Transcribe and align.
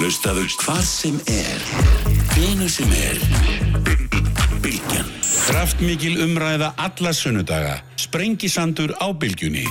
Hlustaðu 0.00 0.46
hvað 0.56 0.78
sem 0.88 1.16
er, 1.28 1.64
hvenu 2.30 2.70
sem 2.72 2.88
er. 2.88 3.18
Bilgjan. 4.64 5.10
Kraftmikil 5.44 6.22
umræða 6.24 6.70
alla 6.80 7.12
sunnudaga. 7.12 7.74
Sprengisandur 8.00 8.94
á 8.96 9.12
Bilgjunni. 9.12 9.66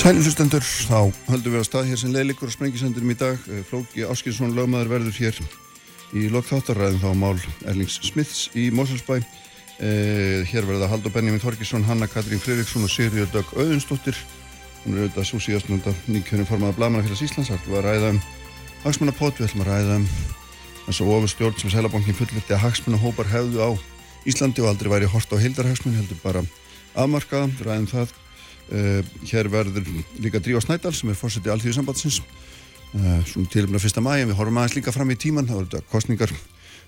Sælilustendur, 0.00 0.64
þá 0.64 1.12
höldum 1.28 1.58
við 1.58 1.60
að 1.60 1.68
stað 1.68 1.90
hér 1.90 2.00
sem 2.00 2.16
leiðlikur 2.16 2.48
og 2.48 2.56
sprengisendurum 2.56 3.12
í 3.12 3.18
dag. 3.20 3.36
Eh, 3.52 3.60
Flóki 3.68 4.08
Áskinsson 4.08 4.56
lögmaður 4.56 4.94
verður 4.94 5.20
hér 5.20 5.42
í 6.16 6.24
lokþáttarræðin 6.32 7.04
þá 7.04 7.12
mál 7.20 7.36
Erlings 7.68 8.00
Smiths 8.00 8.48
í 8.56 8.70
Moselsbæ. 8.72 9.18
Eh, 9.76 10.48
hér 10.48 10.64
verða 10.64 10.88
Haldur 10.88 11.12
Benjamin 11.12 11.44
Þorkisson, 11.44 11.84
Hanna 11.84 12.08
Katrín 12.08 12.40
Fririkson 12.40 12.88
og 12.88 12.96
Sigriður 12.96 13.28
Dögg 13.36 13.52
Auðunstóttir. 13.60 14.16
Hún 14.86 14.96
er 14.96 15.04
auðvitað 15.04 15.30
svo 15.34 15.44
síðast 15.44 15.68
núnda 15.68 15.92
nýkjörnum 16.08 16.48
formaða 16.48 16.78
Blamanafélags 16.80 17.26
Íslands. 17.28 17.52
Það 17.52 17.72
var 17.74 17.84
að 17.84 17.98
ræða 17.98 18.12
um 18.16 18.26
hagsmannapott, 18.88 19.36
við 19.36 19.50
ætlum 19.50 19.64
að 19.66 19.68
ræða 19.68 19.96
um 19.98 20.06
þess 20.86 21.02
að 21.04 21.10
ofurstjórn 21.12 21.58
sem 21.60 21.72
Sælabankin 21.72 22.16
fullirti 22.16 22.54
að 22.56 22.62
hagsmannahópar 22.62 23.28
hefðu 23.28 23.60
á 23.60 23.70
Íslandi 24.28 24.64
og 24.64 24.70
aldrei 24.70 24.88
væri 24.92 25.10
hort 25.12 25.32
á 25.32 25.36
hildarhagsmann, 25.36 25.98
heldur 25.98 26.20
bara 26.22 26.42
afmarkaða, 26.96 27.50
ræðum 27.66 27.88
það. 27.90 28.14
Uh, 28.68 29.00
hér 29.28 29.48
verður 29.52 29.86
líka 30.20 30.40
Dríva 30.44 30.60
Snædal 30.60 30.92
sem 30.96 31.08
er 31.08 31.16
fórsetið 31.16 31.54
alþjóðsambandsins 31.54 32.18
uh, 32.20 33.22
svona 33.24 33.48
tilumna 33.48 33.80
fyrsta 33.80 34.02
mæg 34.04 34.26
en 34.26 34.32
við 34.32 34.36
horfum 34.40 34.60
aðeins 34.60 34.76
líka 34.76 34.92
fram 34.92 35.12
í 35.12 35.16
tíman, 35.16 35.48
það 35.48 35.62
voru 35.62 35.80
kostningar 35.88 36.34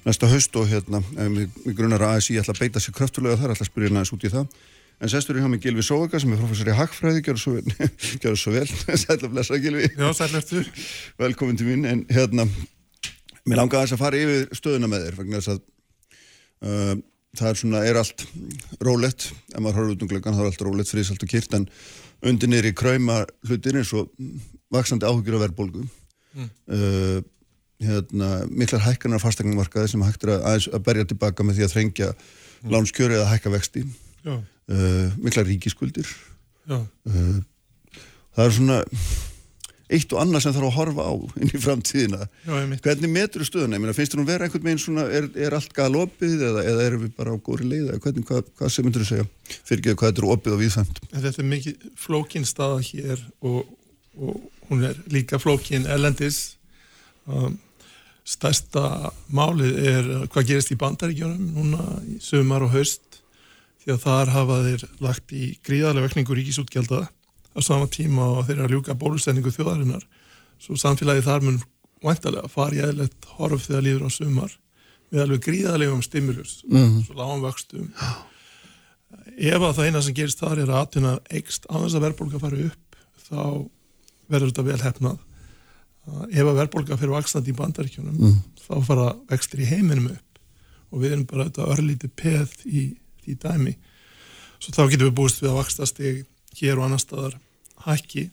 næsta 0.05 0.28
haust 0.28 0.58
og 0.60 0.69
hérna 0.69 1.00
við 1.16 1.72
grunar 1.78 2.05
að 2.05 2.19
ASI 2.19 2.36
ætla 2.41 2.52
að 2.52 2.60
beita 2.66 2.84
sig 2.84 2.96
kröftulega 2.96 3.41
þar, 3.41 3.55
ætla 3.55 3.64
að 3.64 3.72
spyrja 3.72 3.94
næst 3.96 4.16
út 4.16 4.28
í 4.28 4.32
það 4.32 4.60
En 5.00 5.09
sestur 5.09 5.38
í 5.38 5.40
hjá 5.40 5.48
mig 5.48 5.62
Gilvi 5.64 5.80
Sóvika 5.84 6.18
sem 6.20 6.32
er 6.34 6.40
professor 6.42 6.68
í 6.68 6.74
Hagfræði, 6.77 7.22
gjör 7.24 7.38
það 7.41 8.34
svo 8.36 8.52
vel, 8.52 8.66
sæl 9.00 9.14
að 9.16 9.30
blessa 9.32 9.56
Gilvi. 9.60 9.86
Já, 9.96 10.10
sæl 10.16 10.34
eftir. 10.36 10.66
Velkomin 11.20 11.56
til 11.56 11.70
mín, 11.70 11.86
en 11.88 12.02
hérna, 12.12 12.45
mér 13.48 13.62
langar 13.62 13.86
þess 13.86 13.96
að 13.96 14.02
fara 14.02 14.20
yfir 14.20 14.58
stöðuna 14.58 14.91
með 14.92 15.06
þér, 15.06 15.16
vegna 15.22 15.41
þess 15.41 15.55
að 15.55 15.62
uh, 16.66 16.92
það 17.41 17.48
er 17.52 17.60
svona, 17.62 17.83
er 17.88 18.00
allt 18.02 18.27
rólegt, 18.91 19.30
ef 19.55 19.56
maður 19.56 19.80
horfður 19.80 19.97
út 19.97 20.05
um 20.05 20.12
glöggan, 20.12 20.36
það 20.36 20.44
er 20.44 20.52
allt 20.52 20.66
rólegt, 20.69 20.92
frísalt 20.92 21.25
og 21.25 21.32
kýrt, 21.32 21.56
en 21.56 21.66
undir 22.34 22.53
nýri 22.53 22.77
kræma 22.77 23.22
hlutir 23.48 23.80
eins 23.80 23.94
og 23.97 24.12
vaksandi 24.75 25.08
áhugjur 25.08 25.41
af 25.41 25.47
verðbólgu. 25.47 25.88
Mm. 26.36 26.55
Uh, 26.69 27.19
hérna, 27.80 28.32
miklar 28.53 28.84
hækkanar 28.84 29.25
fastegnumarkaði 29.25 29.94
sem 29.94 30.05
hægt 30.05 30.28
er 30.28 30.36
að, 30.36 30.69
að 30.77 30.88
berja 30.92 31.08
tilbaka 31.08 31.47
með 31.47 31.56
því 31.56 31.70
að 31.70 31.77
þrengja 31.78 32.12
mm. 32.12 32.72
lánskjöri 32.77 33.16
eða 33.16 33.30
hækka 33.32 33.56
vexti. 33.56 33.88
Já 34.28 34.42
uh, 34.70 35.18
mikla 35.20 35.44
ríkiskuldir 35.46 36.08
uh, 36.70 36.86
það 38.36 38.46
er 38.46 38.56
svona 38.56 38.80
eitt 39.90 40.12
og 40.14 40.20
annað 40.22 40.44
sem 40.44 40.54
þarf 40.54 40.68
að 40.68 40.76
horfa 40.76 41.06
á 41.10 41.14
inn 41.42 41.50
í 41.50 41.60
framtíðina. 41.60 42.26
Já, 42.46 42.52
hvernig 42.84 43.10
metur 43.10 43.44
stöðuna, 43.46 43.80
Meina, 43.80 43.94
finnst 43.96 44.14
þú 44.14 44.22
að 44.22 44.30
vera 44.30 44.46
einhvern 44.46 44.66
veginn 44.68 44.82
svona, 44.82 45.06
er, 45.10 45.26
er 45.34 45.56
allt 45.56 45.74
galopið 45.74 46.44
eða, 46.46 46.62
eða 46.70 46.84
erum 46.86 47.02
við 47.06 47.16
bara 47.18 47.34
á 47.34 47.36
góri 47.42 47.66
leið? 47.66 47.91
Hvernig, 48.04 48.26
hvað, 48.28 48.52
hvað 48.58 48.72
sem 48.74 48.86
myndur 48.86 49.04
þú 49.04 49.08
segja? 49.08 49.26
Fyrir 49.58 49.82
ekki 49.82 49.92
að 49.94 49.98
hvað 49.98 50.12
þetta 50.12 50.22
er 50.22 50.28
opið 50.36 50.54
og 50.54 50.62
viðfæmt 50.62 51.02
Þetta 51.10 51.42
er 51.42 51.50
mikið 51.54 51.88
flókin 52.04 52.46
staða 52.46 52.78
hér 52.86 53.26
og, 53.50 53.74
og 54.20 54.70
hún 54.70 54.86
er 54.86 55.02
líka 55.10 55.42
flókin 55.42 55.91
elendis 55.91 56.41
um, 57.26 57.58
stærsta 58.30 59.10
málið 59.34 59.78
er 59.91 60.10
hvað 60.30 60.52
gerist 60.52 60.70
í 60.70 60.78
bandaríkjónum 60.78 61.50
núna 61.56 61.86
í 62.06 62.20
sömar 62.22 62.62
og 62.68 62.76
haust 62.76 63.09
því 63.81 63.95
að 63.95 64.03
þar 64.05 64.33
hafa 64.34 64.59
þeir 64.67 64.86
lagt 65.00 65.33
í 65.33 65.45
gríðarlega 65.67 66.09
vekningu 66.09 66.36
ríkisútgjaldað 66.39 67.06
á 67.09 67.59
sama 67.64 67.89
tíma 67.91 68.27
og 68.37 68.47
þeir 68.47 68.59
eru 68.59 68.67
að 68.67 68.75
ljúka 68.75 68.98
bólusendingu 68.98 69.53
þjóðarinnar 69.55 70.05
svo 70.61 70.77
samfélagi 70.78 71.25
þar 71.27 71.47
mun 71.47 71.62
vantarlega 72.05 72.50
fari 72.53 72.83
eðlert 72.84 73.31
horf 73.37 73.67
þegar 73.67 73.87
líður 73.87 74.06
á 74.06 74.11
sumar 74.12 74.53
við 75.11 75.25
alveg 75.25 75.42
gríðarlegum 75.48 76.05
stimulus 76.05 76.61
mm 76.69 76.77
-hmm. 76.77 77.00
svo 77.06 77.17
lágum 77.19 77.42
vöxtum 77.45 77.91
ef 79.37 79.62
að 79.62 79.75
það 79.75 79.87
eina 79.87 80.03
sem 80.03 80.15
gerist 80.15 80.38
þar 80.38 80.62
er 80.62 80.71
að 80.71 80.83
atvinna 80.84 81.19
eikst 81.31 81.66
annars 81.69 81.94
að 81.94 82.06
verðbólka 82.06 82.38
fari 82.38 82.69
upp 82.69 82.97
þá 83.27 83.43
verður 84.31 84.50
þetta 84.53 84.69
vel 84.69 84.81
hefnað 84.84 85.19
ef 86.31 86.47
að 86.47 86.59
verðbólka 86.60 86.97
fyrir 86.97 87.16
vaksnandi 87.16 87.53
í 87.53 87.59
bandaríkjunum 87.59 88.16
mm. 88.16 88.37
þá 88.66 88.75
fara 88.87 89.09
vextir 89.31 89.65
í 89.65 89.71
heiminum 89.71 90.10
upp 90.15 90.41
og 90.91 91.03
við 91.03 91.12
erum 91.12 91.27
bara 91.27 91.47
þetta 91.49 91.69
örlíti 91.75 92.09
peð 92.09 92.54
í 92.66 92.84
í 93.28 93.36
dæmi 93.41 93.76
svo 94.60 94.75
þá 94.76 94.82
getum 94.92 95.08
við 95.08 95.16
búist 95.20 95.41
við 95.42 95.53
að 95.53 95.60
vakstast 95.60 96.03
hér 96.60 96.78
og 96.78 96.86
annar 96.86 97.03
staðar 97.03 97.38
hækki 97.86 98.28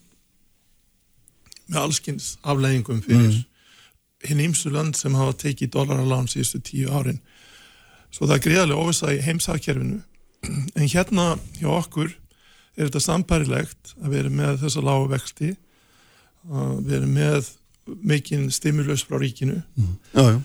með 1.68 1.82
allskynns 1.84 2.30
afleggingum 2.48 3.02
fyrir 3.06 3.32
mm. 3.32 3.44
hinn 4.28 4.46
ímsu 4.48 4.72
land 4.74 4.98
sem 5.00 5.16
hafa 5.18 5.36
tekið 5.44 5.74
dólaralán 5.76 6.30
síðustu 6.32 6.62
tíu 6.64 6.92
árin 6.92 7.20
svo 8.12 8.26
það 8.26 8.38
er 8.38 8.44
greiðarlega 8.46 8.84
óvisa 8.84 9.14
í 9.16 9.22
heimsakjörfinu 9.26 10.02
en 10.48 10.88
hérna 10.88 11.30
hjá 11.60 11.70
okkur 11.76 12.12
er 12.78 12.88
þetta 12.88 13.04
sampærilegt 13.04 13.96
að 14.02 14.14
vera 14.16 14.34
með 14.34 14.60
þessa 14.64 14.84
lágu 14.86 15.08
vexti 15.12 15.54
að 16.48 16.84
vera 16.88 17.10
með 17.10 17.54
mikinn 18.08 18.50
stimulus 18.52 19.04
frá 19.08 19.20
ríkinu 19.22 19.62
mm. 19.62 19.96
já, 20.14 20.24
já. 20.36 20.38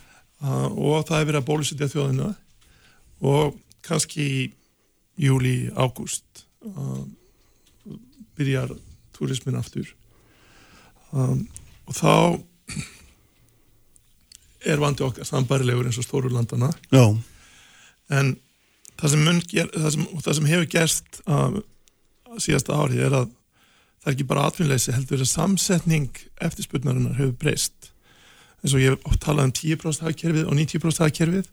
og 0.42 1.06
það 1.08 1.18
er 1.18 1.28
verið 1.28 1.40
að 1.42 1.48
bólusetja 1.50 1.90
þjóðina 1.92 2.30
og 3.22 3.58
kannski 3.86 4.26
í 4.26 4.42
júli, 5.20 5.70
ágúst 5.76 6.46
uh, 6.66 7.02
byrjar 8.38 8.72
turismin 9.16 9.58
aftur. 9.58 9.90
Um, 11.12 11.44
og 11.86 11.98
þá 11.98 12.14
er 14.62 14.80
vandi 14.80 15.04
okkar 15.04 15.26
sambarilegur 15.26 15.88
eins 15.88 15.98
og 16.00 16.06
stórurlandana 16.06 16.70
Já. 16.94 17.04
en 18.14 18.36
það 19.00 19.14
sem, 19.14 19.40
ger, 19.50 19.70
það 19.74 19.94
sem, 19.96 20.04
það 20.22 20.36
sem 20.38 20.50
hefur 20.52 20.68
gerst 20.70 21.22
uh, 21.26 21.56
síðasta 22.38 22.78
árið 22.78 23.06
er 23.08 23.16
að 23.22 23.32
það 24.02 24.10
er 24.10 24.14
ekki 24.16 24.28
bara 24.30 24.46
atvinnleysi 24.48 24.94
heldur 24.94 25.22
að 25.22 25.30
samsetning 25.30 26.22
eftirspurnarinnar 26.42 27.18
hefur 27.18 27.34
breyst. 27.38 27.90
Eins 28.62 28.74
og 28.74 28.82
ég 28.82 28.96
hef 28.96 29.18
talað 29.22 29.50
um 29.50 29.54
10% 29.58 30.06
hagkerfið 30.06 30.48
og 30.48 30.56
90% 30.58 31.04
hagkerfið 31.04 31.50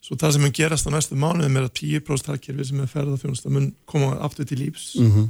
Svo 0.00 0.16
það 0.16 0.32
sem 0.34 0.44
mun 0.46 0.54
gerast 0.56 0.88
á 0.88 0.90
næstu 0.94 1.16
mánuðum 1.20 1.58
er 1.60 1.66
að 1.68 1.74
10% 1.82 2.32
hagkerfi 2.32 2.66
sem 2.70 2.80
er 2.80 2.88
ferðarþjónust 2.88 3.46
að 3.46 3.56
mun 3.56 3.68
koma 3.90 4.14
aftur 4.24 4.48
til 4.48 4.62
lífs 4.62 4.94
mm 4.96 5.10
-hmm. 5.12 5.26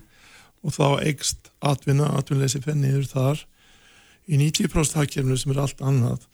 og 0.62 0.74
þá 0.76 0.86
eigst 1.06 1.50
atvinna, 1.60 2.06
atvinnleysi 2.18 2.62
fenniður 2.62 3.06
þar. 3.10 3.46
Í 4.30 4.38
90% 4.38 4.94
hagkerfinu 4.94 5.36
sem 5.36 5.52
er 5.52 5.58
allt 5.58 5.80
annað 5.82 6.26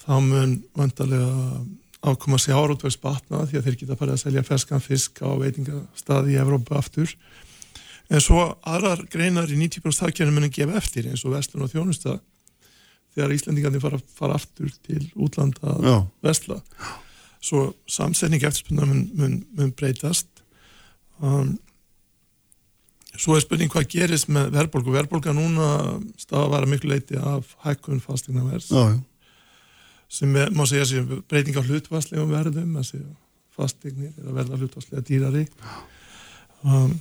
þá 0.00 0.14
mun 0.20 0.64
vantarlega 0.74 1.60
ákoma 2.02 2.38
sig 2.38 2.54
árótvegs 2.54 3.00
batna 3.00 3.44
því 3.46 3.58
að 3.58 3.64
þeir 3.64 3.76
geta 3.76 3.96
farið 3.96 4.12
að 4.12 4.24
selja 4.24 4.42
ferskan 4.42 4.80
fisk 4.80 5.20
á 5.20 5.28
veitingastadi 5.36 6.32
í 6.32 6.40
Evrópa 6.40 6.78
aftur. 6.78 7.16
En 8.08 8.20
svo 8.20 8.56
aðrar 8.64 9.04
greinar 9.08 9.48
í 9.48 9.56
90% 9.56 10.00
hagkerfinu 10.00 10.32
mun 10.32 10.48
að 10.48 10.56
gefa 10.56 10.76
eftir 10.76 11.06
eins 11.08 11.24
og 11.24 11.36
vestlun 11.36 11.64
og 11.64 11.72
þjónusta 11.72 12.20
þegar 13.14 13.32
Íslandingarnir 13.32 13.80
fara, 13.80 13.98
fara 14.14 14.34
aftur 14.34 14.72
til 14.82 15.04
útlanda 15.14 15.68
að 15.68 16.06
vestla. 16.22 16.62
Já 16.80 17.03
svo 17.44 17.68
samsetning 17.90 18.44
eftirspunna 18.46 18.86
mun, 18.88 19.04
mun, 19.18 19.38
mun 19.56 19.72
breytast. 19.76 20.28
Um, 21.20 21.56
svo 23.14 23.36
er 23.36 23.44
spurning 23.44 23.70
hvað 23.72 23.90
gerist 23.92 24.30
með 24.32 24.54
verðbólku 24.56 24.94
verðbólka 24.94 25.34
núna 25.36 25.68
stafa 26.18 26.46
að 26.46 26.54
vara 26.56 26.70
miklu 26.70 26.90
leiti 26.90 27.18
af 27.20 27.52
hækkun 27.66 28.02
fastegna 28.02 28.46
verðs 28.48 28.72
sem 30.14 30.34
er, 30.38 30.50
má 30.54 30.62
segja 30.68 30.86
sér 30.88 31.22
breyting 31.30 31.56
á 31.58 31.62
hlutvarslegum 31.64 32.30
verðum 32.30 32.76
fastegnir 33.54 34.12
er 34.18 34.28
að 34.28 34.38
verða 34.38 34.58
hlutvarslega 34.60 35.04
dýrari. 35.06 35.44
Um, 36.66 36.96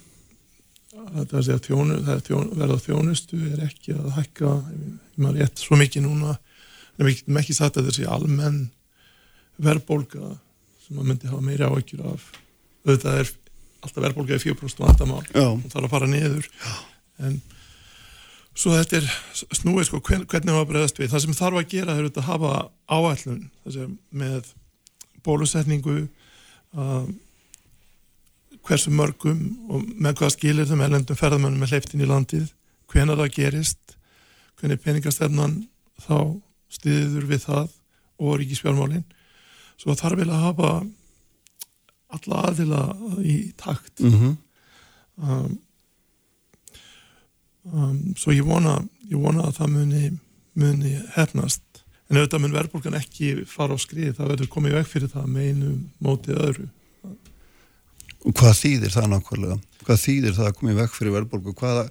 það 0.93 1.33
er 1.39 1.51
að 1.55 1.67
þjónu, 1.67 1.97
það 2.05 2.13
er 2.15 2.23
þjónu, 2.27 2.57
verða 2.61 2.79
þjónustu 2.83 3.39
er 3.49 3.63
ekki 3.67 3.95
að 3.97 4.09
hækka 4.19 4.53
maður 5.17 5.39
rétt 5.41 5.63
svo 5.63 5.79
mikið 5.81 6.05
núna. 6.07 6.37
En 6.97 7.07
við 7.07 7.19
getum 7.19 7.39
ekki 7.41 7.57
sagt 7.57 7.79
að 7.79 7.89
þessi 7.89 8.05
almenn 8.09 8.59
verðbólka 9.65 10.33
sem 10.83 10.97
maður 10.97 11.09
myndi 11.09 11.31
hafa 11.31 11.45
meiri 11.45 11.69
áökjur 11.69 12.05
af. 12.11 12.27
Auðvitað 12.83 13.19
er 13.21 13.33
alltaf 13.83 14.03
verðbólka 14.05 14.37
í 14.37 14.43
4% 14.43 14.83
vandamál. 14.83 15.23
Og 15.43 15.65
þarf 15.71 15.87
að 15.87 15.93
fara 15.95 16.09
niður. 16.11 16.49
Já. 16.63 16.73
en 17.23 17.41
svo 18.53 18.73
þetta 18.75 18.99
er 18.99 19.11
snúið 19.57 19.87
sko 19.89 20.01
hvernig 20.05 20.51
maður 20.51 20.69
bregðast 20.71 20.99
við? 20.99 21.11
Það 21.13 21.23
sem 21.25 21.37
þarf 21.37 21.59
að 21.59 21.69
gera 21.73 21.97
er 21.97 22.09
að 22.09 22.25
hafa 22.27 22.51
áætlun 22.91 23.43
með 24.13 24.51
bólusetningu 25.25 25.95
uh, 26.77 27.05
hversu 28.63 28.93
mörgum 28.93 29.41
og 29.71 29.87
með 29.97 30.19
hvað 30.19 30.35
skilir 30.35 30.69
þeim 30.69 30.83
elendum 30.85 31.19
ferðamönnum 31.19 31.63
með 31.63 31.75
hleyftin 31.75 32.03
í 32.03 32.09
landið 32.09 32.51
hvenar 32.91 33.19
það 33.19 33.33
gerist 33.37 33.97
hvernig 34.59 34.81
peningastefnan 34.83 35.57
þá 36.03 36.17
stiður 36.71 37.27
við 37.29 37.45
það 37.47 37.73
og 38.23 38.37
ríkisfjármálinn 38.39 39.05
svo 39.84 39.96
þarf 40.00 40.22
vel 40.22 40.30
að 40.32 40.46
hafa 40.47 40.72
alla 42.14 42.41
aðila 42.47 42.82
í 43.26 43.38
takt 43.59 44.03
mm 44.03 44.14
-hmm. 44.14 44.35
um, 45.18 45.58
um, 47.74 47.97
svo 48.16 48.32
ég 48.32 48.47
vona 48.47 48.78
ég 49.09 49.20
vona 49.20 49.50
að 49.50 49.58
það 49.59 49.74
muni 49.78 50.03
muni 50.53 50.94
hefnast 51.18 51.84
en 52.09 52.18
auðvitað 52.18 52.41
mun 52.44 52.56
verðbólgan 52.56 53.00
ekki 53.02 53.34
fara 53.50 53.76
á 53.76 53.78
skrið 53.82 54.16
það 54.20 54.32
verður 54.35 54.53
komið 54.56 54.78
veg 54.80 54.88
fyrir 54.88 55.12
það 55.12 55.28
með 55.28 55.50
einu 55.50 55.76
mótið 56.00 56.41
öðru 56.47 56.70
Og 58.24 58.32
hvað 58.40 58.53
þýðir 58.56 58.94
það 58.94 59.08
nákvæmlega? 59.12 59.56
Hvað 59.84 59.97
þýðir 60.00 60.35
það 60.38 60.46
að 60.47 60.53
komið 60.59 60.78
veg 60.80 60.94
fyrir 60.96 61.14
verðbólgu? 61.18 61.53
Hvaða, 61.59 61.82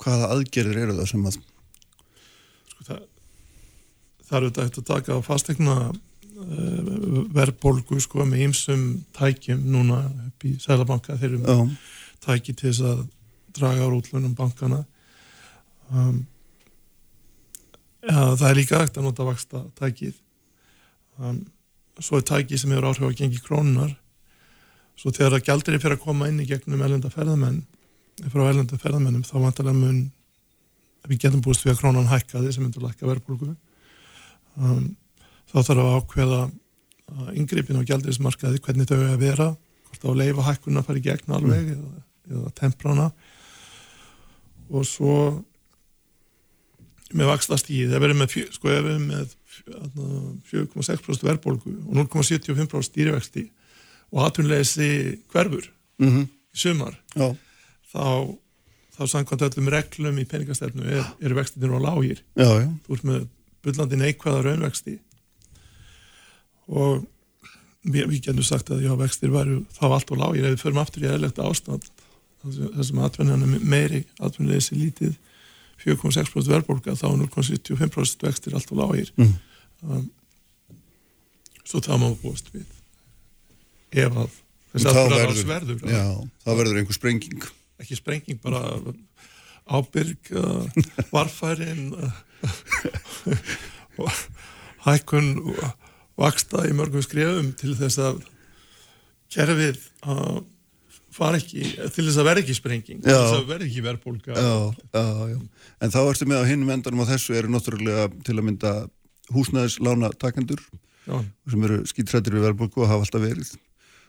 hvaða 0.00 0.28
aðgerðir 0.32 0.78
eru 0.86 0.94
það 0.96 1.08
sem 1.10 1.26
að 1.28 1.34
sko, 1.36 1.42
það, 2.86 3.02
það 4.22 4.38
er 4.38 4.46
auðvitað 4.46 4.64
hægt 4.64 4.78
að 4.80 4.86
taka 4.88 5.18
á 5.20 5.20
fastegna 5.26 5.74
verðbólgu 7.36 8.00
sko, 8.02 8.26
með 8.28 8.46
ýmsum 8.48 8.84
tækjum 9.16 9.62
núna 9.72 10.02
upp 10.28 10.46
í 10.48 10.54
Sælabanka 10.62 11.16
þeir 11.20 11.38
eru 11.38 11.42
Já, 11.42 11.56
tæki 12.26 12.54
til 12.54 12.70
þess 12.70 12.84
að 12.90 13.02
draga 13.56 13.88
á 13.88 13.90
útlunum 13.92 14.36
bankana 14.38 14.82
um, 15.90 16.22
ja, 18.06 18.32
það 18.36 18.46
er 18.50 18.58
líka 18.60 18.80
hægt 18.82 18.98
að 18.98 19.08
nota 19.08 19.26
vaksta 19.28 19.64
tækið 19.78 20.14
um, 21.18 21.42
svo 22.00 22.20
er 22.20 22.26
tæki 22.32 22.58
sem 22.58 22.72
hefur 22.72 22.90
áhrif 22.90 23.12
á 23.12 23.18
gengi 23.20 23.42
krónunar 23.44 23.92
svo 24.98 25.12
þegar 25.12 25.38
að 25.38 25.46
gjaldir 25.50 25.76
er 25.76 25.84
fyrir 25.84 25.98
að 25.98 26.06
koma 26.06 26.30
inn 26.30 26.40
í 26.42 26.48
gegnum 26.48 26.82
elenda 26.84 27.12
ferðamenn 27.12 27.62
frá 28.32 28.44
elenda 28.48 28.78
ferðamennum 28.78 29.24
þá 29.26 29.36
vantarlega 29.40 29.78
mun 29.78 30.02
við 31.08 31.24
getum 31.24 31.42
búist 31.42 31.64
við 31.64 31.74
að 31.74 31.80
krónan 31.82 32.10
hækkaði 32.10 32.52
sem 32.54 32.64
myndur 32.64 32.84
lækka 32.86 33.08
verðbólgu. 33.08 33.54
Um, 34.60 34.92
þá 35.52 35.58
þarf 35.60 35.82
að 35.84 35.94
ákveða 35.98 36.40
yngrippin 37.36 37.80
á 37.80 37.88
gjaldirismarkaði 37.88 38.62
hvernig 38.64 38.88
þau 38.88 38.98
er 38.98 39.12
að 39.12 39.22
vera 39.22 39.48
hvort 39.88 40.04
á 40.04 40.08
að 40.08 40.20
leifa 40.22 40.48
hækkun 40.48 40.80
að 40.80 40.86
fara 40.88 41.00
í 41.00 41.06
gegn 41.06 41.36
alveg 41.36 41.72
eða, 41.74 42.02
eða 42.32 42.52
temprana. 42.58 43.08
Og 44.72 44.86
svo 44.88 45.16
með 47.12 47.28
vakstast 47.28 47.68
í 47.72 47.82
það 47.90 48.04
verður 48.06 48.20
með, 48.22 48.36
sko, 48.56 48.70
ef 48.72 48.86
við 48.86 49.00
með 49.04 49.34
þarna, 49.66 50.06
4,6% 50.48 51.26
verðbólgu 51.28 51.74
og 51.74 51.98
0,75% 52.00 52.88
stýrivexti 52.88 53.48
og 54.12 54.24
aðtunleysi 54.26 54.92
hverfur 55.32 55.68
mm 56.00 56.08
í 56.52 56.60
sumar 56.62 56.92
já, 57.16 57.30
þá, 57.92 58.36
þá 58.92 59.02
samkvæmt 59.08 59.44
öllum 59.46 59.70
reglum 59.72 60.18
í 60.20 60.26
peningastefnu 60.28 60.84
er, 60.84 61.06
eru 61.24 61.38
vextinir 61.38 61.72
og 61.72 61.80
lágir. 61.80 62.20
Já, 62.36 62.48
já, 62.60 62.66
þú 62.84 62.96
ert 62.96 63.06
með 63.08 63.22
bullandi 63.64 64.00
neikvæða 64.00 64.42
raunvexti 64.44 64.98
og 66.68 67.02
við, 67.82 68.06
við 68.12 68.20
getum 68.28 68.44
sagt 68.46 68.70
að 68.74 68.84
já, 68.86 68.92
vextir 69.00 69.32
væru 69.34 69.62
þá 69.74 69.84
allt 69.88 70.12
og 70.14 70.20
lágir. 70.22 70.44
Ef 70.46 70.54
við 70.56 70.62
förum 70.66 70.82
aftur 70.84 71.06
í 71.06 71.10
eðlegt 71.10 71.40
ástand 71.42 71.88
þessum 72.42 72.98
atvinnan 73.06 73.44
er 73.46 73.60
meiri 73.70 74.00
atvinnuleysi 74.18 74.74
lítið 74.74 75.12
4,6% 75.82 76.48
verðbólka 76.50 76.94
þá 76.98 77.04
er 77.12 77.20
0,75% 77.22 78.24
vextir 78.26 78.54
allt 78.58 78.70
og 78.74 78.80
lágir. 78.82 79.12
Mm. 79.18 79.32
um, 79.86 80.08
svo 81.66 81.80
það 81.82 82.00
má 82.02 82.08
búast 82.22 82.50
við. 82.54 82.66
Ef 83.94 84.16
að 84.24 84.34
þessi 84.72 84.86
Þá 84.86 84.90
atvinnarás 84.90 85.42
verður- 85.46 85.50
verður 85.78 85.94
já, 85.94 86.04
það 86.44 86.58
verður 86.62 86.80
einhver 86.82 86.98
sprenging. 86.98 87.46
Ekki 87.82 87.98
sprenging, 87.98 88.38
bara 88.42 88.62
ábyrg 89.72 90.32
uh, 90.38 90.66
varfærin 91.12 91.92
uh, 91.94 92.10
og 94.02 94.10
hækkun 94.86 95.32
vaksta 96.20 96.66
í 96.68 96.74
mörgum 96.76 97.04
skrifum 97.04 97.52
til 97.58 97.76
þess 97.78 98.00
að 98.02 98.22
kerfið 99.32 99.80
uh, 100.04 100.40
fara 101.12 101.40
ekki, 101.40 101.64
til 101.94 102.06
þess 102.06 102.20
að 102.20 102.28
verða 102.28 102.44
ekki 102.44 102.56
sprenging 102.56 103.02
til 103.04 103.16
þess 103.16 103.38
að 103.38 103.50
verða 103.50 103.68
ekki 103.68 103.84
já. 105.32 105.40
En 105.82 105.92
þá 105.94 106.00
ertu 106.04 106.28
með 106.28 106.44
á 106.44 106.50
hinnum 106.50 106.72
endanum 106.76 107.04
á 107.04 107.10
þessu 107.12 107.36
eru 107.38 107.52
náttúrulega 107.52 108.08
til 108.26 108.36
að 108.38 108.46
mynda 108.48 108.72
húsnæðislána 109.32 110.12
takendur 110.20 110.62
Já, 111.02 111.18
sem 111.50 111.64
eru 111.66 111.82
skítrættir 111.88 112.36
við 112.36 112.44
verðbólku 112.46 112.84
og 112.84 112.90
hafa 112.92 113.06
alltaf 113.06 113.24
verið. 113.24 113.52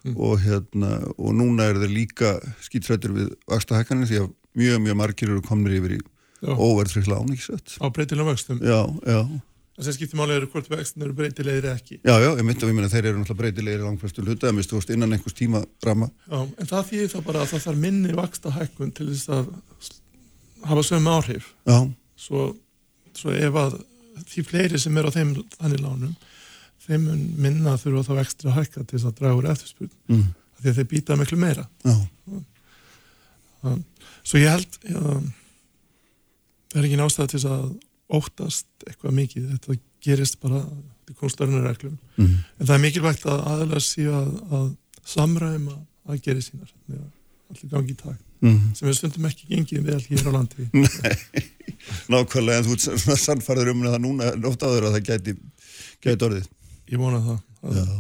Mm. 0.04 0.18
og 0.20 0.42
hérna 0.44 0.98
og 1.16 1.32
núna 1.32 1.70
er 1.72 1.78
þeir 1.80 1.94
líka 1.96 2.34
skítrættir 2.60 3.14
við 3.16 3.30
vakstahækkanir 3.48 4.10
því 4.10 4.18
að 4.20 4.26
mjög, 4.60 4.82
mjög 4.84 4.98
margir 5.00 5.30
eru 5.32 5.44
komnir 5.46 5.78
yfir 5.78 5.94
í 5.96 6.00
já, 6.04 6.52
óverðfrið 6.52 7.08
lán, 7.08 7.30
ekki 7.32 7.46
sett 7.46 7.78
á 7.80 7.88
breytilegum 7.88 8.34
vöxtum. 8.34 8.60
Já, 8.60 8.82
já, 9.08 9.22
það 9.74 9.88
sem 9.88 9.96
skiptir 9.98 10.20
máli 10.20 10.36
eru 10.38 10.50
hvort 10.54 10.70
vextin 10.70 11.06
eru 11.06 11.16
breytilegir 11.18 11.66
eða 11.66 11.80
ekki. 11.80 12.00
Já, 12.06 12.14
já, 12.22 12.30
ég 12.30 12.46
myndi 12.46 12.66
að 12.66 12.70
við 12.70 12.78
minna 12.78 12.92
þeir 12.92 13.08
eru 13.10 13.22
náttúrulega 13.22 13.42
breytilegir 13.42 13.82
í 13.82 13.88
langflestu 13.88 14.26
hluta 14.26 14.50
að 14.50 14.58
mistu 14.60 14.82
innan 14.94 15.16
einhvers 15.16 15.38
tíma 15.38 15.64
ramma 15.86 16.10
Já, 16.28 16.40
en 16.44 16.70
það 16.70 16.90
þýðir 16.92 17.14
það 17.14 17.26
bara 17.30 17.42
að 17.42 17.54
það 17.54 17.66
þarf 17.66 17.82
minni 17.86 18.18
vaksta 18.18 18.54
hækkun 18.54 18.94
til 18.94 19.08
þess 19.10 19.32
að 19.34 19.50
hafa 20.70 20.86
sömu 20.90 21.16
áhrif. 21.18 21.50
Já, 21.66 21.80
svo, 22.28 22.46
svo 23.18 23.34
ef 23.34 23.60
að 23.64 23.80
því 24.30 24.46
fleiri 24.46 24.80
sem 24.82 24.98
er 24.98 25.10
á 25.10 25.16
þeim 25.16 25.34
þannig 25.58 25.82
lánum 25.82 26.14
þeim 26.84 27.08
minna 27.40 27.78
þurfa 27.80 28.04
þá 28.10 28.22
ekstra 28.24 28.52
að 28.52 28.58
hækka 28.60 28.84
til 28.84 28.98
þess 28.98 29.08
að 29.10 29.18
draga 29.20 29.40
úr 29.40 29.50
eftirspurn 29.54 29.92
mm, 30.12 30.26
því 30.60 30.70
að 30.70 30.80
þeir 30.80 30.90
býta 30.92 31.18
miklu 31.20 31.40
meira. 31.40 31.66
Já, 31.88 31.96
svo 34.24 34.42
ég 34.42 34.52
held 34.52 34.78
já, 34.84 35.02
er 38.10 38.16
að 38.16 38.20
óttast 38.20 38.68
eitthvað 38.88 39.18
mikið. 39.20 39.50
Þetta 39.54 39.80
gerist 40.04 40.40
bara 40.44 40.62
til 41.08 41.16
konstarunarreglum 41.20 41.98
mm, 42.18 42.36
en 42.60 42.68
það 42.68 42.76
er 42.76 42.84
mikilvægt 42.84 43.26
að 43.28 43.42
aðeins 43.52 43.90
síðan 43.96 44.30
að, 44.30 44.54
að 44.60 44.70
samræma 45.14 45.76
að 46.08 46.22
gera 46.24 46.44
sínar 46.44 46.72
að 46.92 47.02
allir 47.54 47.72
gangi 47.72 47.94
í 47.94 47.98
takt 48.00 48.24
mm. 48.44 48.62
sem 48.78 48.88
við 48.88 48.98
stundum 49.00 49.28
ekki 49.30 49.50
gengið 49.52 49.90
vel 49.90 50.00
hér 50.08 50.30
á 50.30 50.32
landi. 50.34 50.68
Nákvæmlega, 52.12 52.62
en 52.62 52.68
þú 52.68 52.78
ert 52.78 52.86
svona 52.88 53.20
sannfærður 53.20 53.74
um 53.74 53.86
það 53.88 54.00
núna 54.06 54.32
oft 54.50 54.64
áður 54.64 54.90
að 54.90 54.98
það 54.98 55.06
gæti, 55.10 55.36
gæti 56.04 56.28
orðið. 56.30 56.50
Ég 56.92 57.02
vona 57.02 57.22
það, 57.24 57.40
það. 57.64 57.94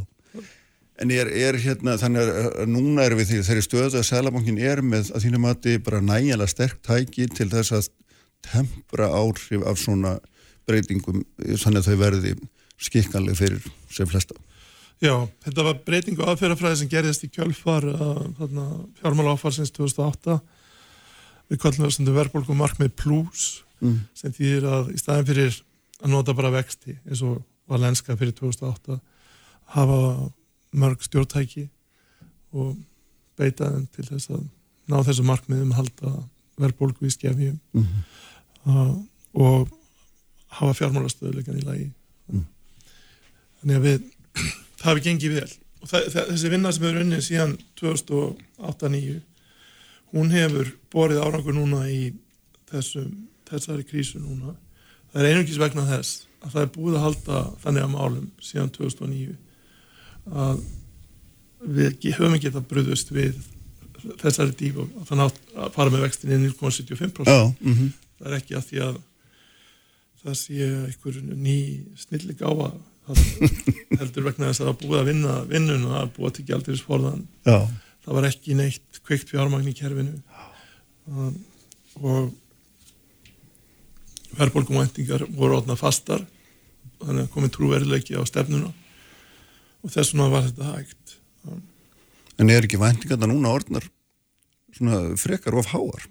En 1.03 1.11
er, 1.11 1.27
er 1.27 1.57
hérna, 1.57 1.95
þannig 1.97 2.21
að 2.21 2.49
að 2.63 2.67
núna 2.69 3.03
erum 3.07 3.19
við 3.19 3.31
þeirri 3.47 3.63
stöðu 3.65 3.99
að 3.99 4.07
Sælabankin 4.07 4.59
er 4.61 4.83
með 4.85 5.09
að 5.11 5.25
þínu 5.25 5.41
mati 5.41 5.73
bara 5.83 6.03
nægilega 6.05 6.51
sterk 6.51 6.83
tæki 6.85 7.25
til 7.33 7.49
þess 7.51 7.73
að 7.79 7.89
tempra 8.45 9.07
áhrif 9.13 9.63
af 9.69 9.79
svona 9.81 10.17
breytingum 10.67 11.23
þannig 11.39 11.81
að 11.83 11.87
þau 11.89 11.97
verði 12.01 12.33
skikkanleg 12.83 13.37
fyrir 13.39 13.63
sem 13.93 14.07
flesta. 14.09 14.35
Já, 15.03 15.13
þetta 15.43 15.65
var 15.67 15.79
breytingu 15.83 16.23
aðferðafræði 16.23 16.79
sem 16.79 16.89
gerðist 16.91 17.25
í 17.27 17.31
kjölfar 17.33 17.83
fjármála 18.99 19.33
áfarsins 19.35 19.71
2008 19.75 20.37
við 21.51 21.59
kallum 21.59 21.83
það 21.85 21.93
sem 21.97 22.11
verðbólku 22.15 22.55
markmið 22.57 22.95
plus 23.03 23.49
Mm. 23.83 24.05
sem 24.15 24.31
þýðir 24.31 24.63
að 24.63 24.89
í 24.93 24.99
staðin 25.01 25.25
fyrir 25.27 25.55
að 25.99 26.11
nota 26.13 26.31
bara 26.37 26.53
vexti 26.53 26.93
eins 27.03 27.19
og 27.27 27.41
var 27.67 27.81
lenska 27.83 28.15
fyrir 28.15 28.31
2008 28.37 28.95
hafa 29.75 29.97
mörg 30.79 31.03
stjórntæki 31.03 31.65
og 32.55 32.77
beita 33.35 33.67
þeim 33.73 33.87
til 33.91 34.05
þess 34.07 34.29
að 34.31 34.45
ná 34.87 34.95
þessu 35.03 35.25
markmiðum 35.27 35.75
halda 35.75 36.13
verðbólku 36.63 37.09
í 37.09 37.11
skefjum 37.11 37.59
Mm. 37.75 38.05
Uh, 38.69 38.95
og 39.33 39.71
hafa 40.59 40.77
fjármálastöðuleikan 40.77 41.59
í 41.59 41.65
lagi. 41.65 41.89
Mm. 42.31 42.45
þannig 43.61 43.77
að 43.79 43.87
við 43.87 44.01
það 44.79 44.89
hefur 44.89 45.05
gengið 45.07 45.37
vel. 45.37 45.51
Og 45.83 45.91
það, 45.91 46.09
það, 46.13 46.27
þessi 46.31 46.51
vinna 46.53 46.73
sem 46.73 46.87
hefur 46.87 47.03
unnið 47.03 47.23
síðan 47.27 47.55
2008-2009 47.81 49.21
hún 50.13 50.29
hefur 50.33 50.69
borið 50.93 51.23
árangur 51.25 51.57
núna 51.57 51.87
í 51.89 52.13
þessum, 52.69 53.09
þessari 53.49 53.87
krísu 53.87 54.21
núna. 54.21 54.53
Það 55.13 55.23
er 55.23 55.31
einungis 55.31 55.59
vegna 55.61 55.87
þess 55.89 56.27
að 56.43 56.53
það 56.53 56.61
er 56.61 56.71
búið 56.75 56.97
að 56.97 57.05
halda 57.07 57.41
þannig 57.63 57.85
að 57.85 57.93
málum 57.93 58.29
síðan 58.43 58.71
2009 58.75 59.35
að 60.43 60.63
við 61.63 62.07
höfum 62.17 62.37
ekki 62.37 62.49
þetta 62.49 62.69
bröðust 62.69 63.11
við 63.15 63.41
þessari 64.19 64.55
díf 64.59 64.79
og 64.83 64.89
þannig 65.07 65.37
að 65.55 65.75
fara 65.75 65.93
með 65.93 66.05
vextin 66.05 66.33
í 66.35 66.39
0,75% 66.43 67.29
Já, 67.29 67.51
mm 67.63 67.91
það 68.23 68.31
er 68.31 68.39
ekki 68.39 68.57
að 68.57 68.67
því 68.69 68.81
að 68.87 68.99
það 70.23 70.35
sé 70.39 70.67
einhver 70.87 71.15
ný 71.35 71.57
snillig 71.99 72.43
á 72.43 72.51
að 72.51 72.75
heldur 73.99 74.27
vegna 74.29 74.49
þess 74.49 74.63
að 74.63 74.69
það 74.69 74.77
búið 74.83 74.99
að 75.01 75.09
vinna 75.09 75.33
vinnun 75.49 75.87
og 75.89 75.95
það 75.97 76.13
búið 76.15 76.35
til 76.37 76.45
gældirisforðan 76.51 77.25
já, 77.43 77.57
það 78.05 78.17
var 78.17 78.27
ekki 78.29 78.55
neitt 78.55 79.01
kveikt 79.03 79.33
fjármagn 79.33 79.67
í 79.67 79.75
kerfinu. 79.75 80.21
Um, 81.11 81.33
og 81.99 82.31
verðbólkumvæntingar 84.39 85.27
voru 85.35 85.59
orðna 85.59 85.75
fastar 85.77 86.23
þannig 87.03 87.25
að 87.25 87.33
komið 87.35 87.53
trúveruleiki 87.57 88.15
á 88.15 88.23
stefnuna 88.23 88.71
og 89.83 89.91
þess 89.91 90.13
vegna 90.13 90.29
var 90.31 90.47
þetta 90.47 90.71
hægt. 90.71 91.17
En 92.39 92.49
er 92.49 92.63
ekki 92.63 92.79
væntingarna 92.79 93.27
núna 93.29 93.51
orðnar 93.51 93.89
svona 94.73 95.03
frekar 95.19 95.59
of 95.59 95.67
háar? 95.75 96.07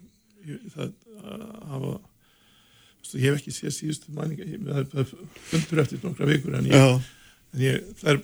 Það 0.77 0.93
að 1.23 1.62
hafa 1.73 1.93
ég 3.13 3.27
hef 3.27 3.41
ekki 3.41 3.53
séð 3.55 3.75
síðustu 3.77 4.15
mæninga 4.17 4.47
það 4.47 4.87
það 4.93 5.13
fundur 5.51 5.83
eftir 5.83 6.01
nokkra 6.05 6.29
vikur 6.31 6.57
en, 6.59 6.71
ég, 6.71 7.11
en 7.53 7.65
ég, 7.67 7.91
það, 8.01 8.15
er, 8.15 8.23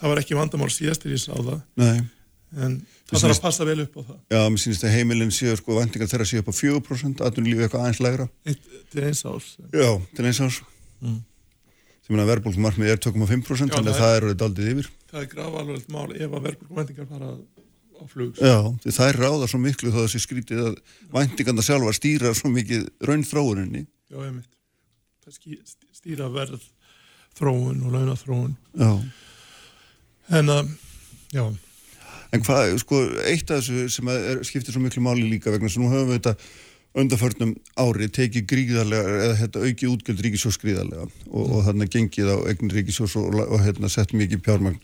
það 0.00 0.12
var 0.12 0.20
ekki 0.22 0.38
vandamál 0.38 0.72
síðastir 0.74 1.14
ég 1.14 1.22
sá 1.22 1.32
það 1.32 1.60
nei. 1.80 2.02
en 2.56 2.76
það 3.06 3.22
þarf 3.22 3.36
að 3.36 3.44
passa 3.46 3.68
vel 3.68 3.78
upp 3.86 3.96
á 3.96 4.02
það 4.02 4.18
Já, 4.34 4.40
mér 4.50 4.62
sýnist 4.64 4.86
að 4.86 4.96
heimilin 4.96 5.32
séu 5.34 5.56
sko 5.60 5.78
væntingar 5.78 6.10
þeirra 6.10 6.28
séu 6.28 6.42
upp 6.42 6.50
á 6.52 6.54
4%, 6.58 7.24
atvinnulífi 7.28 7.66
eitthvað 7.66 7.86
aðeins 7.86 8.02
lægra. 8.02 8.28
Eitt, 8.46 8.68
til 8.92 9.06
eins 9.06 9.24
árs 9.30 9.48
Já, 9.70 9.90
til 10.16 10.28
eins 10.28 10.42
árs. 10.42 10.60
Mm. 11.00 11.20
Þegar 12.06 12.22
að 12.22 12.30
verðbólkumarkmið 12.30 12.92
er 12.92 13.00
2,5% 13.02 13.72
Já, 13.72 13.76
þannig 13.76 13.92
að 13.92 14.00
það 14.02 14.16
er 14.16 14.26
orðið 14.26 14.40
daldið 14.42 14.72
yfir. 14.72 14.90
Það 15.10 15.22
er 15.22 15.30
gravalverðt 15.32 15.88
mál 15.94 16.04
ef 16.14 16.26
að 16.26 16.44
verðbólkumvendingar 16.48 17.08
fara 17.10 17.30
á 17.96 18.04
flug. 18.10 18.38
Já, 18.40 18.56
því 18.84 18.94
það 18.98 19.10
er 19.10 19.20
ráða 19.24 19.50
svo 19.50 19.60
miklu 19.62 19.92
þó 19.92 20.00
að 20.02 20.06
þessi 20.06 20.22
skrítið 20.24 20.62
að 20.64 20.78
væntinganda 21.16 21.66
sjálfa 21.66 21.94
stýra 21.96 22.34
svo 22.36 22.52
mikið 22.54 22.88
raun 23.08 23.26
þróuninni. 23.26 23.84
Já, 24.12 24.18
ég 24.22 24.34
mitt. 24.36 24.50
Það 25.26 25.38
stýra 25.96 26.30
verð 26.32 26.66
þróun 27.36 27.84
og 27.84 27.94
launaþróun. 27.96 28.56
Já. 28.78 28.90
En 30.36 30.50
að, 30.50 30.70
já, 31.34 31.44
En 32.34 32.42
hvað, 32.42 32.74
sko, 32.82 33.00
eitt 33.26 33.50
af 33.54 33.62
þessu 33.62 33.86
sem 33.92 34.08
að 34.10 34.24
er, 34.30 34.40
skiptir 34.46 34.74
svo 34.74 34.82
miklu 34.82 35.02
máli 35.04 35.26
líka 35.30 35.52
vegna 35.54 35.70
sem 35.70 35.84
nú 35.84 35.90
höfum 35.92 36.10
við 36.10 36.18
þetta 36.18 36.34
undarförnum 36.96 37.54
ári 37.76 38.08
tekið 38.12 38.46
gríðarlega 38.50 39.16
eða 39.24 39.38
hérna, 39.40 39.64
auki 39.68 39.88
útgjöld 39.90 40.22
ríkisjós 40.24 40.58
gríðarlega 40.62 41.06
og, 41.06 41.42
og 41.42 41.64
þarna 41.66 41.88
gengið 41.92 42.30
á 42.32 42.36
eign 42.48 42.72
ríkisjós 42.72 43.16
og, 43.20 43.28
og, 43.34 43.42
og 43.52 43.64
hérna, 43.64 43.90
sett 43.92 44.14
mikið 44.16 44.42
pjármagn 44.46 44.78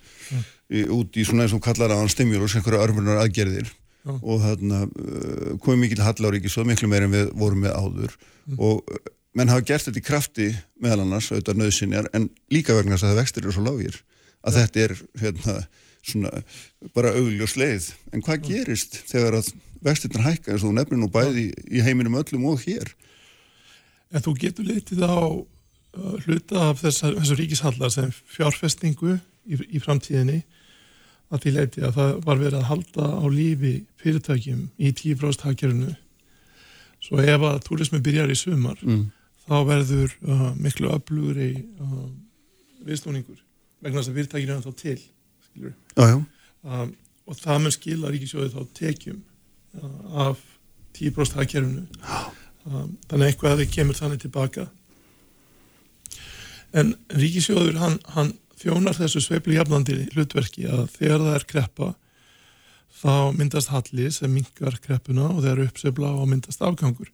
í, 0.68 0.84
út 0.92 1.16
í 1.16 1.24
svona 1.28 1.46
eins 1.46 1.56
og 1.56 1.62
kallar 1.64 1.94
stimjur 2.12 2.44
og 2.44 2.52
einhverja 2.58 2.84
örmunar 2.84 3.22
aðgerðir 3.22 3.72
Já. 4.02 4.12
og 4.18 4.42
þarna 4.42 4.84
uh, 4.86 5.50
komið 5.62 5.84
mikið 5.86 6.04
hall 6.04 6.26
á 6.26 6.32
ríkisjós 6.34 6.68
miklu 6.68 6.90
meir 6.90 7.06
en 7.06 7.12
við 7.14 7.28
vorum 7.38 7.62
með 7.62 7.76
áður. 7.78 8.16
Og 8.58 8.80
uh, 8.82 9.02
menn 9.38 9.52
hafa 9.52 9.64
gert 9.68 9.86
þetta 9.86 10.00
í 10.00 10.06
krafti 10.06 10.48
meðal 10.82 11.04
annars 11.04 11.30
auðvitað 11.30 11.60
nöðsynjar 11.60 12.10
en 12.18 12.26
líka 12.52 12.74
vegna 12.76 12.96
þess 12.96 13.06
að 13.06 13.12
það 13.12 13.20
vextir 13.22 13.46
eru 13.46 13.54
svo 13.56 13.66
lágir 13.68 14.00
að 14.42 14.58
þetta 14.58 14.82
er 14.82 14.96
hérna 15.22 15.58
svona 16.02 16.32
bara 16.96 17.14
augljós 17.14 17.54
leið. 17.56 17.92
En 18.10 18.24
hvað 18.26 18.48
gerist 18.48 18.98
þegar 19.06 19.38
að 19.38 19.52
vextirnar 19.84 20.26
hækka 20.26 20.52
eins 20.52 20.62
og 20.62 20.70
þú 20.70 20.76
nefnir 20.78 21.00
nú 21.00 21.08
bæði 21.12 21.48
í 21.70 21.82
heiminum 21.84 22.18
öllum 22.20 22.48
og 22.52 22.62
hér. 22.64 22.92
En 24.12 24.24
þú 24.24 24.34
getur 24.40 24.68
litið 24.68 25.04
á 25.04 25.16
uh, 25.18 26.16
hluta 26.24 26.68
af 26.70 26.82
þessar, 26.82 27.16
þessu 27.20 27.38
ríkishallar 27.38 27.92
sem 27.94 28.10
fjárfestingu 28.34 29.16
í, 29.16 29.58
í 29.58 29.82
framtíðinni 29.82 30.42
að 31.32 31.44
því 31.44 31.54
leiti 31.56 31.84
að 31.86 31.96
það 31.96 32.12
var 32.26 32.42
verið 32.42 32.58
að 32.60 32.68
halda 32.68 33.08
á 33.08 33.24
lífi 33.32 33.74
fyrirtækjum 34.02 34.66
í 34.76 34.92
10% 34.92 35.46
hagkerfinu. 35.48 35.94
Svo 37.02 37.22
ef 37.24 37.46
að 37.48 37.62
túrismi 37.66 38.02
byrjar 38.04 38.30
í 38.30 38.36
sumar 38.38 38.78
mm. 38.84 39.06
þá 39.48 39.56
verður 39.70 40.12
uh, 40.28 40.50
miklu 40.60 40.92
öflugri 40.92 41.54
uh, 41.80 42.04
viðstóningur 42.84 43.40
vegna 43.82 43.98
þess 43.98 44.12
að 44.12 44.20
fyrirtækinu 44.20 44.58
er 44.58 44.62
þá 44.66 44.78
til 44.84 45.00
skilur. 45.48 45.74
Já, 45.96 46.06
já, 46.12 46.22
Um, 46.62 46.92
og 47.26 47.34
það 47.40 47.56
mun 47.58 47.72
skila 47.74 48.10
ríkisjóði 48.14 48.52
þá 48.52 48.60
tekjum 48.78 49.16
af 50.12 50.40
10% 50.98 51.38
hagkerfinu. 51.38 51.86
Um, 52.62 52.96
þannig 53.08 53.24
að 53.24 53.28
eitthvað 53.28 53.52
að 53.52 53.62
þið 53.62 53.72
kemur 53.74 53.98
þannig 53.98 54.22
tilbaka. 54.22 54.68
En 56.72 56.94
ríkisjóður 57.12 57.80
hann, 57.80 57.98
hann 58.14 58.30
þjónar 58.60 58.96
þessu 58.96 59.22
sveiflu 59.24 59.56
jafnandi 59.56 59.96
hlutverki 60.14 60.68
að 60.70 60.86
þegar 60.94 61.24
það 61.24 61.34
er 61.38 61.46
kreppa 61.50 61.88
þá 63.02 63.14
myndast 63.34 63.72
halli 63.72 64.06
sem 64.14 64.30
mingar 64.30 64.76
kreppuna 64.84 65.30
og 65.32 65.42
þegar 65.42 65.64
uppsefla 65.66 66.12
og 66.14 66.28
myndast 66.30 66.62
afgangur. 66.62 67.10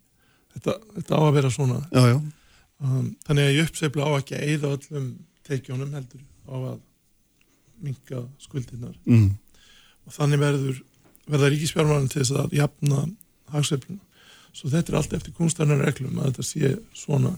Þetta, 0.54 0.74
þetta 0.98 1.16
á 1.16 1.22
að 1.22 1.34
vera 1.38 1.52
svona. 1.54 1.80
Já, 1.94 2.02
já. 2.12 2.18
um, 2.84 3.08
þannig 3.24 3.48
að 3.48 3.56
ég 3.56 3.70
uppsefla 3.70 4.10
á 4.10 4.10
ekki 4.18 4.36
að 4.36 4.52
eyða 4.52 4.74
öllum 4.76 5.08
tekjónum 5.48 5.96
heldur 5.96 6.24
á 6.44 6.56
að 6.74 6.78
minga 7.78 8.24
skuldirnar. 8.42 8.96
Mm. 9.06 9.36
og 10.08 10.14
þannig 10.16 10.40
verður 10.42 10.78
verða 11.28 11.50
ríkisfjármæðan 11.52 12.10
til 12.12 12.22
þess 12.22 12.36
að 12.42 12.56
jafna 12.58 13.02
hagsveifluna. 13.52 14.04
Svo 14.56 14.70
þetta 14.72 14.92
er 14.92 14.98
allt 15.00 15.16
eftir 15.18 15.36
kunstarnar 15.36 15.82
reglum 15.84 16.18
að 16.18 16.30
þetta 16.30 16.46
sé 16.48 16.72
svona 16.96 17.34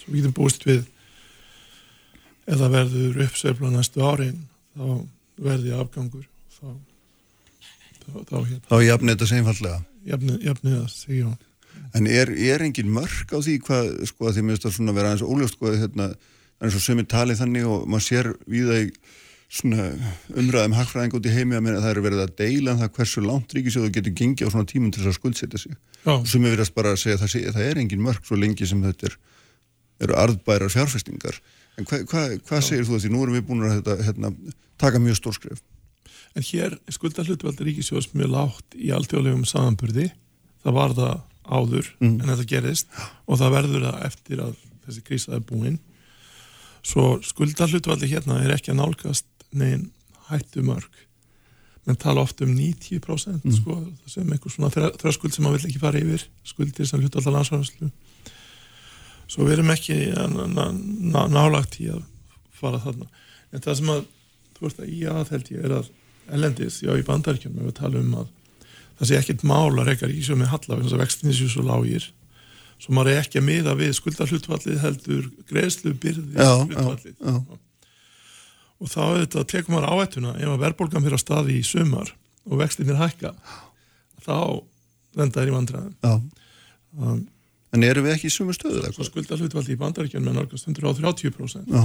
svo 0.00 0.12
við 0.12 0.22
getum 0.22 0.36
búist 0.36 0.66
við 0.66 0.84
eða 2.50 2.70
verður 2.72 3.20
uppsveifla 3.26 3.70
næstu 3.74 4.02
árin 4.04 4.40
þá 4.74 4.86
verði 5.40 5.76
afgangur 5.76 6.26
þá 6.56 6.66
þá, 8.00 8.18
þá 8.30 8.36
hérna. 8.38 8.66
Þá 8.66 8.76
jafnir 8.86 9.14
þetta 9.14 9.30
seinfallega 9.30 9.78
jafnið, 10.08 10.42
jafnið 10.48 10.76
að 10.80 10.90
segja 10.94 11.36
En 11.96 12.06
er, 12.06 12.30
er 12.30 12.62
engin 12.62 12.90
mörk 12.92 13.32
á 13.34 13.38
því 13.42 13.56
hvað, 13.66 13.88
sko, 14.06 14.28
að 14.28 14.36
því 14.36 14.42
mér 14.44 14.54
finnst 14.54 14.66
það 14.66 14.74
svona 14.76 14.92
að 14.92 14.98
vera 14.98 15.10
aðeins 15.10 15.24
óljóst, 15.26 15.56
sko, 15.56 15.70
að 15.70 15.80
hérna, 15.80 16.06
það 16.60 16.66
eins 16.68 16.76
og 16.78 16.84
sömur 16.84 17.06
talið 17.10 17.40
þannig 17.40 17.66
og 17.66 17.86
maður 17.90 18.04
sér 18.06 18.28
við 18.46 18.68
það 18.70 18.82
í 18.82 18.90
umræðum 19.50 20.76
hagfræðing 20.78 21.16
út 21.18 21.26
í 21.26 21.32
heimi 21.34 21.56
að 21.58 21.64
meina 21.66 21.78
að 21.80 21.86
það 21.86 21.92
er 21.96 22.02
verið 22.04 22.20
að 22.24 22.34
deila 22.38 22.74
um 22.74 22.82
það 22.84 22.92
hversu 22.98 23.22
langt 23.24 23.54
ríkisjóðu 23.56 23.90
getur 23.96 24.14
gengið 24.20 24.46
á 24.46 24.52
svona 24.54 24.68
tímum 24.70 24.92
til 24.94 25.02
þess 25.02 25.10
að 25.10 25.18
skuldsetja 25.18 25.58
sig. 25.64 25.74
Já, 26.04 26.14
Sem 26.30 26.44
er 26.46 26.54
verið 26.54 26.70
bara 26.76 26.92
að 26.94 27.00
segja 27.02 27.16
að 27.18 27.24
það, 27.24 27.48
það 27.56 27.66
er 27.66 27.80
engin 27.82 28.04
mörk 28.04 28.22
svo 28.28 28.38
lengi 28.38 28.68
sem 28.70 28.84
þetta 28.84 29.10
er, 29.10 29.16
eru 30.06 30.16
arðbærar 30.22 30.70
fjárfestingar. 30.70 31.40
En 31.80 31.88
hva, 31.90 31.98
hva, 32.06 32.22
hvað 32.46 32.62
segir 32.68 32.86
þú 32.86 32.94
að 32.94 33.04
því 33.04 33.10
nú 33.10 33.24
erum 33.24 33.36
við 33.40 33.46
búin 33.50 33.66
að 33.66 33.74
þetta, 33.80 33.98
hérna, 34.06 34.32
taka 34.78 35.02
mjög 35.02 35.18
stór 35.18 35.38
skref? 35.40 35.60
en 36.38 36.44
hér 36.46 36.76
er 36.78 36.94
skuldarhlutvaldi 36.94 37.64
ríkisjóðs 37.66 38.12
mjög 38.14 38.30
lágt 38.30 38.76
í 38.78 38.92
alþjóðlegum 38.94 39.42
samanburði 39.50 40.12
það 40.62 40.76
var 40.76 40.92
það 40.94 41.16
áður 41.50 41.88
Mm. 41.98 42.20
en 42.20 42.28
þetta 42.30 42.46
gerist 42.46 42.86
og 43.26 43.40
það 43.40 43.54
verður 43.56 43.86
það 43.88 44.04
eftir 44.06 44.42
að 44.44 44.52
þessi 44.86 45.02
negin 49.52 49.90
hættu 50.30 50.62
mörg. 50.62 50.88
Menn 51.86 51.96
tala 51.96 52.20
oft 52.20 52.40
um 52.44 52.52
90% 52.54 53.40
Mm. 53.44 53.52
sko, 53.56 53.76
sem 54.06 54.28
einhver 54.32 54.50
svona 54.52 54.68
þrö- 54.70 54.96
þröskuld 55.00 55.32
sem 55.34 55.44
maður 55.44 55.58
vill 55.62 55.70
ekki 55.70 55.80
fara 55.80 55.98
yfir 55.98 56.24
skuldir 56.44 56.86
sem 56.86 57.00
hlutvalda 57.00 57.30
landsfæðanslu 57.34 57.90
svo 59.30 59.44
við 59.46 59.52
erum 59.58 59.70
ekki 59.74 59.96
ná- 60.12 60.48
ná- 60.50 60.74
ná- 61.14 61.28
nálagt 61.30 61.78
í 61.80 61.88
að 61.90 62.02
fara 62.52 62.78
þarna. 62.82 63.06
En 63.52 63.60
það 63.60 63.76
sem 63.76 63.86
að 63.94 64.04
þú 64.58 64.66
ert 64.66 64.80
að 64.84 64.90
í 64.90 65.00
aðheld 65.08 65.50
ég 65.54 65.64
er 65.64 65.74
að 65.80 65.88
ellendis, 66.30 66.80
já 66.82 66.92
í 66.98 67.02
bandaríkjum 67.06 67.54
við 67.58 67.74
tala 67.74 67.98
um 67.98 68.14
að 68.14 68.28
það 69.00 69.06
sé 69.08 69.16
ekkert 69.18 69.42
mál 69.48 69.70
að 69.80 69.86
reyka 69.88 70.06
ríkisjóð 70.10 70.40
með 70.42 70.50
halla 70.52 70.76
vegna 70.76 70.84
þess 70.90 70.98
að 70.98 71.04
vextinni 71.04 71.32
séu 71.34 71.48
svo 71.48 71.62
lágir. 71.64 72.10
Svo 72.80 72.94
maður 72.94 73.10
er 73.14 73.22
ekki 73.22 73.38
að 73.40 73.48
miða 73.48 73.74
við 73.76 73.94
skuldarhlutvallið 73.98 74.78
heldur 74.84 75.30
greiðslu 75.48 75.94
byrði 75.94 76.34
Já, 76.36 76.44
já, 76.44 76.64
hlutvallið 76.66 77.14
já. 77.20 77.58
Og 78.80 78.88
þá 78.88 79.00
auðvitað 79.04 79.48
tekum 79.52 79.76
maður 79.76 79.92
áættuna 79.94 80.34
ef 80.40 80.48
að 80.54 80.62
verðbólgan 80.64 81.04
fyrir 81.04 81.18
á 81.20 81.24
staði 81.24 81.58
í 81.60 81.64
sumar 81.66 82.14
og 82.48 82.60
vextinir 82.62 82.96
hækka 83.00 83.34
þá 84.24 84.36
lenda 85.18 85.40
þær 85.42 85.50
í 85.50 85.54
vandræðum 85.56 85.94
Já. 86.00 86.14
um, 86.98 87.20
En 87.70 87.84
eru 87.86 88.02
við 88.02 88.16
ekki 88.16 88.26
í 88.26 88.34
sumu 88.34 88.50
stöðu? 88.56 88.80
svo 88.82 88.96
hvað? 88.96 89.08
skuldarhlutvallið 89.12 89.74
í 89.76 89.78
bandaríkjum 89.78 90.24
með 90.26 90.38
nálgast 90.40 90.66
130% 90.66 91.70
Já, 91.70 91.82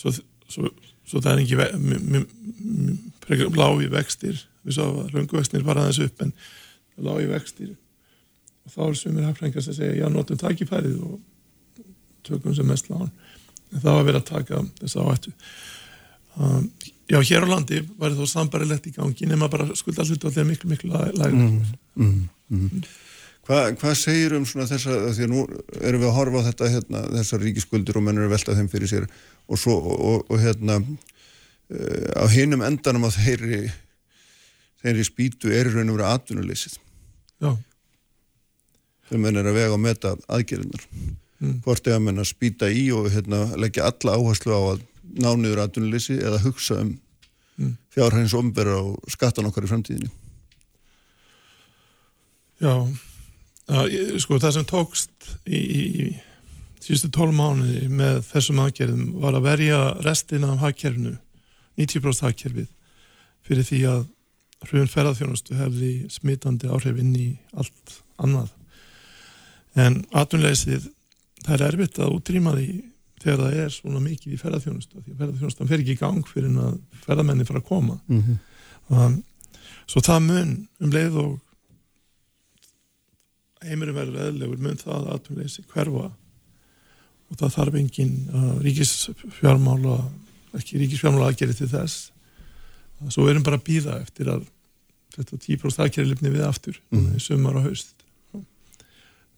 svo, 0.00 0.12
svo, 0.48 0.70
svo 1.04 1.20
það 1.20 1.32
er 1.34 1.42
ekki 1.42 1.58
lági 3.58 3.90
vextir 3.92 4.40
við 4.62 4.78
svo 4.78 4.88
að 5.02 5.12
lönguvextir 5.16 5.66
fara 5.66 5.84
aðeins 5.84 6.00
upp 6.06 6.24
en 6.24 6.32
lági 7.02 7.28
vextir 7.32 7.74
og 8.62 8.72
þá 8.72 8.80
er 8.86 8.98
sumir 9.02 9.26
hafrængar 9.26 9.64
sem 9.64 9.74
segja 9.76 9.98
já, 10.04 10.08
notum 10.12 10.38
takifærið 10.40 10.98
og 11.04 11.20
tökum 12.22 12.54
sem 12.54 12.68
mest 12.68 12.88
lán 12.92 13.10
það 13.76 13.92
var 13.96 14.08
verið 14.08 14.20
að 14.20 14.28
taka 14.30 14.64
þess 14.80 14.98
áhættu. 15.00 15.32
Um, 16.32 16.66
já, 17.12 17.18
hér 17.20 17.44
á 17.44 17.52
landi 17.52 17.82
var 18.00 18.14
þó 18.16 18.24
sambarilegt 18.28 18.88
í 18.88 18.94
gangi 18.96 19.28
nema 19.28 19.48
bara 19.52 19.68
skulda 19.76 20.04
hlutu 20.08 20.30
allir 20.30 20.46
miklu, 20.48 20.70
miklu 20.70 20.92
lægra 20.92 21.28
mm, 21.28 21.58
mm, 22.00 22.20
mm. 22.48 22.84
Hva, 23.42 23.58
hvað 23.76 23.96
segir 23.98 24.36
um 24.38 24.46
svona 24.48 24.68
þessa, 24.70 24.94
af 25.10 25.16
því 25.16 25.26
að 25.26 25.32
nú 25.32 25.42
erum 25.82 26.04
við 26.04 26.08
að 26.08 26.16
horfa 26.16 26.40
á 26.40 26.46
þetta, 26.48 26.70
hérna, 26.76 27.02
þessar 27.18 27.42
ríkiskuldur 27.42 27.98
og 27.98 28.06
menn 28.06 28.20
eru 28.20 28.28
að 28.30 28.36
velta 28.36 28.54
þeim 28.56 28.70
fyrir 28.72 28.92
sér 28.92 29.08
og 29.50 29.60
svo, 29.60 29.74
og, 29.82 29.96
og, 29.98 30.30
og 30.30 30.40
hérna 30.40 30.78
uh, 30.78 32.22
á 32.22 32.24
hinum 32.32 32.62
endanum 32.64 33.08
á 33.08 33.10
þeirri 33.12 33.66
þeirri 34.82 35.04
spýtu 35.06 35.52
er 35.52 35.68
raun 35.68 35.90
og 35.90 35.98
verið 35.98 36.08
atvinnuleysið. 36.14 36.78
Já, 37.42 37.50
þegar 39.10 39.24
menn 39.26 39.42
er 39.42 39.50
að 39.50 39.58
vega 39.58 39.76
og 39.76 39.82
meta 39.82 40.14
aðgerðunar 40.32 40.86
mm, 41.42 41.58
hvort 41.66 41.86
er 41.90 41.98
að 41.98 42.04
menn 42.06 42.22
að 42.22 42.30
spýta 42.30 42.70
í 42.72 42.86
og 42.94 43.10
hérna, 43.12 43.44
leggja 43.60 43.90
alla 43.90 44.14
áherslu 44.16 44.54
á 44.54 44.62
að 44.76 44.82
ná 45.12 45.30
niður 45.36 45.64
atvinnuleysi 45.66 46.20
eða 46.22 46.40
hugsa 46.46 46.80
um 46.86 46.98
Mm. 47.60 47.74
fjárhæns 47.92 48.32
ombera 48.34 48.78
og 48.80 49.10
skattan 49.12 49.44
okkar 49.44 49.66
í 49.66 49.68
framtíðinni? 49.68 50.08
Já 52.62 52.88
ég- 53.92 54.20
sko 54.20 54.38
það 54.40 54.52
sem 54.56 54.64
tókst 54.64 55.10
í, 55.46 55.58
í, 55.58 55.82
í 56.00 56.06
síðustu 56.82 57.10
tólf 57.12 57.34
mánuði 57.36 57.88
með 57.92 58.22
þessum 58.30 58.62
aðgerðum 58.64 59.04
var 59.20 59.36
að 59.36 59.46
verja 59.46 59.80
restina 60.06 60.52
af 60.54 60.62
hagkerfinu 60.64 61.12
90% 61.76 62.24
hagkerfið 62.26 62.68
fyrir 63.46 63.68
því 63.68 63.80
að 63.92 64.02
hrjón 64.70 64.90
ferðarþjónustu 64.94 65.58
hefði 65.58 65.92
smitandi 66.10 66.72
áhrif 66.72 66.98
inn 67.04 67.14
í 67.18 67.28
allt 67.52 67.96
annað. 68.22 68.48
En 69.76 70.04
atvinnuleysið 70.12 70.88
það 71.42 71.54
er 71.56 71.66
erfitt 71.68 72.00
að 72.02 72.16
útrýma 72.16 72.54
því 72.56 72.68
þegar 73.22 73.40
það 73.42 73.58
er 73.62 73.74
svona 73.74 74.02
mikið 74.02 74.34
í 74.34 74.40
ferðarþjónustu 74.40 75.02
því 75.02 75.12
að 75.12 75.20
ferðarþjónustan 75.20 75.70
fer 75.70 75.82
ekki 75.82 75.94
í 75.94 76.00
gang 76.00 76.26
fyrir 76.26 76.56
að 76.62 76.78
ferðarmenni 77.04 77.46
fara 77.46 77.62
að 77.62 77.68
koma. 77.68 77.98
Mm 78.08 78.22
-hmm. 78.22 78.38
um, 78.96 79.18
svo 79.86 80.02
það 80.02 80.24
mun 80.26 80.54
um 80.80 80.94
leið 80.96 81.18
og 81.22 81.36
heimurum 83.62 83.98
verður 83.98 84.26
eðlegur 84.26 84.64
mun 84.64 84.80
það 84.80 85.12
atvinnuleysi 85.16 85.64
hverfa. 85.70 86.10
Og 87.30 87.38
það 87.40 87.54
þarf 87.56 87.78
engin 87.80 88.16
uh, 88.34 88.56
ríkisfjármála 88.64 90.00
ekki 90.58 90.82
ríkisfjármála 90.82 91.30
aðgerið 91.30 91.62
til 91.62 91.70
þess. 91.70 92.10
Svo 93.08 93.28
erum 93.30 93.42
bara 93.46 93.58
að 93.58 93.66
býða 93.66 94.00
eftir 94.02 94.28
að 94.30 94.44
þetta 95.14 95.38
10% 95.46 95.82
aðgerið 95.84 96.10
lifni 96.12 96.30
við 96.32 96.44
aftur 96.46 96.76
mm. 96.90 97.08
í 97.16 97.20
sumar 97.22 97.56
og 97.58 97.66
haust. 97.66 97.94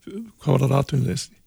Hvað 0.05 0.53
var 0.53 0.65
það 0.65 0.73
ratunleysi 0.73 1.44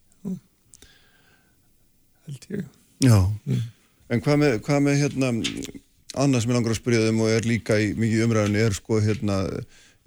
held 2.27 2.47
ég. 2.53 2.69
Já, 3.05 3.17
mm. 3.45 3.65
en 4.13 4.23
hvað 4.25 4.41
með, 4.43 4.55
hvað 4.67 4.85
með 4.85 5.01
hérna 5.03 5.33
annað 6.17 6.43
sem 6.43 6.51
ég 6.51 6.57
langar 6.57 6.73
að 6.73 6.79
spyrja 6.79 7.03
þeim 7.07 7.21
og 7.23 7.33
er 7.33 7.47
líka 7.47 7.77
í 7.81 7.91
mikið 7.97 8.23
umræðinu 8.27 8.63
er 8.63 8.77
sko 8.77 9.01
hérna 9.03 9.41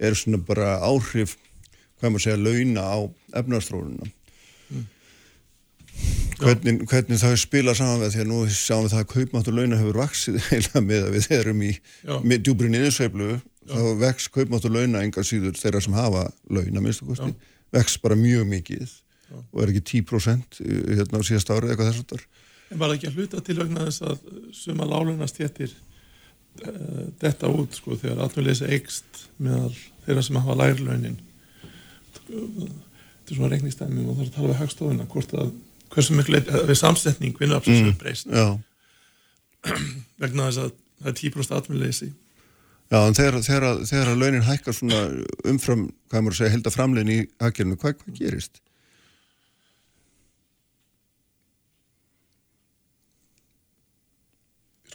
er 0.01 0.17
svona 0.17 0.41
bara 0.45 0.73
áhrif 0.83 1.37
hvað 2.01 2.09
maður 2.09 2.25
segja 2.25 2.41
launa 2.41 2.87
á 2.89 2.99
efnarstrónuna 3.41 4.09
mm. 4.71 4.87
hvernig, 6.41 6.81
hvernig 6.89 7.21
það 7.21 7.37
spila 7.43 7.75
saman 7.77 8.01
við 8.01 8.15
því 8.15 8.23
að 8.23 8.31
nú 8.31 8.41
sjáum 8.49 8.87
við 8.87 8.95
það 8.95 9.03
að 9.03 9.11
kaupmáttur 9.13 9.57
launa 9.59 9.79
hefur 9.81 10.01
vaksið 10.01 10.41
heila 10.49 10.83
með 10.87 11.07
að 11.07 11.15
við 11.17 11.29
erum 11.37 11.63
í 11.67 11.71
djúbrin 12.41 12.79
inninsveiflu 12.79 13.37
þá 13.69 13.81
vex 14.01 14.27
kaupmáttur 14.33 14.73
launa 14.73 15.05
enga 15.05 15.23
síður 15.25 15.59
þeirra 15.59 15.83
sem 15.85 15.95
hafa 15.95 16.25
launa 16.49 16.83
minnstu 16.83 17.07
kosti, 17.07 17.31
vex 17.71 17.99
bara 18.01 18.17
mjög 18.19 18.49
mikið 18.49 18.97
Já. 19.31 19.39
og 19.39 19.61
er 19.63 19.71
ekki 19.71 20.01
10% 20.03 20.59
hérna 20.91 21.21
á 21.21 21.27
síðast 21.27 21.51
árið 21.53 21.73
eitthvað 21.73 21.91
þess 21.91 22.09
það 22.11 22.25
En 22.71 22.79
var 22.79 22.93
ekki 22.95 23.09
að 23.09 23.17
hluta 23.19 23.41
til 23.43 23.57
vegna 23.59 23.85
þess 23.87 24.03
að 24.07 24.19
suma 24.55 24.87
lálunast 24.87 25.39
héttir 25.41 25.71
uh, 25.71 26.67
eh, 26.67 27.01
detta 27.19 27.51
út 27.51 27.75
sko 27.75 27.97
þegar 27.99 28.25
atvinnuleysi 28.25 28.69
eikst 28.75 29.25
meðal 29.43 29.73
þeirra 30.05 30.23
sem 30.27 30.39
hafa 30.39 30.57
lærlaunin 30.61 31.19
þetta 32.11 32.69
er 32.69 33.35
svona 33.35 33.51
reiknistæmi 33.53 34.05
og 34.05 34.15
það 34.15 34.23
er 34.23 34.29
að 34.29 34.35
tala 34.37 34.51
við 34.51 34.61
hagstofuna 34.61 35.09
hvort 35.11 35.35
að 35.39 35.53
hversu 35.91 36.15
miklu 36.15 36.41
við 36.41 36.77
samsetning 36.79 37.39
vinnarafsins 37.39 37.83
mm, 37.83 37.99
breyst 37.99 38.31
vegna 40.23 40.49
þess 40.49 40.65
að 40.65 40.75
það 41.01 41.13
er 41.13 41.19
10% 41.21 41.57
atvinnuleysi 41.59 42.11
Já, 42.91 42.97
en 43.05 43.15
þegar, 43.15 43.37
þegar, 43.45 43.85
þegar 43.87 44.09
að 44.11 44.17
launin 44.19 44.43
hækkar 44.43 44.75
svona 44.75 44.97
umfram, 45.47 45.85
hvað 46.11 46.23
maður 46.25 46.37
segja, 46.41 46.51
held 46.57 46.65
að 46.67 46.73
framlegin 46.75 47.11
í 47.13 47.19
haggjörnu, 47.39 47.77
hvað, 47.79 47.93
hvað 48.01 48.17
gerist? 48.17 48.59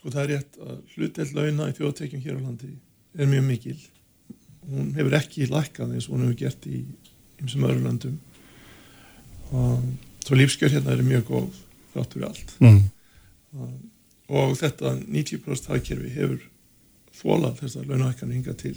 Sko 0.06 0.12
það 0.14 0.22
er 0.22 0.28
rétt 0.30 0.56
að 0.62 0.74
hluteld 0.94 1.30
launa 1.34 1.64
í 1.66 1.72
þjóðtekjum 1.74 2.20
hér 2.22 2.36
á 2.38 2.46
landi 2.46 2.68
er 3.18 3.26
mjög 3.26 3.42
mikil. 3.42 3.78
Hún 4.70 4.92
hefur 4.94 5.14
ekki 5.18 5.48
lækkað 5.50 5.94
eins 5.96 6.04
og 6.06 6.12
hún 6.14 6.28
hefur 6.28 6.36
gert 6.44 6.66
í 6.70 6.82
einsum 7.40 7.64
öðru 7.66 7.80
landum. 7.82 8.20
Og 9.50 9.80
svo 10.22 10.38
lífskjör 10.38 10.76
hérna 10.76 10.94
er 10.94 11.02
mjög 11.02 11.24
góð 11.32 11.58
þáttur 11.96 12.26
allt. 12.28 12.52
Mm. 12.62 12.84
Og 14.30 14.54
þetta 14.60 14.92
90% 15.00 15.72
hagkerfi 15.72 16.10
hefur 16.14 16.44
þólað 17.18 17.64
þessar 17.64 17.88
launahækkanir 17.90 18.38
hinga 18.38 18.54
til. 18.62 18.76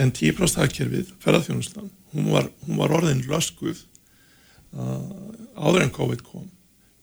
En 0.00 0.14
10% 0.22 0.62
hagkerfið, 0.62 1.12
ferðarþjónustan, 1.20 1.92
hún 2.14 2.32
var, 2.32 2.48
hún 2.64 2.80
var 2.80 2.96
orðin 2.96 3.20
löskuð 3.28 3.84
áður 4.72 5.84
en 5.84 5.94
COVID 6.00 6.24
kom 6.24 6.48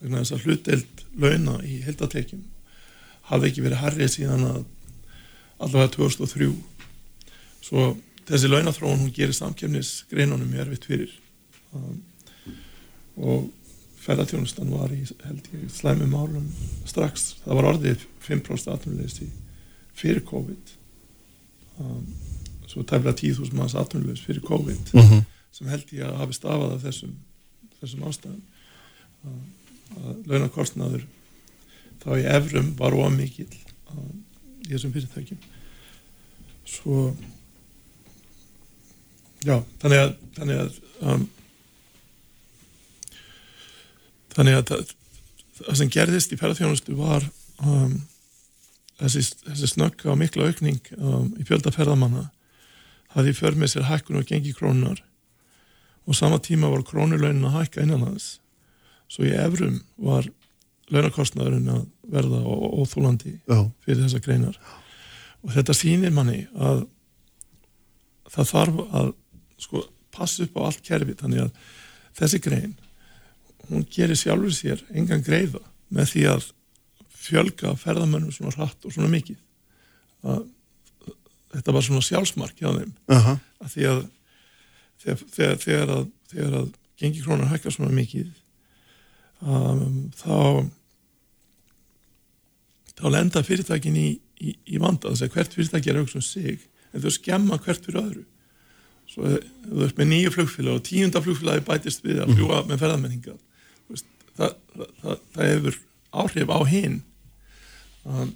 vegna 0.01 0.21
þess 0.21 0.35
að 0.35 0.45
hlutdelt 0.45 1.05
launa 1.17 1.57
í 1.65 1.79
heldatekjum 1.85 2.43
hafði 3.31 3.51
ekki 3.51 3.65
verið 3.65 3.83
harrið 3.83 4.11
síðan 4.13 4.45
að 4.47 4.59
allavega 5.57 5.93
2003 5.97 6.49
svo 7.67 7.87
þessi 8.27 8.51
launathróun 8.51 9.01
hún 9.01 9.13
gerir 9.15 9.35
samkjöfnisgreinunum 9.37 10.51
mjög 10.51 10.65
erfitt 10.65 10.87
fyrir 10.89 11.13
um, 11.75 12.01
og 13.17 13.47
ferðartjónustan 14.03 14.71
var 14.71 14.93
í 14.95 15.01
held 15.25 15.49
ég 15.55 15.67
slæmum 15.73 16.15
álum 16.15 16.47
strax 16.87 17.33
það 17.43 17.59
var 17.59 17.69
orðið 17.73 18.05
5% 18.27 18.73
atvinnuleysi 18.75 19.29
fyrir 19.97 20.23
COVID 20.27 20.73
um, 21.81 22.03
svo 22.67 22.85
tæmlega 22.87 23.17
10.000 23.23 23.57
manns 23.57 23.75
atvinnuleysi 23.79 24.27
fyrir 24.29 24.45
COVID 24.45 24.93
mhm. 24.93 25.11
-huh. 25.13 25.23
sem 25.51 25.67
held 25.73 25.93
ég 25.93 26.05
að 26.05 26.19
hafi 26.21 26.37
stafað 26.37 26.75
af 26.75 26.83
þessum, 26.85 27.15
þessum 27.81 28.07
ástæðum 28.07 28.41
um, 29.23 29.41
launakostnaður 30.27 31.05
þá 32.03 32.09
í 32.17 32.27
efrum 32.37 32.73
var 32.79 32.95
ómikið 32.95 33.55
í 34.67 34.69
þessum 34.69 34.93
fyrirtækjum. 34.95 35.39
Svo 36.67 37.07
já, 39.45 39.57
þannig 39.81 40.03
að 40.03 40.13
þannig 40.37 40.61
að 40.61 40.77
um, 41.01 41.25
þannig 44.35 44.59
að 44.59 44.69
það, 44.71 44.93
það 45.61 45.79
sem 45.81 45.91
gerðist 45.97 46.33
í 46.33 46.39
ferðarþjónustu 46.39 46.97
var 46.97 47.27
um, 47.63 47.99
þessi, 49.01 49.23
þessi 49.47 49.71
snögg 49.73 50.07
á 50.09 50.13
mikla 50.19 50.49
aukning 50.49 50.81
um, 50.97 51.31
í 51.39 51.45
fjöldaferðamanna 51.47 52.27
hafði 53.15 53.35
för 53.37 53.57
með 53.57 53.73
sér 53.73 53.87
hækkun 53.89 54.19
og 54.21 54.27
gengi 54.29 54.53
krónunar 54.57 55.01
og 56.07 56.15
sama 56.15 56.39
tíma 56.43 56.69
var 56.71 56.85
krónulaunin 56.87 57.47
að 57.49 57.61
hækka 57.61 57.85
innan 57.85 58.05
þess 58.11 58.37
svo 59.11 59.27
í 59.27 59.33
efrum 59.35 59.79
var 59.97 60.27
launakostnaðurinn 60.91 61.71
að 61.71 61.85
verða 62.07 62.41
óþúlandi 62.47 63.33
fyrir 63.83 64.03
þessa 64.05 64.23
greinar. 64.23 64.59
Og 65.43 65.53
þetta 65.55 65.75
sýnir 65.75 66.13
manni 66.15 66.45
að 66.55 66.85
það 68.31 68.51
þarf 68.51 68.81
að 68.99 69.13
sko, 69.61 69.83
passa 70.15 70.45
upp 70.45 70.59
á 70.59 70.61
allt 70.67 70.83
kerfi 70.85 71.15
þannig 71.19 71.45
að 71.45 71.65
þessi 72.17 72.41
grein 72.43 72.75
hún 73.67 73.85
gerir 73.91 74.17
sjálfur 74.19 74.53
sér 74.55 74.83
engan 74.95 75.23
greiða 75.23 75.61
með 75.91 76.13
því 76.13 76.23
að 76.31 76.47
fjölga 77.27 77.73
ferðamönnum 77.79 78.31
svona 78.31 78.53
hratt 78.55 78.85
og 78.87 78.93
svona 78.93 79.11
mikið. 79.11 79.39
Að 80.27 80.45
þetta 81.55 81.75
var 81.75 81.85
svona 81.85 82.05
sjálfsmark 82.05 82.59
hjá 82.59 82.69
þeim. 82.71 82.93
Uh 83.11 83.25
-huh. 83.25 83.39
að 83.63 83.73
því 83.73 83.87
að 83.91 83.99
þegar, 85.03 85.23
þegar, 85.35 85.57
þegar 85.63 85.93
að, 85.95 86.05
að 86.61 86.69
gengi 86.97 87.23
krónar 87.23 87.51
hækkar 87.51 87.75
svona 87.75 87.95
mikið 87.95 88.31
um, 89.41 90.07
þá 90.17 90.65
þá 92.97 93.05
lenda 93.13 93.43
fyrirtækin 93.45 93.97
í, 93.99 94.07
í, 94.41 94.55
í 94.73 94.81
vanda. 94.81 95.11
Þess 95.11 95.27
að 95.27 95.35
hvert 95.35 95.57
fyrirtæki 95.57 95.93
er 95.93 96.01
auksum 96.01 96.25
sig 96.25 96.63
en 96.93 97.03
þau 97.03 97.11
skemma 97.13 97.59
hvert 97.61 97.85
fyrir 97.85 98.01
öðru. 98.01 98.23
Svo 99.07 99.35
þú 99.67 99.83
ert 99.85 99.99
með 99.99 100.09
nýju 100.11 100.33
flugfélag 100.35 100.79
og 100.79 100.87
tíunda 100.87 101.21
flugfélagi 101.23 101.65
bætist 101.67 102.03
við 102.05 102.23
að 102.23 102.33
fljúa 102.35 102.63
með 102.67 102.81
ferðarmenninga 102.81 103.35
það, 104.37 104.53
það, 104.73 104.91
það, 105.01 105.23
það 105.35 105.49
hefur 105.51 105.79
áhrif 106.21 106.53
á 106.53 106.59
hinn 106.69 106.99
um, 108.05 108.31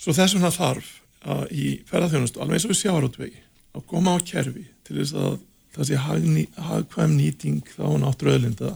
svo 0.00 0.14
þess 0.16 0.36
vegna 0.36 0.52
þarf 0.54 0.90
að 1.20 1.52
í 1.52 1.66
ferðarþjónustu, 1.90 2.40
alveg 2.40 2.56
eins 2.56 2.66
og 2.66 2.72
við 2.72 2.80
sjáarútvegi 2.80 3.42
að 3.76 3.86
koma 3.90 4.16
á 4.16 4.18
kerfi 4.24 4.64
til 4.86 4.98
þess 5.00 5.16
að 5.20 5.34
það 5.74 5.88
sé 5.90 5.98
hagkvæm 6.00 7.16
nýting 7.18 7.74
þá 7.76 7.86
náttúruöðlinda 8.02 8.72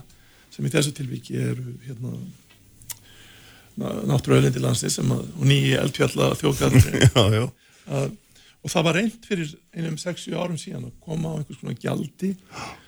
sem 0.54 0.66
í 0.66 0.72
þessu 0.72 0.94
tilviki 0.94 1.38
eru 1.40 1.74
hérna, 1.84 2.14
náttúruauðlindi 4.06 4.62
landsins 4.62 5.00
sem 5.00 5.10
að, 5.10 5.24
og 5.34 5.48
nýji 5.50 5.74
eldfjalla 5.80 6.30
þjóðgarður 6.38 7.48
og 8.64 8.72
það 8.72 8.86
var 8.86 8.96
reynd 8.96 9.26
fyrir 9.28 9.50
einum 9.74 9.96
6-7 10.00 10.36
árum 10.38 10.60
síðan 10.60 10.86
að 10.88 10.94
koma 11.04 11.34
á 11.34 11.36
einhvers 11.40 11.60
konar 11.60 11.80
gjaldi. 11.82 12.30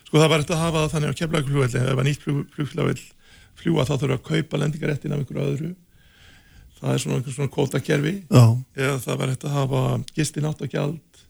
Sko 0.07 0.22
það 0.22 0.31
var 0.33 0.44
eftir 0.44 0.57
að 0.57 0.62
hafa 0.62 0.85
það 0.85 0.94
þannig 0.94 1.11
á 1.12 1.18
keflagflugvelli 1.20 1.81
ef 1.81 1.88
það 1.88 1.98
var 1.98 2.07
nýtt 2.07 2.22
flugflugvel 2.24 3.02
fljúa 3.57 3.85
þá 3.88 3.92
þurfa 3.96 4.16
að 4.16 4.24
kaupa 4.31 4.61
lendingarettin 4.62 5.12
af 5.12 5.20
einhverju 5.20 5.50
öðru. 5.50 5.72
Það 6.79 6.94
er 6.94 7.02
svona 7.02 7.18
einhvers 7.18 7.37
svona 7.37 7.52
kótakerfi 7.52 8.14
eða 8.31 8.96
það 9.05 9.20
var 9.20 9.35
eftir 9.35 9.50
að 9.50 9.59
hafa 9.59 9.83
gistináttagjald 10.16 11.22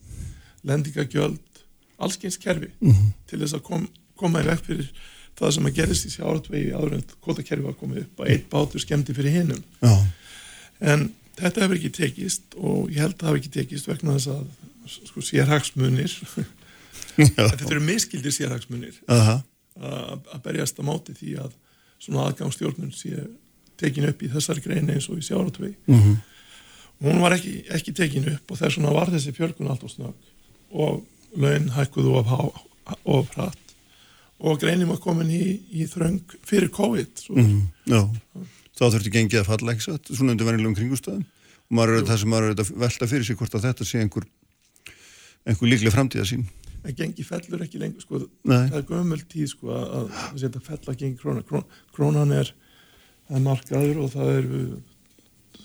lendingagjöld 0.66 1.60
allskynskerfi 2.02 2.70
mm 2.76 2.92
-hmm. 2.92 3.12
til 3.26 3.40
þess 3.40 3.56
að 3.56 3.62
kom, 3.66 3.86
koma 4.18 4.42
í 4.42 4.46
vekk 4.46 4.64
fyrir 4.66 4.90
það 5.36 5.54
sem 5.56 5.68
að 5.68 5.76
gerist 5.76 6.08
í 6.08 6.12
sjáratvegi 6.14 6.72
áður 6.72 6.96
en 6.96 7.06
kvotakerfi 7.24 7.66
var 7.66 7.76
komið 7.80 8.04
upp 8.04 8.22
að 8.22 8.32
eitt 8.32 8.46
bátur 8.52 8.82
skemmti 8.82 9.16
fyrir 9.16 9.36
hinnum 9.36 9.62
en 10.80 11.08
þetta 11.36 11.64
hefur 11.64 11.78
ekki 11.78 11.92
tekist 11.94 12.56
og 12.56 12.92
ég 12.92 13.02
held 13.02 13.16
að 13.16 13.20
það 13.20 13.28
hefur 13.30 13.42
ekki 13.42 13.54
tekist 13.56 13.90
vegna 13.90 14.16
þess 14.16 14.30
að 14.32 14.46
sko, 15.10 15.24
sérhagsmunir 15.24 16.14
þetta 17.16 17.68
eru 17.70 17.82
miskildir 17.84 18.34
sérhagsmunir 18.34 18.96
uh 19.08 19.28
-huh. 19.28 19.42
að 20.32 20.40
berjast 20.44 20.80
að 20.80 20.88
máti 20.88 21.16
því 21.16 21.36
að 21.44 21.52
svona 21.98 22.30
aðgangsstjórnun 22.30 22.94
sé 22.94 23.26
tekin 23.76 24.08
upp 24.08 24.22
í 24.22 24.32
þessari 24.32 24.64
grein 24.64 24.88
eins 24.92 25.08
og 25.10 25.20
í 25.20 25.26
sjáratvegi 25.26 25.76
uh 25.76 25.94
mhm. 25.96 26.12
-huh. 26.12 26.16
og 27.00 27.12
hún 27.12 27.20
var 27.20 27.36
ekki, 27.36 27.64
ekki 27.68 27.92
tekin 27.92 28.32
upp 28.32 28.50
og 28.50 28.58
þess 28.58 28.78
vegna 28.78 28.96
var 28.96 29.12
þessi 29.12 29.36
fjörgun 29.36 29.70
allt 29.70 29.84
og 29.84 29.90
snögg 29.90 30.14
og 30.70 31.04
laun 31.36 31.70
hækkuðu 31.70 32.16
of, 32.16 32.26
of 33.04 33.30
hratt 33.36 33.65
og 34.36 34.60
greinum 34.60 34.92
að 34.94 35.02
komin 35.04 35.32
í, 35.32 35.44
í 35.72 35.86
þröng 35.88 36.36
fyrir 36.46 36.72
COVID 36.74 37.24
mm, 37.36 37.60
Já, 37.92 38.02
þá 38.76 38.84
þurfti 38.84 39.14
gengið 39.14 39.42
að 39.42 39.50
falla 39.50 39.74
ekki 39.74 39.86
satt, 39.88 40.12
svona 40.12 40.34
undir 40.34 40.48
verðilegum 40.48 40.76
kringustöðum 40.76 41.24
og 41.66 41.78
maður 41.78 42.00
er 42.00 42.08
það 42.10 42.20
sem 42.22 42.32
maður 42.34 42.52
er 42.52 42.60
að 42.62 42.74
velta 42.84 43.10
fyrir 43.10 43.26
sig 43.26 43.40
hvort 43.40 43.56
að 43.56 43.68
þetta 43.70 43.88
sé 43.88 44.02
einhver, 44.02 44.28
einhver 45.48 45.72
líklega 45.72 45.96
framtíða 45.96 46.28
sín 46.28 46.46
en 46.86 46.94
gengi 46.94 47.24
fellur 47.26 47.64
ekki 47.64 47.80
lengur 47.82 48.04
sko, 48.04 48.20
Nei. 48.46 48.68
það 48.70 48.76
er 48.78 48.84
gömul 48.90 49.22
tíð 49.26 49.48
sko, 49.50 49.72
að, 49.74 50.12
að 50.22 50.36
setja 50.42 50.60
fell 50.62 50.78
að 50.78 50.98
gengi 51.00 51.18
króna. 51.18 51.42
Krón, 51.46 51.64
krónan 51.96 52.34
er, 52.36 52.52
er 53.26 53.42
markaður 53.42 54.04
og 54.04 54.12
það 54.12 54.30
er 54.34 54.46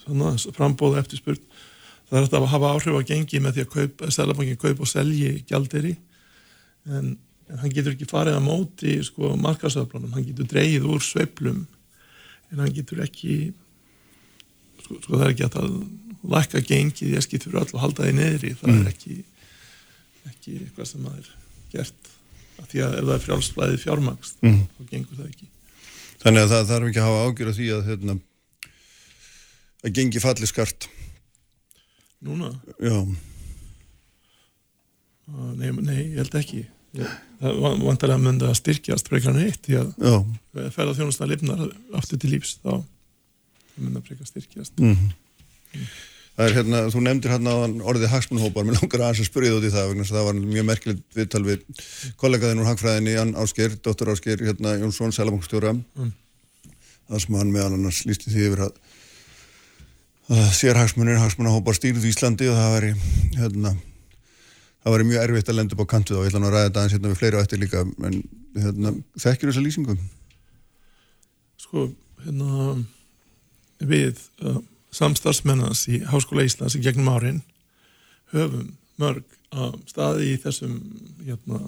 svona, 0.00 0.32
frambóð 0.56 0.98
eftir 1.02 1.22
spurt 1.22 1.44
það 2.08 2.18
er 2.18 2.26
hægt 2.26 2.34
að 2.36 2.48
hafa 2.52 2.72
áhrif 2.74 2.98
á 2.98 3.08
gengi 3.08 3.42
með 3.42 3.56
því 3.56 3.64
að 3.64 3.70
kaup, 3.76 4.02
Sælabankin 4.12 4.58
kaup 4.60 4.82
og 4.84 4.90
selji 4.90 5.36
gjalderi 5.48 5.94
en, 6.90 7.14
en 7.52 7.58
hann 7.60 7.72
getur 7.74 7.92
ekki 7.94 8.08
farið 8.08 8.38
að 8.38 8.46
móti 8.46 8.94
sko, 9.04 9.34
markasöflunum, 9.36 10.12
hann 10.16 10.24
getur 10.24 10.48
dreyið 10.48 10.86
úr 10.88 11.02
sveplum 11.04 11.66
en 12.52 12.58
hann 12.62 12.72
getur 12.72 13.02
ekki 13.04 13.36
sko, 14.82 14.96
sko 15.04 15.18
það 15.18 15.26
er 15.26 15.34
ekki 15.34 15.46
að 15.48 15.56
það 15.58 15.68
lækka 16.32 16.62
gengið 16.70 17.12
ég 17.16 17.24
skipt 17.26 17.44
fyrir 17.48 17.60
öll 17.62 17.74
og 17.76 17.82
halda 17.82 18.06
því 18.08 18.14
neðri 18.18 18.52
það 18.56 18.70
Mm. 18.72 18.80
er 18.86 18.90
ekki 18.92 19.14
ekki 20.30 20.52
eitthvað 20.62 20.86
sem 20.92 21.02
það 21.08 21.16
er 21.18 21.28
gert 21.72 22.10
af 22.62 22.68
því 22.70 22.78
að 22.86 22.92
ef 22.98 23.04
það 23.08 23.14
er 23.16 23.24
frjálsflæði 23.26 23.80
fjármagst 23.84 24.36
Mm. 24.42 24.62
þá 24.78 24.82
gengur 24.92 25.16
það 25.20 25.28
ekki 25.32 25.48
Þannig 26.22 26.42
að 26.46 26.52
það 26.54 26.68
þarf 26.70 26.86
ekki 26.88 27.00
að 27.02 27.08
hafa 27.10 27.22
ágjör 27.26 27.48
af 27.50 27.56
því 27.58 27.68
að 27.74 27.86
hérna, 27.90 28.14
að 29.82 29.94
gengi 29.98 30.20
falli 30.22 30.46
skart. 30.46 30.86
núna, 32.22 32.52
Já, 32.78 32.94
uh, 35.32 35.52
nei, 35.58 35.70
nei, 35.82 35.96
ég 36.12 36.20
held 36.20 36.36
ekki 36.38 36.62
vantarlega 36.92 38.18
að 38.18 38.24
mynda 38.26 38.50
að 38.52 38.58
styrkjast 38.60 39.08
frekar 39.08 39.34
en 39.34 39.46
eitt 39.46 39.64
því 39.66 39.80
að 39.80 40.72
ferða 40.74 40.96
þjónustan 40.98 41.30
lifnar 41.32 41.66
aftur 41.98 42.20
til 42.20 42.34
lífs 42.34 42.58
þá 42.62 42.82
mynda 43.80 44.04
frekar 44.04 44.28
styrkjast. 44.28 44.80
Mm 44.82 45.12
Það 46.32 46.46
er 46.46 46.54
hérna, 46.56 46.78
þú 46.88 47.00
nefndir 47.04 47.32
hérna 47.34 47.52
orðið 47.92 48.08
hagsmunhópar, 48.08 48.64
mér 48.64 48.78
langar 48.78 49.02
aðeins 49.04 49.20
að 49.20 49.26
spyrja 49.28 49.56
út 49.58 49.66
í 49.68 49.72
það 49.72 49.90
vegna 49.90 50.06
að 50.06 50.14
það 50.14 50.26
var 50.28 50.38
mjög 50.40 50.64
merkilegt 50.70 51.16
viðtal 51.18 51.42
við 51.44 51.82
kollegaðinn 52.22 52.62
úr 52.62 52.68
hagfræðinni, 52.70 53.12
Jan 53.12 53.34
Ásgeir, 53.42 53.74
dóttur 53.84 54.12
Ásgeir, 54.14 54.40
hérna 54.40 54.72
Jónsson, 54.80 55.12
Sælabankstjóra 55.12 55.74
Mm. 55.76 56.14
það 57.10 57.20
sem 57.20 57.36
hann 57.36 57.52
meðal 57.52 57.76
annars 57.76 58.00
lísti 58.08 58.32
því 58.32 58.46
yfir 58.48 58.64
að, 58.64 58.72
að 60.32 60.48
sér 60.56 60.80
hagsmunir, 60.80 61.20
hagsmunahópar 61.20 61.76
stýrðu 61.76 62.08
Íslandi 62.08 62.48
og 62.48 62.56
það 62.56 62.74
væri 62.78 62.92
hérna, 63.36 63.74
það 64.82 64.96
væri 64.96 65.08
mjög 65.10 65.22
erfitt 65.22 65.52
að 65.52 65.58
lenda 65.58 65.76
upp 65.76 65.84
á 65.86 65.92
kantu 65.92 66.16
og 66.16 66.26
ég 66.26 66.32
ætla 66.32 66.42
nú 66.42 66.50
að 66.50 66.56
ræða 66.56 66.66
þetta 66.68 66.82
aðeins 66.82 66.96
hérna 66.96 67.12
við 67.12 67.20
fleiri 67.20 67.38
á 67.38 67.42
eftir 67.44 67.62
líka 67.62 67.84
en 67.86 68.18
hérna, 68.56 68.94
þekkir 69.24 69.50
þessa 69.52 69.64
lýsingu? 69.66 69.96
sko, 71.62 71.88
hérna 72.24 72.74
við 73.82 74.20
uh, 74.44 74.60
samstarfsmennans 74.94 75.86
í 75.88 76.02
Háskóla 76.10 76.44
Íslands 76.46 76.76
í 76.76 76.82
gegnum 76.84 77.10
árin 77.12 77.40
höfum 78.34 78.72
mörg 79.00 79.24
uh, 79.54 79.72
staði 79.88 80.34
í 80.34 80.40
þessum 80.42 80.78
hérna, 81.24 81.62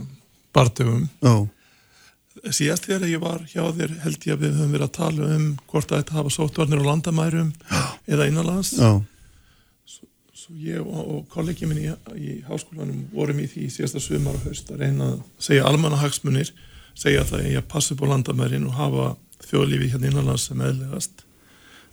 bartöfum 0.54 1.08
Já, 1.24 1.46
síðast 2.50 2.88
þegar 2.88 3.08
ég 3.08 3.22
var 3.22 3.42
hjá 3.48 3.62
þér 3.76 3.96
held 4.04 4.26
ég 4.26 4.36
að 4.36 4.44
við 4.44 4.56
höfum 4.58 4.74
verið 4.74 4.86
að 4.88 4.96
tala 4.98 5.30
um 5.36 5.48
hvort 5.70 5.94
að 5.94 6.14
hafa 6.16 6.32
sóttvarnir 6.34 6.82
á 6.82 6.88
landamærum 6.88 7.52
eða 8.10 8.28
innanlands. 8.30 8.74
Já, 8.74 9.00
svo 10.44 10.54
ég 10.60 10.80
og, 10.84 11.02
og 11.08 11.28
kollegi 11.32 11.66
minn 11.68 11.80
í, 11.80 11.90
í 12.20 12.38
háskólanum 12.44 13.06
vorum 13.14 13.40
í 13.40 13.48
því 13.48 13.68
síðasta 13.72 14.02
sumar 14.02 14.36
og 14.36 14.48
haust 14.48 14.72
að 14.74 14.82
reyna 14.84 15.10
að 15.14 15.20
segja 15.46 15.68
almannahagsmunir 15.70 16.50
segja 16.94 17.24
það 17.28 17.40
að 17.40 17.52
ég 17.54 17.68
passi 17.70 17.94
upp 17.94 18.04
á 18.04 18.12
landamærin 18.12 18.66
og 18.68 18.76
hafa 18.76 19.06
þjóðlífi 19.48 19.92
hérna 19.94 20.10
innanlands 20.10 20.48
sem 20.50 20.60
eðlegast 20.60 21.24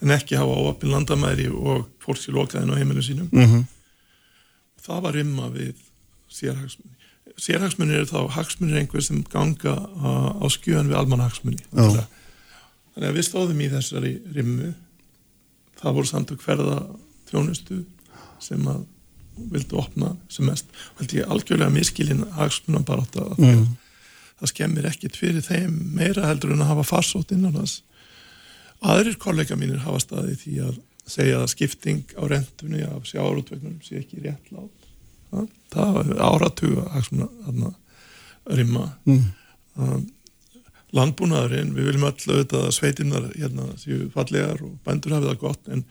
en 0.02 0.16
ekki 0.18 0.40
hafa 0.40 0.58
óöppin 0.58 0.92
landamæri 0.92 1.48
og 1.52 1.88
fólk 2.04 2.20
sér 2.20 2.36
lokaðin 2.36 2.74
á 2.74 2.80
heimilum 2.80 3.06
sínum. 3.06 3.30
Mhm, 3.32 3.64
það 4.82 5.04
var 5.06 5.16
rimma 5.16 5.48
við 5.54 5.78
sérhagsmunni 6.32 6.98
sérhagsmunni 7.42 7.96
eru 7.96 8.10
þá 8.10 8.36
hagsmunir 8.36 8.82
einhver 8.82 9.04
sem 9.06 9.24
ganga 9.32 9.74
á, 9.78 10.12
á 10.42 10.46
skjöðan 10.52 10.92
við 10.92 11.00
almannahagsmunni 11.00 11.64
Já. 11.72 12.04
þannig 12.94 13.08
að 13.08 13.18
við 13.18 13.28
stóðum 13.28 13.62
í 13.64 13.70
þessari 13.72 14.14
rimmu. 14.36 14.74
Það 15.82 15.96
voru 15.98 16.10
samtök 16.10 16.44
ferða 16.44 16.78
þjónustu 17.32 17.80
sem 18.43 18.65
að 18.67 18.84
vildu 19.51 19.80
opna 19.80 20.15
sem 20.30 20.45
mest. 20.45 20.67
Og 20.93 21.04
held 21.04 21.15
ég 21.17 21.32
algjörlega 21.32 21.73
miskilin 21.73 22.25
hagsmunan 22.36 22.86
bara 22.88 23.06
átt 23.06 23.17
að 23.21 23.39
mm. 23.39 23.63
það 24.41 24.51
skemmir 24.54 24.89
ekkit 24.91 25.17
fyrir 25.17 25.45
þeim 25.45 25.77
meira 25.95 26.27
heldur 26.27 26.54
en 26.56 26.63
að 26.65 26.73
hafa 26.73 26.89
farsótt 26.91 27.34
innan 27.36 27.56
þess 27.58 27.82
aðrir 28.82 29.17
kollega 29.21 29.58
mínir 29.58 29.84
hafa 29.86 30.01
staði 30.01 30.38
því 30.41 30.56
að 30.67 30.80
segja 31.12 31.41
að 31.41 31.51
skipting 31.54 32.15
á 32.17 32.23
rentunni 32.30 32.82
af 32.86 33.06
sjáurútvegnum 33.10 33.82
sé 33.86 33.99
ekki 34.01 34.21
rétt 34.23 34.51
lát. 34.54 34.89
Ja, 35.32 35.45
það 35.73 35.93
var 35.97 36.12
áratuga 36.27 36.88
hagsmuna 36.95 37.30
þarna 37.45 37.75
rimma 38.58 38.88
Mm. 39.06 39.32
um, 39.77 40.08
landbúnaðurinn, 40.91 41.73
við 41.75 41.88
viljum 41.88 42.08
öll 42.10 42.15
auðvitað 42.27 42.65
að 42.67 42.73
sveitinnar 42.75 43.27
hérna 43.36 43.67
séu 43.80 44.10
fallegar 44.12 44.60
og 44.65 44.73
bændur 44.84 45.15
hafi 45.15 45.30
það 45.30 45.38
gott 45.39 45.69
en 45.71 45.84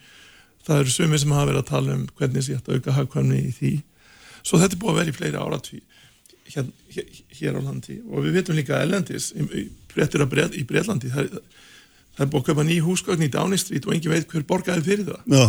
það 0.67 0.83
eru 0.83 0.93
sumir 0.93 1.21
sem 1.21 1.33
hafa 1.35 1.49
verið 1.49 1.63
að 1.63 1.71
tala 1.71 1.95
um 1.97 2.03
hvernig 2.19 2.45
sé 2.45 2.57
þetta 2.57 2.77
auka 2.77 2.97
hagkvæmni 2.99 3.39
í 3.41 3.55
því. 3.57 3.73
Svo 4.41 4.61
þetta 4.61 4.77
er 4.77 4.81
búið 4.81 4.93
að 4.93 5.01
vera 5.01 5.13
í 5.13 5.17
fleiri 5.17 5.41
áratví 5.41 5.81
hér, 6.51 6.69
hér, 6.95 7.09
hér 7.39 7.57
á 7.57 7.61
landi. 7.63 7.97
Og 8.09 8.25
við 8.25 8.39
veitum 8.39 8.57
líka 8.57 8.81
ellendis 8.83 9.31
í, 9.35 9.65
að 9.95 10.29
bret, 10.31 10.57
í 10.57 10.63
Breitlandi 10.67 11.11
það, 11.13 11.35
það 12.17 12.25
er 12.25 12.31
búið 12.31 12.41
að 12.41 12.47
köpa 12.49 12.65
ný 12.67 12.79
húsgögn 12.85 13.27
í 13.27 13.31
Downing 13.31 13.61
Street 13.61 13.87
og 13.87 13.95
engin 13.95 14.15
veit 14.15 14.27
hver 14.31 14.47
borgaði 14.49 14.85
fyrir 14.87 15.07
það. 15.11 15.21
Já, 15.31 15.45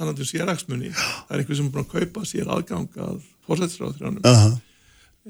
talandi 0.00 0.24
um 0.24 0.30
sérhagsmunni 0.30 0.94
það 0.94 1.34
er 1.34 1.42
einhver 1.42 1.58
sem 1.58 1.68
er 1.68 1.74
búin 1.74 1.86
að 1.86 1.92
kaupa 1.94 2.26
sér 2.28 2.50
aðgang 2.54 3.00
að 3.04 3.20
fórsættisráðurinn 3.48 4.20
aha, 4.30 4.48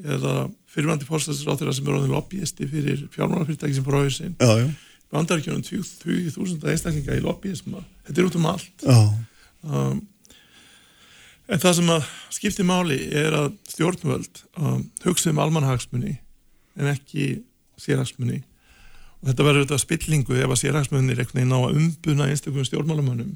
eða 0.05 0.35
fyrirvandi 0.71 1.09
fórsættisráður 1.09 1.73
sem 1.75 1.89
er 1.89 1.97
orðin 1.97 2.15
lobbyisti 2.15 2.69
fyrir 2.71 3.03
fjármálafyrirtæki 3.15 3.79
sem 3.79 3.87
fór 3.87 3.99
á 3.99 4.03
bandaríkjónum 5.11 5.65
20.000 5.67 6.71
einstaklinga 6.71 7.19
í 7.19 7.25
lobbyisma 7.25 7.83
þetta 8.07 8.21
er 8.21 8.29
út 8.29 8.39
um 8.39 8.49
allt. 8.51 8.85
Um, 9.61 10.03
en 11.51 11.63
það 11.63 11.77
sem 11.81 11.91
að 11.97 12.11
skipti 12.37 12.67
máli 12.67 13.01
er 13.21 13.35
að 13.37 13.51
stjórnvöld 13.73 14.45
um, 14.61 14.85
hugsa 15.05 15.33
um 15.33 15.43
almanhagsmunni 15.43 16.15
en 16.79 16.93
ekki 16.93 17.43
sérhagsmunni 17.81 18.41
og 19.21 19.29
þetta 19.29 19.47
verður 19.47 19.67
þetta 19.67 19.83
spillingu 19.83 20.39
ef 20.39 20.55
að 20.55 20.63
sérhagsmunni 20.63 21.15
er 21.15 21.25
einhvern 21.25 21.43
veginn 21.43 21.57
á 21.57 21.61
að 21.61 21.81
umbuna 21.83 22.31
einstaklega 22.31 22.71
stjórnmálamönnum 22.71 23.35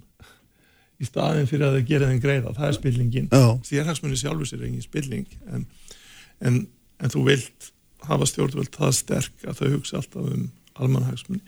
í 1.03 1.09
staðin 1.09 1.51
fyrir 1.51 1.67
að 1.67 1.79
þeir 1.81 1.87
gera 1.89 2.09
þeim 2.09 2.21
greiða. 2.23 2.53
Það 2.55 2.69
er 2.69 2.77
spillingin. 2.79 3.31
Sérhagsmunni 3.67 4.19
sjálfur 4.19 4.47
sér 4.49 4.61
er 4.63 4.69
engin 4.69 4.85
spilling 4.85 5.39
en, 5.51 5.65
en, 6.39 6.61
en 7.03 7.13
þú 7.13 7.25
vilt 7.27 7.73
hafa 8.07 8.29
stjórnvöld 8.31 8.71
það 8.75 8.95
sterk 9.01 9.49
að 9.49 9.59
þau 9.59 9.73
hugsa 9.75 9.99
alltaf 9.99 10.29
um 10.29 10.47
almanhagsmunni 10.83 11.43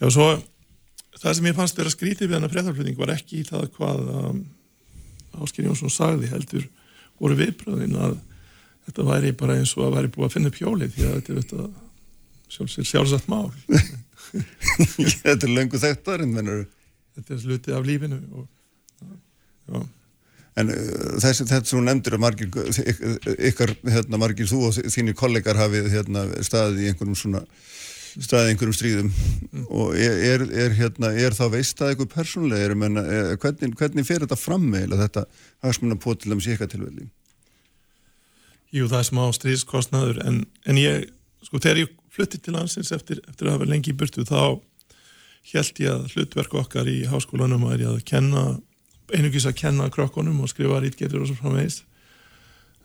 já 0.00 0.08
svo 0.10 0.26
það 1.22 1.36
sem 1.38 1.48
ég 1.50 1.56
fannst 1.58 1.78
vera 1.78 1.92
skrítið 1.92 2.30
við 2.30 2.36
hennar 2.38 2.52
fréttaflutning 2.52 2.98
var 2.98 3.12
ekki 3.14 3.42
í 3.42 3.46
það 3.48 3.68
hvað 3.76 4.02
um, 4.16 4.42
Ásker 5.42 5.64
Jónsson 5.64 5.92
sagði 5.92 6.28
heldur 6.32 6.66
voru 7.22 7.36
viðbröðin 7.38 7.94
að 7.96 8.18
þetta 8.88 9.06
væri 9.06 9.30
bara 9.38 9.56
eins 9.60 9.72
og 9.78 9.86
að 9.86 9.94
væri 9.96 10.10
búið 10.12 10.26
að 10.26 10.34
finna 10.36 10.50
upp 10.52 10.58
hjólið 10.60 10.94
því 10.96 11.06
að 11.06 11.14
þetta 11.16 11.32
er 11.32 11.40
þetta 11.42 11.68
sjálfsagt, 12.52 12.88
sjálfsagt 12.90 13.28
mál. 13.32 13.46
Þetta 15.22 15.46
er 15.46 15.52
löngu 15.52 15.78
þekktar 15.80 16.22
en 16.24 16.34
mennur 16.34 16.62
þetta 17.16 17.34
er 17.36 17.42
hluti 17.46 17.72
af 17.76 17.86
lífinu 17.86 18.18
og, 18.40 18.46
já, 19.72 19.82
En 20.60 20.68
uh, 20.68 21.16
þessi, 21.22 21.46
þetta 21.48 21.64
sem 21.64 21.78
þú 21.78 21.82
nefndir 21.86 22.14
að 22.18 22.20
margir, 22.26 22.48
yk- 22.92 23.28
ykkar, 23.52 23.70
hérna, 23.88 24.18
margir 24.20 24.48
þú 24.50 24.58
og 24.68 24.76
þínir 24.92 25.16
kollegar 25.16 25.56
hafið 25.56 25.88
hérna, 25.94 26.26
staðið 26.44 26.82
í 26.82 26.90
einhverjum 26.90 27.16
svona, 27.16 27.40
staðið 28.12 28.50
einhverjum 28.50 28.76
stríðum 28.76 29.10
og 29.72 29.96
er, 29.96 30.18
er, 30.32 30.44
er, 30.64 30.74
hérna, 30.76 31.12
er 31.16 31.36
veist 31.52 31.78
það 31.78 31.92
eitthvað 31.92 32.10
persónlega, 32.12 32.68
er, 32.68 32.74
menna, 32.78 33.04
er, 33.08 33.32
hvernig, 33.40 33.72
hvernig 33.78 34.06
fer 34.08 34.24
þetta 34.24 34.38
fram 34.38 34.66
með 34.72 34.96
þetta 35.00 35.24
hagsmunna 35.64 35.98
på 36.00 36.14
til 36.16 36.32
dæmis 36.32 36.48
í 36.48 36.54
ykkar 36.56 36.70
tilvelli? 36.72 37.08
Jú, 38.72 38.88
það 38.88 38.98
er 38.98 39.08
smá 39.08 39.22
stríðskostnaður 39.36 40.20
en, 40.26 40.42
en 40.68 40.80
ég, 40.80 41.08
sko, 41.44 41.60
þegar 41.60 41.82
ég 41.84 41.96
flutti 42.12 42.40
til 42.40 42.56
landsins 42.56 42.92
eftir, 42.92 43.22
eftir 43.28 43.48
að 43.48 43.56
hafa 43.56 43.70
lengi 43.70 43.92
í 43.92 43.96
burtu 43.96 44.26
þá 44.28 44.60
held 45.52 45.80
ég 45.82 45.90
að 45.92 46.12
hlutverk 46.12 46.54
okkar 46.60 46.88
í 46.90 47.02
háskólanum 47.10 47.66
væri 47.66 47.88
að 47.88 48.04
kenna 48.08 48.44
einugis 49.12 49.48
að 49.48 49.58
kenna 49.64 49.90
krökkunum 49.92 50.40
og 50.44 50.52
skrifa 50.52 50.80
rítgerður 50.80 51.24
og 51.24 51.32
svo 51.32 51.40
framvegis 51.40 51.82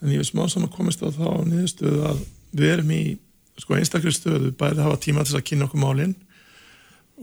en 0.01 0.11
ég 0.13 0.21
er 0.21 0.27
smá 0.27 0.45
saman 0.49 0.71
komist 0.73 1.03
á 1.03 1.09
þá 1.11 1.43
niðurstöðu 1.47 2.03
að 2.09 2.23
við 2.57 2.73
erum 2.73 2.91
í 2.95 3.03
sko 3.57 3.75
einstakri 3.77 4.11
stöðu 4.13 4.51
bæði 4.57 4.83
hafa 4.85 4.97
tíma 5.01 5.23
til 5.25 5.37
að 5.39 5.43
kynna 5.49 5.65
okkur 5.67 5.81
málinn 5.81 6.15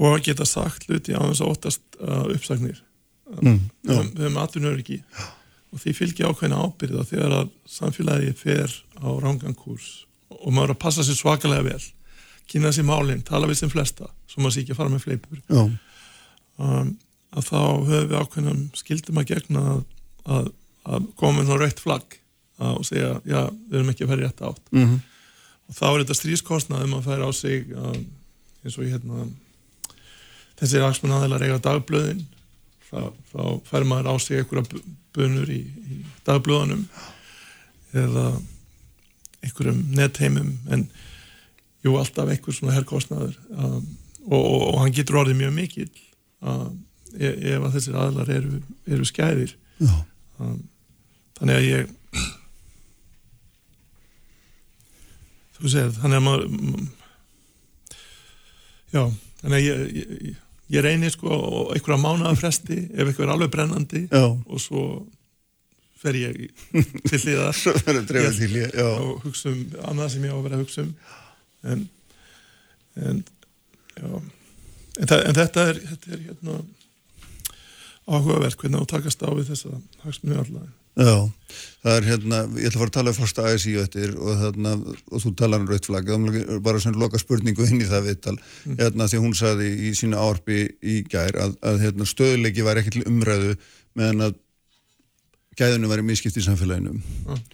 og 0.01 0.21
geta 0.27 0.45
sagt 0.49 0.89
hluti 0.89 1.15
á 1.15 1.23
þess 1.23 1.41
að 1.45 1.51
óttast 1.53 1.83
uh, 2.01 2.25
uppsagnir. 2.35 2.81
Mm, 3.41 3.61
við 3.85 3.93
höfum- 3.95 4.11
við 4.17 4.25
höfum 4.27 4.41
atvinnuröryggi 4.43 4.99
og 5.75 5.81
því 5.83 5.93
fylgja 5.99 6.29
ákveðna 6.31 6.59
ábyrða 6.65 7.05
þegar 7.09 7.33
að 7.41 7.49
samfélagi 7.67 8.33
fer 8.39 8.75
á 9.01 9.09
rangangkurs 9.23 9.87
og 10.35 10.51
maður 10.53 10.73
er 10.73 10.75
að 10.75 10.83
passa 10.85 11.03
sér 11.07 11.17
svakalega 11.19 11.63
vel 11.69 11.83
kynna 12.51 12.73
sér 12.75 12.85
málinn, 12.85 13.23
tala 13.25 13.47
við 13.49 13.63
sem 13.63 13.71
flesta 13.73 14.11
svo 14.29 14.43
maður 14.43 14.55
sé 14.59 14.61
ekki 14.65 14.75
að 14.75 14.81
fara 14.83 14.93
með 14.93 15.05
fleipur 15.07 15.41
um, 16.59 16.91
að 17.35 17.49
þá 17.49 17.57
höfum 17.89 18.11
við 18.11 18.19
ákveðnum 18.21 18.61
skildum 18.79 19.19
að 19.23 19.31
gegna 19.33 19.63
að, 19.73 19.81
að, 20.37 20.51
að 20.85 21.09
koma 21.19 21.39
með 21.41 21.49
þá 21.51 21.57
rautt 21.63 21.81
flagg 21.83 22.19
og 22.59 22.85
segja, 22.87 23.17
já, 23.27 23.41
við 23.71 23.75
erum 23.81 23.89
ekki 23.91 24.05
að 24.05 24.11
færa 24.13 24.23
rétt 24.29 24.43
átt. 24.47 24.61
Mm 24.71 24.85
-hmm. 24.85 25.01
Og 25.69 25.79
þá 25.79 25.87
er 25.89 25.99
þetta 26.03 26.19
strískostnað 26.19 26.87
um 26.87 26.97
að 26.99 27.09
færa 27.09 27.29
á 27.29 27.33
sig 27.35 27.73
að, 27.73 27.99
eins 28.65 28.79
og 28.79 28.89
hérna 28.89 29.27
þessi 30.61 30.83
raksmann 30.83 31.17
aðeinar 31.17 31.45
eiga 31.47 31.61
dagblöðin. 31.65 32.25
Þá, 32.91 33.11
þá 33.33 33.43
fær 33.67 33.87
maður 33.89 34.13
á 34.13 34.15
sig 34.23 34.39
einhverja 34.39 34.83
bunur 35.15 35.51
í, 35.51 35.63
í 35.65 36.01
dagblöðunum 36.27 36.85
eða 37.95 38.27
einhverjum 39.45 39.81
netheimum 39.97 40.53
en 40.73 40.87
jú 41.85 41.97
alltaf 42.01 42.31
einhver 42.33 42.57
svona 42.57 42.75
herrkostnaður 42.77 43.35
um, 43.51 43.83
og, 44.31 44.41
og, 44.41 44.63
og 44.71 44.79
hann 44.83 44.95
getur 44.97 45.21
orðið 45.21 45.41
mjög 45.43 45.57
mikil 45.59 45.89
um, 46.41 46.79
ef, 47.19 47.35
ef 47.35 47.67
að 47.67 47.75
þessir 47.77 47.99
aðlar 48.01 48.33
eru, 48.33 48.61
eru 48.89 49.09
skæðir. 49.09 49.57
Um, 50.39 50.63
þannig 51.39 51.59
að 51.59 51.69
ég 51.69 51.93
þú 55.59 55.73
segir 55.73 55.93
þannig 55.99 56.21
að 56.21 56.27
maður 56.29 56.47
já, 58.95 59.03
þannig 59.43 59.59
að 59.59 59.67
ég, 59.67 59.83
ég, 59.99 60.39
ég 60.75 60.87
reynir 60.87 61.13
sko 61.15 61.41
einhverja 61.75 62.01
mánuða 62.01 62.37
fresti 62.39 62.79
ef 62.93 63.05
eitthvað 63.09 63.27
er 63.27 63.35
alveg 63.35 63.53
brennandi 63.55 64.07
Já. 64.09 64.25
og 64.31 64.63
svo 64.63 64.85
fer 66.05 66.19
ég 66.21 66.41
til 67.09 67.21
já. 68.81 68.89
og 68.93 69.25
hugsa 69.25 69.53
um 69.53 69.65
annað 69.91 70.15
sem 70.15 70.27
ég 70.27 70.35
á 70.35 70.37
að 70.37 70.47
vera 70.49 70.59
að 70.59 70.65
hugsa 70.65 70.85
um 70.85 70.95
en 71.65 71.85
en, 72.95 73.21
en, 73.99 74.17
en 75.09 75.37
þetta 75.37 75.69
er 75.73 75.81
þetta 75.91 76.15
er 76.15 76.25
hérna 76.29 76.59
áhugavert 78.05 78.59
hvernig 78.61 78.83
að 78.85 78.91
takast 78.93 79.25
á 79.25 79.31
við 79.33 79.51
þessa 79.53 79.79
hagsmunni 80.05 80.37
allavega 80.39 80.84
Já, 80.95 81.27
það 81.83 81.97
er 81.97 82.05
hérna, 82.07 82.41
ég 82.55 82.69
ætla 82.69 82.79
að 82.79 82.83
fara 82.85 82.91
að 82.91 82.95
tala 82.95 83.11
um 83.11 83.17
fórsta 83.17 83.45
ASI 83.51 83.73
eftir 83.83 84.13
og, 84.15 84.37
þarna, 84.39 84.75
og 85.11 85.23
þú 85.25 85.33
talar 85.41 85.63
um 85.63 85.67
rauðflag, 85.73 86.13
bara 86.63 86.83
svona 86.83 87.01
loka 87.03 87.19
spurningu 87.19 87.67
inn 87.67 87.83
í 87.83 87.89
það 87.89 88.07
viðtal, 88.13 88.35
mm. 88.39 88.77
hérna 88.79 89.09
því 89.11 89.23
hún 89.25 89.35
saði 89.35 89.73
í 89.89 89.91
sína 89.99 90.23
árpi 90.23 90.61
í 90.79 91.01
gær 91.11 91.35
að, 91.43 91.57
að 91.67 91.83
hérna, 91.83 92.07
stöðuleiki 92.07 92.67
var 92.67 92.79
ekki 92.79 92.95
til 92.95 93.05
umræðu 93.11 93.57
meðan 93.99 94.29
að 94.29 94.39
gæðinu 95.59 95.91
var 95.91 96.03
í 96.03 96.07
miskipt 96.07 96.39
í 96.39 96.47
samfélaginu. 96.47 96.95
Mm. 96.95 97.45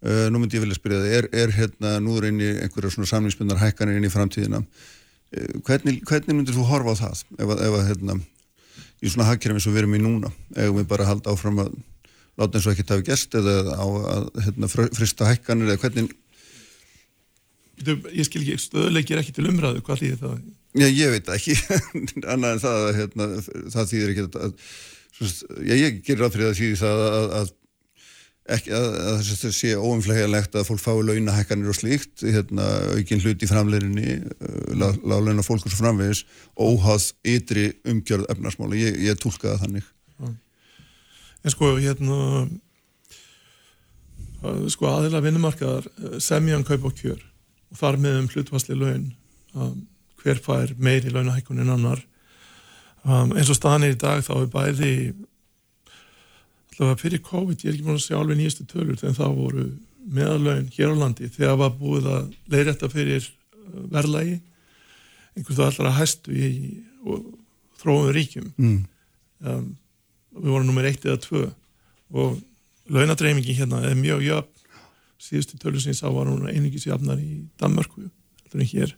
Uh, 0.00 0.26
nú 0.32 0.40
myndi 0.40 0.56
ég 0.56 0.64
vilja 0.64 0.76
spyrja 0.76 1.00
það, 1.00 1.14
er, 1.16 1.26
er 1.42 1.50
hérna 1.56 1.96
núður 2.04 2.30
inn 2.30 2.40
í 2.40 2.54
einhverja 2.64 2.92
svona 2.94 3.08
samlingsbundar 3.08 3.60
hækkanir 3.60 3.98
inn 4.00 4.08
í 4.08 4.12
framtíðina? 4.12 4.60
Uh, 5.32 5.60
hvernig, 5.64 6.02
hvernig 6.08 6.36
myndir 6.36 6.56
þú 6.56 6.68
horfa 6.68 6.96
á 6.96 7.00
það 7.00 7.24
ef 7.36 7.52
að, 7.52 7.64
ef 7.64 7.76
að 7.76 7.88
hérna, 7.88 8.16
í 9.00 9.12
svona 9.12 9.28
hagkerfum 9.28 9.60
eins 9.60 9.68
og 9.68 9.76
við 9.76 9.82
erum 9.82 9.96
í 9.96 10.00
núna, 10.00 10.32
ef 10.56 10.72
við 10.78 10.88
bara 10.88 11.08
halda 11.08 11.34
áfram 11.34 11.60
að 11.66 11.76
láta 12.40 12.58
eins 12.58 12.66
og 12.66 12.74
ekki 12.74 12.88
tafi 12.88 13.06
gæst 13.06 13.36
eða 13.38 13.76
á 13.76 13.86
að 14.16 14.26
hérna, 14.46 14.70
frista 14.72 15.28
hækkanir 15.28 15.74
eða 15.74 15.84
hvernig 15.84 16.16
Ég 17.80 18.26
skil 18.28 18.42
ekki, 18.42 18.58
stöðuleiki 18.60 19.14
er 19.14 19.22
ekki 19.22 19.32
til 19.32 19.46
umræðu, 19.48 19.80
hvað 19.84 20.02
þýðir 20.02 20.18
það? 20.20 20.40
Já, 20.76 20.86
ég 20.92 21.14
veit 21.14 21.30
ekki, 21.32 21.54
annað 22.32 22.50
en 22.52 22.60
það 22.60 22.82
hérna, 22.98 23.28
það 23.72 23.88
þýðir 23.92 24.12
ekki 24.12 24.26
að, 24.26 24.66
já, 25.64 25.72
ég 25.78 26.02
gerir 26.04 26.26
af 26.26 26.34
fyrir 26.34 26.50
það 26.50 26.58
þýðir 26.60 26.82
það 26.82 27.00
að, 27.06 27.32
að 27.38 27.54
ekki 28.50 28.74
að, 28.74 28.86
að 29.12 29.22
það 29.30 29.54
sé 29.56 29.70
óumflægilegt 29.78 30.58
að 30.58 30.66
fólk 30.68 30.82
fái 30.82 31.06
launahækkanir 31.08 31.72
og 31.72 31.78
slíkt 31.78 32.24
hérna, 32.26 32.68
aukinn 32.96 33.24
hlut 33.24 33.44
í 33.44 33.48
framleirinni 33.50 34.16
uh, 34.20 34.92
láleina 35.00 35.44
fólk 35.46 35.64
svo 35.64 35.80
framvegis 35.80 36.24
óháð 36.58 37.10
ytri 37.32 37.70
umgjörð 37.88 38.28
efnarsmáli, 38.34 38.84
ég, 38.84 39.00
ég 39.08 39.20
tólkaða 39.22 39.62
þannig 39.64 39.88
en 41.44 41.54
sko 41.54 41.74
hérna 41.78 42.18
sko 44.72 44.88
aðeila 44.88 45.22
vinnumarkaðar 45.24 45.88
eh, 45.88 46.18
semjan 46.22 46.64
kaup 46.66 46.86
og 46.88 46.96
kjör 46.98 47.20
og 47.70 47.80
þar 47.80 47.98
með 48.02 48.20
um 48.20 48.28
hlutvarsli 48.32 48.76
laun 48.76 49.10
um, 49.54 49.74
hver 50.20 50.40
fær 50.42 50.72
meiri 50.80 51.12
launahækkun 51.12 51.60
en 51.62 51.74
annar 51.76 52.00
um, 53.04 53.34
eins 53.36 53.50
og 53.52 53.58
staðan 53.58 53.86
er 53.86 53.94
í 53.94 54.00
dag 54.00 54.24
þá 54.26 54.32
er 54.40 54.48
bæði 54.54 54.94
allavega 56.70 57.00
fyrir 57.02 57.22
COVID, 57.26 57.60
ég 57.60 57.68
er 57.68 57.76
ekki 57.76 57.84
búin 57.84 57.98
að 57.98 58.06
segja 58.06 58.20
alveg 58.22 58.38
nýjastu 58.40 58.66
tölur 58.70 58.98
þegar 58.98 59.18
þá 59.18 59.26
voru 59.36 59.66
meðalaun 60.10 60.70
hér 60.72 60.94
á 60.96 61.00
landi 61.02 61.28
þegar 61.28 61.58
var 61.60 61.74
búið 61.76 62.08
að 62.08 62.30
leiðrætta 62.54 62.90
fyrir 62.92 63.26
eh, 63.26 63.82
verðlægi 63.92 64.38
einhvers 65.36 65.58
vegar 65.60 65.74
allra 65.74 65.96
hæstu 66.00 66.34
í 66.34 66.50
þróum 67.80 68.10
ríkjum 68.16 68.48
mm. 68.56 68.80
um, 69.46 69.68
við 70.36 70.54
vorum 70.54 70.70
nummer 70.70 70.86
eitt 70.88 71.04
eða 71.06 71.20
tvö. 71.24 71.44
Og 72.14 72.40
launadreifingin 72.90 73.58
hérna 73.58 73.84
er 73.88 73.98
mjög 73.98 74.24
jöfn. 74.26 74.56
Síðustu 75.20 75.58
tölur 75.60 75.82
sem 75.82 75.92
ég 75.92 75.98
sá 75.98 76.08
var 76.08 76.30
hún 76.30 76.48
einingis 76.48 76.86
jafnar 76.88 77.20
í 77.20 77.42
Danmarku 77.60 78.06
heldur 78.06 78.62
en 78.62 78.70
hér. 78.70 78.94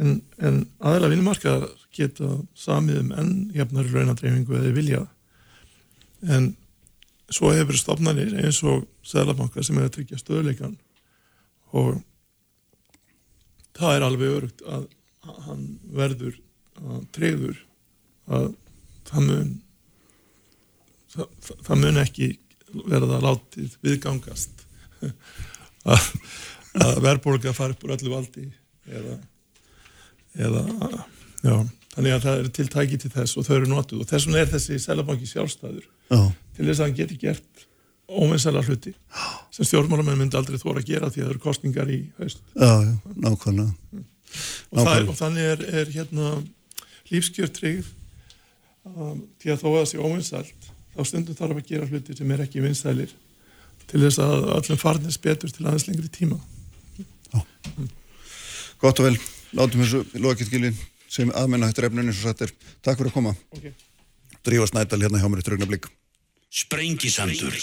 En, 0.00 0.14
en 0.40 0.62
aðeila 0.80 1.10
vinnumarkaðar 1.12 1.68
geta 1.92 2.38
samið 2.56 3.02
um 3.02 3.12
enn 3.20 3.34
jafnar 3.54 3.90
launadreifingu 3.92 4.56
eða 4.56 4.72
vilja. 4.76 5.02
En 6.24 6.54
svo 7.32 7.52
hefur 7.52 7.76
stofnanir 7.78 8.32
eins 8.40 8.62
og 8.64 8.86
Sælabanka 9.06 9.62
sem 9.64 9.78
er 9.78 9.88
að 9.88 9.98
tryggja 9.98 10.20
stöðleikan 10.20 10.78
og 11.72 12.00
það 13.76 13.96
er 13.96 14.06
alveg 14.06 14.34
örugt 14.36 14.64
að 14.68 14.88
hann 15.46 15.66
verður 15.94 16.36
að 16.82 17.04
treyður 17.14 17.60
að 18.32 18.48
það 19.08 19.28
mun 19.28 19.52
það, 21.12 21.28
það 21.66 21.82
mun 21.84 22.02
ekki 22.02 22.30
verða 22.72 23.20
látið 23.22 23.76
viðgangast 23.84 24.64
að, 25.92 26.08
að 26.80 27.00
verðbólka 27.04 27.54
fara 27.56 27.76
upp 27.76 27.84
úr 27.86 27.94
öllu 27.96 28.12
valdi 28.14 28.46
eða, 28.88 29.18
eða 30.38 30.62
já, 31.42 31.56
þannig 31.96 32.16
að 32.16 32.24
það 32.24 32.38
er 32.38 32.48
tiltæki 32.58 33.00
til 33.02 33.12
þess 33.12 33.36
og 33.36 33.46
þau 33.46 33.54
eru 33.58 33.70
notuð. 33.72 34.04
Og 34.04 34.08
þess 34.10 34.28
vegna 34.28 34.40
er 34.42 34.50
þessi 34.54 34.78
selabanki 34.82 35.28
sjálfstæður 35.28 35.84
Já. 35.84 36.20
til 36.56 36.66
þess 36.68 36.78
að 36.78 36.86
hann 36.86 36.98
geti 37.02 37.18
gert 37.20 37.66
óvinnsæla 38.12 38.62
hluti 38.66 38.92
sem 39.54 39.68
stjórnmálamenn 39.68 40.18
myndi 40.20 40.36
aldrei 40.36 40.58
þóra 40.60 40.82
að 40.82 40.90
gera 40.90 41.10
því 41.12 41.22
að 41.22 41.26
það 41.26 41.34
eru 41.34 41.42
kostningar 41.44 41.92
í 41.92 42.00
haust. 42.18 42.42
Já, 42.56 42.72
já, 42.88 42.94
nákvæmlega. 43.26 44.02
Og, 44.72 44.78
það, 44.80 45.08
og 45.12 45.16
þannig 45.18 45.48
er, 45.52 45.64
er 45.80 45.92
hérna 45.92 46.32
lífskjörtrygg 47.12 47.84
um, 48.88 49.24
því 49.42 49.52
að 49.52 49.60
þó 49.60 49.66
að 49.68 49.78
það 49.78 49.88
sé 49.90 50.00
óvinnsælt 50.00 50.71
þá 50.92 51.02
stundum 51.08 51.38
þarf 51.38 51.60
að 51.60 51.68
gera 51.68 51.88
hluti 51.88 52.16
sem 52.16 52.32
er 52.34 52.44
ekki 52.44 52.64
vinsælir 52.64 53.12
til 53.90 54.00
þess 54.04 54.20
að 54.22 54.48
öllum 54.56 54.80
farnist 54.80 55.22
betur 55.24 55.52
til 55.52 55.66
aðeins 55.66 55.88
lengri 55.88 56.10
tíma. 56.12 56.38
Já. 57.32 57.42
Gott 58.82 59.00
og 59.00 59.08
vel, 59.08 59.16
látum 59.56 59.82
þessu 59.84 60.04
lokið 60.22 60.74
sem 61.12 61.32
aðmenna 61.36 61.68
hættur 61.68 61.90
efninu 61.90 62.12
svo 62.14 62.30
sattir. 62.30 62.52
Takk 62.80 62.98
fyrir 62.98 63.12
að 63.12 63.16
koma. 63.18 63.34
Okay. 63.52 63.74
Drífa 64.42 64.70
Snædal 64.70 65.02
hérna 65.04 65.20
hjá 65.20 65.28
mér 65.28 65.42
í 65.42 65.46
trögnablík 65.46 65.90
Sprengisandur. 66.52 67.54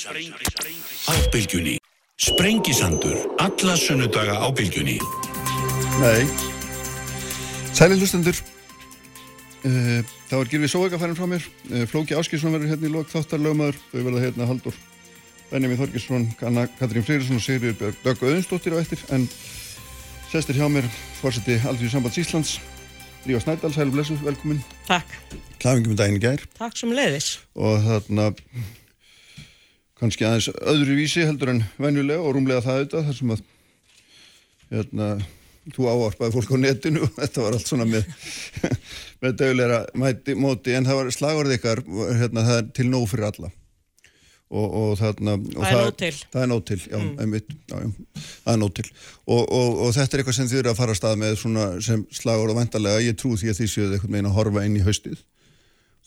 Á 1.10 1.14
bylgjunni 1.34 1.78
Sprengisandur. 2.20 3.18
Alla 3.40 3.76
sunnudaga 3.78 4.40
á 4.42 4.48
bylgjunni. 4.54 4.98
Nei. 6.02 6.24
Sæli 7.74 8.00
hlustendur 8.00 8.38
þá 9.64 10.36
er 10.40 10.52
Girfi 10.54 10.70
Sóega 10.72 11.00
færin 11.02 11.18
frá 11.18 11.28
mér. 11.30 11.46
Uh, 11.70 11.84
Flóki 11.90 12.18
Áskilsson 12.18 12.56
verður 12.56 12.74
hérna 12.74 12.90
í 12.90 12.94
lok 12.94 13.12
þáttarlögmaður 13.12 13.80
þau 13.92 14.00
verða 14.00 14.26
hérna 14.26 14.50
Haldur 14.50 14.80
Benjamin 15.50 15.80
Þorgesson, 15.80 16.28
Katrín 16.40 17.06
Freyrisson 17.06 17.40
og 17.40 17.46
Sigriður 17.46 17.96
Dögg 18.04 18.22
Öðunstóttir 18.22 18.76
á 18.78 18.82
eftir. 18.82 19.02
En 19.16 19.26
sestir 20.30 20.60
hjá 20.60 20.68
mér 20.70 20.86
fórseti 21.20 21.58
Aldrei 21.66 21.90
Sambands 21.90 22.22
Íslands 22.22 22.60
Rífa 23.26 23.40
Snædal, 23.44 23.74
sælu 23.74 23.92
blessu, 23.92 24.16
velkomin. 24.24 24.62
Takk. 24.88 25.10
Klæfingum 25.60 25.94
í 25.94 25.98
daginn 26.00 26.20
í 26.20 26.22
gær. 26.24 26.44
Takk 26.56 26.78
sem 26.80 26.94
leiðis 26.96 27.34
og 27.60 27.82
þarna 27.84 28.30
kannski 30.00 30.24
aðeins 30.24 30.48
öðru 30.56 30.96
vísi 31.02 31.26
heldur 31.28 31.52
en 31.52 31.66
venjulega 31.82 32.24
og 32.24 32.38
rúmlega 32.38 32.64
það 32.64 32.78
auðvitað 32.80 33.10
þar 33.10 33.18
sem 33.18 33.34
að 33.36 33.44
hérna, 34.70 35.10
þú 35.76 35.90
áarpaði 35.92 36.36
fólk 36.38 36.54
á 36.56 36.58
netinu 36.64 37.04
og 37.04 37.12
þetta 37.20 37.44
var 37.44 37.58
allt 37.58 37.74
svona 37.74 37.90
með, 37.90 38.08
með 39.24 39.38
dögulegra 39.42 39.80
mæti, 40.00 40.36
móti 40.40 40.76
en 40.78 40.88
það 40.88 41.00
var 41.00 41.16
slagurð 41.16 41.56
ykkar 41.58 41.82
hérna, 42.20 42.46
það 42.48 42.62
er 42.62 42.70
til 42.78 42.88
nóg 42.92 43.08
fyrir 43.12 43.30
alla. 43.32 43.52
Og, 44.50 44.66
og 44.66 44.94
þarna 44.98 45.36
og 45.38 45.60
Það 45.62 45.80
er 46.08 46.16
það 46.24 46.42
er 46.42 46.48
nóg 46.50 46.62
til, 46.66 46.80
já, 46.82 46.98
mm. 46.98 47.10
einmitt, 47.22 47.52
já, 47.70 47.84
já, 47.84 48.24
það 48.46 48.54
er 48.56 48.60
nóg 48.64 48.72
til. 48.80 48.86
Og, 49.28 49.44
og, 49.44 49.68
og 49.86 49.94
þetta 49.94 50.18
er 50.18 50.24
eitthvað 50.24 50.38
sem 50.40 50.50
þið 50.50 50.62
eru 50.64 50.72
að 50.72 50.80
fara 50.80 50.96
að 50.96 51.00
stað 51.02 51.22
með 51.22 51.36
svona 51.44 51.68
sem 51.86 52.02
slagurð 52.18 52.56
og 52.56 52.60
vendarlega 52.64 53.04
ég 53.06 53.20
trú 53.20 53.36
því 53.38 53.52
að 53.52 53.60
þið 53.60 53.72
séuð 53.76 53.94
eitthvað 53.94 54.16
meina 54.16 54.32
að 54.32 54.40
horfa 54.40 54.66
inn 54.66 54.80
í 54.80 54.84
haustið. 54.88 55.22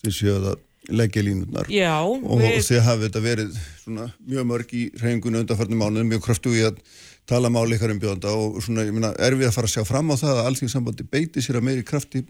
Þið 0.02 0.16
séuð 0.18 0.48
að 0.50 0.60
leggja 0.90 1.22
línutnar 1.22 1.68
Já, 1.70 1.94
og 2.02 2.40
við, 2.40 2.58
þið 2.66 2.80
hafið 2.86 3.06
þetta 3.06 3.22
verið 3.22 3.58
svona 3.84 4.08
mjög 4.18 4.46
mörg 4.50 4.74
í 4.74 4.82
reyningunni 4.98 5.42
undanfarnir 5.44 5.78
mánuðum, 5.78 6.08
mjög 6.10 6.24
kraftu 6.26 6.54
í 6.56 6.64
að 6.66 6.80
tala 7.30 7.50
máli 7.52 7.76
ykkar 7.76 7.92
um 7.94 8.00
bjóðanda 8.02 8.32
og 8.34 8.58
svona, 8.64 8.86
ég 8.88 8.96
meina, 8.96 9.12
er 9.22 9.36
við 9.38 9.46
að 9.46 9.54
fara 9.54 9.70
að 9.70 9.76
sjá 9.76 9.86
fram 9.86 10.10
á 10.10 10.16
það 10.18 10.40
að 10.40 10.48
allt 10.50 10.64
í 10.66 10.70
sambandi 10.72 11.06
beiti 11.06 11.44
sér 11.44 11.60
að 11.60 11.68
meiri 11.68 11.86
krafti 11.86 12.24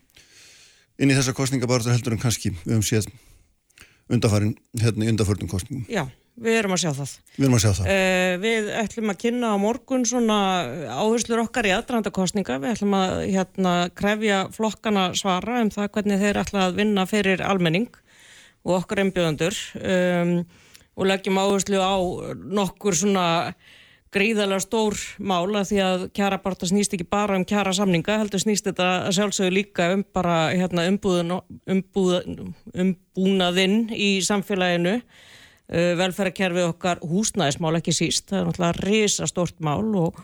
inn 1.02 1.10
í 1.10 1.18
þessa 1.18 1.34
kostningabarður 1.36 1.96
heldur 1.96 2.16
en 2.16 2.22
kannski 2.22 2.52
við 2.54 2.76
höfum 2.76 2.86
séð 2.86 3.08
undarfærin 4.12 4.56
hérna 4.80 5.06
í 5.06 5.12
undarförnum 5.12 5.50
kostningum. 5.50 5.86
Já, 5.90 6.04
við 6.42 6.58
erum 6.60 6.74
að 6.76 6.82
sjá 6.84 6.90
það. 6.98 7.12
Við 7.36 7.46
erum 7.46 7.56
að 7.56 7.64
sjá 7.64 7.70
það. 7.78 7.90
Uh, 7.90 8.32
við 8.42 8.70
ætlum 8.82 9.12
að 9.12 9.20
kynna 9.24 9.52
á 9.52 9.56
morgun 9.62 10.06
svona 10.08 10.38
áherslur 10.92 11.44
okkar 11.44 11.68
í 11.68 11.74
aðdrandakostninga. 11.76 12.58
Við 12.62 12.74
ætlum 12.76 12.96
að 12.98 13.14
hérna, 13.32 13.74
krefja 13.98 14.40
flokkana 14.54 15.06
svara 15.18 15.60
um 15.64 15.72
það 15.74 15.92
hvernig 15.96 16.22
þeir 16.22 16.42
ætla 16.44 16.66
að 16.68 16.80
vinna 16.82 17.06
fyrir 17.10 17.44
almenning 17.46 17.90
og 18.62 18.82
okkar 18.82 19.02
einbjöðandur 19.02 19.56
um, 19.82 20.34
og 20.92 21.08
leggjum 21.08 21.40
áherslu 21.40 21.80
á 21.82 21.94
nokkur 22.60 22.94
svona 22.94 23.26
gríðalega 24.12 24.62
stór 24.62 24.96
mála 25.24 25.62
því 25.66 25.78
að 25.82 26.02
kjarabarta 26.16 26.68
snýst 26.68 26.96
ekki 26.96 27.06
bara 27.08 27.36
um 27.38 27.46
kjara 27.48 27.72
samninga, 27.76 28.18
heldur 28.20 28.42
snýst 28.42 28.68
þetta 28.68 29.12
sjálfsögur 29.14 29.54
líka 29.54 29.88
um 29.94 30.04
bara 30.14 30.52
hérna, 30.52 30.84
umbúðin, 30.90 31.38
umbúðin, 31.70 32.52
umbúnaðinn 32.84 33.78
í 33.96 34.10
samfélaginu, 34.24 34.98
uh, 35.00 35.92
velferðarkerfið 36.00 36.68
okkar 36.68 37.00
húsnæðismál 37.08 37.78
ekki 37.80 37.96
síst, 37.96 38.28
það 38.30 38.42
er 38.42 38.50
náttúrulega 38.50 38.86
risa 38.86 39.30
stort 39.30 39.58
mál 39.64 39.88
og, 40.04 40.20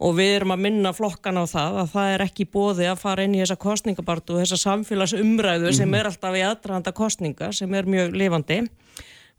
og 0.00 0.16
við 0.20 0.34
erum 0.38 0.54
að 0.56 0.64
minna 0.66 0.92
flokkan 0.96 1.40
á 1.40 1.44
það 1.48 1.80
að 1.84 1.94
það 1.94 2.14
er 2.14 2.26
ekki 2.26 2.50
bóði 2.52 2.90
að 2.92 3.00
fara 3.04 3.24
inn 3.24 3.38
í 3.38 3.42
þessa 3.42 3.60
kostningabartu 3.60 4.36
og 4.36 4.44
þessa 4.44 4.60
samfélagsumræðu 4.66 5.70
mm. 5.70 5.78
sem 5.80 5.96
er 5.96 6.12
alltaf 6.12 6.36
í 6.36 6.44
aðdraðanda 6.44 6.96
kostninga 6.96 7.52
sem 7.56 7.72
er 7.76 7.88
mjög 7.88 8.16
lifandi 8.20 8.62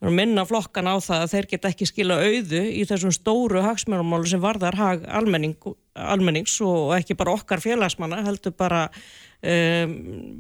minna 0.10 0.46
flokkan 0.50 0.90
á 0.90 0.98
það 0.98 1.24
að 1.24 1.32
þeir 1.36 1.48
get 1.52 1.66
ekki 1.70 1.86
skila 1.86 2.16
auðu 2.24 2.62
í 2.74 2.82
þessum 2.90 3.14
stóru 3.14 3.62
hagsmjörumálu 3.62 4.30
sem 4.32 4.42
varðar 4.42 4.78
hag 4.80 5.04
almenning, 5.06 5.58
almennings 5.94 6.56
og 6.66 6.96
ekki 6.98 7.18
bara 7.20 7.36
okkar 7.38 7.62
félagsmanna 7.62 8.24
heldur 8.26 8.56
bara 8.58 8.88
um, 8.90 9.94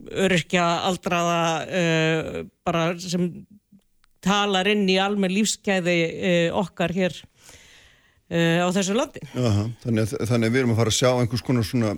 öryrkja 0.09 0.65
aldraða 0.89 1.41
uh, 1.67 2.39
bara 2.65 2.87
sem 2.97 3.27
talar 4.21 4.69
inn 4.71 4.87
í 4.89 4.97
almenn 5.01 5.33
lífskeiði 5.35 5.97
uh, 6.09 6.57
okkar 6.63 6.95
hér 6.97 7.13
uh, 8.33 8.65
á 8.65 8.67
þessu 8.73 8.97
landi. 8.97 9.21
Aha, 9.37 9.67
þannig, 9.85 10.17
þannig 10.25 10.55
við 10.55 10.63
erum 10.63 10.73
að 10.73 10.81
fara 10.81 10.95
að 10.95 10.99
sjá 11.03 11.11
einhvers 11.11 11.45
konar 11.45 11.69
svona 11.69 11.93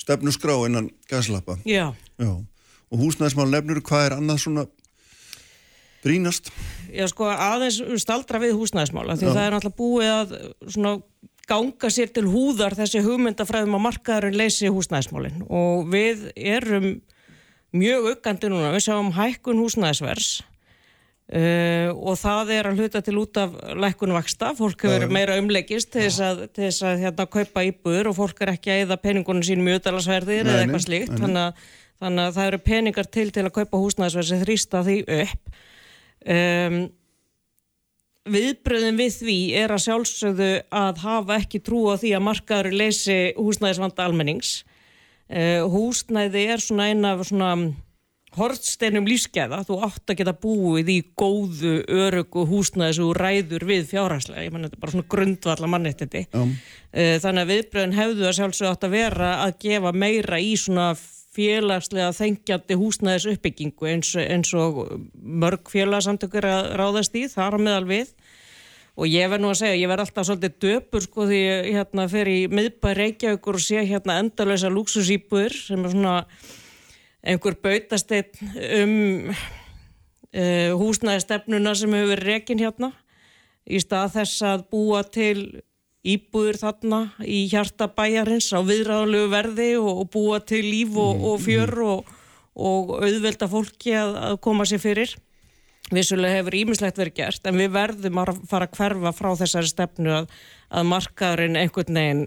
stefnusgrá 0.00 0.58
innan 0.66 0.90
gaslappa. 1.10 1.60
Já. 1.68 1.92
Já. 2.18 2.32
Og 2.90 2.98
húsnæðismál 3.04 3.50
nefnur, 3.52 3.78
hvað 3.86 4.08
er 4.08 4.18
annað 4.18 4.42
svona 4.42 4.66
brínast? 6.02 6.50
Já 6.94 7.06
sko 7.10 7.30
aðeins 7.30 7.80
staldra 8.02 8.40
við 8.42 8.56
húsnæðismála 8.58 9.18
því 9.18 9.28
Já. 9.28 9.32
það 9.36 9.44
er 9.44 9.56
náttúrulega 9.56 9.80
búið 9.80 10.12
að 10.14 10.34
svona 10.66 10.94
ganga 11.50 11.90
sér 11.90 12.12
til 12.14 12.26
húðar 12.30 12.76
þessi 12.78 13.02
hugmyndafræðum 13.04 13.78
að 13.78 13.84
markaðurinn 13.88 14.38
leysi 14.38 14.70
húsnæðismálinn 14.70 15.42
og 15.48 15.88
við 15.90 16.28
erum 16.36 16.92
mjög 17.76 18.12
aukandi 18.12 18.50
núna, 18.50 18.70
við 18.74 18.86
sjáum 18.86 19.10
hækkun 19.14 19.60
húsnæðisvers 19.62 20.30
uh, 21.34 21.90
og 21.94 22.18
það 22.20 22.52
er 22.56 22.70
að 22.70 22.82
hluta 22.82 23.02
til 23.06 23.16
út 23.22 23.40
af 23.40 23.54
lækkun 23.82 24.14
vaksta, 24.14 24.52
fólk 24.58 24.86
hefur 24.86 25.06
ja. 25.06 25.10
meira 25.12 25.38
umleggist 25.40 25.92
til 25.94 26.06
þess 26.06 26.22
að, 26.26 26.44
til 26.54 26.66
þess 26.66 26.86
að 26.90 27.04
hérna, 27.06 27.28
kaupa 27.30 27.66
íbúður 27.66 28.12
og 28.12 28.18
fólk 28.18 28.44
er 28.44 28.54
ekki 28.56 28.74
að 28.74 28.84
eða 28.86 29.00
peningunum 29.04 29.46
sínum 29.46 29.70
í 29.70 29.76
auðalagsverðir 29.78 30.46
eða 30.46 30.64
eitthvað 30.64 30.86
slíkt, 30.86 31.16
þannig 31.16 31.48
að, 31.48 31.66
þannig 32.04 32.28
að 32.28 32.38
það 32.38 32.52
eru 32.52 32.62
peningar 32.70 33.10
til 33.18 33.28
til 33.34 33.46
að 33.46 33.56
kaupa 33.58 33.82
húsnæðisverð 33.84 34.30
sem 34.30 34.44
þrýsta 34.44 34.86
því 34.86 35.00
upp 35.20 35.60
Um, 36.28 36.80
viðbröðin 38.30 38.98
við 39.00 39.14
því 39.22 39.36
er 39.62 39.72
að 39.72 39.84
sjálfsögðu 39.86 40.50
að 40.76 41.04
hafa 41.04 41.38
ekki 41.40 41.62
trú 41.64 41.86
á 41.88 41.96
því 42.00 42.16
að 42.16 42.26
markaður 42.26 42.74
leysi 42.76 43.20
húsnæðisvanda 43.38 44.04
almennings. 44.04 44.58
Uh, 45.30 45.62
húsnæði 45.70 46.48
er 46.52 46.62
svona 46.62 46.90
eina 46.90 47.14
svona 47.24 47.54
hortsteinum 48.36 49.08
lífsgæða, 49.10 49.64
þú 49.66 49.78
átt 49.88 50.12
að 50.12 50.20
geta 50.20 50.34
búið 50.38 50.90
í 50.92 50.98
góðu, 51.18 51.80
örugu 51.90 52.44
húsnæði 52.46 52.98
sem 52.98 53.08
þú 53.08 53.14
ræður 53.18 53.64
við 53.66 53.88
fjárhagslega. 53.90 54.44
Ég 54.44 54.54
menn 54.54 54.68
þetta 54.68 54.78
er 54.78 54.84
bara 54.84 54.94
svona 54.94 55.10
grundvalla 55.16 55.70
mannettindi 55.70 56.22
um. 56.38 56.52
uh, 56.52 57.16
þannig 57.24 57.42
að 57.42 57.54
viðbröðin 57.54 57.96
hefðu 57.96 58.28
að 58.28 58.36
sjálfsögðu 58.38 58.70
átt 58.74 58.86
að 58.86 58.94
vera 58.98 59.32
að 59.46 59.56
gefa 59.64 59.94
meira 60.04 60.42
í 60.42 60.52
svona 60.60 60.92
félagslega 61.40 62.10
þengjandi 62.16 62.76
húsnæðis 62.80 63.28
uppbyggingu 63.32 63.88
eins, 63.88 64.12
eins 64.20 64.52
og 64.56 64.82
mörg 65.14 65.70
félagsamtökur 65.72 66.46
að 66.48 66.70
ráðast 66.80 67.16
í, 67.16 67.26
þar 67.32 67.58
meðal 67.62 67.86
við. 67.88 68.14
Og 69.00 69.08
ég 69.08 69.30
verð 69.32 69.44
nú 69.44 69.52
að 69.52 69.60
segja, 69.62 69.78
ég 69.80 69.88
verð 69.88 70.04
alltaf 70.04 70.26
svolítið 70.28 70.56
döpur 70.60 71.04
sko 71.04 71.26
því 71.30 71.38
ég 71.40 71.68
hérna, 71.78 72.08
fer 72.10 72.28
í 72.28 72.40
miðbæri 72.52 73.06
Reykjavíkur 73.06 73.56
og 73.56 73.64
sé 73.64 73.84
hérna 73.88 74.18
endalösa 74.20 74.72
luxusýpur 74.72 75.54
sem 75.56 75.86
er 75.86 75.94
svona 75.94 76.16
einhver 77.20 77.56
bautasteitt 77.62 78.40
um 78.80 79.30
uh, 79.30 80.70
húsnæðistefnuna 80.80 81.74
sem 81.78 81.96
hefur 81.96 82.24
rekin 82.26 82.60
hérna 82.60 82.92
í 83.70 83.80
stað 83.80 84.18
þess 84.18 84.44
að 84.50 84.66
búa 84.72 85.02
til 85.06 85.62
íbúður 86.06 86.58
þarna 86.60 87.00
í 87.28 87.42
hjarta 87.50 87.90
bæjarins 87.92 88.48
á 88.56 88.60
viðræðanlegu 88.64 89.30
verði 89.32 89.70
og, 89.80 90.06
búa 90.12 90.40
til 90.40 90.62
líf 90.64 90.96
og, 90.96 91.18
mm, 91.18 91.26
og 91.28 91.42
fjör 91.44 91.74
mm. 91.74 91.90
og, 91.92 92.14
og 92.70 92.94
auðvelda 93.00 93.48
fólki 93.50 93.92
að, 93.96 94.14
að 94.30 94.38
koma 94.46 94.68
sér 94.68 94.82
fyrir. 94.82 95.16
Vissulega 95.90 96.38
hefur 96.38 96.56
ímislegt 96.56 97.00
verið 97.00 97.16
gert 97.18 97.48
en 97.50 97.58
við 97.58 97.72
verðum 97.74 98.20
að 98.22 98.38
fara 98.48 98.68
að 98.68 98.76
hverfa 98.78 99.12
frá 99.16 99.30
þessari 99.42 99.70
stefnu 99.72 100.14
að, 100.20 100.30
að 100.70 100.88
markaðurinn 100.92 101.58
einhvern 101.58 102.00
veginn 102.00 102.24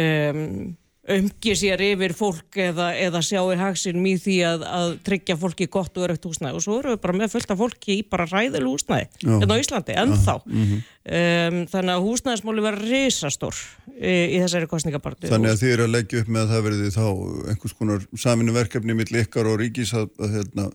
um, 0.00 0.74
umgi 1.04 1.52
sér 1.58 1.82
yfir 1.84 2.14
fólk 2.16 2.56
eða, 2.64 2.88
eða 2.96 3.20
sjáir 3.24 3.60
hagsinum 3.60 4.06
í 4.08 4.14
því 4.20 4.36
að, 4.48 4.64
að 4.64 4.92
tryggja 5.04 5.36
fólki 5.40 5.66
gott 5.72 5.92
og 5.98 6.06
örögt 6.06 6.24
húsnæði. 6.24 6.56
Og 6.56 6.64
svo 6.64 6.78
eru 6.80 6.94
við 6.94 7.00
bara 7.02 7.16
með 7.18 7.34
fullt 7.34 7.52
af 7.52 7.60
fólki 7.60 7.98
í 7.98 8.04
bara 8.08 8.26
ræðilu 8.30 8.72
húsnæði 8.72 9.08
hérna 9.20 9.58
á 9.58 9.60
Íslandi, 9.60 9.96
ennþá. 10.00 10.36
Mm 10.46 10.64
-hmm. 10.64 10.82
um, 11.18 11.58
þannig 11.74 11.94
að 11.94 12.06
húsnæðismóli 12.08 12.64
verður 12.64 12.90
risastór 12.94 13.62
í, 14.00 14.14
í 14.14 14.38
þessari 14.40 14.70
kostningabartu 14.70 15.28
Þannig 15.28 15.52
að 15.52 15.62
þið 15.62 15.74
eru 15.76 15.88
að 15.88 15.94
leggja 15.98 16.20
upp 16.22 16.28
með 16.28 16.42
að 16.42 16.52
það 16.54 16.66
verði 16.68 16.92
þá 16.96 17.06
einhvers 17.52 17.78
konar 17.78 18.06
saminu 18.16 18.56
verkefni 18.56 18.96
mill 18.96 19.20
ykkar 19.24 19.50
og 19.50 19.60
ríkis 19.60 19.92
að, 19.92 20.08
að 20.18 20.38
hérna, 20.38 20.70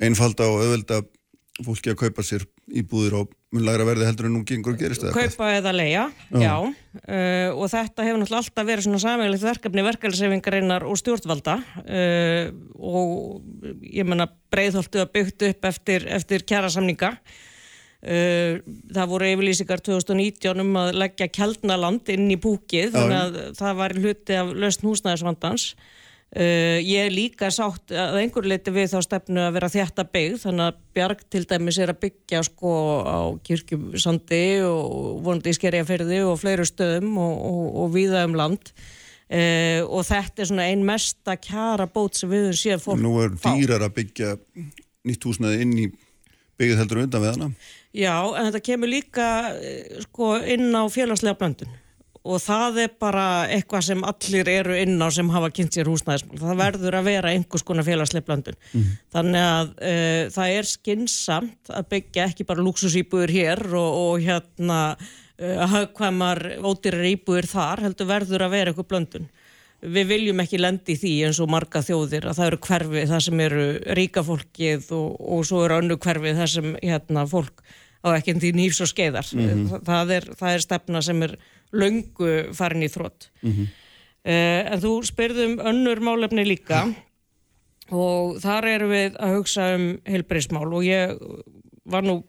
einfalda 0.00 0.48
og 0.48 0.64
auðvelda 0.64 1.02
fólki 1.60 1.92
að 1.92 1.98
kaupa 2.00 2.24
sér 2.24 2.46
íbúðir 2.72 3.18
á 3.18 3.22
mun 3.52 3.64
læra 3.66 3.84
verði 3.84 4.06
heldur 4.08 4.28
en 4.28 4.34
nú 4.38 4.40
gengur 4.48 4.72
og 4.72 4.80
gerist 4.80 5.02
það 5.04 5.16
Kaupa 5.18 5.50
eða 5.58 5.74
leia, 5.76 6.06
já, 6.32 6.40
já. 6.40 6.54
Uh, 7.02 7.50
og 7.52 7.68
þetta 7.72 8.06
hefur 8.06 8.22
náttúrulega 8.22 8.40
alltaf 8.40 8.68
verið 8.68 8.86
svona 8.86 9.00
samveglegt 9.02 9.44
verkefni 9.44 9.84
verkefnisefingarinnar 9.84 10.86
og 10.88 10.98
stjórnvalda. 11.00 11.58
Uh, 11.84 12.52
og 12.80 13.84
ég 13.84 14.08
menna 14.08 14.30
breyðholtu 14.52 15.02
að 15.04 15.12
byggt 15.18 15.48
upp 15.50 15.68
eftir, 15.68 16.08
eftir 16.16 16.46
kjæra 16.48 16.72
samninga 16.72 17.12
uh, 17.12 18.60
það 18.96 19.12
voru 19.12 19.32
yfirlýsingar 19.34 19.84
2019 19.84 20.64
um 20.64 20.78
að 20.86 20.94
leggja 21.04 21.28
kjaldnaland 21.36 22.08
inn 22.16 22.30
í 22.32 22.40
búkið, 22.40 22.94
þannig 22.96 23.18
að 23.20 23.42
það 23.60 23.82
var 23.84 24.00
hluti 24.00 24.40
af 24.40 24.54
lausn 24.56 24.88
húsnæðisvandans 24.88 25.74
Uh, 26.32 26.78
ég 26.80 27.10
er 27.10 27.12
líka 27.12 27.50
sátt 27.52 27.92
að 27.92 28.14
einhver 28.22 28.46
leiti 28.48 28.72
við 28.72 28.86
þá 28.94 29.02
stefnu 29.04 29.42
að 29.44 29.56
vera 29.58 29.68
þjætta 29.68 30.04
byggð 30.14 30.38
þannig 30.46 30.70
að 30.70 30.78
Bjarg 30.96 31.24
til 31.28 31.42
dæmis 31.50 31.78
er 31.84 31.92
að 31.92 31.98
byggja 32.06 32.40
sko 32.46 32.72
á 33.04 33.20
kirkjumsandi 33.44 34.46
og 34.64 35.18
vonandi 35.26 35.52
í 35.52 35.58
skerjaferði 35.58 36.22
og 36.24 36.40
fleiru 36.40 36.64
stöðum 36.64 37.18
og, 37.20 37.34
og, 37.50 37.66
og 37.82 37.92
viða 37.92 38.24
um 38.30 38.38
land. 38.40 38.72
Uh, 39.28 39.84
og 39.84 40.08
þetta 40.08 40.40
er 40.40 40.48
svona 40.48 40.70
ein 40.72 40.86
mesta 40.88 41.36
kjara 41.36 41.84
bót 41.92 42.16
sem 42.16 42.32
við 42.32 42.48
séð 42.56 42.80
fólk 42.86 43.04
Nú 43.04 43.12
er 43.20 43.36
dýrar 43.36 43.84
að 43.84 43.94
byggja 44.00 44.32
nýtt 45.08 45.28
húsnaði 45.28 45.62
inn 45.66 45.76
í 45.84 45.86
byggð 46.60 46.80
heldur 46.80 47.04
undan 47.04 47.26
við 47.26 47.34
hana. 47.34 47.52
Já, 47.92 48.16
en 48.24 48.48
þetta 48.48 48.64
kemur 48.70 48.88
líka 48.88 49.28
eh, 49.60 50.00
sko 50.08 50.38
inn 50.48 50.70
á 50.72 50.88
félagslega 50.88 51.36
blöndun 51.36 51.76
og 52.22 52.38
það 52.38 52.78
er 52.84 52.92
bara 53.02 53.24
eitthvað 53.50 53.86
sem 53.88 54.04
allir 54.06 54.50
eru 54.52 54.76
inn 54.78 54.94
á 55.02 55.08
sem 55.14 55.30
hafa 55.34 55.50
kynnt 55.54 55.74
sér 55.74 55.90
húsnæðismál. 55.90 56.38
Það 56.38 56.60
verður 56.60 56.96
að 56.98 57.08
vera 57.10 57.32
einhvers 57.34 57.66
konar 57.66 57.86
félagsleif 57.86 58.26
blandun. 58.28 58.58
Mm. 58.70 58.88
Þannig 59.14 59.46
að 59.48 59.72
uh, 59.72 60.22
það 60.36 60.54
er 60.60 60.70
skinsamt 60.70 61.72
að 61.74 61.90
byggja 61.96 62.28
ekki 62.30 62.46
bara 62.46 62.64
luxusýbúður 62.66 63.34
hér 63.34 63.64
og, 63.72 64.00
og 64.06 64.22
hérna 64.22 64.80
uh, 64.94 65.62
hagkvæmar 65.74 66.44
ódýrar 66.62 67.08
íbúður 67.10 67.50
þar, 67.50 67.86
heldur 67.88 68.10
verður 68.12 68.46
að 68.46 68.54
vera 68.54 68.72
eitthvað 68.72 68.90
blandun. 68.94 69.30
Við 69.82 70.12
viljum 70.12 70.38
ekki 70.44 70.60
lendi 70.60 70.94
því 70.94 71.12
eins 71.26 71.40
og 71.42 71.50
marga 71.50 71.80
þjóðir 71.82 72.28
að 72.30 72.36
það 72.38 72.48
eru 72.52 72.58
hverfið 72.68 73.08
það 73.10 73.22
sem 73.24 73.40
eru 73.48 73.64
ríka 73.98 74.22
fólkið 74.22 74.92
og, 74.94 75.16
og 75.18 75.40
svo 75.48 75.64
eru 75.66 75.80
önnu 75.82 75.96
hverfið 75.98 76.38
það 76.38 76.52
sem 76.52 76.68
hérna, 76.84 77.24
fólk 77.26 77.64
á 78.06 78.14
ekki 78.14 78.36
en 78.36 78.42
því 78.44 78.52
nýfs 78.60 78.78
og 78.84 78.90
skeiðar. 78.92 79.26
Mm 79.34 79.48
-hmm. 79.48 79.66
það, 79.72 79.82
það, 79.88 80.12
er, 80.16 80.28
það 80.38 80.54
er 80.54 80.64
stefna 80.68 81.02
sem 81.02 81.26
er 81.26 81.34
laungu 81.72 82.32
farin 82.56 82.84
í 82.84 82.90
þrótt. 82.92 83.30
Mm 83.42 83.52
-hmm. 83.52 83.70
uh, 84.24 84.60
en 84.72 84.82
þú 84.84 84.92
spyrðum 85.08 85.58
önnur 85.60 86.00
málefni 86.00 86.44
líka 86.46 86.86
og 87.90 88.38
þar 88.40 88.68
erum 88.68 88.90
við 88.90 89.16
að 89.20 89.36
hugsa 89.36 89.74
um 89.76 89.86
heilbreyðsmál 90.08 90.68
og 90.72 90.84
ég 90.84 91.16
var 91.84 92.04
nú 92.06 92.22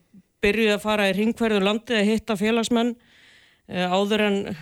byrjuð 0.44 0.74
að 0.76 0.84
fara 0.84 1.10
í 1.10 1.16
ringverðu 1.16 1.60
landi 1.64 1.96
að 1.96 2.10
hitta 2.10 2.36
félagsmenn 2.36 2.96
uh, 2.96 3.88
áður 3.94 4.26
en 4.28 4.58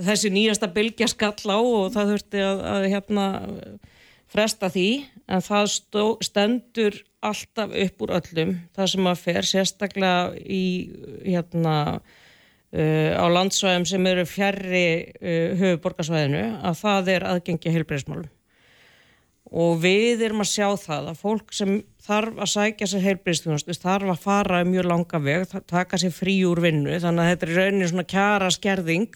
þessi 0.00 0.30
nýjasta 0.32 0.70
bylgja 0.72 1.08
skall 1.08 1.52
á 1.52 1.58
og 1.60 1.92
það 1.92 2.12
þurfti 2.14 2.40
að, 2.40 2.62
að 2.64 2.88
hérna 2.94 3.26
fresta 4.30 4.70
því 4.72 4.88
en 5.30 5.42
það 5.44 5.66
stó, 5.72 6.04
stendur 6.24 6.98
alltaf 7.24 7.72
upp 7.72 8.04
úr 8.04 8.14
öllum 8.18 8.54
það 8.76 8.92
sem 8.92 9.10
að 9.10 9.22
fer 9.22 9.48
sérstaklega 9.48 10.20
í 10.42 10.64
hérna 11.24 11.76
á 12.72 13.26
landsvæðum 13.30 13.86
sem 13.88 14.08
eru 14.10 14.24
fjærri 14.28 14.86
uh, 15.20 15.52
höfuborgarsvæðinu 15.60 16.46
að 16.66 16.80
það 16.80 17.12
er 17.14 17.28
aðgengi 17.34 17.74
heilbreyðismálum 17.76 18.32
og 19.46 19.76
við 19.78 20.24
erum 20.26 20.42
að 20.42 20.50
sjá 20.50 20.66
það 20.82 21.12
að 21.12 21.20
fólk 21.22 21.52
sem 21.54 21.76
þarf 22.02 22.40
að 22.42 22.50
sækja 22.50 22.88
sér 22.90 23.04
heilbreyðstjónast 23.04 23.84
þarf 23.84 24.10
að 24.10 24.24
fara 24.24 24.64
mjög 24.66 24.88
langa 24.90 25.20
veg 25.22 25.54
taka 25.70 26.00
sér 26.02 26.14
frí 26.14 26.40
úr 26.48 26.64
vinnu 26.64 26.98
þannig 26.98 27.22
að 27.22 27.30
þetta 27.30 27.46
er 27.46 27.56
raunin 27.60 27.90
svona 27.92 28.08
kjara 28.10 28.50
skerðing 28.50 29.14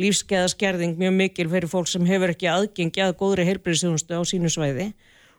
lífskeiða 0.00 0.50
skerðing 0.50 0.96
mjög 0.98 1.14
mikil 1.18 1.50
fyrir 1.50 1.70
fólk 1.70 1.90
sem 1.90 2.06
hefur 2.08 2.32
ekki 2.34 2.48
aðgengi 2.50 3.02
að 3.04 3.16
góðri 3.20 3.46
heilbreyðstjónustu 3.48 4.18
á 4.18 4.22
sínu 4.26 4.50
svæði. 4.50 4.90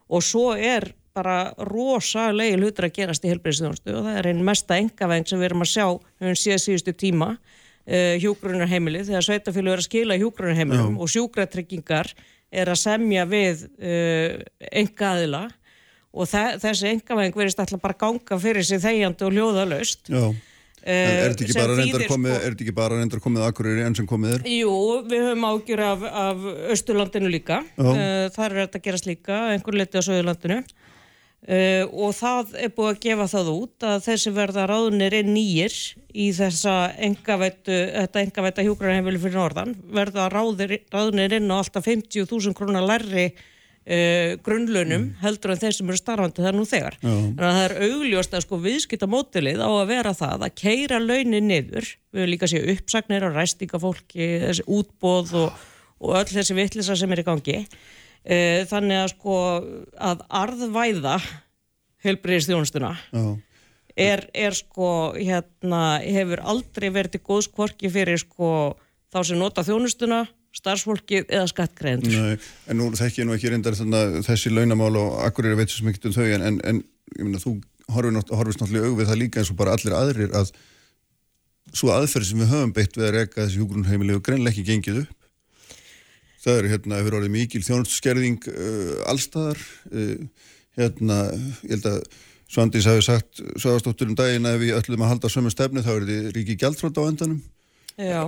Og 0.08 0.24
svo 0.24 0.53
er 0.56 0.93
bara 1.16 1.38
rosalegi 1.72 2.57
hlutur 2.59 2.89
að 2.89 2.95
gerast 2.99 3.26
í 3.26 3.32
heilbreyðstjónustu 3.32 3.93
og 3.95 4.07
það 4.07 4.20
er 4.20 4.30
einn 4.32 4.45
mesta 4.45 4.80
engaveng 4.80 5.28
sem 5.28 5.39
við 5.41 5.49
erum 5.49 5.66
að 5.66 5.72
sjá 5.72 5.86
um 5.95 6.39
síðan 6.39 6.63
síðustu 6.63 6.95
tíma 7.05 7.30
uh, 7.36 8.16
hjúgrunarheimili 8.22 9.03
þegar 9.07 9.28
sveitafélag 9.30 9.78
er 9.78 9.84
að 9.84 9.89
skila 9.89 10.18
hjúgrunarheimilum 10.22 10.97
og 10.99 11.11
sjúkratryggingar 11.13 12.11
er 12.55 12.72
að 12.72 12.82
semja 12.82 13.28
við 13.30 13.68
uh, 13.80 14.41
engaðila 14.72 15.45
og 16.16 16.30
þessi 16.32 16.91
engaveng 16.93 17.36
verist 17.36 17.59
alltaf 17.59 17.82
bara 17.84 17.97
ganga 17.99 18.39
fyrir 18.39 18.63
sig 18.68 18.84
þegjandi 18.84 19.28
og 19.28 19.34
hljóðalöst 19.36 20.11
Já. 20.11 20.28
En 20.86 21.16
er 21.18 21.32
þetta 21.34 21.45
ekki 21.47 21.55
bara 21.57 21.76
reyndar 21.80 22.03
komið, 22.05 22.30
sko, 22.30 22.38
er 22.38 22.51
þetta 22.51 22.63
ekki 22.63 22.74
bara 22.78 22.97
reyndar 22.99 23.22
komið 23.24 23.43
akkurir 23.47 23.80
enn 23.88 23.95
sem 23.97 24.05
komið 24.05 24.36
er? 24.36 24.43
Jú, 24.53 24.74
við 25.09 25.24
höfum 25.26 25.45
ágjur 25.49 25.82
af, 25.82 26.03
af 26.05 26.43
Östurlandinu 26.76 27.32
líka, 27.34 27.63
uh, 27.82 28.28
þar 28.36 28.45
er 28.51 28.59
þetta 28.59 28.78
að 28.78 28.84
gerast 28.86 29.07
líka, 29.09 29.39
einhver 29.55 29.80
liti 29.80 29.97
á 29.97 30.05
Söðurlandinu 30.05 30.59
uh, 31.48 31.84
og 31.91 32.14
það 32.18 32.54
er 32.66 32.76
búið 32.76 32.91
að 32.91 33.02
gefa 33.08 33.28
það 33.32 33.52
út 33.56 33.88
að 33.91 34.06
þessi 34.10 34.36
verða 34.36 34.68
ráðnir 34.72 35.18
er 35.22 35.28
nýjir 35.30 35.80
í 36.16 36.30
þessa 36.36 36.76
engavættu, 37.08 37.82
þetta 37.96 38.24
engavætta 38.24 38.66
hjúgrunarheimili 38.68 39.22
fyrir 39.24 39.41
norðan, 39.41 39.76
verða 39.93 40.30
ráðnir 40.34 41.38
inn 41.39 41.52
á 41.52 41.60
alltaf 41.60 41.86
50.000 41.89 42.56
krónar 42.58 42.88
lærri 42.88 43.30
Uh, 43.86 44.34
grunnlaunum 44.41 45.12
mm. 45.12 45.18
heldur 45.22 45.52
en 45.54 45.60
þeir 45.62 45.76
sem 45.78 45.89
eru 45.91 46.00
starfandi 46.00 46.41
það 46.41 46.56
nú 46.58 46.64
þegar. 46.66 46.96
Já. 46.98 47.10
Þannig 47.12 47.43
að 47.46 47.58
það 47.58 47.66
er 47.66 47.74
augljóst 47.86 48.32
að 48.34 48.41
sko 48.41 48.58
viðskipta 48.64 49.10
mótilið 49.14 49.60
á 49.62 49.70
að 49.70 49.91
vera 49.91 50.14
það 50.18 50.46
að 50.48 50.56
keira 50.58 50.98
launin 51.04 51.46
niður, 51.46 51.91
við 52.10 52.24
höfum 52.24 52.32
líka 52.32 52.48
að 52.48 52.54
sé 52.56 52.62
uppsagnir 52.74 53.28
á 53.30 53.36
ræstingafólki, 53.36 54.30
þessi 54.41 54.66
útbóð 54.80 55.36
og, 55.43 55.62
og 56.02 56.18
öll 56.18 56.32
þessi 56.32 56.58
vittlisa 56.58 56.98
sem 56.98 57.14
er 57.14 57.22
í 57.22 57.28
gangi. 57.28 57.60
Uh, 58.26 58.64
þannig 58.66 59.04
að 59.04 59.12
sko 59.12 59.36
að 60.02 60.24
arðvæða 60.34 61.20
heilbriðistjónustuna 62.06 62.96
er, 63.96 64.24
er 64.34 64.56
sko 64.58 64.88
hérna 65.14 66.00
hefur 66.02 66.42
aldrei 66.42 66.90
verið 66.94 67.22
góðskvorki 67.26 67.92
fyrir 67.94 68.20
sko 68.22 68.50
þá 69.14 69.20
sem 69.30 69.40
nota 69.40 69.64
þjónustuna 69.66 70.26
starfsfólkið 70.56 71.32
eða 71.36 71.48
skattgreðendur. 71.52 72.44
En 72.72 72.80
nú 72.80 72.90
þekk 72.96 73.22
ég 73.22 73.28
nú 73.28 73.36
ekki 73.36 73.52
reyndar 73.52 73.76
þessi 73.76 74.54
launamál 74.54 74.94
og 75.02 75.18
akkur 75.26 75.50
er 75.50 75.56
að 75.56 75.64
veitsa 75.64 75.80
sem 75.80 75.90
ekkert 75.92 76.10
um 76.10 76.16
þau 76.16 76.26
en, 76.30 76.46
en, 76.48 76.60
en 76.64 76.80
ég 77.18 77.28
minna 77.28 77.42
þú 77.44 77.58
horfist 77.92 78.62
náttúrulega 78.62 78.90
augvið 78.90 79.12
það 79.12 79.22
líka 79.22 79.42
eins 79.42 79.52
og 79.52 79.60
bara 79.60 79.76
allir 79.76 79.98
aðrir 79.98 80.34
að 80.38 80.54
svo 81.76 81.92
aðferð 81.94 82.30
sem 82.30 82.42
við 82.42 82.52
höfum 82.54 82.74
beitt 82.76 82.98
við 82.98 83.08
að 83.10 83.16
reyka 83.18 83.42
þessi 83.42 83.62
hjógrunheimili 83.62 84.16
og 84.16 84.24
greinlega 84.26 84.54
ekki 84.56 84.66
gengið 84.72 85.02
upp. 85.04 85.25
Það 86.46 86.60
eru 86.60 86.72
hérna, 86.76 87.00
hefur 87.02 87.18
orðið 87.20 87.34
mikil 87.34 87.64
þjónustskerðing 87.66 88.48
uh, 88.52 88.93
allstaðar. 89.10 89.62
Uh, 89.89 90.52
hérna, 90.78 91.20
ég 91.66 91.74
held 91.74 91.89
að 91.89 92.00
Svandís 92.46 92.86
hafi 92.86 93.02
sagt, 93.02 93.41
Svagastóttur 93.58 94.12
um 94.12 94.18
daginn 94.18 94.46
að 94.46 94.60
við 94.62 94.76
ætlum 94.78 95.02
að 95.02 95.16
halda 95.16 95.32
sömu 95.34 95.50
stefni 95.50 95.82
þá 95.82 95.96
er 95.96 96.06
þetta 96.06 96.36
ríki 96.36 96.58
gældfrátt 96.62 97.00
á 97.02 97.04
endanum. 97.10 97.41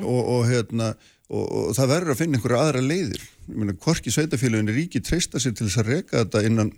Og, 0.01 0.17
og 0.33 0.41
hérna 0.47 0.95
og, 1.27 1.43
og 1.45 1.69
það 1.77 1.91
verður 1.91 2.13
að 2.13 2.19
finna 2.23 2.39
einhverja 2.39 2.63
aðra 2.63 2.83
leiðir. 2.83 3.23
Ég 3.45 3.59
meina, 3.61 3.77
hvorki 3.83 4.13
sveitafélagin 4.15 4.73
ríki 4.73 5.03
treysta 5.03 5.41
sér 5.43 5.53
til 5.53 5.67
þess 5.67 5.81
að 5.83 5.91
reka 5.93 6.23
þetta 6.23 6.43
innan 6.47 6.73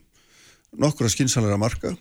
nokkura 0.77 1.09
skinsalara 1.13 1.57
marka 1.61 1.95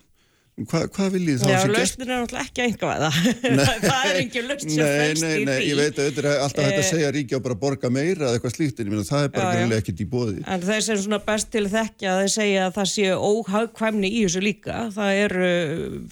Hva, 0.67 0.81
hvað 0.91 1.13
viljið 1.15 1.37
þá 1.39 1.45
sem 1.45 1.53
gert? 1.53 1.69
Já, 1.69 1.73
lausnin 1.79 2.09
er 2.09 2.19
náttúrulega 2.19 2.45
ekki 2.49 2.63
einhverja 2.65 3.11
það 3.85 4.07
er 4.09 4.17
ekki 4.25 4.41
lausn 4.43 4.73
sem 4.73 4.89
fælst 4.89 5.23
í 5.23 5.31
því. 5.31 5.45
Nei, 5.47 5.59
ég 5.69 5.77
veit 5.79 5.93
að 5.93 6.09
þetta 6.09 6.23
er 6.23 6.29
alltaf 6.43 6.65
hægt 6.67 6.75
að 6.75 6.83
eh, 6.83 6.89
segja 6.89 7.13
ríkja 7.15 7.39
og 7.39 7.45
bara 7.45 7.57
borga 7.63 7.91
meira 7.95 8.27
eða 8.27 8.39
eitthvað 8.39 8.55
slíkt 8.57 8.83
en 8.83 8.97
það 9.07 9.27
er 9.27 9.31
bara 9.37 9.53
greinlega 9.55 9.85
ekkert 9.85 10.03
í 10.03 10.07
bóði 10.11 10.43
En 10.49 10.65
þeir 10.65 10.83
sem 10.89 10.99
svona 11.05 11.21
best 11.29 11.51
til 11.55 11.65
þekkja 11.71 12.17
þeir 12.19 12.33
segja 12.35 12.65
að 12.67 12.75
það 12.79 12.89
sé 12.95 13.07
óhagkvæmni 13.29 14.11
í 14.11 14.25
þessu 14.25 14.43
líka. 14.43 14.81
Það 14.97 15.21
eru 15.23 15.53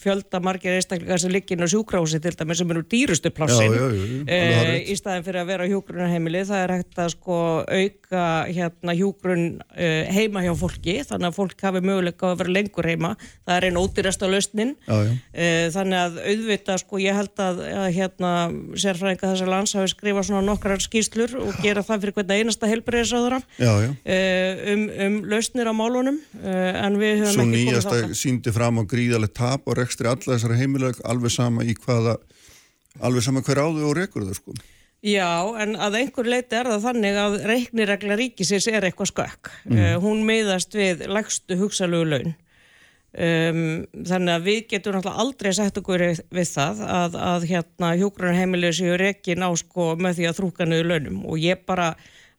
fjöldamargir 0.04 0.76
einstaklega 0.76 1.18
sem 1.24 1.34
liggin 1.34 1.66
á 1.66 1.68
sjúkrási 1.72 2.22
til 2.22 2.34
dæmi 2.38 2.58
sem 2.60 2.74
eru 2.76 2.84
dýrustu 2.86 3.34
plassin 3.34 3.74
e, 4.30 4.40
í 4.86 4.94
staðin 4.98 5.26
fyrir 5.26 5.42
að 5.42 5.50
vera 5.50 5.66
á 5.66 5.70
hjúgrunarheimili 5.72 6.44
það 6.46 6.62
er 6.62 6.74
hægt 6.76 7.02
að 7.02 7.12
sko 7.16 7.40
auka 7.66 8.24
hérna 8.46 8.94
hjúgrun 8.94 9.44
e, 9.74 9.90
heima 10.14 10.44
hjá 10.46 10.52
fólki 10.58 11.00
lausnin 14.36 14.74
já, 14.86 14.94
já. 15.06 15.12
Eh, 15.32 15.66
þannig 15.74 16.02
að 16.02 16.20
auðvita 16.30 16.76
sko 16.82 17.00
ég 17.02 17.16
held 17.16 17.42
að, 17.42 17.62
að 17.72 17.88
hérna 17.96 18.32
sérfræðinga 18.84 19.32
þessar 19.32 19.50
lands 19.52 19.74
hafi 19.78 19.90
skrifað 19.92 20.28
svona 20.28 20.44
nokkrar 20.46 20.84
skýslur 20.84 21.34
og 21.40 21.58
gera 21.64 21.84
það 21.86 22.04
fyrir 22.04 22.16
hvernig 22.20 22.44
einasta 22.44 22.70
helbriðisáðura 22.70 23.40
eh, 23.58 24.62
um, 24.74 24.86
um 25.08 25.18
lausnir 25.32 25.72
á 25.72 25.74
málunum 25.76 26.20
eh, 26.42 26.70
en 26.84 27.00
við 27.00 27.24
höfum 27.24 27.34
Svo 27.34 27.48
ekki 27.48 27.66
komið 27.66 27.80
þátt 27.80 27.88
Svo 27.88 27.98
nýjasta 27.98 28.22
síndi 28.22 28.54
fram 28.54 28.80
á 28.80 28.82
gríðalegt 28.92 29.36
tap 29.40 29.66
og 29.66 29.80
rekstri 29.80 30.12
alla 30.12 30.36
þessara 30.36 30.60
heimilag 30.60 31.02
alveg 31.08 31.34
sama 31.34 31.66
í 31.66 31.74
hvaða 31.74 32.18
alveg 33.04 33.26
sama 33.26 33.44
hver 33.44 33.64
áðu 33.66 33.90
og 33.90 33.98
rekur 33.98 34.28
það 34.28 34.40
sko 34.40 34.58
Já, 35.06 35.54
en 35.60 35.76
að 35.78 36.00
einhver 36.00 36.26
leiti 36.26 36.56
er 36.56 36.66
það 36.70 36.86
þannig 36.88 37.18
að 37.20 37.36
reikniregla 37.46 38.16
ríkisins 38.18 38.66
er 38.70 38.86
eitthvað 38.88 39.12
skakk. 39.12 39.50
Mm. 39.68 39.76
Uh, 39.78 39.92
hún 40.02 40.24
meðast 40.26 40.74
við 40.74 41.04
legstu 41.12 41.58
hugsalugu 41.60 42.08
laun 42.10 42.32
Um, 43.16 43.86
þannig 44.04 44.34
að 44.34 44.42
við 44.44 44.58
getum 44.74 45.06
aldrei 45.08 45.48
sett 45.56 45.78
okkur 45.80 46.02
við 46.04 46.48
það 46.50 46.82
að, 46.84 47.14
að 47.16 47.46
hérna 47.48 47.94
hjókrunarheimilið 47.96 48.74
séu 48.76 48.98
rekin 49.00 49.46
á 49.46 49.50
sko 49.56 49.94
með 49.96 50.18
því 50.18 50.26
að 50.28 50.36
þrúka 50.40 50.66
niður 50.68 50.90
launum. 50.90 51.22
Og 51.24 51.40
ég 51.40 51.62
bara 51.64 51.94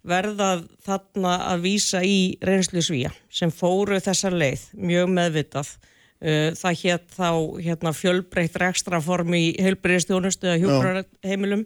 verða 0.07 0.51
þarna 0.85 1.33
að 1.49 1.63
vísa 1.65 2.03
í 2.05 2.37
reynslu 2.45 2.83
svíja 2.85 3.09
sem 3.33 3.49
fóru 3.49 3.97
þessa 4.03 4.29
leið 4.29 4.67
mjög 4.77 5.09
meðvitað. 5.17 5.73
Uh, 6.17 6.53
það 6.57 6.79
hétt 6.83 7.11
þá 7.13 7.31
hérna, 7.61 7.93
fjölbreytt 7.93 8.61
rekstraform 8.61 9.33
í 9.37 9.43
heilbriðstjónustu 9.61 10.49
eða 10.49 10.61
hjókrunarheimilum 10.61 11.65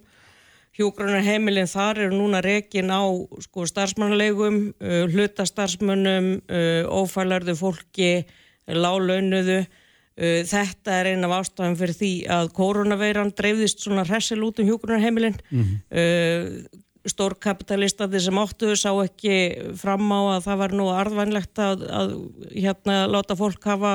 hjókrunarheimilin 0.78 1.68
þar 1.68 2.06
eru 2.06 2.16
núna 2.16 2.40
rekin 2.44 2.92
á 2.92 3.04
sko 3.44 3.66
starfsmannulegum 3.68 4.62
uh, 4.80 5.04
hlutastarfsmönnum 5.12 6.38
uh, 6.48 6.88
ófælarðu 6.88 7.58
fólki 7.60 8.12
lálaunuðu. 8.68 9.62
Uh, 10.22 10.42
þetta 10.46 11.00
er 11.00 11.14
einn 11.14 11.26
af 11.26 11.38
ástafum 11.40 11.78
fyrir 11.80 11.98
því 11.98 12.14
að 12.36 12.54
koronaveiran 12.58 13.34
dreifðist 13.38 13.84
svona 13.84 14.06
hressil 14.06 14.42
út 14.46 14.60
um 14.60 14.68
hjókunarheimilin. 14.70 15.40
Mm 15.50 15.64
-hmm. 15.64 15.84
Uh, 15.90 16.82
Stórkapitalistandi 17.02 18.20
sem 18.22 18.38
áttuðu 18.38 18.76
sá 18.78 18.92
ekki 19.02 19.38
fram 19.74 20.06
á 20.14 20.38
að 20.38 20.44
það 20.46 20.58
var 20.58 20.72
nú 20.78 20.90
arðvænlegt 20.94 21.58
að, 21.58 21.88
að 21.90 22.12
hérna 22.54 23.08
láta 23.10 23.34
fólk 23.36 23.64
hafa 23.66 23.94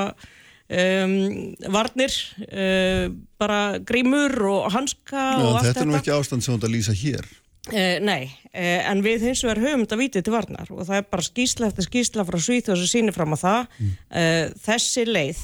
um, 0.67 1.55
varnir, 1.71 2.13
uh, 2.51 3.07
bara 3.39 3.79
grímur 3.79 4.35
og 4.51 4.71
hanska 4.75 5.23
Já, 5.39 5.45
og. 5.45 5.59
Þetta 5.63 5.83
er 5.83 5.89
nú 5.89 5.99
ekki 6.01 6.15
ástand 6.15 6.43
sem 6.43 6.53
þú 6.53 6.57
ætti 6.59 6.69
að 6.69 6.75
lýsa 6.75 6.97
hér. 6.97 7.29
Uh, 7.67 7.97
nei, 7.99 8.29
uh, 8.53 8.81
en 8.87 9.01
við 9.03 9.25
hins 9.27 9.41
vegar 9.43 9.59
höfum 9.59 9.81
þetta 9.83 9.99
vitið 9.99 10.23
til 10.23 10.33
varnar 10.33 10.69
og 10.71 10.85
það 10.87 10.99
er 11.01 11.07
bara 11.11 11.25
skýsla 11.25 11.67
eftir 11.67 11.87
skýsla 11.89 12.23
frá 12.27 12.37
Svíþjóð 12.39 12.79
sem 12.79 12.91
sýnir 12.93 13.15
fram 13.15 13.35
á 13.35 13.37
það. 13.41 13.73
Mm. 13.75 13.95
Uh, 14.07 14.43
þessi 14.63 15.03
leið 15.07 15.41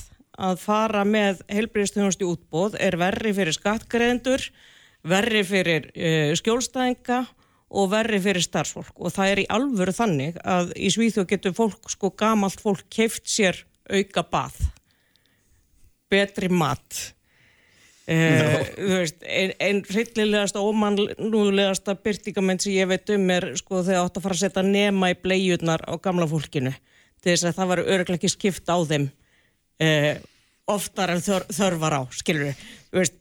að 0.47 0.61
fara 0.63 1.03
með 1.05 1.41
heilbríðstöðunst 1.51 2.24
í 2.24 2.30
útbóð 2.30 2.78
er 2.82 2.95
verri 3.01 3.34
fyrir 3.36 3.57
skattgreðendur, 3.57 4.47
verri 5.03 5.43
fyrir 5.45 5.89
skjólstæðinga 6.39 7.19
og 7.74 7.91
verri 7.91 8.21
fyrir 8.24 8.45
starfsfólk 8.45 9.03
og 9.03 9.13
það 9.13 9.34
er 9.34 9.41
í 9.43 9.45
alvöru 9.53 9.93
þannig 9.93 10.39
að 10.41 10.71
í 10.80 10.89
Svíþjóð 10.95 11.28
getur 11.30 11.55
fólk, 11.57 11.91
sko 11.91 12.13
gamalt 12.17 12.63
fólk, 12.63 12.88
keift 12.89 13.28
sér 13.30 13.59
auka 13.91 14.24
bað, 14.32 14.57
betri 16.09 16.49
mat 16.49 17.03
Uh, 18.03 18.57
veist, 18.75 19.21
einn 19.23 19.53
ein 19.63 19.77
hryllilegasta 19.87 20.59
ómannúlegasta 20.59 21.95
byrtingament 22.03 22.59
sem 22.65 22.73
ég 22.75 22.89
veit 22.91 23.07
um 23.15 23.29
er 23.31 23.45
sko 23.55 23.79
þegar 23.79 24.09
átt 24.09 24.19
að 24.19 24.25
fara 24.25 24.35
að 24.35 24.41
setja 24.41 24.63
nema 24.67 25.13
í 25.13 25.15
bleiurnar 25.23 25.85
á 25.87 25.95
gamla 26.03 26.27
fólkinu. 26.27 26.73
Til 27.23 27.31
þess 27.31 27.47
að 27.47 27.57
það 27.61 27.71
var 27.71 27.83
örglega 27.85 28.19
ekki 28.19 28.33
skipt 28.33 28.67
á 28.67 28.77
þeim 28.89 29.07
uh, 29.07 30.13
oftar 30.73 31.15
en 31.15 31.23
þör, 31.23 31.47
þörfar 31.55 31.95
á 31.95 32.01
skilur 32.19 32.51
við 32.91 33.13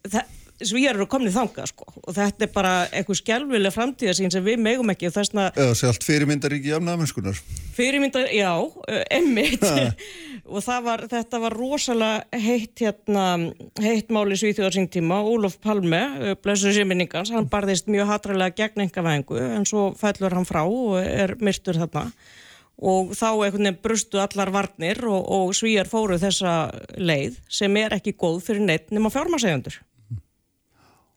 svíjar 0.68 0.96
eru 0.98 1.06
komnið 1.10 1.36
þangað 1.36 1.70
sko. 1.70 1.86
Og 2.02 2.14
þetta 2.16 2.46
er 2.46 2.50
bara 2.54 2.72
eitthvað 2.90 3.18
skjálfileg 3.20 3.74
framtíðasín 3.74 4.32
sem 4.34 4.44
við 4.44 4.60
megum 4.62 4.92
ekki 4.92 5.08
og 5.08 5.14
þessna 5.16 5.48
Eða 5.52 5.76
sé 5.78 5.88
allt 5.88 6.06
fyrirmyndaríki 6.06 6.74
afnæðamennskunar. 6.76 7.40
fyrirmyndar, 7.76 8.28
já, 8.34 8.52
emmitt 9.10 9.64
og 10.52 10.64
það 10.64 10.84
var, 10.88 11.04
þetta 11.12 11.40
var 11.44 11.56
rosalega 11.56 12.42
heitt 12.44 12.84
hérna, 12.84 13.26
heitt 13.80 14.12
máli 14.12 14.38
Svíþjóðarsingtíma, 14.40 15.22
Úlof 15.32 15.58
Palme 15.62 16.02
uh, 16.18 16.34
blessuð 16.42 16.76
sér 16.76 16.88
minningans, 16.88 17.32
hann 17.34 17.50
barðist 17.52 17.90
mjög 17.92 18.10
hatralega 18.12 18.56
gegn 18.62 18.86
engavæðingu 18.86 19.40
en 19.42 19.68
svo 19.68 19.90
fellur 19.98 20.36
hann 20.36 20.48
frá 20.48 20.62
og 20.64 20.98
er 21.02 21.36
myrtur 21.40 21.80
þarna. 21.80 22.10
Og 22.82 23.12
þá 23.14 23.28
einhvern 23.30 23.68
veginn 23.68 23.82
brustu 23.84 24.18
allar 24.18 24.50
varnir 24.50 24.98
og, 25.06 25.22
og 25.30 25.52
svíjar 25.54 25.86
fóru 25.90 26.16
þessa 26.18 26.72
leið 26.98 27.36
sem 27.52 27.76
er 27.78 27.94
ekki 27.94 28.16
góð 28.18 28.40
fyrir 28.48 28.64
neitt 28.66 28.90
nema 28.90 29.12
fjármasegjöndur 29.12 29.78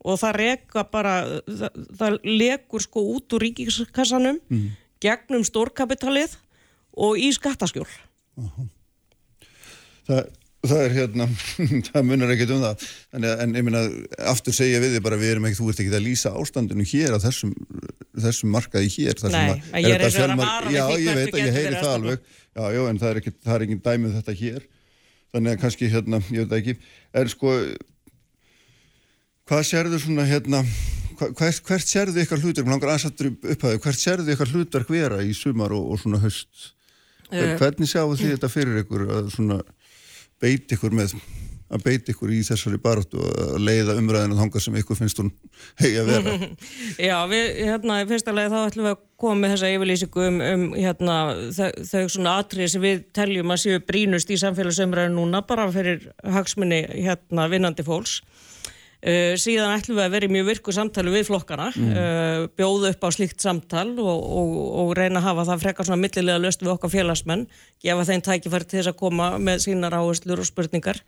og 0.05 0.21
það 0.21 0.37
reka 0.41 0.85
bara 0.93 1.15
það, 1.49 1.83
það 1.99 2.17
lekur 2.29 2.85
sko 2.85 3.05
út 3.15 3.35
úr 3.35 3.45
ríkiskassanum 3.47 4.39
mm. 4.45 4.65
gegnum 5.03 5.45
stórkapitalið 5.47 6.37
og 6.95 7.19
í 7.19 7.31
skattaskjól 7.35 7.89
Það, 10.05 10.27
það 10.65 10.81
er 10.83 10.93
hérna, 10.99 11.25
það 11.87 12.03
munar 12.05 12.33
ekkert 12.35 12.53
um 12.53 12.61
það. 12.61 12.85
En, 13.15 13.25
en 13.25 13.55
ég 13.57 13.65
minna, 13.65 13.81
aftur 14.29 14.53
segja 14.55 14.81
við 14.83 14.97
þig 14.97 15.05
bara 15.07 15.17
við 15.21 15.31
erum 15.33 15.47
ekki, 15.49 15.57
þú 15.57 15.69
ert 15.71 15.81
ekki 15.81 15.93
að 15.97 16.05
lýsa 16.05 16.33
ástandinu 16.37 16.85
hér 16.91 17.17
á 17.17 17.19
þessum, 17.23 17.55
þessum 18.13 18.53
markaði 18.53 18.91
hér. 18.99 19.23
Nei, 19.33 19.39
að- 19.55 19.71
en 19.71 19.87
ég 19.87 19.95
er 19.95 20.05
eins 20.05 20.19
og 20.19 20.27
að 20.27 20.35
veit 20.35 20.69
við 20.69 20.79
að 20.83 20.93
ég 21.01 21.19
getum 21.23 21.41
heyri 21.41 21.65
verið 21.65 21.65
að 21.65 21.73
það 21.73 21.79
stefna. 21.79 21.95
alveg. 21.95 22.29
Já, 22.45 22.63
já, 22.77 22.81
en 22.89 23.01
það 23.01 23.09
er 23.09 23.21
ekki, 23.21 23.35
það 23.47 23.55
er 23.57 23.65
ekki 23.65 23.79
dæmið 23.89 24.15
þetta 24.19 24.37
hér. 24.43 24.69
Þannig 25.35 25.55
að 25.55 25.61
kannski 25.65 25.91
hérna, 25.91 26.21
ég 26.29 26.45
veit 26.45 26.51
það 26.53 26.61
ekki. 26.61 26.77
En 27.15 27.33
sko, 27.33 27.55
hvað 29.49 29.65
sérðu 29.69 30.01
svona 30.01 30.25
hérna, 30.29 30.61
hvert, 31.19 31.63
hvert 31.67 31.89
sérðu 31.89 32.23
ykkar 32.23 32.43
mér 32.45 32.71
langar 32.73 32.95
aðsattur 32.95 33.33
upphæðu, 33.35 33.81
hvert 33.83 34.01
sérðu 34.01 34.35
ykkar 34.35 34.53
hlutar 34.53 34.87
vera 34.89 35.21
í 35.23 35.33
sumar 35.37 35.75
og, 35.75 35.91
og 35.93 36.01
svona 36.01 36.21
höst? 36.23 36.71
Eh. 37.31 37.55
Hvernig 37.59 37.89
sjáu 37.89 38.13
þið 38.13 38.35
þetta 38.35 38.51
fyrir 38.53 38.83
ykkur 38.83 39.07
að 39.09 39.33
svona 39.33 39.61
beit 40.41 40.71
ykkur 40.75 40.93
með 40.93 41.15
að 41.73 41.81
beit 41.81 42.09
ykkur 42.11 42.29
í 42.29 42.41
þessari 42.45 42.77
baráttu 42.81 43.17
og 43.17 43.39
að 43.41 43.63
leiða 43.65 43.95
umræðinu 43.97 44.37
þangað 44.37 44.63
sem 44.65 44.75
ykkur 44.79 44.99
finnst 44.99 45.21
hún 45.21 45.31
hegi 45.81 45.97
að 45.97 46.11
vera 46.11 46.33
Já, 47.07 47.15
við, 47.31 47.45
hérna, 47.65 47.97
í 48.03 48.09
fyrsta 48.11 48.35
lagi 48.35 48.51
þá 48.53 48.57
ætlum 48.59 48.85
við 48.85 48.93
að 48.93 48.99
koma 49.23 49.39
með 49.41 49.53
þessa 49.55 49.71
yfirlýsingu 49.73 50.27
um, 50.27 50.37
um 50.45 50.65
hérna, 50.77 51.15
þau, 51.57 51.69
þau 51.89 52.13
svona 52.13 52.35
atrið 52.43 52.71
sem 52.75 52.85
við 52.85 53.01
teljum 53.17 53.55
að 53.55 53.61
séu 53.63 53.81
brínust 53.87 54.33
í 54.33 54.37
samfélagsumræðinu 54.43 55.17
núna 55.17 55.41
bara 55.49 55.65
fyrir 55.73 56.05
hagsmunni 56.37 56.83
hérna 56.93 57.47
vinnandi 57.49 57.85
fólks. 57.87 58.19
Uh, 59.05 59.35
síðan 59.37 59.75
ætlum 59.75 59.99
við 59.99 60.07
að 60.07 60.13
vera 60.15 60.25
í 60.25 60.33
mjög 60.33 60.47
virku 60.47 60.73
samtali 60.73 61.11
við 61.13 61.27
flokkana, 61.27 61.67
uh, 61.77 62.45
bjóða 62.57 62.89
upp 62.89 63.03
á 63.05 63.09
slíkt 63.13 63.43
samtal 63.43 63.91
og, 64.01 64.07
og, 64.09 64.55
og 64.81 64.93
reyna 64.97 65.19
að 65.19 65.27
hafa 65.27 65.43
það 65.51 65.61
frekar 65.61 65.85
svona 65.85 66.01
millilega 66.01 66.41
löst 66.41 66.63
við 66.65 66.71
okkar 66.73 66.89
félagsmenn, 66.89 67.43
gefa 67.85 68.07
þeim 68.09 68.23
tækifæri 68.25 68.65
til 68.65 68.79
þess 68.79 68.89
að 68.89 68.97
koma 69.03 69.27
með 69.37 69.61
sínar 69.67 69.93
áherslur 69.99 70.41
og 70.41 70.49
spurningar. 70.49 71.03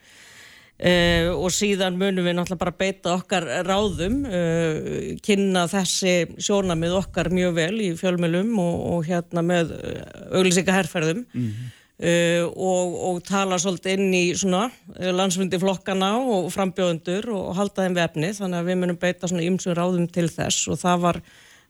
Uh, 0.78 1.34
og 1.34 1.50
síðan 1.56 1.98
munum 1.98 2.28
við 2.30 2.38
náttúrulega 2.38 2.62
bara 2.68 2.76
beita 2.84 3.16
okkar 3.16 3.50
ráðum, 3.66 4.20
kynna 5.26 5.66
þessi 5.72 6.38
sjónamið 6.38 7.00
okkar 7.00 7.32
mjög 7.34 7.58
vel 7.58 7.74
í 7.82 7.90
fjölmjölum 7.98 8.54
og, 8.62 8.78
og 8.92 9.10
hérna 9.10 9.42
með 9.42 9.74
auglýsinga 10.38 10.78
herrferðum 10.78 11.26
uh, 11.26 11.50
og, 11.98 12.96
og 13.10 13.20
tala 13.26 13.58
svolítið 13.58 13.98
inn 13.98 14.14
í 14.14 14.24
svona 14.38 14.68
uh, 14.68 15.10
landsfundi 15.18 15.58
flokkana 15.58 16.12
og 16.22 16.52
frambjóðendur 16.54 17.32
og 17.34 17.56
halda 17.58 17.88
þeim 17.88 17.98
vefni 17.98 18.30
þannig 18.38 18.60
að 18.60 18.70
við 18.70 18.80
munum 18.84 19.00
beita 19.02 19.30
svona 19.30 19.48
ymsum 19.48 19.74
ráðum 19.78 20.06
til 20.14 20.28
þess. 20.30 20.68
Og 20.70 20.78
það 20.82 21.06
var 21.08 21.22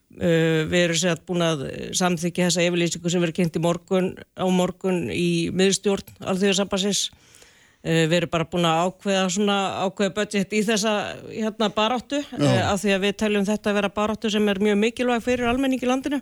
Uh, 0.07 0.63
við 0.71 0.83
erum 0.85 0.97
sér 0.97 1.17
búin 1.27 1.43
að 1.43 1.65
samþykja 1.99 2.45
þessa 2.47 2.63
yfirlýsingu 2.63 3.11
sem 3.11 3.21
verið 3.21 3.35
kynnt 3.41 3.57
í 3.59 3.61
morgun 3.61 4.05
á 4.39 4.47
morgun 4.47 5.01
í 5.11 5.51
miðstjórn 5.51 6.23
alþjóðsabassins 6.31 7.01
uh, 7.11 8.05
við 8.07 8.15
erum 8.21 8.31
bara 8.31 8.47
búin 8.47 8.69
að 8.69 8.85
ákveða 8.87 9.25
svona 9.35 9.57
ákveða 9.83 10.13
budget 10.15 10.55
í 10.55 10.61
þessa 10.63 10.93
hérna 11.27 11.69
baráttu 11.75 12.21
uh, 12.23 12.63
af 12.69 12.79
því 12.85 12.95
að 12.95 13.03
við 13.03 13.17
teljum 13.19 13.49
þetta 13.51 13.73
að 13.73 13.77
vera 13.81 13.91
baráttu 13.99 14.31
sem 14.31 14.47
er 14.47 14.63
mjög 14.63 14.79
mikilvæg 14.85 15.27
fyrir 15.27 15.51
almenning 15.51 15.83
í 15.83 15.91
landinu 15.91 16.21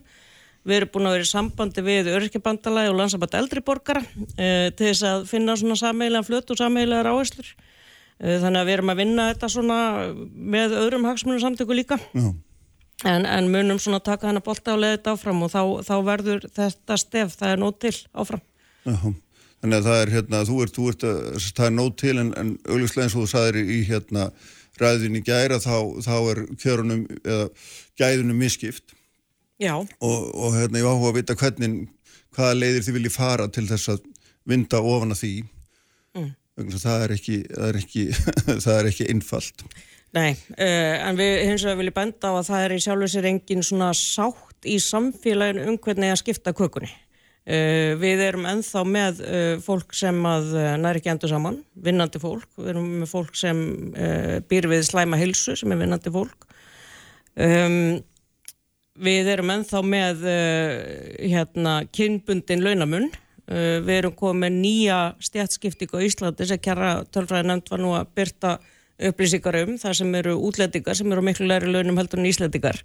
við 0.65 0.79
erum 0.79 0.91
búin 0.93 1.09
að 1.09 1.15
vera 1.17 1.27
í 1.27 1.29
sambandi 1.29 1.83
við 1.85 2.09
öryrkjabandalagi 2.15 2.91
og 2.91 2.97
landsamband 2.99 3.37
eldri 3.39 3.63
borgara 3.65 4.01
uh, 4.01 4.69
til 4.73 4.89
þess 4.89 5.05
að 5.09 5.27
finna 5.29 5.57
svona 5.59 5.77
sameigilega 5.79 6.27
flut 6.27 6.51
og 6.51 6.59
sameigilega 6.61 7.13
áherslur. 7.13 7.51
Uh, 8.19 8.37
þannig 8.43 8.61
að 8.61 8.67
við 8.69 8.77
erum 8.77 8.93
að 8.93 9.01
vinna 9.03 9.29
þetta 9.33 9.51
svona 9.51 9.79
með 10.55 10.75
öðrum 10.81 11.07
hagsmunum 11.09 11.43
samtöku 11.43 11.77
líka 11.77 11.99
En, 13.03 13.25
en 13.27 13.49
munum 13.51 13.77
svona 13.81 13.99
taka 13.99 14.29
hana 14.29 14.39
bolta 14.39 14.71
og 14.71 14.79
leiða 14.79 14.95
þetta 14.95 15.13
áfram 15.17 15.41
og 15.43 15.49
þá, 15.51 15.61
þá 15.83 15.95
verður 16.07 16.45
þetta 16.55 16.95
stef, 16.97 17.33
það 17.35 17.51
er 17.51 17.59
nót 17.59 17.79
til 17.83 17.95
áfram. 18.15 18.43
já 18.87 18.97
Þannig 19.65 19.79
að 19.79 19.87
það 19.89 19.99
er 19.99 20.11
hérna, 20.13 20.39
þú 20.45 20.55
ert, 20.61 20.75
þú 20.75 20.83
ert 20.91 21.03
að, 21.09 21.19
það 21.57 21.65
er 21.65 21.73
nót 21.73 21.95
til 21.97 22.13
en, 22.21 22.27
en 22.37 22.49
augljóslega 22.69 23.07
eins 23.07 23.15
og 23.15 23.23
þú 23.23 23.29
sagðir 23.31 23.71
í 23.73 23.77
hérna 23.87 24.25
ræðin 24.77 25.17
í 25.17 25.21
gæra 25.25 25.57
þá, 25.63 25.77
þá 26.05 26.15
er 26.17 26.41
kjörunum 26.61 27.01
eða 27.23 27.47
gæðunum 27.97 28.41
miskipt 28.43 28.93
Já, 29.61 29.75
og, 29.79 30.21
og 30.35 30.55
hérna 30.57 30.81
ég 30.81 30.87
áhuga 30.87 31.11
að 31.13 31.19
vita 31.21 31.37
hvernig 31.39 31.75
hvaða 32.35 32.55
leiðir 32.59 32.87
þið 32.87 32.97
viljið 32.97 33.15
fara 33.15 33.47
til 33.47 33.67
þess 33.69 33.93
að 33.93 34.07
vinda 34.49 34.81
ofan 34.83 35.15
að 35.15 35.21
því 35.21 35.33
mm. 36.17 36.31
það 36.75 37.05
er 37.05 37.13
ekki 37.15 37.37
það 37.49 37.69
er 37.69 37.79
ekki, 37.79 38.07
það 38.65 38.73
er 38.75 38.89
ekki 38.91 39.07
einfalt 39.13 39.63
nei, 40.15 40.35
uh, 40.57 41.07
en 41.07 41.19
við 41.19 41.33
hins 41.49 41.63
vegar 41.63 41.79
viljum 41.79 41.95
benda 41.95 42.31
á 42.31 42.33
að 42.35 42.49
það 42.49 42.65
er 42.65 42.75
í 42.75 42.83
sjálfu 42.83 43.09
sér 43.11 43.29
engin 43.31 43.65
svona 43.65 43.89
sátt 43.95 44.67
í 44.67 44.77
samfélaginu 44.81 45.67
um 45.69 45.79
hvernig 45.81 46.13
að 46.13 46.21
skipta 46.23 46.55
kökunni. 46.55 46.89
Uh, 47.45 47.93
við 48.01 48.23
erum 48.25 48.47
ennþá 48.49 48.81
með 48.89 49.19
uh, 49.21 49.51
fólk 49.61 49.93
sem 49.93 50.17
að 50.25 50.55
uh, 50.55 50.71
næri 50.81 51.01
ekki 51.01 51.11
endur 51.13 51.29
saman, 51.29 51.59
vinnandi 51.77 52.21
fólk, 52.21 52.47
við 52.57 52.71
erum 52.73 52.87
með 53.03 53.11
fólk 53.11 53.37
sem 53.37 53.61
býr 54.49 54.69
við 54.71 54.87
slæma 54.87 55.19
hilsu 55.21 55.53
sem 55.59 55.75
er 55.75 55.81
vinnandi 55.83 56.13
fólk. 56.15 56.47
Um, 57.35 57.99
við 59.01 59.29
erum 59.33 59.51
ennþá 59.53 59.81
með 59.85 60.23
uh, 60.29 60.77
hérna 61.19 61.79
kynbundin 61.95 62.63
launamun. 62.63 63.09
Uh, 63.45 63.81
við 63.85 63.99
erum 63.99 64.15
komið 64.17 64.41
með 64.45 64.55
nýja 64.61 64.99
stjætskiptingu 65.23 65.99
á 66.01 66.05
Íslandi 66.05 66.47
sem 66.49 66.61
kjara 66.61 66.95
tölfræði 67.13 67.49
nefnd 67.51 67.69
var 67.73 67.83
nú 67.83 67.91
að 67.97 68.07
byrta 68.17 68.55
upplýsingar 69.09 69.59
um 69.65 69.75
þar 69.77 69.97
sem 69.99 70.15
eru 70.17 70.37
útlendingar 70.47 70.97
sem 70.97 71.11
eru 71.11 71.21
miklu 71.25 71.49
læri 71.49 71.69
launum 71.69 71.99
heldur 71.99 72.21
en 72.21 72.29
Íslendingar. 72.31 72.79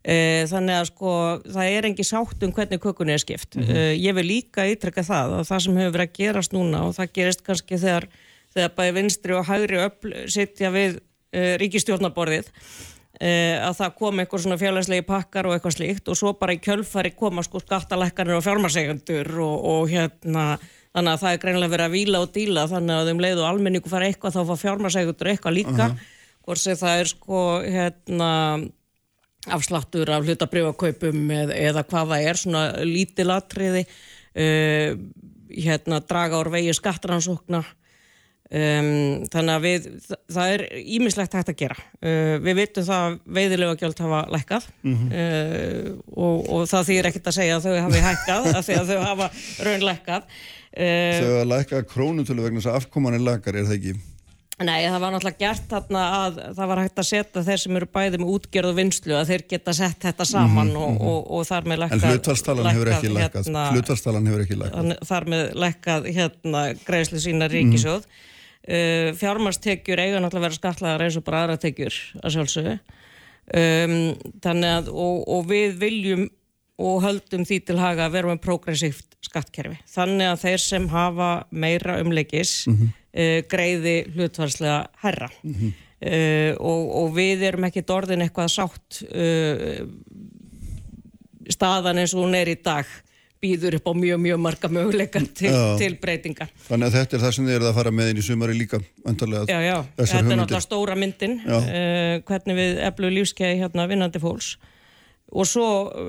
Uh, 0.00 0.48
þannig 0.48 0.78
að 0.78 0.88
sko 0.88 1.12
það 1.44 1.74
er 1.76 1.90
engi 1.90 2.06
sátt 2.08 2.46
um 2.46 2.54
hvernig 2.56 2.80
kökunni 2.80 3.14
er 3.14 3.22
skipt. 3.22 3.60
Uh, 3.60 3.92
ég 3.94 4.16
vil 4.16 4.26
líka 4.26 4.64
ítrekka 4.70 5.04
það 5.06 5.36
að 5.38 5.46
það 5.52 5.64
sem 5.66 5.80
hefur 5.82 5.96
verið 5.98 6.08
að 6.08 6.16
gerast 6.22 6.56
núna 6.56 6.86
og 6.88 6.96
það 6.96 7.12
gerist 7.20 7.44
kannski 7.46 7.78
þegar, 7.84 8.08
þegar 8.56 8.74
bæði 8.80 8.96
vinstri 8.96 9.36
og 9.36 9.46
hægri 9.50 9.84
öll 9.84 10.16
sitja 10.32 10.72
við 10.74 10.98
ríkistjórnaborðið 11.30 12.48
að 13.20 13.74
það 13.76 13.96
kom 13.98 14.20
eitthvað 14.22 14.42
svona 14.46 14.56
félagslegi 14.56 15.04
pakkar 15.04 15.48
og 15.48 15.52
eitthvað 15.52 15.74
slíkt 15.76 16.06
og 16.08 16.16
svo 16.16 16.30
bara 16.40 16.54
í 16.56 16.60
kjölfari 16.64 17.10
koma 17.12 17.42
sko 17.44 17.60
skattalækkanir 17.60 18.38
og 18.38 18.46
fjármarsegundur 18.46 19.28
og, 19.44 19.66
og 19.72 19.90
hérna 19.92 20.44
þannig 20.94 21.12
að 21.12 21.20
það 21.22 21.34
er 21.34 21.42
greinilega 21.42 21.74
verið 21.74 21.86
að 21.86 21.96
víla 21.98 22.22
og 22.24 22.32
díla 22.34 22.66
þannig 22.70 22.96
að 22.96 23.10
um 23.12 23.20
leið 23.20 23.42
og 23.42 23.48
almenningu 23.50 23.92
fara 23.92 24.08
eitthvað 24.08 24.38
þá 24.38 24.40
fá 24.48 24.54
fjármarsegundur 24.64 25.32
eitthvað 25.34 25.56
líka. 25.58 25.88
Hvort 26.40 26.62
sem 26.62 26.78
það 26.80 27.02
er 27.02 27.10
sko 27.10 27.42
hérna 27.60 28.30
afsláttur 29.48 30.10
af 30.12 30.24
hlutabrifakaupum 30.26 31.20
eð, 31.32 31.52
eða 31.56 31.84
hvað 31.88 32.14
það 32.14 32.30
er 32.30 32.40
svona 32.40 32.62
lítilatriði 32.84 33.84
uh, 33.86 34.96
hérna 35.50 36.00
draga 36.08 36.40
úr 36.40 36.50
vegi 36.52 36.74
skattrannsókna 36.76 37.62
Um, 38.50 39.26
þannig 39.30 39.52
að 39.54 39.62
við, 39.62 39.84
það, 40.34 40.52
er 40.56 40.62
ímislegt 40.96 41.34
hægt 41.38 41.52
að 41.52 41.58
gera. 41.60 41.76
Uh, 42.02 42.34
við 42.42 42.56
vitum 42.58 42.86
það 42.88 43.04
að 43.06 43.18
veiðilega 43.38 43.76
gjöld 43.78 44.00
hafa 44.02 44.22
lækkað. 44.34 44.66
Uh, 44.82 45.90
og, 46.16 46.48
og 46.50 46.64
það 46.70 46.88
þýr 46.90 47.10
ekkert 47.12 47.30
að 47.30 47.36
segja 47.38 47.58
að 47.60 47.68
þau 47.68 47.76
hafi 47.86 48.00
hækkað 48.08 48.48
af 48.50 48.64
því 48.66 48.78
að 48.80 48.90
þau 48.90 49.04
hafa 49.06 49.28
raun 49.68 49.86
lækkað. 49.86 50.30
Uh, 50.70 51.18
Þau 51.20 51.36
að 51.40 51.50
lækka 51.50 51.82
krónutölu 51.90 52.46
vegna 52.46 52.62
þess 52.62 52.70
að 52.72 52.80
afkoman 52.80 53.16
er 53.18 53.22
lakar, 53.26 53.58
er 53.58 53.70
það 53.70 53.78
ekki? 53.78 53.94
Nei, 54.60 54.82
það 54.84 54.98
var 55.00 55.12
náttúrulega 55.14 55.40
gert 55.40 55.70
þarna 55.70 56.00
að 56.18 56.38
það 56.58 56.68
var 56.70 56.80
hægt 56.82 56.98
að 57.00 57.06
setja 57.08 57.42
þeir 57.46 57.60
sem 57.62 57.76
eru 57.78 57.86
bæði 57.94 58.18
með 58.20 58.32
útgerð 58.34 58.70
og 58.70 58.76
vinslu 58.76 59.14
að 59.16 59.30
þeir 59.30 59.44
geta 59.54 59.74
sett 59.78 60.04
þetta 60.04 60.26
saman 60.28 60.72
og, 60.76 60.98
og, 61.00 61.20
og 61.38 61.46
þar 61.48 61.70
með 61.70 61.78
En 61.78 61.82
lækkað 61.86 62.04
hlutvalstalan 62.10 62.68
hefur 62.68 62.90
ekki 62.92 63.12
lækkað 63.14 63.46
hérna, 63.48 63.62
Hlutvalstalan 63.72 64.28
hefur 64.28 64.44
ekki 64.44 64.58
lækkað. 64.60 64.76
Þannig- 64.82 65.06
þar 65.10 65.28
með 65.32 65.44
lækkað 65.64 66.10
hérna 66.18 66.64
greiðslu 66.82 67.22
sína 67.24 67.48
ríkisjóð 67.54 68.04
mm. 68.04 68.26
Uh, 68.68 69.10
fjármarstekjur 69.20 70.02
eiga 70.02 70.20
náttúrulega 70.20 70.40
að 70.40 70.48
vera 70.48 70.58
skatlaðar 70.58 71.06
eins 71.06 71.18
og 71.20 71.26
bara 71.26 71.44
aðra 71.44 71.60
tekjur 71.62 71.96
að 72.20 72.36
sjálfsögðu. 72.36 72.76
Um, 73.50 73.96
þannig 74.44 74.76
að 74.76 74.90
og, 74.92 75.22
og 75.26 75.48
við 75.50 75.78
viljum 75.80 76.28
og 76.80 77.02
höldum 77.04 77.44
því 77.44 77.58
til 77.66 77.76
haga 77.80 78.06
að 78.06 78.14
vera 78.14 78.30
með 78.30 78.42
progressíft 78.44 79.18
skattkerfi. 79.26 79.80
Þannig 79.90 80.30
að 80.30 80.42
þeir 80.44 80.62
sem 80.64 80.88
hafa 80.92 81.30
meira 81.50 81.98
umleikis 82.00 82.54
uh, 82.70 83.40
greiði 83.50 83.96
hlutvarslega 84.14 84.80
herra 85.02 85.30
uh, 85.34 86.52
og, 86.56 86.82
og 87.02 87.12
við 87.18 87.44
erum 87.50 87.66
ekki 87.68 87.84
dorðin 87.84 88.24
eitthvað 88.24 88.54
sátt 88.54 89.02
uh, 89.10 89.84
staðan 91.50 92.00
eins 92.00 92.14
og 92.14 92.24
hún 92.24 92.38
er 92.38 92.52
í 92.52 92.58
dag 92.62 92.86
býður 93.40 93.78
upp 93.78 93.86
á 93.88 93.92
mjög, 93.96 94.18
mjög 94.20 94.40
marga 94.44 94.68
möguleika 94.68 95.20
til, 95.34 95.48
Já. 95.52 95.76
til 95.80 95.94
breytinga. 96.02 96.48
Þannig 96.68 96.90
að 96.90 96.96
þetta 96.98 97.16
er 97.16 97.22
það 97.24 97.32
sem 97.36 97.46
þið 97.48 97.54
eruð 97.56 97.68
að 97.70 97.78
fara 97.80 97.92
með 97.96 98.10
inn 98.12 98.20
í 98.20 98.24
sumari 98.26 98.56
líka 98.58 98.80
vantarlega 99.06 99.46
Já, 99.48 99.60
já, 99.64 99.76
þessar 99.96 99.96
þetta 99.96 100.18
er 100.18 100.26
hugmyndir. 100.26 100.42
náttúrulega 100.42 100.66
stóra 100.66 100.96
myndin, 101.00 101.38
Já. 101.46 101.56
uh, 101.60 102.20
hvernig 102.28 102.58
við 102.60 102.82
eflu 102.90 103.12
lífskeiði 103.16 103.62
hérna 103.62 103.88
vinnandi 103.88 104.20
fólks 104.22 104.50
og 105.30 105.46
svo 105.46 105.64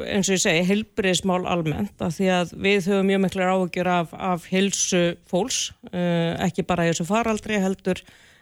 eins 0.10 0.26
og 0.32 0.34
ég 0.34 0.42
segi 0.42 0.64
heilbriðismál 0.66 1.44
almennt 1.46 2.00
af 2.02 2.16
því 2.18 2.30
að 2.34 2.54
við 2.58 2.88
höfum 2.90 3.06
mjög 3.12 3.20
miklar 3.28 3.52
áhugjur 3.54 3.90
af, 3.94 4.14
af 4.18 4.48
hilsu 4.50 5.02
fólks, 5.30 5.60
uh, 5.94 6.34
ekki 6.48 6.66
bara 6.66 6.88
í 6.88 6.92
þessu 6.92 7.06
faraldri 7.06 7.60
heldur, 7.62 8.02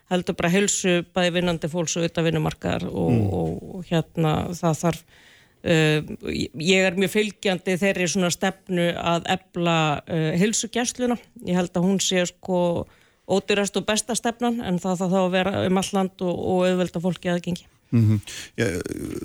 heldur 0.09 0.37
bara 0.39 0.53
hilsu 0.53 1.01
bæði 1.13 1.33
vinnandi 1.35 1.67
fólks 1.69 1.97
og 1.99 2.05
auðvitað 2.07 2.29
vinnumarkaðar 2.31 2.87
og, 2.89 3.11
Mm. 3.11 3.25
og, 3.27 3.75
og 3.75 3.83
hérna 3.91 4.31
það 4.55 4.79
þarf 4.85 5.03
Uh, 5.59 6.05
ég 6.55 6.85
er 6.87 6.95
mjög 6.95 7.11
fylgjandi 7.17 7.73
þeirri 7.81 8.05
svona 8.07 8.29
stefnu 8.31 8.93
að 8.95 9.25
ebla 9.33 9.79
uh, 10.05 10.29
hilsugjæsluna. 10.39 11.17
Ég 11.43 11.59
held 11.59 11.75
að 11.75 11.87
hún 11.89 11.99
sé 12.03 12.23
sko 12.29 12.61
ódýrast 13.29 13.75
og 13.77 13.85
besta 13.87 14.15
stefnan 14.15 14.61
en 14.65 14.79
það 14.79 15.03
þá 15.03 15.19
að 15.19 15.33
vera 15.35 15.65
um 15.67 15.81
all 15.81 15.91
land 15.97 16.23
og, 16.23 16.31
og 16.31 16.63
auðvelda 16.69 17.03
fólki 17.03 17.31
aðgengi. 17.33 17.67
Mm 17.91 18.19
Já, 18.59 18.67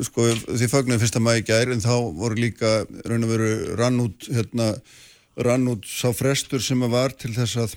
sko, 0.06 0.26
þið 0.48 0.70
fagnuðu 0.72 1.02
fyrsta 1.02 1.20
maður 1.20 1.42
í 1.42 1.48
gær 1.50 1.72
en 1.72 1.82
þá 1.84 1.96
voru 2.16 2.38
líka 2.38 2.70
raun 3.04 3.26
og 3.26 3.32
veru 3.34 3.50
rann 3.76 4.00
út, 4.00 4.28
hérna, 4.32 4.70
rann 5.36 5.68
út 5.68 5.84
sá 5.88 6.08
frestur 6.16 6.62
sem 6.64 6.82
að 6.82 6.94
var 6.96 7.12
til 7.12 7.34
þess 7.36 7.60
að, 7.60 7.74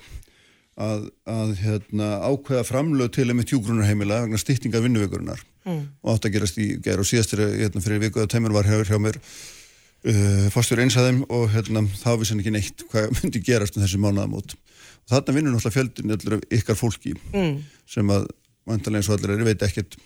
að, 0.80 1.04
að 1.28 1.54
hérna, 1.60 2.08
ákveða 2.24 2.64
framlög 2.64 3.12
til 3.14 3.28
með 3.34 3.52
tjúgrunarheimila 3.52 4.22
vegna 4.24 4.40
styttinga 4.40 4.80
vinnuveikurinnar 4.84 5.44
mm. 5.68 5.84
og 6.02 6.14
átt 6.14 6.28
að 6.28 6.34
gerast 6.38 6.58
í 6.58 6.70
gær 6.84 7.02
og 7.02 7.08
síðastir 7.08 7.44
hérna, 7.44 7.84
fyrir 7.84 8.02
viku 8.06 8.24
að 8.24 8.32
teimur 8.34 8.56
var 8.56 8.68
hjá, 8.68 8.80
hjá 8.88 8.98
mér 9.02 9.20
uh, 9.20 10.48
fórstur 10.54 10.82
einsaðum 10.82 11.22
og 11.28 11.46
hérna, 11.54 11.84
þá 12.00 12.10
vissi 12.20 12.34
hann 12.34 12.42
ekki 12.42 12.54
neitt 12.56 12.86
hvað 12.90 13.12
myndi 13.18 13.44
gerast 13.44 13.78
um 13.78 13.84
þessi 13.84 14.00
mánuðamót 14.02 14.56
og 14.56 15.12
þarna 15.12 15.36
vinnur 15.36 15.54
náttúrulega 15.56 15.76
fjöldin 15.76 16.16
allir 16.16 16.42
ykkar 16.58 16.78
fólki 16.78 17.14
Mm. 17.32 17.62
sem 17.88 18.10
að 18.12 18.28
vantarlega 18.68 19.00
eins 19.02 19.08
og 19.08 19.16
allir 19.18 19.36
er, 19.36 19.46
veit 19.46 19.62
ekkert 19.64 19.96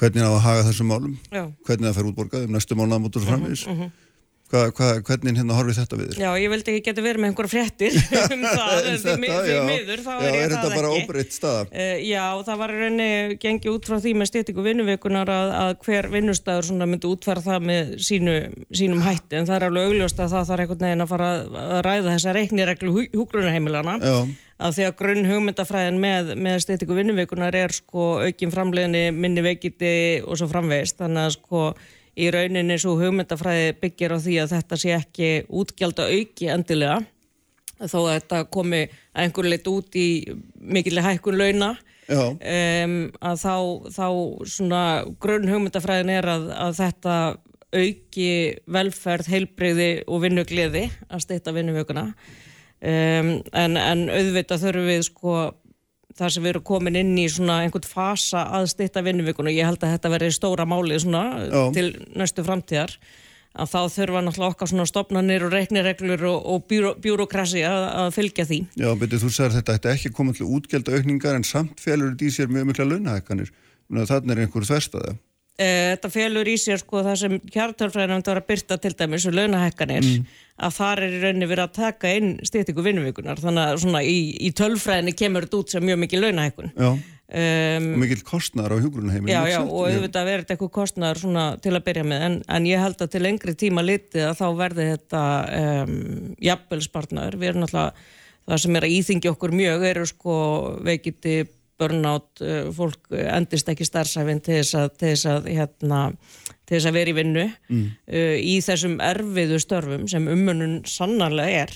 hvernig 0.00 0.24
það 0.24 0.32
á 0.32 0.36
að 0.38 0.46
haga 0.46 0.64
þessum 0.70 0.88
málum 0.90 1.18
Já. 1.30 1.44
hvernig 1.66 1.88
það 1.88 1.98
fer 1.98 2.08
útborgað 2.10 2.46
um 2.46 2.56
næstu 2.56 2.78
mánuða 2.78 3.02
mútur 3.04 3.26
framvegis 3.26 3.66
hva, 4.52 4.62
hva, 4.76 4.88
hvernig 5.08 5.38
hérna 5.40 5.54
horfið 5.56 5.78
þetta 5.80 5.98
við? 6.02 6.10
Já, 6.20 6.28
ég 6.42 6.50
vildi 6.52 6.72
ekki 6.74 6.82
geta 6.90 7.04
verið 7.06 7.22
með 7.24 7.30
einhverja 7.32 7.52
fréttir 7.54 7.96
um 8.36 8.42
það, 8.44 8.74
en 8.90 8.98
því, 9.02 9.14
mi- 9.22 9.30
því 9.32 9.56
miður 9.70 10.02
þá 10.04 10.10
já, 10.12 10.18
er 10.28 10.36
ég 10.36 10.42
er 10.44 10.52
það 10.52 10.62
þetta 10.66 10.76
bara 10.76 10.90
ekki. 10.92 11.06
óbreytt 11.08 11.36
staða? 11.38 11.64
Uh, 11.72 11.94
já, 12.04 12.24
það 12.50 12.60
var 12.62 12.74
rauninni 12.76 13.08
gengið 13.46 13.72
út 13.72 13.88
frá 13.90 13.96
því 14.04 14.14
með 14.20 14.30
stýttingu 14.32 14.66
vinnuvikunar 14.68 15.32
að, 15.32 15.54
að 15.62 15.72
hver 15.88 16.10
vinnustæður 16.12 16.68
svona 16.68 16.88
myndi 16.92 17.10
útfæra 17.10 17.44
það 17.48 17.66
með 17.72 17.92
sínu, 18.10 18.36
sínum 18.82 19.02
hætti 19.08 19.40
en 19.40 19.48
það 19.48 19.58
er 19.58 19.66
alveg 19.70 19.90
augljóst 19.92 20.20
að 20.26 20.34
það 20.36 20.48
þarf 20.52 20.64
einhvern 20.66 20.86
veginn 20.86 21.06
að 21.06 21.12
fara 21.16 21.30
að 21.72 21.82
ræða 21.88 22.12
þessa 22.16 22.36
reiknireglu 22.36 22.94
húgrunarheimilana 23.16 23.96
Já, 24.02 24.16
að 24.62 24.76
því 24.76 24.84
að 24.86 24.94
grunn 25.00 25.26
hugmyndafræðin 25.30 25.96
með, 26.02 26.28
með 26.44 26.60
stýttingu 26.66 26.98
vinnuvikunar 27.00 27.56
er 27.58 27.72
sko 27.74 28.04
aukin 28.26 28.52
framleiðinni, 28.54 29.06
minni 29.16 29.42
veikiti 29.42 29.94
og 30.22 30.38
svo 30.38 30.46
framvegist 30.52 31.00
þannig 31.00 31.24
að 31.30 31.34
sko 31.38 31.64
í 32.18 32.28
rauninni 32.32 32.76
svo 32.80 32.96
hugmyndafræði 33.00 33.72
byggir 33.80 34.14
á 34.14 34.18
því 34.20 34.36
að 34.42 34.54
þetta 34.56 34.78
sé 34.80 34.92
ekki 34.96 35.30
útgjald 35.48 36.02
að 36.02 36.16
auki 36.18 36.50
endilega. 36.52 36.98
Þó 37.82 37.98
að 38.02 38.12
þetta 38.12 38.42
komi 38.52 38.82
að 38.84 39.24
einhver 39.24 39.48
leitt 39.48 39.70
út 39.70 39.96
í 39.98 40.08
mikilvæg 40.60 41.08
hækkun 41.08 41.40
launa. 41.40 41.72
Um, 42.12 42.96
að 43.24 43.38
þá, 43.40 43.56
þá 43.94 44.06
svona 44.50 44.82
grunn 45.22 45.48
hugmyndafræðin 45.48 46.12
er 46.12 46.28
að, 46.28 46.48
að 46.52 46.78
þetta 46.82 47.16
auki 47.72 48.30
velferð, 48.68 49.30
heilbreyði 49.32 49.90
og 50.04 50.24
vinnugliði 50.26 50.82
að 51.08 51.22
steyta 51.24 51.54
vinnuvökuna 51.56 52.10
um, 52.12 53.30
en, 53.40 53.78
en 53.80 54.02
auðvitað 54.12 54.66
þurfum 54.66 54.90
við 54.90 55.04
sko 55.08 55.36
þar 56.18 56.34
sem 56.34 56.44
við 56.44 56.52
erum 56.54 56.64
komin 56.68 56.98
inn 57.00 57.16
í 57.18 57.26
svona 57.32 57.62
einhvern 57.64 57.88
fasa 57.88 58.44
að 58.58 58.70
steyta 58.74 59.02
vinnuvökuna 59.04 59.52
og 59.52 59.58
ég 59.58 59.68
held 59.68 59.82
að 59.82 59.96
þetta 59.96 60.12
verði 60.14 60.30
stóra 60.36 60.66
máli 60.68 61.00
svona 61.02 61.24
Já. 61.48 61.62
til 61.76 61.86
næstu 62.18 62.44
framtíðar 62.46 62.96
að 63.52 63.68
þá 63.68 63.80
þurfa 63.92 64.22
náttúrulega 64.24 64.54
okkar 64.54 64.70
svona 64.70 64.86
stopnarnir 64.88 65.42
og 65.44 65.52
reiknireglur 65.52 66.22
og, 66.30 66.46
og 66.54 66.62
bjúró, 66.70 66.94
bjúrokrasi 67.04 67.66
að, 67.68 67.82
að 68.00 68.14
fylgja 68.16 68.46
því. 68.48 68.60
já, 68.80 68.88
betur 68.96 69.20
þú 69.20 69.32
sagði 69.34 69.58
þetta 69.58 69.76
ætti 69.76 69.92
ekki 69.92 70.14
koma 70.16 70.32
til 70.36 70.48
útgjald 70.48 70.88
aukningar 70.88 71.36
en 71.36 71.44
samt 71.44 71.82
felur 71.84 72.14
þetta 72.14 72.30
í 72.30 72.32
sér 72.32 72.48
mjög 72.52 72.70
mikla 72.70 72.88
launahækkanir 72.88 73.52
þannig 73.92 74.32
er 74.32 74.42
einhver 74.46 74.64
þverstaða 74.70 75.12
Eh, 75.12 75.31
Þetta 75.60 76.08
felur 76.08 76.48
í 76.48 76.54
sér 76.58 76.80
sko 76.80 77.02
það 77.04 77.16
sem 77.20 77.34
kjartölfræðinand 77.52 78.28
var 78.30 78.40
að 78.40 78.46
byrta 78.48 78.78
til 78.80 78.94
dæmis 78.96 79.26
og 79.28 79.34
launahækkanir 79.36 80.06
að 80.62 80.76
þar 80.78 81.02
er 81.04 81.16
í 81.16 81.20
rauninni 81.22 81.48
verið 81.50 81.66
að 81.66 81.74
taka 81.76 82.12
inn 82.16 82.30
stýttingu 82.48 82.84
vinnuvíkunar 82.86 83.42
þannig 83.42 83.68
að 83.68 83.82
svona 83.84 84.00
í, 84.00 84.16
í 84.40 84.52
tölfræðinni 84.56 85.12
kemur 85.18 85.44
þetta 85.44 85.60
út 85.60 85.74
sem 85.74 85.84
mjög 85.84 86.00
mikið 86.06 86.24
launahækkun. 86.24 86.72
Já, 86.72 86.90
Um, 87.32 87.94
og 87.94 88.00
mikill 88.02 88.20
kostnar 88.28 88.68
á 88.68 88.76
hjúgrunarheimilinu 88.76 89.32
já, 89.32 89.54
já, 89.54 89.62
og 89.64 89.86
auðvitað 89.88 90.26
verður 90.26 90.42
þetta 90.42 90.52
eitthvað 90.52 90.70
kostnaður 90.74 91.20
svona 91.22 91.44
til 91.64 91.70
að 91.72 91.84
byrja 91.86 92.02
með 92.04 92.24
en, 92.26 92.34
en 92.44 92.66
ég 92.68 92.82
held 92.82 93.00
að 93.00 93.12
til 93.14 93.22
lengri 93.24 93.54
tíma 93.56 93.84
litið 93.86 94.26
að 94.26 94.34
þá 94.42 94.48
verði 94.58 94.86
þetta 94.90 95.22
um, 95.62 95.94
jafnbelspartnaður. 96.44 97.38
Við 97.40 97.48
erum 97.48 97.64
náttúrulega, 97.64 98.04
það 98.52 98.60
sem 98.66 98.76
er 98.76 98.86
að 98.88 98.96
íþingja 98.98 99.32
okkur 99.32 99.56
mjög 99.62 99.86
eru 99.88 100.04
sko 100.10 100.36
veikiti 100.84 101.38
burnout, 101.80 102.42
uh, 102.44 102.68
fólk 102.74 103.12
endist 103.12 103.68
ekki 103.72 103.86
starfsæfinn 103.88 104.42
til 104.44 104.58
þess 104.60 104.76
að, 104.78 104.90
til 104.98 105.12
þess 105.12 105.28
að, 105.32 105.48
hérna, 105.52 106.00
til 106.66 106.76
þess 106.76 106.90
að 106.90 106.98
vera 106.98 107.12
í 107.12 107.16
vinnu 107.16 107.46
Mm. 107.68 107.86
uh, 108.08 108.36
í 108.38 108.58
þessum 108.64 108.98
erfiðu 109.02 109.60
störfum 109.62 110.08
sem 110.10 110.28
umönnun 110.28 110.82
sannarlega 110.88 111.66
er. 111.66 111.74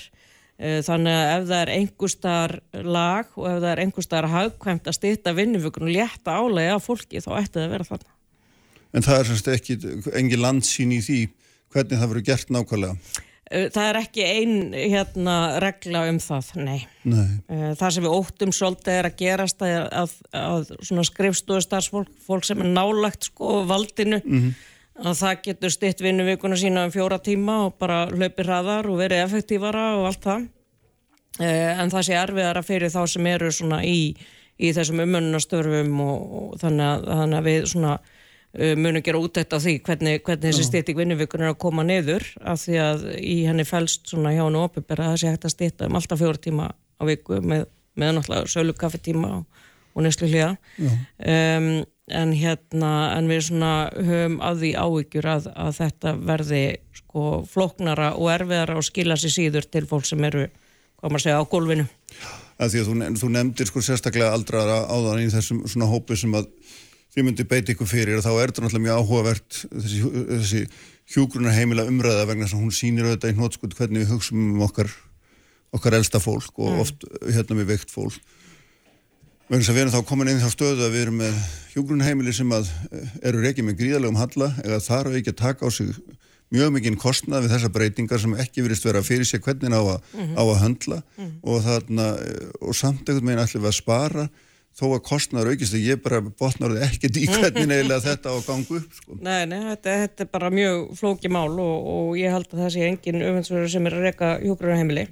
Uh, 0.57 0.79
Þannig 0.85 1.13
að 1.13 1.31
ef 1.35 1.47
það 1.51 1.61
er 1.61 1.73
einhverstaðar 1.75 2.55
lag 2.83 3.33
og 3.35 3.49
ef 3.51 3.59
það 3.61 3.71
er 3.71 3.83
einhverstaðar 3.85 4.29
hagkvæmt 4.33 4.87
að 4.87 4.97
stýta 4.97 5.35
vinnufökun 5.37 5.89
og 5.89 5.93
létta 5.93 6.37
álega 6.39 6.77
af 6.77 6.87
fólki 6.87 7.21
þá 7.21 7.31
ætti 7.41 7.59
það 7.59 7.67
að 7.67 7.73
vera 7.75 7.89
þarna. 7.91 8.11
En 8.95 9.03
það 9.05 9.19
er 9.19 9.29
semst 9.31 9.49
ekki 9.53 9.79
engin 10.17 10.41
landsýn 10.41 10.95
í 10.95 11.01
því 11.03 11.21
hvernig 11.75 11.99
það 11.99 12.09
verður 12.13 12.29
gert 12.31 12.53
nákvæmlega 12.55 12.95
Uh, 12.95 13.26
Það 13.47 13.85
er 13.87 13.97
ekki 14.01 14.23
ein 14.27 14.55
hérna, 14.75 15.33
regla 15.63 16.01
um 16.09 16.17
það, 16.19 16.49
nei. 16.59 16.79
Nei, 17.07 17.27
Uh, 17.47 17.69
Það 17.79 17.93
sem 17.95 18.03
við 18.03 18.15
óttum 18.17 18.51
svolítið 18.51 18.93
er 18.97 19.07
að 19.07 19.13
gerast 19.21 19.61
að, 19.63 19.75
að, 19.95 20.15
að 20.35 20.71
svona 20.83 21.05
skrifstofu 21.07 21.63
starfsfólk, 21.63 22.09
fólk 22.25 22.43
sem 22.43 22.59
er 22.59 22.67
nálagt 22.75 23.29
sko 23.29 23.61
valdinu, 23.69 24.19
að 24.99 25.15
það 25.21 25.41
getur 25.45 25.71
stytt 25.71 26.03
vinnuvikuna 26.03 26.57
sína 26.59 26.83
um 26.89 26.91
fjóra 26.91 27.21
tíma 27.23 27.55
og 27.69 27.77
bara 27.79 28.01
hlaupi 28.11 28.43
hraðar 28.43 28.89
og 28.91 28.99
verið 28.99 29.23
effektífara 29.23 29.85
og 30.01 30.09
allt 30.11 30.27
það. 30.27 30.47
Uh, 31.39 31.71
En 31.79 31.93
það 31.93 32.07
sé 32.09 32.19
erfiðara 32.19 32.65
fyrir 32.67 32.91
þá 32.91 33.01
sem 33.07 33.31
eru 33.31 33.53
í, 33.87 33.99
í 34.59 34.73
þessum 34.75 34.99
umönnastörfum 35.05 35.99
og, 36.03 36.37
og 36.41 36.59
þannig, 36.59 36.85
að, 36.89 37.09
þannig 37.21 37.39
að 37.39 37.49
við 37.51 37.71
svona 37.71 37.97
uh, 38.57 38.73
munum 38.79 39.03
gera 39.05 39.21
útætt 39.21 39.53
á 39.53 39.59
því 39.61 39.77
hvernig, 39.85 40.21
hvernig 40.25 40.45
þessi 40.49 40.67
stytting 40.67 40.99
vinnuvikun 40.99 41.45
er 41.45 41.53
að 41.53 41.61
koma 41.61 41.85
niður 41.87 42.25
af 42.41 42.63
því 42.65 42.79
að 42.83 43.05
í 43.21 43.37
henni 43.47 43.67
fælst 43.67 44.09
svona 44.11 44.33
hjá 44.35 44.43
henni 44.45 44.63
opibera 44.63 45.11
að 45.13 45.21
sé 45.23 45.33
hægt 45.33 45.47
að 45.47 45.55
stytta 45.55 45.89
um 45.89 45.99
alltaf 45.99 46.21
fjóra 46.21 46.41
tíma 46.41 46.71
á 46.73 47.03
viku 47.07 47.41
með, 47.41 47.67
með 47.97 48.17
náttúrulega 48.17 48.51
sölu 48.51 48.75
kaffetíma 48.77 49.35
og, 49.39 49.63
og 49.93 50.07
neslu 50.07 50.29
hlýða 50.31 50.55
um, 50.81 51.69
en 52.07 52.33
hérna 52.39 52.91
en 53.17 53.27
við 53.27 53.49
svona 53.49 53.71
höfum 53.95 54.37
að 54.45 54.61
því 54.63 54.71
áhyggjur 54.79 55.27
að, 55.27 55.49
að 55.59 55.73
þetta 55.81 56.13
verði 56.29 56.63
sko 56.95 57.25
flóknara 57.49 58.13
og 58.15 58.31
erfiðara 58.31 58.77
og 58.79 58.87
skila 58.87 59.17
sér 59.19 59.33
síður 59.33 59.67
til 59.67 59.83
fólk 59.89 60.07
sem 60.07 60.23
eru 60.23 60.47
hvað 60.97 61.13
maður 61.13 61.25
segja 61.25 61.41
á 61.41 61.51
gólfinu. 61.51 61.87
Að 62.57 62.73
því 62.73 62.79
að 62.79 62.87
þú, 62.87 62.95
þú 63.21 63.31
nefndir 63.33 63.69
sko 63.69 63.83
sérstaklega 63.85 64.31
aldrara 64.33 64.79
áðan 64.89 65.25
í 65.25 65.27
þessum 65.33 65.59
svona 65.69 65.89
hópi 65.91 66.17
sem 66.17 66.33
að 66.37 66.47
þið 67.17 67.25
myndi 67.25 67.47
beita 67.49 67.73
ykkur 67.73 67.89
fyrir 67.89 68.19
og 68.19 68.25
þá 68.25 68.31
er 68.35 68.51
þetta 68.51 68.63
náttúrulega 68.63 68.85
mjög 68.85 69.01
áhugavert 69.01 69.59
þessi, 69.73 70.01
þessi 70.29 70.59
hjúgrunar 71.15 71.55
heimila 71.55 71.87
umræða 71.89 72.27
vegna 72.29 72.45
þess 72.45 72.57
að 72.57 72.61
hún 72.61 72.75
sýnir 72.77 73.07
auðvitað 73.07 73.31
í 73.31 73.37
hnótskut 73.39 73.77
hvernig 73.79 74.03
við 74.03 74.11
hugsaum 74.13 74.43
um 74.43 74.65
okkar 74.67 74.91
okkar 75.75 75.97
elsta 75.97 76.21
fólk 76.21 76.61
og 76.61 76.83
oft 76.83 77.07
hérna 77.25 77.57
með 77.57 77.73
veikt 77.73 77.93
fólk. 77.93 78.19
Vegna 79.47 79.63
þess 79.63 79.71
að 79.71 79.77
við 79.77 79.83
erum 79.85 79.95
þá 79.95 80.07
komin 80.11 80.31
inn 80.31 80.43
þá 80.43 80.49
stöðu 80.51 80.85
að 80.85 80.93
við 80.93 81.03
erum 81.05 81.19
með 81.21 81.41
hjúgrunar 81.73 82.09
heimili 82.11 82.33
sem 82.35 82.53
að 82.55 82.69
eh, 82.91 83.11
eru 83.29 83.43
reikið 83.43 83.67
með 83.67 83.77
gríðalegum 83.81 84.19
halla 84.19 84.49
eða 84.63 84.79
þar 84.83 85.09
að 85.09 85.19
ekki 85.21 85.33
að 85.33 85.41
taka 85.41 85.67
á 85.67 85.69
sig 85.71 85.93
mjög 86.53 86.73
mikinn 86.75 86.99
kostnað 86.99 87.45
við 87.45 87.53
þessar 87.55 87.73
breytingar 87.75 88.21
sem 88.23 88.35
ekki 88.39 88.63
virðist 88.63 88.87
vera 88.87 89.03
fyrir 89.03 89.27
sig 89.27 89.43
hvernig 89.43 89.73
á 89.73 89.83
að, 89.83 90.03
á 90.35 90.43
að 90.43 90.59
höndla 90.63 90.99
og, 91.43 91.57
þarna, 91.65 92.09
eh, 92.23 92.51
og 92.61 92.75
samt 92.77 93.07
einhvern 93.07 93.31
veginn 93.31 93.43
ætlum 93.43 93.65
við 93.65 93.71
að 93.71 93.79
spara 93.81 94.27
þó 94.77 94.85
að 94.91 95.03
kostnaður 95.09 95.53
aukist 95.53 95.77
og 95.77 95.85
ég 95.89 96.01
bara 96.03 96.21
botnar 96.21 96.75
það 96.75 96.87
ekkert 96.87 97.19
í 97.19 97.27
hvernig 97.31 97.71
eiginlega 97.73 98.03
þetta 98.05 98.29
á 98.29 98.33
að 98.37 98.49
ganga 98.49 98.79
upp 98.79 98.97
sko. 99.01 99.19
Nei, 99.19 99.39
nei, 99.49 99.59
þetta, 99.71 99.95
þetta 100.03 100.25
er 100.27 100.33
bara 100.37 100.51
mjög 100.53 100.83
flóki 100.99 101.31
mál 101.33 101.53
og, 101.53 101.87
og 101.95 102.11
ég 102.19 102.35
held 102.35 102.51
að 102.51 102.65
það 102.65 102.75
sé 102.75 102.89
engin 102.91 103.23
öfundsverður 103.31 103.73
sem 103.73 103.89
er 103.89 103.97
að 103.97 104.05
reyka 104.09 104.35
hjókrunarheimili 104.43 105.07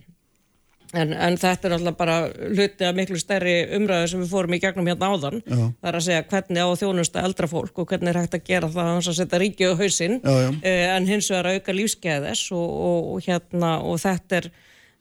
En, 0.95 1.11
en 1.11 1.35
þetta 1.39 1.67
er 1.67 1.73
alltaf 1.75 1.95
bara 1.99 2.15
hluti 2.53 2.85
af 2.87 2.95
miklu 2.95 3.17
stærri 3.19 3.55
umræðu 3.75 4.11
sem 4.11 4.21
við 4.23 4.29
fórum 4.31 4.55
í 4.55 4.59
gegnum 4.63 4.87
hérna 4.87 5.09
áðan. 5.11 5.41
Já. 5.43 5.57
Það 5.57 5.89
er 5.89 5.97
að 5.99 6.05
segja 6.07 6.25
hvernig 6.29 6.61
á 6.63 6.69
þjónusta 6.81 7.23
eldra 7.27 7.49
fólk 7.51 7.81
og 7.81 7.89
hvernig 7.89 8.11
er 8.13 8.19
hægt 8.21 8.37
að 8.37 8.45
gera 8.47 8.69
það 8.71 8.91
að 8.93 9.17
setja 9.19 9.41
ríkið 9.41 9.73
á 9.75 9.79
hausinn 9.81 10.15
Já, 10.21 10.33
já. 10.45 10.49
eh, 10.61 10.85
en 10.93 11.09
hins 11.09 11.29
vegar 11.33 11.49
að 11.49 11.59
auka 11.59 11.75
lífskeiðis 11.79 12.45
og, 12.55 12.69
og, 12.89 13.09
og 13.15 13.27
hérna 13.27 13.73
og 13.83 13.99
þetta 14.05 14.39
er, 14.39 14.49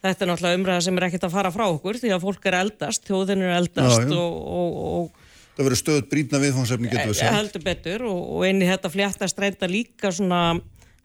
þetta 0.04 0.24
er 0.26 0.30
náttúrulega 0.32 0.58
umræða 0.60 0.84
sem 0.86 0.98
er 1.00 1.06
ekkert 1.08 1.26
að 1.28 1.34
fara 1.36 1.52
frá 1.54 1.64
okkur 1.70 1.98
því 2.02 2.12
að 2.16 2.24
fólk 2.28 2.48
er 2.50 2.58
eldast, 2.62 3.04
þjóðin 3.08 3.44
er 3.48 3.54
eldast 3.58 4.02
Já, 4.04 4.08
já. 4.10 4.18
og, 4.18 4.40
og, 4.58 4.82
og 4.94 5.22
Það 5.54 5.68
verður 5.68 5.78
stöðut 5.78 6.08
brýtna 6.10 6.38
viðfónsefni 6.42 6.88
getur 6.90 7.12
við 7.12 7.18
sagt. 7.20 7.36
heldur 7.36 7.62
betur 7.62 8.02
og, 8.10 8.20
og 8.34 8.46
inn 8.48 8.62
í 8.64 8.66
þetta 8.66 8.90
fléttast 8.90 9.38
reynda 9.38 9.68
líka 9.70 10.10
svona 10.10 10.40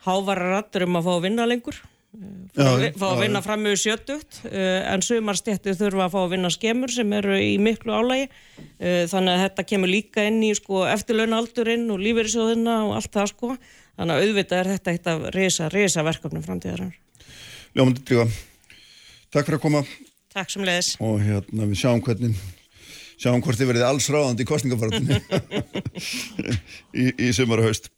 hávara 0.07 0.47
rattur 0.55 0.87
um 0.87 0.97
að 0.97 1.05
fá 1.05 1.11
að 1.19 1.25
vinna 1.27 1.45
lengur 1.45 1.77
fá, 1.77 2.63
Já, 2.63 2.69
vi- 2.81 2.89
fá 2.97 3.05
að 3.11 3.19
vinna 3.21 3.41
fram 3.45 3.61
með 3.67 3.75
sjötugt 3.83 4.39
uh, 4.49 4.79
en 4.89 5.03
sumar 5.05 5.37
stjættir 5.37 5.77
þurfa 5.77 6.07
að 6.07 6.15
fá 6.15 6.19
að 6.23 6.31
vinna 6.33 6.49
skemur 6.55 6.89
sem 6.95 7.13
eru 7.19 7.37
í 7.37 7.51
miklu 7.61 7.93
álægi 7.93 8.25
uh, 8.25 9.05
þannig 9.11 9.35
að 9.35 9.43
þetta 9.45 9.67
kemur 9.69 9.93
líka 9.93 10.25
inn 10.31 10.41
í 10.47 10.49
sko, 10.57 10.81
eftirlaunaldurinn 10.95 11.85
og 11.93 12.01
lífeyrisjóðina 12.07 12.79
og 12.87 12.95
allt 12.97 13.13
það 13.19 13.29
sko 13.35 13.51
þannig 13.99 14.15
að 14.15 14.25
auðvitað 14.25 14.63
er 14.63 14.71
þetta 14.73 14.95
eitt 14.97 15.11
af 15.13 15.29
risa 15.77 16.07
verkefnum 16.09 16.41
framtíðarar. 16.49 16.97
Ljómandi 17.77 18.01
Drífa, 18.09 18.25
takk 19.33 19.45
fyrir 19.49 19.59
að 19.59 19.65
koma 19.65 19.83
Takk 20.33 20.51
sem 20.53 20.65
leiðis. 20.67 20.93
og 21.01 21.19
hérna 21.25 21.67
við 21.69 21.79
sjáum 21.81 22.01
hvernig 22.05 22.37
sjáum 23.19 23.41
hvort 23.43 23.59
þið 23.59 23.71
verðið 23.73 23.87
alls 23.89 24.09
ráðandi 24.13 24.45
í 24.45 24.49
kostningafartinni 24.49 25.19
í, 27.03 27.05
í 27.27 27.31
sumar 27.35 27.63
og 27.63 27.69
haust 27.69 27.89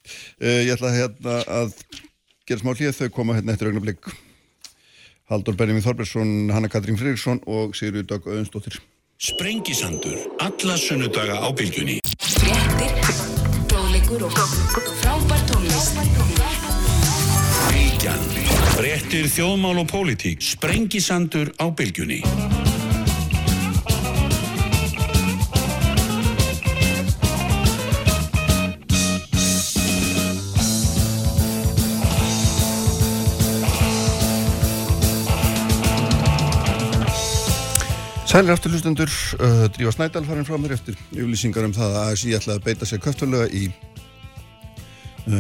uh, 0.42 0.62
ég 0.64 0.74
ætla 0.76 0.94
hérna 0.96 1.38
að 1.62 1.76
gera 2.48 2.64
smá 2.64 2.74
hlýð 2.74 2.96
þau 3.02 3.10
koma 3.20 3.38
hérna 3.38 3.56
eftir 3.56 3.72
augnablik 3.72 4.12
Haldur 5.32 5.56
Benjamin 5.56 5.84
Þorbergsson, 5.86 6.32
Hanna 6.52 6.68
Katrín 6.68 6.98
Friðriksson 7.00 7.40
og 7.48 7.76
Sigurður 7.78 8.10
Dag 8.10 8.26
Öðunsdóttir 8.28 8.82
Sprengisandur, 9.22 10.18
alla 10.42 10.76
sunnudaga 10.82 11.38
á 11.46 11.48
bylgjunni. 11.54 12.00
Fréttir, 12.18 12.96
fróðleikur 13.70 14.26
og 14.26 14.34
frábær 15.04 15.46
tónlist. 15.52 16.51
Bylgjan, 17.82 18.26
fréttir 18.76 19.26
þjóðmál 19.26 19.80
og 19.82 19.88
pólitík. 19.90 20.44
Sprengisandur 20.46 21.50
á 21.58 21.66
bylgjunni. 21.74 22.20
Sælir 38.30 38.54
aftur 38.54 38.76
hlustendur, 38.76 39.10
uh, 39.42 39.66
Drífa 39.74 39.98
Snædal 39.98 40.30
farin 40.30 40.46
frá 40.46 40.62
mér 40.62 40.78
eftir 40.78 41.02
yfirlýsingar 41.10 41.66
um 41.66 41.74
það 41.74 41.98
að 41.98 42.12
ASI 42.14 42.38
ætlaði 42.38 42.62
að 42.62 42.68
beita 42.70 42.86
sér 42.92 43.02
köftulega 43.02 43.50
í 43.50 43.72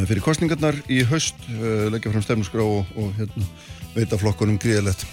fyrir 0.09 0.23
kostningarnar 0.25 0.77
í 0.91 1.01
haust, 1.09 1.37
uh, 1.57 1.87
leggja 1.91 2.13
fram 2.13 2.23
stefnusgrá 2.25 2.63
og, 2.63 2.89
og 2.95 3.11
hérna, 3.17 3.47
veita 3.95 4.19
flokkunum 4.19 4.59
gríðalegt 4.61 5.05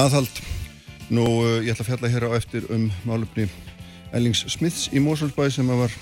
aðhald. 0.00 0.42
Nú, 1.12 1.24
uh, 1.42 1.58
ég 1.64 1.74
ætla 1.74 1.84
að 1.84 1.90
fjalla 1.92 2.12
hér 2.14 2.28
á 2.28 2.36
eftir 2.38 2.68
um 2.72 2.88
málefni 3.04 3.48
Ellings 4.14 4.44
Smiths 4.52 4.88
í 4.94 5.02
Mósulsbæ 5.02 5.48
sem 5.52 5.68
að 5.74 5.84
var 5.84 5.98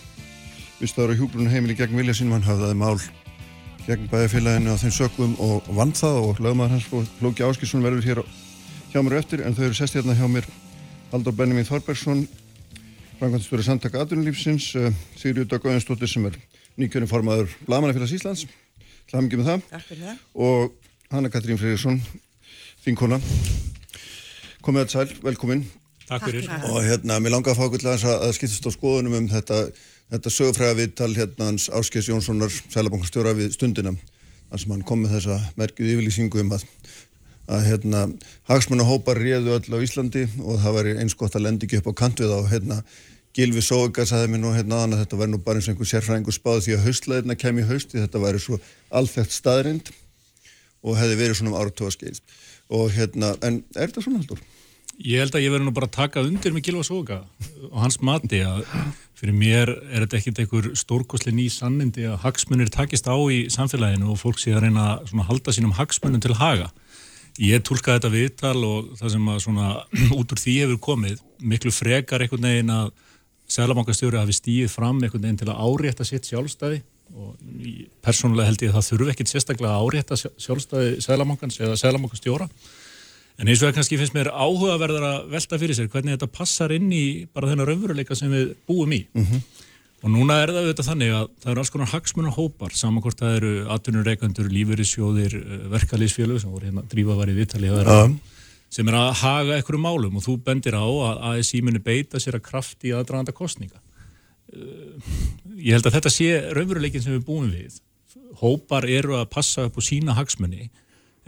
vistaður 0.82 1.14
á 1.14 1.18
hjúgrunum 1.18 1.50
heimili 1.52 1.76
gegn 1.78 1.96
vilja 1.96 2.14
sínum, 2.18 2.36
hann 2.36 2.46
hafðaði 2.46 2.78
mál 2.78 3.00
gegn 3.86 4.06
bæjarfélaginu 4.12 4.74
á 4.74 4.78
þeim 4.78 4.94
sökum 4.94 5.34
og 5.42 5.66
vann 5.74 5.94
það 5.96 6.18
og 6.22 6.42
lögmaður 6.42 6.76
hans 6.76 6.88
og 6.94 7.08
Flóki 7.18 7.42
Áskilsson 7.46 7.82
verður 7.82 8.06
hér 8.06 8.20
hjá 8.92 9.00
mér 9.02 9.18
eftir 9.18 9.42
en 9.42 9.56
þau 9.56 9.64
eru 9.66 9.78
sest 9.78 9.96
hérna 9.98 10.14
hjá 10.14 10.28
mér 10.30 10.46
Haldur 11.10 11.34
Benjamin 11.34 11.66
Þorbergsson 11.66 12.26
frangvæntistjóri 13.18 13.66
samtaka 13.66 14.04
aðrunulífsins 14.04 14.68
uh, 14.78 14.90
Sigurður 15.18 15.50
Dag 15.50 15.66
Öðinsdóttir 15.66 16.10
sem 16.10 16.28
er 16.30 16.38
nýkjörnum 16.80 17.10
formaður 17.10 17.52
Blamanafélags 17.66 18.14
Íslands. 18.16 18.46
Hlæmingi 19.10 19.40
með 19.40 19.50
það. 19.50 19.64
Takk 19.72 19.86
fyrir 19.90 20.04
það. 20.06 20.22
og 20.46 20.72
Hanna 21.12 21.30
Katrín 21.32 21.60
Freyrísson 21.60 21.98
þinkona 22.84 23.18
komið 24.62 24.84
að 24.84 24.92
sæl, 24.94 25.16
velkomin. 25.24 25.64
Takk 26.08 26.28
fyrir. 26.28 26.48
og 26.70 26.80
hérna, 26.86 27.18
mér 27.22 27.36
langar 27.36 27.52
að 27.52 27.60
fá 27.60 27.66
okkur 27.66 27.86
að, 27.92 28.06
að 28.14 28.34
skiptast 28.36 28.68
á 28.68 28.70
skoðunum 28.74 29.18
um 29.18 29.28
þetta, 29.30 29.60
þetta 30.14 30.34
sögufræða 30.36 30.78
viðtal 30.80 31.12
hérna 31.16 31.50
hans 31.50 31.68
Áskes 31.72 32.08
Jónssonar 32.10 32.52
sælabankastjóra 32.72 33.34
við 33.38 33.54
stundina. 33.56 33.94
Þar 34.50 34.62
sem 34.62 34.74
hann 34.74 34.84
kom 34.86 35.02
með 35.04 35.16
þessa 35.16 35.38
merkjuð 35.60 35.94
yfirlýsingu 35.94 36.42
um 36.44 36.54
að 36.56 36.66
að 37.50 37.64
hérna, 37.66 38.02
hagsmannahópar 38.48 39.18
réðu 39.18 39.56
öll 39.56 39.74
á 39.74 39.78
Íslandi 39.82 40.28
og 40.42 40.60
það 40.62 40.76
væri 40.78 40.92
eins 41.02 41.16
gott 41.18 41.34
að 41.36 41.48
lendi 41.48 41.66
ekki 41.66 41.80
upp 41.80 41.90
á 41.90 42.00
kant 42.04 42.22
við 42.22 42.30
þá 42.30 42.52
hérna, 42.52 42.76
Gilvi 43.33 43.62
Sóga 43.64 44.05
sagði 44.05 44.35
mér 44.35 44.43
nú 44.43 44.53
hérna 44.53 44.83
aðan 44.83 44.99
að 44.99 45.05
þetta 45.05 45.18
væri 45.22 45.33
nú 45.33 45.39
bara 45.45 45.61
eins 45.61 45.68
og 45.68 45.72
einhver 45.72 45.89
sérfræðingur 45.89 46.37
spáð 46.37 46.64
því 46.66 46.74
að 46.76 46.87
haustleðina 46.87 47.37
kem 47.41 47.61
í 47.62 47.68
hausti, 47.68 48.01
þetta 48.03 48.20
væri 48.20 48.41
svo 48.45 48.59
alþekkt 48.93 49.33
staðrind 49.33 49.93
og 50.83 50.99
hefði 50.99 51.20
verið 51.20 51.39
svona 51.39 51.55
um 51.55 51.61
áratuga 51.62 51.95
skeið 51.95 52.20
og 52.72 52.91
hérna, 52.93 53.33
en 53.41 53.62
er 53.72 53.89
þetta 53.89 54.05
svona 54.05 54.20
haldur? 54.20 54.43
Ég 55.01 55.22
held 55.22 55.35
að 55.35 55.47
ég 55.47 55.55
verði 55.55 55.66
nú 55.66 55.72
bara 55.72 55.89
að 55.89 55.97
taka 55.97 56.22
undir 56.26 56.53
með 56.53 56.66
Gilva 56.66 56.85
Soga 56.85 57.16
og 57.70 57.78
hans 57.80 57.97
mati 58.05 58.43
að 58.45 58.66
fyrir 59.16 59.37
mér 59.39 59.72
er 59.72 60.05
þetta 60.05 60.18
ekkert 60.18 60.43
einhver 60.43 60.68
stórkosli 60.76 61.33
ný 61.33 61.47
sannindi 61.51 62.05
að 62.11 62.20
hagsmunir 62.26 62.68
takist 62.72 63.09
á 63.09 63.16
í 63.33 63.47
samfélaginu 63.53 64.12
og 64.12 64.20
fólk 64.20 64.43
sé 64.43 64.53
að 64.53 64.66
reyna 64.66 64.99
að 65.01 65.24
halda 65.30 65.55
sínum 65.57 65.72
hagsmunum 65.78 66.20
til 66.20 66.37
haga. 66.37 66.68
Ég 67.41 67.64
tólka 67.64 67.97
þetta 67.97 68.12
viðtal 68.12 68.59
og 68.68 68.93
það 69.01 69.14
sem 69.14 69.33
að 69.33 69.41
svona 69.47 69.70
út 70.20 70.37
úr 70.37 70.43
því 70.45 70.59
hefur 70.61 70.83
komið 70.91 71.24
miklu 71.41 71.72
frekar 71.72 72.26
einhvern 72.26 72.51
veginn 72.51 72.74
að 72.76 72.93
Sælabankastjóri 73.53 74.20
hafi 74.20 74.36
stíð 74.36 74.70
fram 74.72 75.00
einhvern 75.03 75.24
veginn 75.26 75.40
til 75.42 75.50
að 75.53 75.62
árétta 75.62 76.07
sitt 76.09 76.28
sjálfstæði 76.30 76.82
og 77.12 77.34
persónulega 78.05 78.48
held 78.48 78.62
ég 78.64 78.70
að 78.72 78.78
það 78.78 78.88
þurfi 78.88 79.12
ekkit 79.12 79.32
sérstaklega 79.32 79.74
að 79.74 79.88
árétta 79.88 80.20
sjálfstæði 80.20 80.94
Sælabankans 81.05 81.61
eða 81.61 81.76
Sælabankastjóra 81.80 82.48
En 83.40 83.48
eins 83.48 83.62
og 83.62 83.70
það 83.70 83.76
kannski 83.78 83.98
finnst 84.00 84.14
mér 84.16 84.28
áhugaverðar 84.30 85.05
að 85.09 85.30
velta 85.32 85.59
fyrir 85.61 85.76
sér 85.76 85.88
hvernig 85.92 86.16
þetta 86.16 86.28
passar 86.36 86.72
inn 86.76 86.90
í 86.92 87.05
bara 87.32 87.48
þennan 87.50 87.68
raunveruleika 87.68 88.16
sem 88.18 88.32
við 88.32 88.53
búum 88.68 88.92
í. 88.94 89.00
Og 90.03 90.11
núna 90.11 90.40
er 90.42 90.50
það 90.53 90.66
auðvitað 90.66 90.88
þannig 90.90 91.14
að 91.16 91.26
það 91.42 91.50
eru 91.53 91.62
alls 91.62 91.72
konar 91.72 91.90
hagsmunar 91.92 92.36
hópar, 92.36 92.72
samankort 92.74 93.22
það 93.22 93.36
eru 93.38 93.53
atvinnureikandur, 93.70 94.48
lífeyrissjóðir, 94.50 95.36
verkalýsfélög 95.72 96.42
sem 96.42 96.53
voru 96.53 96.68
hérna 96.68 96.84
drífa 96.90 97.16
var 97.18 97.30
í 97.30 97.36
vera, 97.38 97.98
sem 98.72 98.88
er 98.88 98.96
að 98.96 99.14
haga 99.20 99.56
einhverju 99.58 99.80
málum 99.84 100.18
og 100.18 100.24
þú 100.24 100.38
bendir 100.46 100.76
á 100.78 100.84
að 100.84 101.22
ASI 101.32 101.62
muni 101.64 101.82
beita 101.82 102.20
sér 102.22 102.38
að 102.38 102.46
krafti 102.48 102.90
í 102.90 102.94
aðdraganda 102.96 103.34
kostninga. 103.36 103.80
Uh, 104.52 104.96
Ég 105.62 105.76
held 105.76 105.86
að 105.86 105.98
þetta 105.98 106.10
sé 106.10 106.28
raunveruleikin 106.56 107.02
sem 107.04 107.14
við 107.14 107.26
búum 107.28 107.50
við. 107.52 107.76
Hópar 108.40 108.88
eru 108.88 109.14
að 109.20 109.28
passa 109.30 109.68
upp 109.68 109.76
á 109.78 109.82
sína 109.84 110.16
hagsmunni 110.16 110.70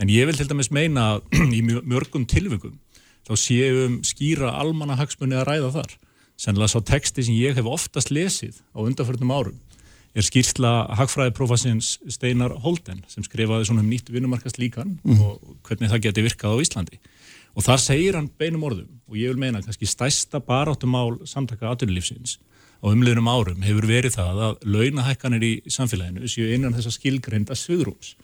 En 0.00 0.10
ég 0.10 0.26
vil 0.26 0.36
til 0.38 0.48
dæmis 0.50 0.72
meina 0.74 1.14
að 1.14 1.54
í 1.58 1.60
mörgum 1.64 2.26
tilvikum 2.26 2.78
þá 3.24 3.36
séum 3.40 4.00
skýra 4.04 4.50
almanna 4.60 4.98
hagsmunni 4.98 5.38
að 5.38 5.46
ræða 5.48 5.70
þar. 5.78 5.92
Sennilega 6.40 6.72
sá 6.72 6.80
texti 6.82 7.24
sem 7.24 7.36
ég 7.38 7.54
hef 7.56 7.68
oftast 7.70 8.10
lesið 8.12 8.58
á 8.74 8.82
undarförnum 8.82 9.32
árum 9.32 9.60
er 10.14 10.22
skýrsla 10.22 10.70
hagfræðiprófassins 10.94 11.96
Steinar 12.10 12.52
Holden 12.62 13.00
sem 13.10 13.24
skrifaði 13.26 13.66
svona 13.66 13.82
um 13.82 13.88
nýtt 13.90 14.12
vinnumarkast 14.14 14.60
líkan 14.62 14.92
og 15.10 15.40
hvernig 15.66 15.90
það 15.90 16.04
geti 16.04 16.22
virkað 16.26 16.54
á 16.54 16.62
Íslandi. 16.62 16.98
Og 17.54 17.62
þar 17.62 17.80
segir 17.82 18.18
hann 18.18 18.30
beinum 18.38 18.64
orðum 18.66 19.00
og 19.06 19.18
ég 19.18 19.30
vil 19.30 19.40
meina 19.40 19.62
kannski 19.62 19.86
stæsta 19.86 20.40
baráttumál 20.42 21.20
samtaka 21.28 21.70
aðtunulífsins 21.70 22.38
á 22.82 22.86
umliðnum 22.90 23.30
árum 23.30 23.62
hefur 23.64 23.86
verið 23.88 24.16
það 24.18 24.40
að 24.48 24.64
launahækkanir 24.74 25.44
í 25.46 25.52
samfélaginu 25.70 26.30
séu 26.30 26.50
innan 26.56 26.74
þessa 26.74 26.92
skilgreinda 26.96 27.56
sviðrúms. 27.58 28.16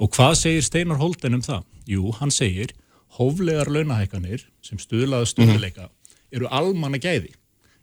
Og 0.00 0.10
hvað 0.16 0.38
segir 0.40 0.64
Steinar 0.66 0.98
Holden 1.02 1.36
um 1.36 1.44
það? 1.44 1.66
Jú, 1.86 2.08
hann 2.16 2.32
segir 2.32 2.72
hóflegar 3.18 3.68
launahækkanir 3.70 4.46
sem 4.64 4.80
stuðlaða 4.80 5.28
stuðleika 5.30 5.90
eru 6.32 6.48
almanna 6.48 6.98
gæði. 6.98 7.34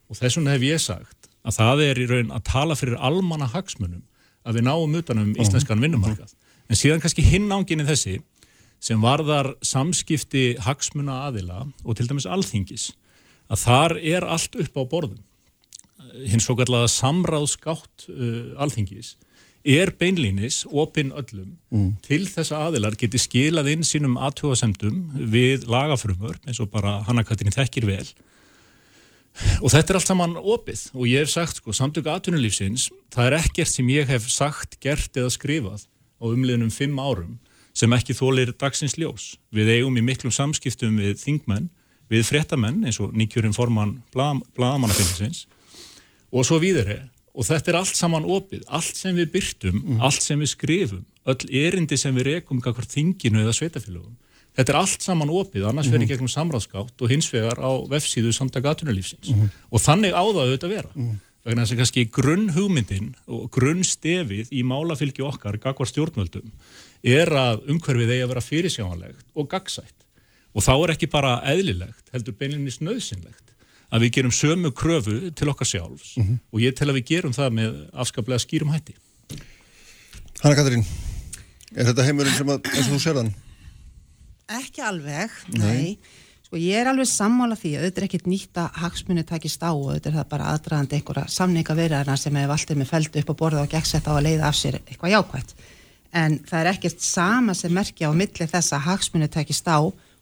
Og 0.09 0.17
þess 0.17 0.39
vegna 0.39 0.57
hef 0.57 0.65
ég 0.65 0.81
sagt 0.81 1.29
að 1.45 1.59
það 1.59 1.83
er 1.85 2.01
í 2.01 2.07
raun 2.09 2.33
að 2.33 2.45
tala 2.49 2.75
fyrir 2.75 2.97
almanna 2.97 3.47
hagsmunum 3.53 4.01
að 4.43 4.57
við 4.57 4.65
náum 4.65 4.97
utanum 4.99 5.35
íslenskan 5.37 5.81
vinnumarkað. 5.83 6.33
En 6.69 6.77
síðan 6.77 7.01
kannski 7.03 7.25
hinn 7.25 7.47
ánginni 7.53 7.85
þessi 7.87 8.19
sem 8.79 9.01
varðar 9.03 9.53
samskipti 9.65 10.53
hagsmuna 10.63 11.25
aðila 11.27 11.65
og 11.83 11.97
til 11.97 12.07
dæmis 12.09 12.27
alþingis 12.29 12.91
að 13.49 13.63
þar 13.65 13.97
er 13.99 14.27
allt 14.27 14.55
upp 14.61 14.77
á 14.77 14.83
borðum. 14.89 15.23
Hins 16.25 16.45
svo 16.47 16.55
kallaða 16.57 16.89
samráðsgátt 16.93 18.07
uh, 18.09 18.55
alþingis 18.61 19.15
er 19.67 19.91
beinlínis, 19.99 20.63
opinn 20.71 21.11
öllum, 21.11 21.57
til 22.05 22.23
þess 22.31 22.53
að 22.55 22.69
aðilar 22.69 22.95
geti 22.95 23.19
skilað 23.19 23.67
inn 23.73 23.83
sínum 23.83 24.15
aðtjóðasemdum 24.17 25.27
við 25.29 25.67
lagafrumur, 25.67 26.39
eins 26.47 26.61
og 26.63 26.71
bara 26.71 27.01
Hanna 27.03 27.25
Katrín 27.27 27.51
þekkir 27.51 27.85
vel. 27.89 28.07
Og 29.59 29.69
þetta 29.71 29.93
er 29.93 29.99
allt 29.99 30.07
saman 30.07 30.37
opið 30.39 30.85
og 30.95 31.05
ég 31.07 31.25
hef 31.25 31.33
sagt, 31.33 31.59
sko, 31.59 31.75
samtöku 31.75 32.09
aðtunulífsins, 32.11 32.89
það 33.13 33.27
er 33.27 33.37
ekkert 33.41 33.71
sem 33.71 33.91
ég 33.91 34.09
hef 34.09 34.31
sagt, 34.31 34.79
gert 34.79 35.15
eða 35.19 35.31
skrifað 35.35 35.85
á 36.19 36.25
umliðnum 36.31 36.71
fimm 36.73 36.97
árum 36.99 37.37
sem 37.79 37.93
ekki 37.95 38.15
þólir 38.17 38.51
dagsins 38.59 38.97
ljós. 38.99 39.33
Við 39.55 39.71
eigum 39.77 39.99
í 39.99 40.03
miklum 40.03 40.33
samskiptum 40.35 40.97
við 40.99 41.15
þingmenn, 41.21 41.69
við 42.11 42.25
fréttamenn 42.27 42.83
eins 42.87 42.99
og 43.03 43.13
nýkjörinn 43.15 43.55
formann 43.55 43.99
blagamannafélagsins 44.13 45.45
og 46.33 46.45
svo 46.47 46.59
víðri 46.61 46.99
og 47.39 47.45
þetta 47.47 47.71
er 47.71 47.77
allt 47.79 47.95
saman 47.95 48.25
opið, 48.27 48.65
allt 48.67 48.97
sem 48.97 49.15
við 49.15 49.29
byrtum, 49.35 49.77
mm. 49.77 50.01
allt 50.03 50.25
sem 50.25 50.41
við 50.41 50.51
skrifum, 50.51 51.05
öll 51.29 51.45
erindi 51.61 51.97
sem 51.99 52.15
við 52.17 52.33
rekum 52.33 52.59
kakvar 52.63 52.87
þinginu 52.89 53.43
eða 53.45 53.55
sveitafélagum. 53.55 54.17
Þetta 54.57 54.73
er 54.73 54.79
allt 54.81 55.05
saman 55.05 55.31
opið, 55.31 55.69
annars 55.69 55.87
mm. 55.87 55.95
verður 55.95 56.09
gegnum 56.09 56.31
samráðskátt 56.33 57.05
og 57.05 57.13
hins 57.13 57.29
vegar 57.31 57.61
á 57.61 57.71
vefsíðu 57.87 58.33
samtaka 58.35 58.73
aðtunarlífsins 58.73 59.31
mm. 59.31 59.51
og 59.69 59.83
þannig 59.85 60.17
áðaðu 60.17 60.55
þetta 60.57 60.71
vera. 60.73 60.91
Vegna 61.47 61.63
þess 61.63 61.75
að 61.75 61.79
kannski 61.79 62.05
grunn 62.11 62.49
hugmyndin 62.57 63.13
og 63.31 63.45
grunn 63.55 63.85
stefið 63.87 64.49
í 64.51 64.65
málafylgi 64.67 65.23
okkar, 65.23 65.61
gagvar 65.63 65.87
stjórnvöldum, 65.87 66.49
er 67.03 67.31
að 67.35 67.65
umhverfið 67.71 68.13
eigi 68.13 68.23
að 68.25 68.31
vera 68.33 68.45
fyrirsjámanlegt 68.45 69.25
og 69.35 69.49
gagsætt. 69.51 69.95
Og 70.55 70.65
þá 70.65 70.73
er 70.75 70.93
ekki 70.95 71.09
bara 71.11 71.39
eðlilegt, 71.47 72.09
heldur 72.13 72.35
beilinnis 72.37 72.79
nöðsynlegt 72.81 73.53
að 73.89 74.05
við 74.05 74.15
gerum 74.17 74.33
sömu 74.33 74.71
kröfu 74.75 75.17
til 75.33 75.49
okkar 75.49 75.67
sjálfs 75.67 76.15
mm 76.17 76.23
-hmm. 76.23 76.39
og 76.53 76.59
ég 76.61 76.75
tel 76.77 76.89
að 76.89 76.97
við 76.99 77.05
gerum 77.11 77.33
það 77.33 77.49
með 77.53 77.77
afskaplega 77.93 78.39
skýrum 78.39 78.73
hætti. 78.73 78.95
Hanna 80.43 80.55
Katarín, 80.55 80.85
er 81.75 81.85
þetta 81.85 82.05
heimurinn 82.05 82.37
sem 82.37 82.49
að, 82.49 82.61
eins 82.75 82.87
og 82.87 82.93
þú 82.93 82.99
sér 83.03 83.17
þann? 83.19 83.33
Ekki 84.49 84.81
alveg, 84.81 85.29
nei. 85.53 85.59
nei. 85.59 85.97
Sko 86.49 86.57
ég 86.57 86.81
er 86.81 86.87
alveg 86.89 87.05
sammála 87.05 87.53
því 87.53 87.75
að 87.75 87.83
auðvitað 87.83 88.01
er 88.01 88.05
ekkert 88.07 88.27
nýtt 88.27 88.57
að 88.57 88.77
hagsmunni 88.81 89.23
takist 89.23 89.61
á 89.61 89.69
og 89.69 89.91
auðvitað 89.91 90.11
er 90.11 90.15
það 90.17 90.29
bara 90.29 90.47
aðdraðandi 90.53 90.95
einhverja 90.95 91.25
samninga 91.29 91.75
verðarna 91.77 92.15
sem 92.17 92.35
hefur 92.35 92.55
alltaf 92.55 92.77
með 92.79 92.89
feldu 92.89 93.19
upp 93.19 93.29
á 93.29 93.39
borða 93.41 93.61
og 93.61 93.69
gegnsett 93.69 94.07
á 94.09 94.13
að 94.15 94.23
leiða 94.25 94.47
af 94.47 94.55
sér 94.57 94.79
eitthvað 94.79 95.13
jákvægt. 95.13 95.53
En 96.15 96.39
það 96.47 96.59
er 96.59 96.71
ekkert 96.73 97.03
sama 97.05 97.53
sem 97.57 97.73
merkja 97.73 98.09
á 98.09 98.13
milli 98.17 98.47
þess 98.49 98.73
að 98.73 98.85
hagsmunni 98.87 99.29
takist 99.29 99.67
á 99.69 99.77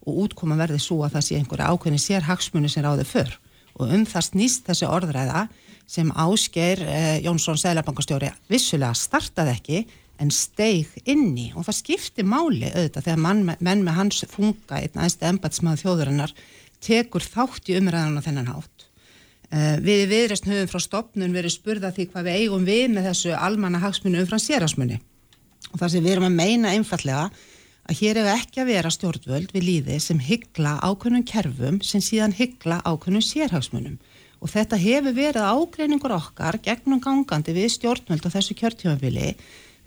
og 0.08 0.24
útkoma 0.24 0.58
verði 0.60 0.80
svo 0.84 1.00
að 1.06 1.18
það 1.18 1.28
sé 1.28 1.38
einhverja 1.38 1.70
ákveðni 1.72 2.02
sér 2.02 2.28
hagsmunni 2.28 2.72
sem 2.72 2.84
ráður 2.84 3.08
fyrr 3.08 3.38
og 3.78 3.94
um 3.94 4.04
það 4.10 4.28
snýst 4.32 4.68
þessi 4.68 4.90
orðræða 4.90 5.46
sem 5.88 6.10
Ásgeir 6.12 6.82
eh, 6.84 7.18
Jónsson 7.24 7.60
Sælabankastjóri 7.60 8.32
vissulega 8.52 8.98
startaði 8.98 9.54
ekki 9.54 9.82
en 10.18 10.32
steig 10.34 10.90
inni. 11.06 11.52
Og 11.56 11.68
það 11.68 11.78
skipti 11.78 12.26
máli 12.26 12.72
auðvitað 12.72 13.06
þegar 13.06 13.22
mann, 13.22 13.44
menn 13.46 13.84
með 13.86 14.00
hans 14.00 14.24
þunga 14.34 14.82
einn 14.82 14.98
aðeins 14.98 15.20
embatsmaður 15.30 15.84
þjóðurinnar 15.84 16.34
tekur 16.84 17.24
þátt 17.24 17.70
í 17.70 17.78
umræðan 17.78 18.18
á 18.18 18.26
þennan 18.26 18.50
hátt. 18.50 18.88
Eh, 19.54 19.78
við 19.86 20.08
viðreist 20.12 20.50
höfum 20.50 20.72
frá 20.74 20.84
stopnun 20.84 21.38
verið 21.38 21.56
spurða 21.56 21.94
því 21.96 22.10
hvað 22.12 22.28
við 22.28 22.42
eigum 22.42 22.66
við 22.68 22.90
með 22.96 23.12
þessu 23.12 23.38
almanna 23.38 23.84
hagsmunni 23.86 24.20
umfram 24.24 24.42
sérhagsmunni 24.44 25.00
og 25.72 25.80
það 25.80 25.94
sem 25.94 26.04
við 26.06 26.16
erum 26.16 26.28
að 26.30 26.38
meina 26.40 26.74
einfallega 26.76 27.30
að 27.88 28.00
hér 28.02 28.20
hefur 28.20 28.34
ekki 28.34 28.62
að 28.62 28.70
vera 28.72 28.92
stjórnvöld 28.92 29.54
við 29.56 29.68
líði 29.68 29.98
sem 30.04 30.20
hyggla 30.20 30.76
ákveðnum 30.84 31.26
kerfum 31.28 31.82
sem 31.86 32.04
síðan 32.04 32.36
hyggla 32.36 32.82
ákveðnum 32.84 33.24
sérhagsmunum 33.24 33.98
og 34.42 34.52
þetta 34.52 34.80
hefur 34.82 35.16
verið 35.18 35.48
ágreiningur 35.48 36.16
okkar 36.18 36.60
gegnum 36.64 37.02
gangandi 37.04 37.56
við 37.56 37.72
stjórnvöld 37.78 38.28
á 38.28 38.36
þessu 38.36 38.58
kjörtjóðanvili. 38.60 39.34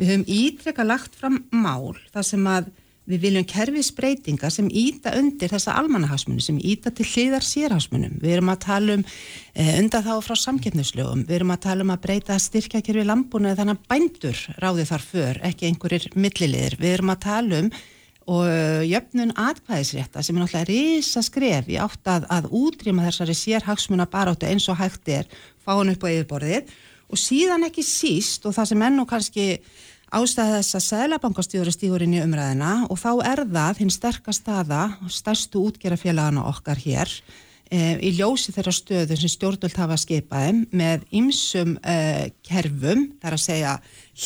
Við 0.00 0.10
höfum 0.10 0.24
ítrekka 0.26 0.86
lagt 0.86 1.14
fram 1.18 1.42
mál 1.52 1.94
þar 2.10 2.26
sem 2.26 2.48
að 2.50 2.70
við 3.10 3.24
viljum 3.26 3.46
kerfisbreytinga 3.50 4.50
sem 4.52 4.68
íta 4.70 5.12
undir 5.18 5.50
þessa 5.52 5.74
almannahagsmunum, 5.80 6.40
sem 6.44 6.58
íta 6.62 6.92
til 6.94 7.06
hliðar 7.10 7.46
sérhagsmunum. 7.46 8.18
Við 8.22 8.36
erum 8.36 8.52
að 8.52 8.60
tala 8.66 8.98
um 8.98 9.04
eh, 9.04 9.72
undan 9.80 10.06
þá 10.06 10.12
frá 10.24 10.36
samkeppnislögum, 10.44 11.24
við 11.28 11.40
erum 11.40 11.54
að 11.54 11.64
tala 11.68 11.86
um 11.86 11.94
að 11.94 12.02
breyta 12.06 12.38
styrkjakerfi 12.40 13.06
lambuna 13.06 13.56
þannig 13.58 13.78
að 13.78 13.88
bændur 13.92 14.44
ráði 14.62 14.90
þar 14.90 15.08
för, 15.12 15.40
ekki 15.50 15.70
einhverjir 15.70 16.10
millilegir. 16.16 16.78
Við 16.80 16.98
erum 16.98 17.14
að 17.14 17.24
tala 17.26 17.64
um 17.64 17.72
og 18.30 18.44
eh, 18.46 18.84
jöfnun 18.86 19.32
atkvæðisrétta 19.38 20.22
sem 20.22 20.36
er 20.36 20.44
náttúrulega 20.44 20.68
risa 20.68 21.22
skref 21.24 21.70
í 21.72 21.78
átt 21.82 22.10
að, 22.10 22.28
að 22.30 22.50
útrýma 22.54 23.08
þessari 23.08 23.34
sérhagsmuna 23.34 24.06
baróttu 24.10 24.46
eins 24.46 24.68
og 24.70 24.78
hægt 24.78 25.10
er, 25.10 25.26
fá 25.64 25.72
hann 25.74 25.90
upp 25.94 26.04
á 26.06 26.08
yfirborðið 26.12 26.70
og 27.10 27.18
síðan 27.18 27.66
ekki 27.66 27.82
síst 27.86 28.46
og 28.46 28.54
það 28.54 28.70
sem 28.70 28.84
enn 28.86 29.02
og 29.02 29.08
kannski 29.10 29.46
ástæða 30.10 30.58
þess 30.58 30.76
að 30.76 30.86
Sælabankastjóri 30.86 31.74
stígur 31.74 32.04
inn 32.04 32.16
í 32.18 32.22
umræðina 32.24 32.72
og 32.90 32.98
þá 32.98 33.10
er 33.30 33.44
það 33.46 33.80
hinn 33.84 33.94
sterkast 33.94 34.42
staða, 34.42 34.82
stærstu 35.06 35.62
útgerafélagana 35.68 36.44
okkar 36.50 36.80
hér 36.82 37.12
e, 37.70 37.96
í 38.02 38.12
ljósi 38.18 38.54
þeirra 38.54 38.74
stöðu 38.74 39.18
sem 39.20 39.32
stjórnvöld 39.32 39.78
hafa 39.78 39.98
skipaðum 40.00 40.64
með 40.74 41.06
ymsum 41.14 41.76
e, 41.78 41.96
eh, 41.96 42.22
kerfum, 42.46 43.06
þar 43.22 43.38
að 43.38 43.44
segja 43.44 43.74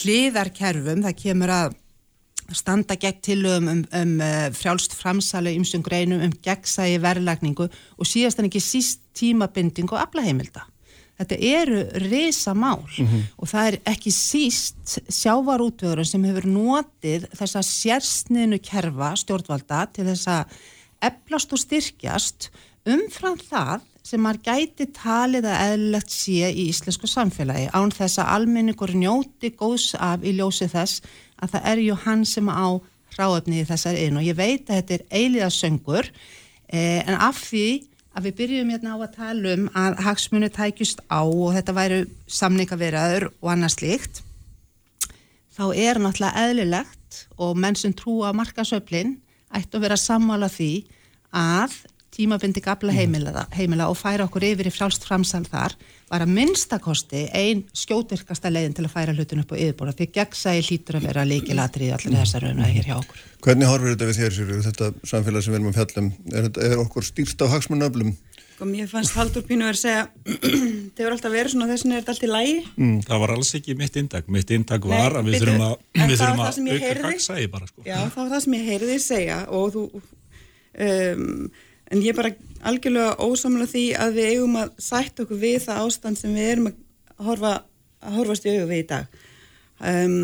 hliðarkerfum, 0.01 1.05
það 1.05 1.19
kemur 1.21 1.55
að 1.61 1.81
standa 2.53 2.97
gegn 3.01 3.23
tilögum 3.25 3.71
um, 3.73 3.83
um 3.97 4.19
uh, 4.21 4.51
frjálst 4.53 4.93
framsali 4.97 5.55
ymsum 5.57 5.85
greinum 5.85 6.21
um 6.27 6.35
gegnsægi 6.45 6.99
verðlagningu 7.01 7.71
og 7.71 8.09
síðast 8.09 8.41
en 8.41 8.51
ekki 8.51 8.61
síst 8.61 9.01
tímabinding 9.17 9.89
og 9.93 10.03
aflaheimilda 10.03 10.67
þetta 11.19 11.39
eru 11.39 11.81
resa 12.09 12.55
mál 12.55 12.83
mm 12.83 13.07
-hmm. 13.07 13.25
og 13.39 13.49
það 13.49 13.67
er 13.69 13.79
ekki 13.95 14.11
síst 14.11 14.99
sjávarútvöðurinn 15.09 16.11
sem 16.11 16.25
hefur 16.25 16.47
notið 16.47 17.27
þessa 17.39 17.63
sérsninu 17.63 18.59
kerfa 18.59 19.15
stjórnvalda 19.17 19.87
til 19.93 20.07
þess 20.11 20.27
að 20.29 20.45
eflast 21.03 21.53
og 21.53 21.59
styrkjast 21.59 22.51
umfram 22.85 23.39
það 23.39 23.81
sem 24.05 24.21
maður 24.21 24.43
gæti 24.45 24.87
talið 24.93 25.47
að 25.49 25.63
eðlilegt 25.69 26.13
sé 26.13 26.51
í 26.53 26.67
íslensku 26.69 27.09
samfélagi 27.09 27.71
án 27.73 27.93
þess 27.95 28.21
að 28.21 28.33
almenningur 28.37 28.93
njóti 28.93 29.55
góðs 29.57 29.95
af 29.97 30.25
í 30.25 30.35
ljósi 30.37 30.69
þess 30.69 31.01
að 31.41 31.55
það 31.55 31.71
er 31.71 31.79
ju 31.79 31.97
hann 32.05 32.25
sem 32.29 32.49
á 32.53 32.69
hráöfni 33.17 33.63
í 33.63 33.69
þessari 33.69 34.09
inn 34.09 34.19
og 34.21 34.27
ég 34.27 34.37
veit 34.37 34.69
að 34.69 34.77
þetta 34.77 34.95
er 34.95 35.07
eiliðasöngur 35.23 36.11
eh, 36.69 37.01
en 37.07 37.17
af 37.17 37.41
því 37.47 37.69
að 38.15 38.29
við 38.29 38.37
byrjum 38.41 38.71
hérna 38.75 38.95
á 38.95 38.99
að 38.99 39.17
tala 39.17 39.55
um 39.57 39.65
að 39.75 39.99
hagsmunni 40.07 40.51
tækjust 40.55 41.03
á 41.11 41.21
og 41.23 41.55
þetta 41.57 41.75
væru 41.77 42.01
samningaveraður 42.31 43.29
og 43.33 43.51
annars 43.51 43.81
líkt 43.83 44.23
þá 45.55 45.65
er 45.75 46.01
náttúrulega 46.03 46.47
eðlilegt 46.47 47.25
og 47.39 47.59
menn 47.59 47.79
sem 47.79 47.95
trú 47.95 48.23
á 48.23 48.31
markasöflin 48.35 49.17
ættu 49.55 49.79
að 49.79 49.87
vera 49.87 49.99
sammála 49.99 50.51
því 50.51 50.73
að 51.35 51.75
tímabindi 52.15 52.63
gabla 52.65 52.95
heimila, 52.95 53.47
heimila 53.55 53.91
og 53.91 53.99
færa 53.99 54.29
okkur 54.29 54.47
yfir 54.47 54.71
í 54.71 54.73
frálst 54.75 55.07
framsal 55.07 55.43
þar 55.49 55.75
var 56.11 56.25
að 56.25 56.35
minnstakosti 56.37 57.25
einn 57.35 57.65
skjótvirkasta 57.75 58.53
leiðin 58.53 58.77
til 58.77 58.85
að 58.87 58.95
færa 58.95 59.15
hlutin 59.17 59.43
upp 59.43 59.55
á 59.55 59.57
yfirbúra 59.57 59.95
því 59.97 60.11
gegnsægi 60.15 60.67
hlýtur 60.69 61.01
að 61.01 61.09
vera 61.09 61.27
líkilatri 61.27 61.89
í 61.89 61.95
allir 61.97 62.21
þessar 62.21 62.47
raunæði 62.47 62.77
hér 62.79 62.91
hjá 62.91 62.97
okkur. 63.01 63.25
Hvernig 63.45 63.73
horfur 63.73 63.95
þetta 63.95 64.11
við 64.11 64.21
þér 64.21 64.37
sér, 64.37 64.55
þetta 64.69 64.93
samfélag 65.11 65.45
sem 65.45 65.55
við 65.55 65.61
erum 65.61 65.73
að 65.73 65.81
fjallum? 65.81 66.13
Er, 66.33 66.49
er 66.69 66.85
okkur 66.85 67.09
stýrst 67.09 67.45
á 67.45 67.47
hagsmunöflum? 67.51 68.15
Sko 68.55 68.69
mér 68.71 68.87
fannst 68.87 69.17
Haldur 69.19 69.43
Pínu 69.43 69.67
verið 69.67 69.75
að 69.75 69.83
segja 69.83 70.03
það 70.95 71.01
voru 71.03 71.17
alltaf 71.17 71.33
verið 71.35 71.53
svona 71.53 71.67
þessin 71.73 71.95
er 71.95 72.03
þetta 72.05 72.13
allt 72.15 72.27
í 72.27 72.29
lægi 72.31 72.59
mm, 72.71 72.99
Það 73.09 73.23
var 73.25 73.33
alls 73.35 73.51
ekki 73.59 73.75
mitt 73.81 73.97
indag 73.99 74.29
mitt 74.31 74.53
indag 74.55 74.87
var 74.87 75.17
Nei, 75.17 75.19
að 75.19 75.31
við 75.31 75.43
þurfum 75.43 75.65
að, 75.67 75.75
við 75.99 76.15
þurfum 76.21 76.43
að 76.45 76.61
auka 76.71 77.09
hagsægi 77.09 77.49
bara 77.51 77.71
sko. 77.71 77.83
Já 77.89 77.97
það 77.99 78.21
var 78.21 78.31
það 78.31 78.45
sem 78.45 78.55
ég 78.55 78.69
heyrði 78.71 78.99
segja 79.03 79.41
og 79.59 79.75
þú 79.75 79.85
um, 80.87 81.33
en 81.91 82.03
ég 82.03 82.13
er 82.13 82.19
bara 82.19 82.33
algjörlega 82.65 83.17
ósamlega 83.21 83.71
því 83.71 83.85
að 84.01 84.19
við 84.19 84.31
eigum 84.33 84.59
að 84.63 84.73
sætt 84.81 85.21
okkur 85.25 85.41
við 85.43 85.59
það 85.67 85.85
ástand 85.85 86.21
sem 86.21 86.35
við 86.35 86.51
erum 86.55 86.71
að 86.71 86.81
horfa 87.29 87.53
að 88.05 88.19
horfast 88.19 88.47
í 88.47 88.55
auðu 88.55 88.69
við 88.71 88.83
í 88.83 88.89
dag. 88.93 89.21
Um, 89.85 90.17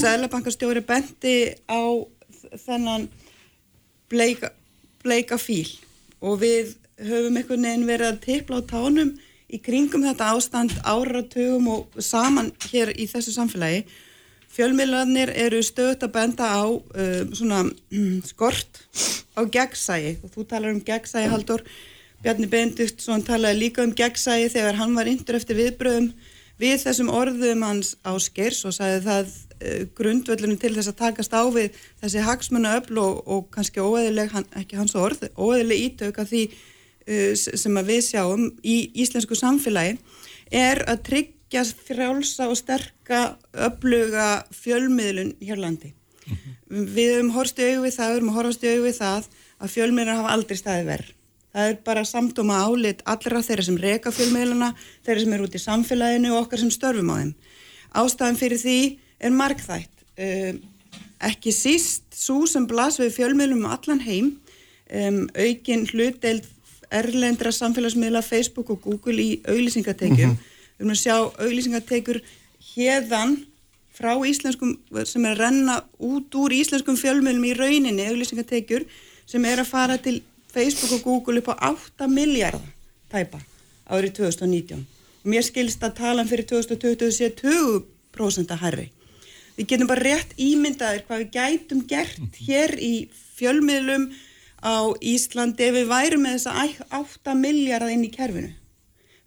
Sælabankastjóri 0.00 0.82
bendi 0.84 1.36
á 1.70 1.82
þennan 2.58 3.06
bleika, 4.10 4.50
bleika 5.04 5.38
fíl 5.38 5.68
og 6.20 6.40
við 6.42 6.74
höfum 7.00 7.38
einhvern 7.38 7.64
veginn 7.64 7.88
verið 7.88 8.10
að 8.10 8.22
tippla 8.26 8.60
á 8.60 8.68
tánum 8.68 9.14
í 9.50 9.60
kringum 9.62 10.04
þetta 10.04 10.32
ástand 10.34 10.74
áratugum 10.84 11.68
og 11.72 12.00
saman 12.02 12.50
hér 12.70 12.92
í 12.94 13.06
þessu 13.10 13.32
samfélagi 13.34 13.84
Fjölmiðlarnir 14.60 15.30
eru 15.40 15.62
stöðt 15.64 16.02
að 16.04 16.10
benda 16.12 16.44
á 16.52 16.68
uh, 16.68 17.20
svona 17.32 17.62
skort 18.28 18.82
á 19.32 19.40
gegnsægi 19.48 20.18
og 20.20 20.34
þú 20.34 20.44
talar 20.50 20.74
um 20.74 20.82
gegnsægi 20.84 21.30
Haldur, 21.32 21.64
Bjarni 22.20 22.44
Bendiktsson 22.52 23.24
talaði 23.24 23.56
líka 23.56 23.86
um 23.86 23.94
gegnsægi 23.96 24.50
þegar 24.52 24.76
hann 24.82 24.92
var 24.98 25.08
yndur 25.08 25.38
eftir 25.38 25.56
viðbröðum 25.56 26.10
við 26.60 26.76
þessum 26.82 27.08
orðum 27.08 27.64
hans 27.64 27.94
áskers 28.04 28.60
og 28.68 28.76
sagði 28.76 29.00
það 29.08 29.32
uh, 29.32 29.80
grundvöldunum 29.96 30.60
til 30.60 30.74
þess 30.76 30.92
að 30.92 31.00
takast 31.06 31.32
á 31.32 31.42
við 31.56 31.80
þessi 32.04 32.28
hagsmunna 32.28 32.76
öll 32.82 33.00
og, 33.00 33.24
og 33.24 33.48
kannski 33.56 33.80
óeðileg, 33.80 34.28
hann, 34.36 34.48
ekki 34.60 34.76
hans 34.76 34.92
orð, 34.92 35.24
óeðileg 35.40 35.86
ítök 35.88 36.20
að 36.20 36.34
því 36.34 36.46
uh, 36.52 37.32
sem 37.32 37.80
að 37.80 37.94
við 37.94 38.06
sjáum 38.12 38.48
í 38.60 38.80
íslensku 39.06 39.40
samfélagi 39.40 39.96
er 40.52 40.84
að 40.84 41.06
tryggja 41.08 41.39
tryggja 41.50 41.64
frjálsa 41.86 42.46
og 42.48 42.56
sterka 42.56 43.36
öfluga 43.52 44.44
fjölmiðlun 44.54 45.34
hérlandi. 45.42 45.92
Mm 46.26 46.36
-hmm. 46.36 46.86
Við 46.94 47.14
höfum 47.14 47.30
horfst 47.30 47.58
í 47.58 47.62
auðvið 47.62 47.94
það, 47.96 48.08
við 48.08 48.14
höfum 48.14 48.34
horfst 48.34 48.62
í 48.62 48.68
auðvið 48.68 48.98
það 48.98 49.24
að 49.60 49.72
fjölmiðlunar 49.74 50.16
hafa 50.16 50.32
aldrei 50.34 50.56
staði 50.56 50.84
verð. 50.86 51.08
Það 51.52 51.68
er 51.68 51.76
bara 51.84 52.04
samtuma 52.04 52.54
álit 52.62 53.02
allra 53.04 53.42
þeirra 53.42 53.62
sem 53.62 53.76
reka 53.76 54.10
fjölmiðluna, 54.10 54.74
þeirra 55.04 55.20
sem 55.20 55.32
eru 55.32 55.44
út 55.44 55.54
í 55.54 55.58
samfélaginu 55.58 56.30
og 56.30 56.42
okkar 56.42 56.58
sem 56.58 56.70
störfum 56.70 57.10
á 57.10 57.14
þeim. 57.18 57.34
Ástæðan 57.94 58.38
fyrir 58.38 58.58
því 58.58 58.98
er 59.20 59.30
markþætt. 59.30 59.94
Uh, 60.18 60.54
ekki 61.20 61.50
síst 61.52 62.04
svo 62.14 62.46
sem 62.46 62.66
blas 62.66 63.00
við 63.00 63.16
fjölmiðlum 63.18 63.64
um 63.64 63.70
allan 63.70 64.00
heim, 64.00 64.38
um, 64.94 65.28
aukin 65.34 65.86
hlutdeild 65.86 66.46
erlendra 66.90 67.50
samfélagsmiðla 67.50 68.22
Facebook 68.22 68.70
og 68.70 68.80
Google 68.82 69.18
í 69.22 69.42
auglýsingatekjum. 69.48 70.38
Við 70.80 70.86
erum 70.86 70.94
að 70.94 71.00
sjá 71.02 71.16
auglýsingatekjur 71.44 72.18
hérðan 72.70 73.34
frá 73.92 74.14
íslenskum, 74.24 74.78
sem 75.04 75.26
er 75.28 75.34
að 75.34 75.42
renna 75.42 75.74
út 76.00 76.36
úr 76.40 76.54
íslenskum 76.56 76.96
fjölmiðlum 76.96 77.44
í 77.50 77.56
rauninni, 77.58 78.06
auglýsingatekjur, 78.08 78.86
sem 79.28 79.44
er 79.44 79.60
að 79.60 79.68
fara 79.68 79.98
til 80.00 80.22
Facebook 80.48 80.94
og 80.96 81.02
Google 81.04 81.42
upp 81.42 81.50
á 81.52 81.68
8 81.68 82.08
miljardar 82.08 82.64
tæpa 83.12 83.42
árið 83.92 84.14
2019. 84.22 84.86
Og 85.20 85.28
mér 85.34 85.44
skilst 85.44 85.84
að 85.84 85.98
talan 86.00 86.30
fyrir 86.30 86.48
2020 86.48 87.12
sé 87.12 87.28
20% 87.42 88.56
að 88.56 88.64
herri. 88.64 88.86
Við 89.58 89.68
getum 89.74 89.90
bara 89.90 90.06
rétt 90.06 90.32
ímyndaðir 90.40 91.04
hvað 91.04 91.26
við 91.26 91.34
gætum 91.36 91.84
gert 91.90 92.40
hér 92.40 92.72
í 92.80 92.94
fjölmiðlum 93.36 94.08
á 94.64 94.96
Íslandi 94.96 95.68
ef 95.68 95.76
við 95.76 95.92
værum 95.92 96.24
með 96.24 96.38
þessa 96.38 96.96
8 97.02 97.36
miljardar 97.36 97.92
inn 97.92 98.08
í 98.08 98.14
kerfinu. 98.16 98.54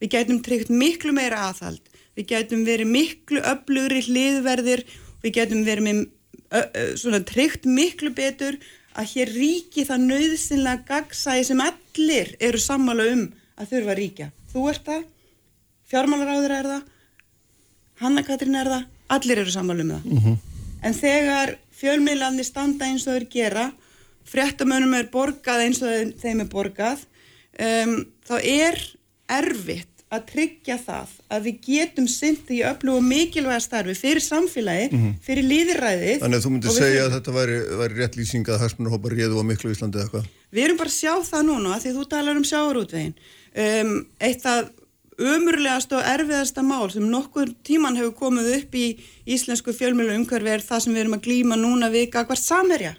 Við 0.04 0.12
gætum 0.18 0.41
tryggt 0.43 0.70
miklu 0.74 1.14
meira 1.16 1.45
aðhald, 1.47 1.80
við 2.18 2.26
gætum 2.34 2.66
verið 2.68 2.89
miklu 2.91 3.39
öflugri 3.47 4.01
hliðverðir, 4.04 4.84
við 5.24 5.36
gætum 5.38 5.62
verið 5.64 5.86
með 5.88 6.01
svona 6.99 7.22
tryggt 7.26 7.64
miklu 7.66 8.12
betur 8.14 8.58
að 8.99 9.08
hér 9.16 9.32
ríki 9.34 9.86
það 9.88 10.04
nöðsynlega 10.10 10.84
gagsæði 10.89 11.45
sem 11.47 11.62
allir 11.66 12.34
eru 12.43 12.60
sammála 12.62 13.08
um 13.14 13.24
að 13.58 13.72
þurfa 13.72 13.93
að 13.95 13.97
ríkja. 14.01 14.28
Þú 14.54 14.66
ert 14.70 14.84
það, 14.86 15.06
fjármálaráður 15.89 16.54
er 16.60 16.70
það, 16.74 16.84
Hanna 18.04 18.24
Katrín 18.28 18.58
er 18.60 18.70
það, 18.70 18.84
allir 19.16 19.41
eru 19.45 19.54
sammála 19.56 19.86
um 19.88 19.93
það. 19.95 20.36
En 20.84 20.93
þegar 20.99 21.56
fjölmiðlandi 21.80 22.43
standa 22.45 22.86
eins 22.91 23.08
og 23.08 23.16
þeir 23.18 23.28
gera, 23.34 23.66
fréttamönum 24.28 24.93
er 24.99 25.08
borgað 25.14 25.64
eins 25.66 25.82
og 25.82 25.89
þeim- 25.95 26.14
þeim 26.22 26.41
er 26.45 26.51
borgað, 26.51 27.06
um, 27.60 27.95
þá 28.28 28.36
er 28.43 28.78
erfitt 29.39 29.93
að 30.14 30.26
tryggja 30.30 30.76
það 30.84 31.14
að 31.34 31.47
við 31.47 31.55
getum 31.68 32.07
synt 32.11 32.51
í 32.53 32.59
öflugu 32.70 33.01
mikilvæga 33.07 33.64
starfi 33.66 33.95
fyrir 33.97 34.24
samfélagi, 34.24 35.01
fyrir 35.26 35.47
líðiræðið. 35.49 36.20
Þannig 36.22 36.38
að 36.39 36.45
þú 36.45 36.51
myndir 36.53 36.70
og 36.70 36.78
segja 36.78 36.93
þurfum- 36.93 37.09
að 37.09 37.18
þetta 37.18 37.36
væri, 37.39 37.57
væri 37.82 37.99
rétt 38.01 38.18
lýsing 38.20 38.45
að 38.53 38.61
hagsmunarhópar 38.64 39.18
réðu 39.18 39.41
á 39.41 39.43
miklu 39.49 39.74
Íslandi 39.74 39.99
eða 40.03 40.11
hvað? 40.14 40.30
Við 40.53 40.64
erum 40.68 40.78
bara 40.84 40.93
að 40.93 40.99
sjá 41.01 41.14
það 41.32 41.43
núna 41.49 41.80
því 41.82 41.95
þú 41.97 42.05
talar 42.14 42.39
um 42.39 42.47
sjáurútvegin. 42.51 43.14
Um, 43.53 43.93
eitt 44.22 44.45
af 44.49 44.70
umurlegast 45.20 45.91
og 45.93 46.01
erfiðasta 46.09 46.64
mál 46.66 46.89
sem 46.91 47.05
nokkur 47.09 47.51
tíman 47.66 47.97
hefur 47.99 48.16
komið 48.18 48.47
upp 48.57 48.74
í 48.76 48.86
íslensku 49.30 49.74
fjölmjölu 49.78 50.16
umhverfi 50.18 50.49
er 50.55 50.64
það 50.66 50.80
sem 50.86 50.93
við 50.95 51.03
erum 51.03 51.18
að 51.20 51.26
glýma 51.28 51.57
núna 51.61 51.89
við 51.93 52.07
gagvart 52.16 52.41
samherja. 52.41 52.95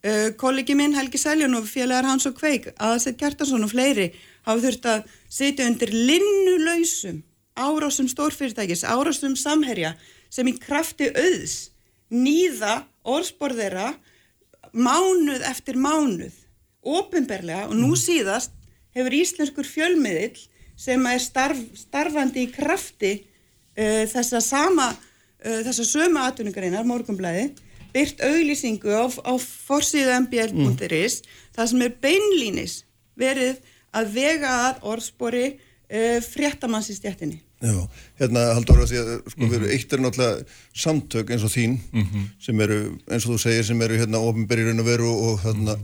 Uh, 0.00 0.30
kollegi 0.40 0.72
minn 0.72 0.94
Helgi 0.96 1.18
Seljan 1.20 1.52
og 1.58 1.66
félagar 1.68 2.06
Hans 2.08 2.24
og 2.24 2.38
Kveik, 2.38 2.70
Aðsett 2.80 3.18
Kjartansson 3.20 3.66
og 3.66 3.74
fleiri 3.74 4.06
hafa 4.46 4.62
þurft 4.62 4.86
að 4.88 5.10
sitja 5.28 5.66
undir 5.68 5.92
linnulausum 5.92 7.18
árásum 7.60 8.08
stórfyrirtækis, 8.08 8.86
árásum 8.88 9.36
samherja 9.36 9.92
sem 10.32 10.48
í 10.48 10.54
krafti 10.56 11.10
auðs 11.12 11.56
nýða 12.08 12.86
orðspor 13.04 13.52
þeirra 13.58 13.90
mánuð 14.72 15.44
eftir 15.50 15.76
mánuð 15.76 16.32
ofinberlega 16.80 17.68
og 17.68 17.76
nú 17.76 17.92
síðast 17.98 18.54
hefur 18.96 19.20
íslenskur 19.20 19.68
fjölmiðill 19.68 20.38
sem 20.80 21.04
er 21.12 21.20
starf, 21.20 21.60
starfandi 21.76 22.46
í 22.46 22.52
krafti 22.54 23.18
uh, 23.20 24.06
þessa 24.08 24.40
sama 24.40 24.94
uh, 24.94 25.60
þessa 25.66 25.84
sömu 25.84 26.24
atvinningarinnar, 26.24 26.88
morgunblæði 26.88 27.50
byrt 27.94 28.24
auglýsingu 28.26 28.94
á, 28.94 29.04
á 29.06 29.32
forsíðu 29.40 30.16
mbl.is 30.26 31.20
það 31.56 31.70
sem 31.72 31.84
er 31.86 31.94
beinlínis 32.02 32.80
verið 33.20 33.60
að 33.96 34.12
vega 34.14 34.56
að 34.68 34.82
orðspori 34.92 35.46
uh, 35.54 36.18
fréttamanns 36.24 36.90
í 36.92 36.98
stjættinni 36.98 37.40
Já, 37.60 37.76
hérna 38.16 38.42
Haldur 38.56 38.78
að 38.80 38.88
því 38.88 39.00
að 39.02 39.08
sko 39.34 39.46
við 39.50 39.56
erum 39.58 39.72
eitt 39.74 39.90
er 39.92 40.00
náttúrulega 40.00 40.44
samtök 40.80 41.32
eins 41.34 41.42
og 41.44 41.50
þín 41.52 41.74
sem 42.40 42.62
eru, 42.64 42.78
eins 43.04 43.26
og 43.26 43.34
þú 43.34 43.40
segir, 43.42 43.66
sem 43.68 43.82
eru 43.84 43.98
hérna 44.00 44.22
ofinberið 44.24 44.70
og 44.80 44.86
veru 44.86 45.10
og 45.12 45.42
hérna 45.44 45.74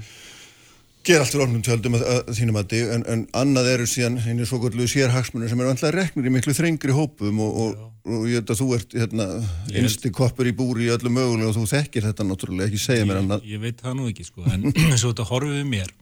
gera 1.07 1.22
allt 1.22 1.32
fyrir 1.32 1.44
ofnum 1.46 1.62
tjöldum 1.64 1.96
að, 1.98 2.04
að 2.11 2.30
þínum 2.38 2.59
að 2.61 2.72
en, 2.80 3.04
en 3.12 3.24
annað 3.38 3.68
eru 3.74 3.86
síðan 3.90 4.16
einu 4.24 4.46
svo 4.48 4.59
gullu 4.62 4.86
sérhagsmunir 4.90 5.50
sem 5.50 5.61
eru 5.62 5.70
alltaf 5.70 5.92
reknir 5.94 6.26
í 6.26 6.32
miklu 6.34 6.54
þrengri 6.57 6.94
hópum 6.96 7.42
og, 7.44 7.61
og, 7.62 7.84
og 8.11 8.24
ég 8.30 8.42
veit 8.42 8.52
að 8.54 8.62
þú 8.62 8.68
ert 8.76 8.96
hérna 8.96 9.26
einsti 9.70 10.11
koppur 10.14 10.50
í 10.50 10.54
búri 10.57 10.88
í 10.88 10.92
öllu 10.94 11.12
mögulega 11.12 11.52
og 11.52 11.59
þú 11.61 11.66
þekkir 11.72 12.09
þetta 12.09 12.26
náttúrulega 12.26 12.70
ekki 12.70 12.82
segja 12.82 13.07
mér 13.07 13.22
annað 13.22 13.46
Ég, 13.46 13.54
ég 13.54 13.62
veit 13.62 13.84
það 13.84 13.98
nú 14.00 14.11
ekki 14.11 14.26
sko, 14.26 14.46
en 14.50 14.66
og 14.96 15.04
þetta 15.04 15.28
horfið 15.30 15.68
mér, 15.70 15.92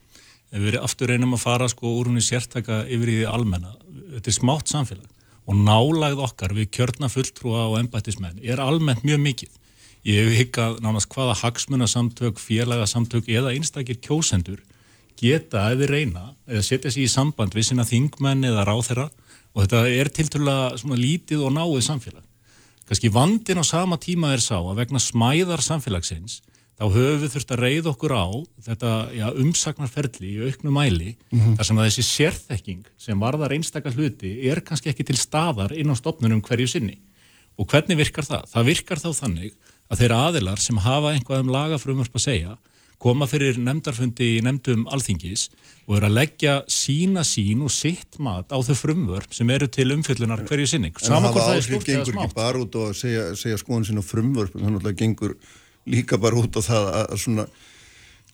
við 0.55 0.78
aftur 0.80 1.12
reynum 1.12 1.36
að 1.36 1.44
fara 1.44 1.68
sko 1.72 1.96
úr 1.98 2.09
húnni 2.09 2.24
sértaka 2.24 2.84
yfir 2.88 3.12
í 3.12 3.18
því 3.20 3.28
almenna, 3.28 3.76
þetta 4.16 4.32
er 4.32 4.38
smátt 4.40 4.72
samfélag 4.72 5.11
og 5.44 5.61
nálagð 5.61 6.22
okkar 6.24 6.55
við 6.57 6.70
kjörna 6.72 7.11
fulltrúa 7.12 7.66
og 7.68 7.76
embættismenn 7.82 8.40
er 8.40 8.62
almennt 8.64 9.05
mjög 9.05 9.20
mikið. 9.20 9.59
Ég 10.05 10.20
hef 10.20 10.38
higgað 10.38 10.78
nánast 10.84 11.11
hvaða 11.12 11.34
hagsmunasamtök, 11.42 12.40
félagasamtök 12.40 13.28
eða 13.28 13.52
einstakir 13.52 13.98
kjósendur 14.05 14.62
geta 15.21 15.69
eða 15.73 15.91
reyna 15.91 16.25
eða 16.49 16.65
setja 16.67 16.93
sig 16.93 17.07
í 17.07 17.11
samband 17.12 17.55
við 17.57 17.71
sinna 17.71 17.87
þingmenn 17.89 18.47
eða 18.49 18.67
ráþeira 18.69 19.09
og 19.55 19.62
þetta 19.62 19.85
er 19.89 20.11
tilturlega 20.11 20.97
lítið 20.99 21.45
og 21.47 21.55
náið 21.55 21.85
samfélag. 21.87 22.25
Kanski 22.85 23.09
vandin 23.12 23.62
á 23.62 23.65
sama 23.65 23.97
tíma 23.97 24.35
er 24.35 24.43
sá 24.45 24.59
að 24.59 24.83
vegna 24.83 25.01
smæðar 25.01 25.62
samfélagsins 25.65 26.43
þá 26.75 26.85
höfum 26.91 27.21
við 27.23 27.33
þurft 27.33 27.55
að 27.55 27.62
reyða 27.62 27.91
okkur 27.93 28.15
á 28.19 28.27
þetta 28.67 28.91
já, 29.15 29.27
umsagnarferli 29.41 30.33
í 30.35 30.49
auknu 30.49 30.73
mæli 30.75 31.15
þar 31.31 31.69
sem 31.69 31.79
að 31.79 31.89
þessi 31.89 32.05
sérþekking 32.09 32.83
sem 32.99 33.21
varðar 33.23 33.55
einstakar 33.55 33.95
hluti 33.95 34.35
er 34.51 34.61
kannski 34.67 34.91
ekki 34.91 35.07
til 35.07 35.17
staðar 35.21 35.73
inn 35.73 35.93
á 35.95 35.97
stopnunum 35.97 36.43
hverju 36.43 36.67
sinni. 36.75 36.99
Og 37.55 37.71
hvernig 37.71 38.01
virkar 38.01 38.27
það? 38.27 38.49
Það 38.51 38.69
virkar 38.73 38.99
þá 38.99 39.11
þannig 39.15 39.55
að 39.89 40.01
þeirra 40.03 40.21
aðilar 40.29 40.61
sem 40.61 40.81
hafa 40.83 41.12
einhvað 41.15 41.45
um 41.45 41.53
lagafrumvörp 41.55 42.19
að 42.19 42.27
segja 42.27 42.57
koma 43.03 43.26
fyrir 43.30 43.59
nefndarfundi 43.61 44.30
í 44.38 44.42
nefndum 44.45 44.86
alþingis 44.92 45.49
og 45.88 45.99
eru 45.99 46.09
að 46.09 46.16
leggja 46.18 46.55
sína 46.70 47.24
sín 47.26 47.64
og 47.66 47.72
sitt 47.74 48.18
mat 48.22 48.55
á 48.55 48.59
þau 48.64 48.76
frumvörp 48.78 49.34
sem 49.36 49.51
eru 49.53 49.68
til 49.68 49.90
umfyllunar 49.92 50.45
hverju 50.49 50.70
sinni. 50.70 50.92
en 50.92 51.05
Sama 51.05 51.28
hafa 51.28 51.34
hvort 51.34 51.51
það 51.51 51.59
er 51.59 51.66
stórt 51.68 51.88
eða 51.88 51.92
gengur 51.92 52.14
ekki 52.14 52.16
smátt. 52.16 52.34
bara 52.38 52.62
út 52.64 52.78
og 52.80 52.88
að 52.88 52.97
segja, 53.03 53.26
segja 53.36 53.61
skoðun 53.61 53.86
sín 53.90 54.01
á 54.01 54.05
frumvörp 54.05 54.57
þannig 54.57 54.80
að 54.80 54.88
það 54.88 54.99
gengur 55.03 55.36
líka 55.84 56.18
bara 56.20 56.40
út 56.40 56.57
á 56.57 56.61
það 56.64 56.90
að, 56.95 57.05
að 57.05 57.22
svona 57.26 57.47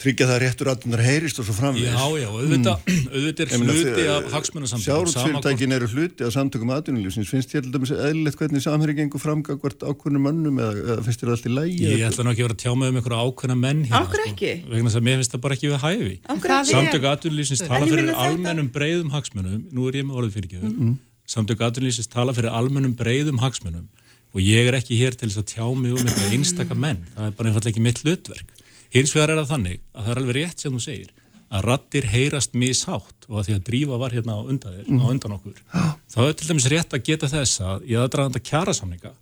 tryggja 0.01 0.27
það 0.29 0.35
að 0.35 0.43
réttur 0.45 0.71
aðtunar 0.73 1.03
heyrist 1.05 1.41
og 1.41 1.47
svo 1.47 1.55
framvegis 1.57 1.93
Já, 1.93 2.07
já, 2.17 2.29
auðvitað, 2.31 2.77
auðvitað 3.15 3.43
er 3.45 3.65
hluti 3.67 4.05
af 4.09 4.29
hagsmunasamtökum. 4.35 4.87
Sjárútsfyrirtækin 4.87 5.75
eru 5.77 5.89
hluti 5.93 6.27
af 6.27 6.33
samtökum 6.35 6.73
aðtunulífsins 6.77 7.31
finnst 7.31 7.53
þér 7.53 7.67
til 7.67 7.73
dæmis 7.75 7.93
eðlilegt 7.95 8.41
hvernig 8.41 8.65
samherri 8.65 8.97
gengur 8.97 9.21
framgagvart 9.21 9.85
ákvörnum 9.85 10.25
mönnum 10.25 10.61
eða, 10.63 10.73
eða 10.95 11.05
finnst 11.05 11.25
þér 11.25 11.35
allt 11.35 11.49
í 11.51 11.53
lægi 11.53 11.91
Ég 11.91 12.07
ætla 12.09 12.25
nú 12.25 12.33
ekki 12.33 12.45
að 12.45 12.49
vera 12.49 12.57
að 12.57 12.65
tjá 12.65 12.73
með 12.73 12.93
um 12.93 13.01
einhverja 13.01 13.29
ákveðna 13.29 13.59
menn 13.61 13.85
hérna. 13.85 14.01
Af 14.01 14.11
hverju 14.15 14.33
ekki? 14.33 14.53
Vegna 14.73 14.89
þess 14.89 15.01
að 15.01 15.07
mér 15.11 15.21
finnst 15.21 15.37
það 15.37 15.45
bara 15.45 15.59
ekki 15.59 15.71
við 15.71 15.81
hæfi. 15.85 16.17
Af 16.25 16.41
hverju 16.41 16.51
Það 16.51 16.61
ekki? 16.65 16.75
Samtök 16.75 17.09
aðtunlýsins 17.13 17.61
En 17.61 17.71
tala 17.71 17.85
ég 17.85 17.95
fyrir 17.95 18.21
almennum 18.25 18.73
breyðum 18.73 19.13
hagsmunum, 19.15 19.63
nú 19.71 19.89
er 19.91 20.01
ég 20.01 20.09
með 20.09 20.21
orðið 20.21 20.37
fyrir 20.39 20.49
ekki, 20.51 22.09
tala 22.11 22.35
fyrir 22.35 22.51
almennum 22.51 22.97
breyðum 22.99 23.43
hagsmunum 23.43 23.89
og 24.31 24.43
ég 24.45 24.69
er 24.71 24.77
ekki 24.79 24.99
hér 25.01 25.17
til 25.19 25.31
þess 25.31 25.43
að 25.43 25.49
tjá 25.51 25.67
mig 25.75 25.95
um 25.97 26.11
einstaka 26.31 26.77
menn, 26.79 27.03
það 27.17 27.27
er 27.27 27.37
bara 27.39 27.51
einfallega 27.51 27.73
ekki 27.73 27.83
mitt 27.83 28.03
hlutverk. 28.05 28.53
Hins 28.95 29.15
vegar 29.15 29.33
er 29.35 29.41
það 29.43 29.51
þannig 29.55 29.83
að 29.95 30.05
það 30.07 30.13
er 30.13 30.21
alveg 30.23 30.39
rétt 30.39 30.65
sem 30.65 30.75
þú 30.75 30.83
segir, 30.85 31.11
að 31.51 31.65
rattir 31.67 32.07
heyrast 32.11 32.57
mishátt 32.59 33.27
og 33.29 33.41
að 33.41 33.47
því 33.49 33.55
að 33.57 33.65
drífa 33.69 33.99
var 33.99 34.15
hérna 34.15 34.37
á 34.39 34.41
undan, 34.43 34.77
þér, 34.77 34.91
á 35.03 35.07
undan 35.11 35.37
okkur, 35.37 35.63
þá 36.11 36.21
er 36.27 36.37
til 36.39 36.51
dæmis 36.51 36.69
rétt 36.71 36.95
að 36.95 37.07
geta 37.07 37.31
þess 37.31 37.63
að 37.67 37.87
í 37.91 37.97
aðdraðanda 37.99 38.43
kjarasamninga 38.51 39.15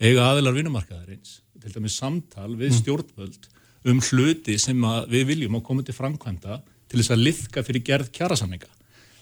eiga 0.00 0.28
aðilar 0.30 0.56
vinnumarkaðarins, 0.56 1.34
til 1.60 1.72
dæmis 1.72 1.98
samtal 2.00 2.52
við 2.60 2.78
stjórnvöld 2.80 3.50
um 3.88 4.00
hluti 4.00 4.56
sem 4.60 4.86
við 5.12 5.28
viljum 5.32 5.58
að 5.58 5.66
koma 5.68 5.84
til 5.84 5.96
framkvæmda 5.96 6.60
til 6.88 7.00
þess 7.00 7.12
að 7.14 7.24
liðka 7.24 7.64
fyrir 7.66 7.84
gerð 7.84 8.10
kjarasamninga. 8.16 8.70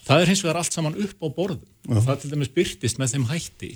Það 0.03 0.23
er 0.23 0.31
hins 0.33 0.43
vegar 0.43 0.59
allt 0.61 0.75
saman 0.75 0.99
upp 0.99 1.23
á 1.23 1.29
borðum. 1.35 1.67
Og 1.89 2.03
það 2.03 2.23
til 2.23 2.31
dæmis 2.33 2.51
byrtist 2.55 2.99
með 2.99 3.15
þeim 3.15 3.27
hætti 3.31 3.71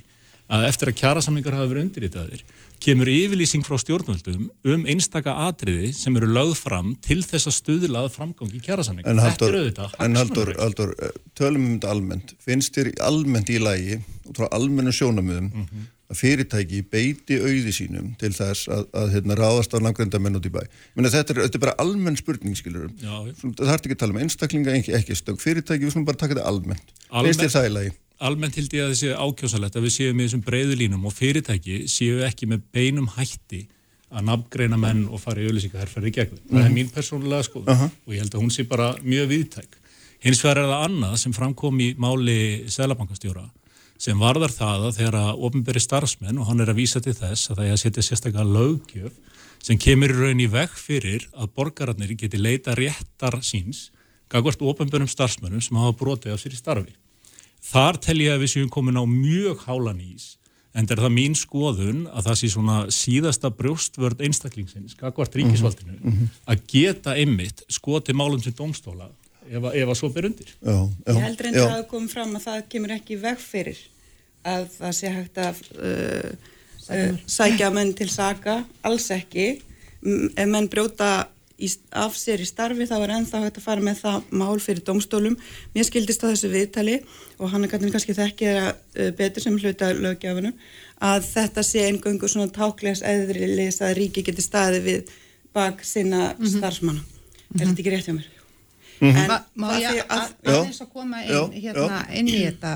að 0.51 0.67
eftir 0.69 0.91
að 0.93 0.99
kjarasamningar 1.01 1.57
hafa 1.57 1.71
verið 1.73 1.85
undirritaðir 1.89 2.43
kemur 2.85 3.09
yfirlýsing 3.09 3.65
frá 3.67 3.79
stjórnvöldum 3.81 4.51
um 4.69 4.85
einstaka 4.87 5.33
atriði 5.49 5.95
sem 5.97 6.15
eru 6.21 6.29
lögð 6.29 6.55
fram 6.61 6.93
til 7.03 7.23
þess 7.25 7.49
að 7.49 7.57
stuðlað 7.57 8.11
framgangi 8.15 8.61
kjarasamninga. 8.63 9.09
En 9.11 9.17
Þetta 9.17 9.49
Haldur, 9.49 9.97
en 10.05 10.15
Haldur. 10.21 10.53
Haldur, 10.61 10.95
eh, 11.03 11.11
tölum 11.35 11.65
um 11.71 11.75
þetta 11.81 11.91
almennt. 11.95 12.35
Finnst 12.45 12.77
þér 12.77 12.93
almennt 13.01 13.49
í 13.51 13.59
lagi, 13.59 13.99
út 14.29 14.37
frá 14.37 14.49
almennu 14.53 14.93
sjónamöðum, 14.93 15.51
Mhm. 15.53 15.87
að 16.13 16.21
fyrirtæki 16.21 16.85
beiti 16.89 17.41
auði 17.41 17.73
sínum 17.75 18.17
til 18.19 18.31
þess 18.31 18.69
að, 18.69 18.85
að 18.95 19.11
hérna, 19.17 19.35
ráðast 19.41 19.73
á 19.75 19.81
langrendamenn 19.83 20.37
út 20.37 20.47
í 20.47 20.53
bæ? 20.53 20.61
Minna, 20.95 21.09
þetta, 21.11 21.31
er, 21.35 21.43
þetta 21.49 21.55
er 21.57 21.65
bara 21.67 21.75
almenn 21.81 22.17
spurning, 22.17 22.55
skilur. 22.55 22.91
Já. 23.03 23.33
Það 23.35 23.57
þarf 23.67 23.81
ekki 23.89 23.97
að 23.97 23.99
tala 24.05 24.13
um 24.13 24.21
einstaklinga, 24.23 24.77
ekki, 24.79 24.93
ekki 24.95 25.17
stöng 25.17 25.41
fyrirtæki, 25.41 25.83
við 25.83 25.91
skulum 25.97 26.05
bara 26.05 26.17
taka 26.21 26.35
þetta 26.37 26.47
almennt. 26.47 26.93
Almennt- 27.11 27.25
Finnst 27.35 27.41
þér 27.41 27.57
það 27.57 27.67
í 27.67 27.73
lagi? 27.73 27.91
Almennt 28.25 28.57
held 28.57 28.73
ég 28.77 28.85
að 28.85 28.93
það 28.93 29.01
sé 29.01 29.15
ákjósalegt 29.17 29.77
að 29.77 29.87
við 29.87 29.95
séum 29.97 30.21
í 30.21 30.27
þessum 30.27 30.45
breiðu 30.47 30.77
línum 30.81 31.09
og 31.09 31.15
fyrirtæki 31.17 31.83
séu 31.91 32.23
ekki 32.27 32.49
með 32.51 32.63
beinum 32.73 33.11
hætti 33.17 33.67
að 34.11 34.29
nafngreina 34.29 34.79
menn 34.81 35.05
og 35.11 35.21
fara 35.21 35.43
í 35.43 35.49
auðlýsingaherferði 35.49 36.13
gegn 36.15 36.39
þeim. 36.39 36.49
Það 36.53 36.65
er 36.65 36.75
mín 36.77 36.91
persónulega 36.95 37.47
skoðun 37.49 37.85
og 37.91 38.15
ég 38.15 38.23
held 38.23 38.37
að 38.37 38.43
hún 38.45 38.55
sé 38.55 38.65
bara 38.69 38.93
mjög 39.03 39.31
viðtæk. 39.33 39.79
Hins 40.25 40.43
vegar 40.45 40.63
er 40.63 40.71
það 40.71 40.85
annað 40.87 41.17
sem 41.23 41.35
framkom 41.37 41.81
í 41.83 41.89
máli 42.01 42.39
Sælabankastjóra 42.73 43.47
sem 44.01 44.21
varðar 44.21 44.53
það 44.53 44.87
að 44.89 44.99
þegar 44.99 45.19
að 45.23 45.43
ofnberi 45.49 45.83
starfsmenn 45.83 46.41
og 46.41 46.49
hann 46.51 46.61
er 46.63 46.73
að 46.73 46.81
vísa 46.81 47.01
til 47.05 47.15
þess 47.17 47.51
að 47.51 47.61
það 47.61 47.67
er 47.67 47.75
að 47.75 47.83
setja 47.83 48.05
sérstaklega 48.05 48.45
lögjöf 48.57 49.37
sem 49.67 49.81
kemur 49.81 50.13
í 50.13 50.19
raun 50.21 50.43
í 50.45 50.49
veg 50.53 50.75
fyrir 50.77 51.25
að 51.35 51.53
borgararnir 51.57 52.13
geti 52.21 52.41
leita 52.41 52.77
réttar 52.77 53.41
síns 53.43 53.91
gagvart 54.33 54.63
ofnberum 54.63 55.09
starfsmennum 55.09 55.65
sem 55.65 55.79
hafa 55.81 55.97
brotið 55.97 56.35
af 56.35 56.43
sér 56.43 56.55
í 56.55 56.61
starfi. 56.61 56.93
Þar 57.67 57.99
tel 58.05 58.19
ég 58.23 58.35
að 58.37 58.43
við 58.45 58.53
séum 58.55 58.71
komin 58.73 58.99
á 59.01 59.05
mjög 59.09 59.65
hálan 59.67 60.01
ís 60.05 60.37
en 60.77 60.85
er 60.93 61.01
það 61.01 61.13
mín 61.17 61.35
skoðun 61.39 62.03
að 62.13 62.27
það 62.29 62.37
sé 62.43 62.49
svona 62.53 62.77
síðasta 62.93 63.49
brjóstvörd 63.57 64.21
einstaklingsins, 64.27 64.95
gagvart 65.01 65.35
ríkisvaldinu 65.39 66.27
að 66.47 66.65
geta 66.69 67.15
einmitt 67.17 67.63
skoti 67.73 68.13
málum 68.13 68.43
sem 68.45 68.53
domstóla 68.59 69.09
ef, 69.49 69.63
að- 69.63 69.75
ef 69.81 69.89
að 69.89 69.97
svo 70.03 70.11
ber 70.13 70.29
undir. 70.29 70.51
Já, 70.61 70.77
já, 70.77 71.13
Ég 71.15 71.23
heldur 71.25 71.49
að 71.53 71.59
það 71.73 71.87
kom 71.95 72.09
fram 72.13 72.37
að 72.37 72.45
það 72.49 72.61
kemur 72.75 72.93
ekki 72.99 73.17
veg 73.25 73.39
fyrir 73.41 73.81
að 74.47 74.69
það 74.77 74.93
sé 75.01 75.13
hægt 75.17 75.41
að 75.43 75.63
uh, 75.81 76.33
uh, 76.93 77.17
sækja 77.27 77.71
menn 77.75 77.95
til 77.99 78.11
saka, 78.13 78.61
alls 78.87 79.09
ekki. 79.17 79.49
Ef 80.37 80.47
menn 80.53 80.69
brjóta 80.71 81.09
í, 81.59 81.69
af 81.97 82.17
sér 82.19 82.43
í 82.45 82.47
starfi 82.49 82.87
þá 82.89 82.97
er 83.03 83.13
ennþá 83.17 83.41
hægt 83.47 83.61
að 83.61 83.67
fara 83.67 83.85
með 83.85 84.01
það 84.03 84.31
mál 84.43 84.59
fyrir 84.61 84.85
domstólum. 84.87 85.37
Mér 85.75 85.89
skildist 85.89 86.25
á 86.25 86.31
þessu 86.33 86.51
viðtali 86.53 86.99
og 87.39 87.51
hann 87.53 87.65
er 87.65 87.73
kannski 87.73 88.17
þekkið 88.17 88.61
uh, 88.63 89.11
betur 89.19 89.45
sem 89.47 89.59
hluta 89.61 89.93
lögjafunum 89.97 90.55
að 91.07 91.27
þetta 91.33 91.65
sé 91.67 91.87
eingöngu 91.91 92.29
svona 92.29 92.53
táklegs 92.57 93.03
eðrilis 93.05 93.83
að 93.85 93.97
ríki 94.01 94.25
geti 94.25 94.45
staðið 94.45 94.87
við 94.91 95.13
bak 95.57 95.85
sinna 95.85 96.31
starfsmanna. 96.41 97.05
Er 97.57 97.67
þetta 97.69 97.81
ekki 97.81 97.93
rétt 97.95 98.09
hjá 98.11 98.17
mér? 98.17 98.33
En 98.97 99.27
Ma, 99.29 99.35
má 99.61 99.67
af 99.75 99.81
ég 99.83 99.91
því 99.93 99.99
að, 100.01 100.07
að- 100.09 100.31
að, 100.49 100.55
aðeins 100.57 100.79
að 100.81 100.89
koma 100.95 101.19
inn, 101.21 101.33
Já, 101.35 101.41
hérna, 101.67 101.99
inn 102.17 102.29
í 102.33 102.37
þetta 102.47 102.71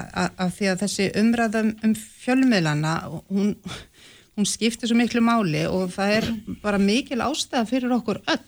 af 0.44 0.50
því 0.58 0.66
að 0.68 0.82
þessi 0.82 1.06
umræðum 1.16 1.70
um 1.88 1.94
fjölmiðlana 2.24 2.92
hún, 3.30 3.54
hún 4.38 4.48
skiptir 4.48 4.90
svo 4.90 4.98
miklu 4.98 5.22
máli 5.24 5.64
og 5.68 5.90
það 5.94 6.14
er 6.18 6.28
bara 6.62 6.80
mikil 6.80 7.20
ástæða 7.24 7.66
fyrir 7.68 7.96
okkur 7.96 8.22
öll 8.24 8.40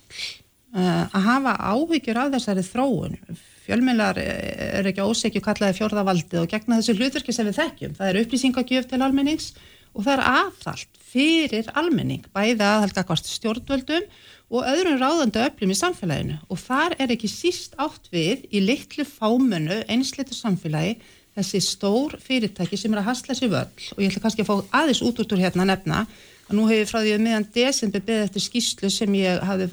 uh, 0.76 1.04
að 1.08 1.26
hafa 1.28 1.56
áhyggjur 1.72 2.22
af 2.22 2.32
þessari 2.36 2.64
þróun. 2.66 3.18
Fjölmiðlar 3.62 4.18
er 4.18 4.88
ekki 4.90 5.04
ósekju 5.06 5.42
kallaði 5.44 5.78
fjórðavaldið 5.78 6.40
og 6.42 6.50
gegna 6.50 6.80
þessu 6.80 6.96
hlutverki 6.98 7.34
sem 7.34 7.46
við 7.46 7.60
þekkjum. 7.60 7.94
Það 7.98 8.10
er 8.10 8.20
upplýsingagjöf 8.24 8.88
til 8.90 9.02
almennings 9.04 9.52
og 9.92 10.06
það 10.06 10.14
er 10.16 10.24
aðhald 10.32 11.00
fyrir 11.12 11.68
almenning 11.76 12.24
bæði 12.34 12.64
aðhald 12.64 13.26
stjórnvöldum 13.28 14.06
og 14.52 14.68
öðrum 14.68 14.98
ráðandi 15.00 15.44
öflum 15.46 15.72
í 15.72 15.78
samfélaginu. 15.78 16.38
Og 16.52 16.60
þar 16.60 16.96
er 17.00 17.12
ekki 17.14 17.30
síst 17.30 17.76
átt 17.80 18.10
við 18.12 18.46
í 18.52 18.64
litlu 18.64 19.06
fámönu 19.08 19.82
einsleitu 19.92 20.36
samfélagi 20.36 20.98
þessi 21.36 21.60
stór 21.64 22.18
fyrirtæki 22.20 22.78
sem 22.78 22.92
er 22.92 23.02
að 23.02 23.08
hasla 23.10 23.36
sér 23.36 23.52
völl 23.52 23.86
og 23.94 24.02
ég 24.02 24.10
ætla 24.10 24.24
kannski 24.24 24.44
að 24.44 24.50
fá 24.50 24.80
aðeins 24.82 25.02
út 25.06 25.22
út 25.22 25.32
úr 25.32 25.44
hérna 25.44 25.64
að 25.64 25.70
nefna 25.72 26.02
að 26.48 26.56
nú 26.58 26.66
hefur 26.68 26.90
frá 26.90 27.00
því 27.00 27.14
að 27.14 27.24
meðan 27.26 27.48
desember 27.54 28.04
beðið 28.04 28.26
eftir 28.28 28.46
skýslu 28.46 28.90
sem 28.92 29.16
ég 29.16 29.46
hafði 29.48 29.70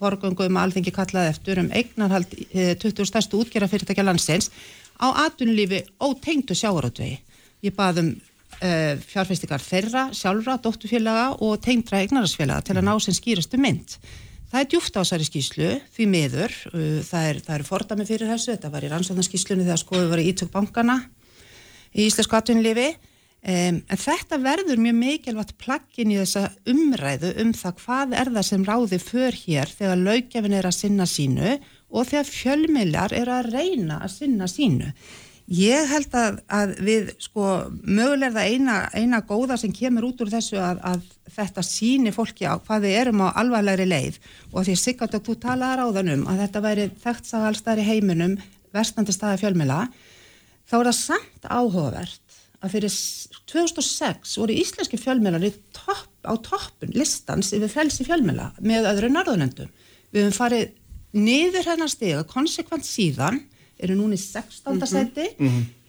forgöngu 0.00 0.46
um 0.46 0.58
að 0.58 0.68
alþengi 0.68 0.94
kallaði 0.96 1.32
eftir 1.34 1.60
um 1.60 1.70
eignarhald 1.76 2.36
eh, 2.52 2.72
20 2.78 3.08
stærstu 3.10 3.40
útgerra 3.42 3.68
fyrirtækja 3.68 4.06
landsins 4.06 4.50
á 5.00 5.08
atvinnulífi 5.26 5.82
ótengdu 6.00 6.56
sjávarútvegi. 6.56 7.18
Ég 7.64 7.76
bað 7.76 8.02
um 8.02 8.10
uh, 8.12 8.96
fjárfestingar 9.10 9.62
þeirra, 9.64 10.08
sjálfra, 10.16 10.58
dóttufélaga 10.62 11.36
og 11.44 11.60
tengdra 11.64 12.02
eignarasfélaga 12.04 12.64
til 12.66 12.76
að 12.78 12.86
ná 12.88 12.94
sem 13.02 13.16
skýrastu 13.16 13.60
mynd. 13.60 13.96
Það 14.50 14.60
er 14.60 14.68
djúft 14.72 14.96
á 14.98 15.00
þessari 15.00 15.26
skýslu, 15.28 15.68
því 15.94 16.06
miður, 16.10 16.54
uh, 16.72 16.98
það 17.06 17.28
er, 17.28 17.38
er 17.54 17.64
fordami 17.68 18.06
fyrir 18.08 18.32
þessu, 18.32 18.56
þetta 18.56 18.72
var 18.72 18.86
í 18.86 18.90
rannsóknarskýslunni 18.90 19.66
þegar 19.68 19.82
skoðið 19.84 20.10
var 20.10 20.22
í 20.22 20.26
ítök 20.32 20.50
bankana 20.54 20.96
í 21.94 22.08
Íslensku 22.08 22.34
atvinnulífi, 22.38 22.88
um, 22.90 23.78
en 23.78 24.02
þetta 24.04 24.40
verður 24.42 24.82
mjög 24.82 24.98
mikilvægt 24.98 25.54
plaggin 25.62 26.14
í 26.14 26.18
þessa 26.18 26.48
umræðu 26.70 27.30
um 27.44 27.54
það 27.60 27.78
hvað 27.84 28.18
er 28.24 28.32
það 28.34 28.48
sem 28.50 28.66
ráði 28.66 29.00
för 29.04 29.38
hér 29.44 29.74
þegar 29.78 30.04
laugjafin 30.08 30.58
er 30.58 30.70
að 30.70 30.78
sinna 30.80 31.06
sínu 31.06 31.56
og 31.90 32.10
þegar 32.10 32.30
fjölmiðlar 32.34 33.14
er 33.22 33.30
að 33.30 33.52
reyna 33.54 34.02
að 34.02 34.14
sinna 34.18 34.50
sínu. 34.50 34.90
Ég 35.50 35.88
held 35.90 36.12
að, 36.14 36.36
að 36.54 36.72
við, 36.86 37.08
sko, 37.18 37.44
mögulega 37.82 38.36
það 38.36 38.52
eina, 38.54 38.74
eina 38.94 39.18
góða 39.26 39.56
sem 39.58 39.72
kemur 39.74 40.04
út 40.06 40.20
úr 40.22 40.30
þessu 40.30 40.60
að, 40.62 40.78
að 40.86 41.08
þetta 41.34 41.64
síni 41.66 42.12
fólki 42.14 42.46
á 42.46 42.54
hvað 42.62 42.84
við 42.86 42.94
erum 43.00 43.24
á 43.26 43.34
alvarlegri 43.42 43.88
leið 43.90 44.20
og 44.52 44.68
því 44.68 44.76
Sigard 44.78 45.16
og 45.18 45.24
þú 45.26 45.34
talaði 45.42 45.80
ráðan 45.80 46.12
um 46.14 46.22
að 46.30 46.42
þetta 46.44 46.62
væri 46.68 46.86
þekkt 47.02 47.26
sá 47.32 47.36
allstæðar 47.48 47.82
í 47.82 47.88
heiminum, 47.88 48.36
verstandi 48.74 49.14
staði 49.16 49.40
fjölmila, 49.42 49.80
þá 50.70 50.74
er 50.78 50.88
það 50.92 50.98
samt 51.00 51.50
áhugavert 51.50 52.38
að 52.62 52.74
fyrir 52.76 52.92
s- 52.94 53.26
2006 53.50 54.36
voru 54.38 54.54
íslenski 54.54 54.98
fjölmiðlar 55.02 55.48
í 55.48 55.54
topp, 55.74 56.12
á 56.30 56.34
toppun 56.46 56.94
listans 56.94 57.50
yfir 57.56 57.72
frelsi 57.72 58.06
fjölmiðla 58.06 58.52
með 58.62 58.86
öðru 58.92 59.08
norðunendum. 59.16 59.70
Við 60.14 60.28
höfum 60.28 60.36
farið 60.38 60.68
niður 61.18 61.66
hennar 61.72 61.90
stiga 61.90 62.22
konsekvent 62.30 62.86
síðan, 62.86 63.40
eru 63.80 63.96
núna 63.98 64.16
í 64.16 64.22
16. 64.22 64.86
seti, 64.88 65.26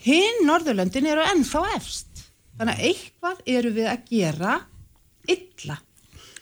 hinn 0.06 0.44
norðurlöndin 0.48 1.10
eru 1.12 1.24
ennþá 1.34 1.64
efst. 1.76 2.26
Þannig 2.58 2.78
að 2.78 2.90
eitthvað 2.90 3.40
eru 3.50 3.72
við 3.76 3.88
að 3.92 4.04
gera 4.12 4.58
illa 5.32 5.78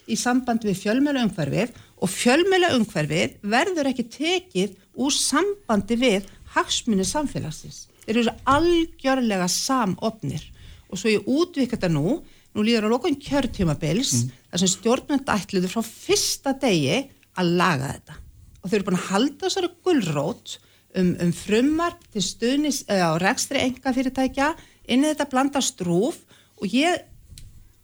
í 0.09 0.17
samband 0.17 0.65
við 0.65 0.79
fjölmjöla 0.83 1.23
umhverfið 1.27 1.75
og 1.99 2.11
fjölmjöla 2.11 2.73
umhverfið 2.77 3.35
verður 3.51 3.91
ekki 3.91 4.05
tekið 4.13 4.75
úr 4.99 5.15
sambandi 5.15 5.97
við 5.99 6.29
hagsmunni 6.55 7.05
samfélagsins. 7.05 7.85
Eru 8.09 8.25
algjörlega 8.49 9.47
samofnir 9.53 10.47
og 10.89 10.97
svo 10.97 11.11
ég 11.13 11.27
útvika 11.29 11.77
þetta 11.77 11.91
nú, 11.93 12.17
nú 12.55 12.65
líður 12.65 12.89
á 12.89 12.93
lokun 12.95 13.19
kjörtjumabils 13.21 14.15
mm. 14.15 14.31
þar 14.49 14.63
sem 14.63 14.71
stjórnmjönd 14.73 15.29
ætluðu 15.35 15.69
frá 15.69 15.85
fyrsta 15.85 16.55
degi 16.57 17.03
að 17.37 17.53
laga 17.59 17.93
þetta 17.93 18.17
og 18.59 18.65
þau 18.65 18.75
eru 18.75 18.87
búin 18.87 18.99
að 18.99 19.09
halda 19.11 19.45
þessari 19.45 19.69
gullrót 19.85 20.55
um, 20.97 21.13
um 21.21 21.31
frumvarp 21.35 22.01
til 22.13 22.23
stuðnis 22.25 22.83
á 22.89 23.13
rekstri 23.21 23.61
enga 23.65 23.93
fyrirtækja 23.95 24.53
inn 24.89 25.05
í 25.05 25.11
þetta 25.11 25.29
blanda 25.29 25.61
strúf 25.61 26.21
og 26.59 26.73
ég 26.73 27.05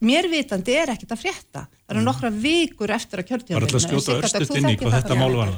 mér 0.06 0.28
vitandi 0.30 0.76
er 0.76 0.92
ekkert 0.94 1.16
að 1.16 1.22
frétta. 1.24 1.66
Það 1.86 1.96
eru 1.96 2.04
nokkra 2.06 2.32
vikur 2.34 2.92
eftir 2.94 3.22
að 3.22 3.30
Það 3.30 3.56
er 3.56 3.66
alltaf 3.66 3.80
að 3.80 3.86
skjóta 3.86 4.18
örstuðt 4.20 4.58
inn 4.60 4.70
í 4.70 4.76
hvað 4.82 4.98
þetta 4.98 5.18
mál 5.20 5.38
var. 5.38 5.54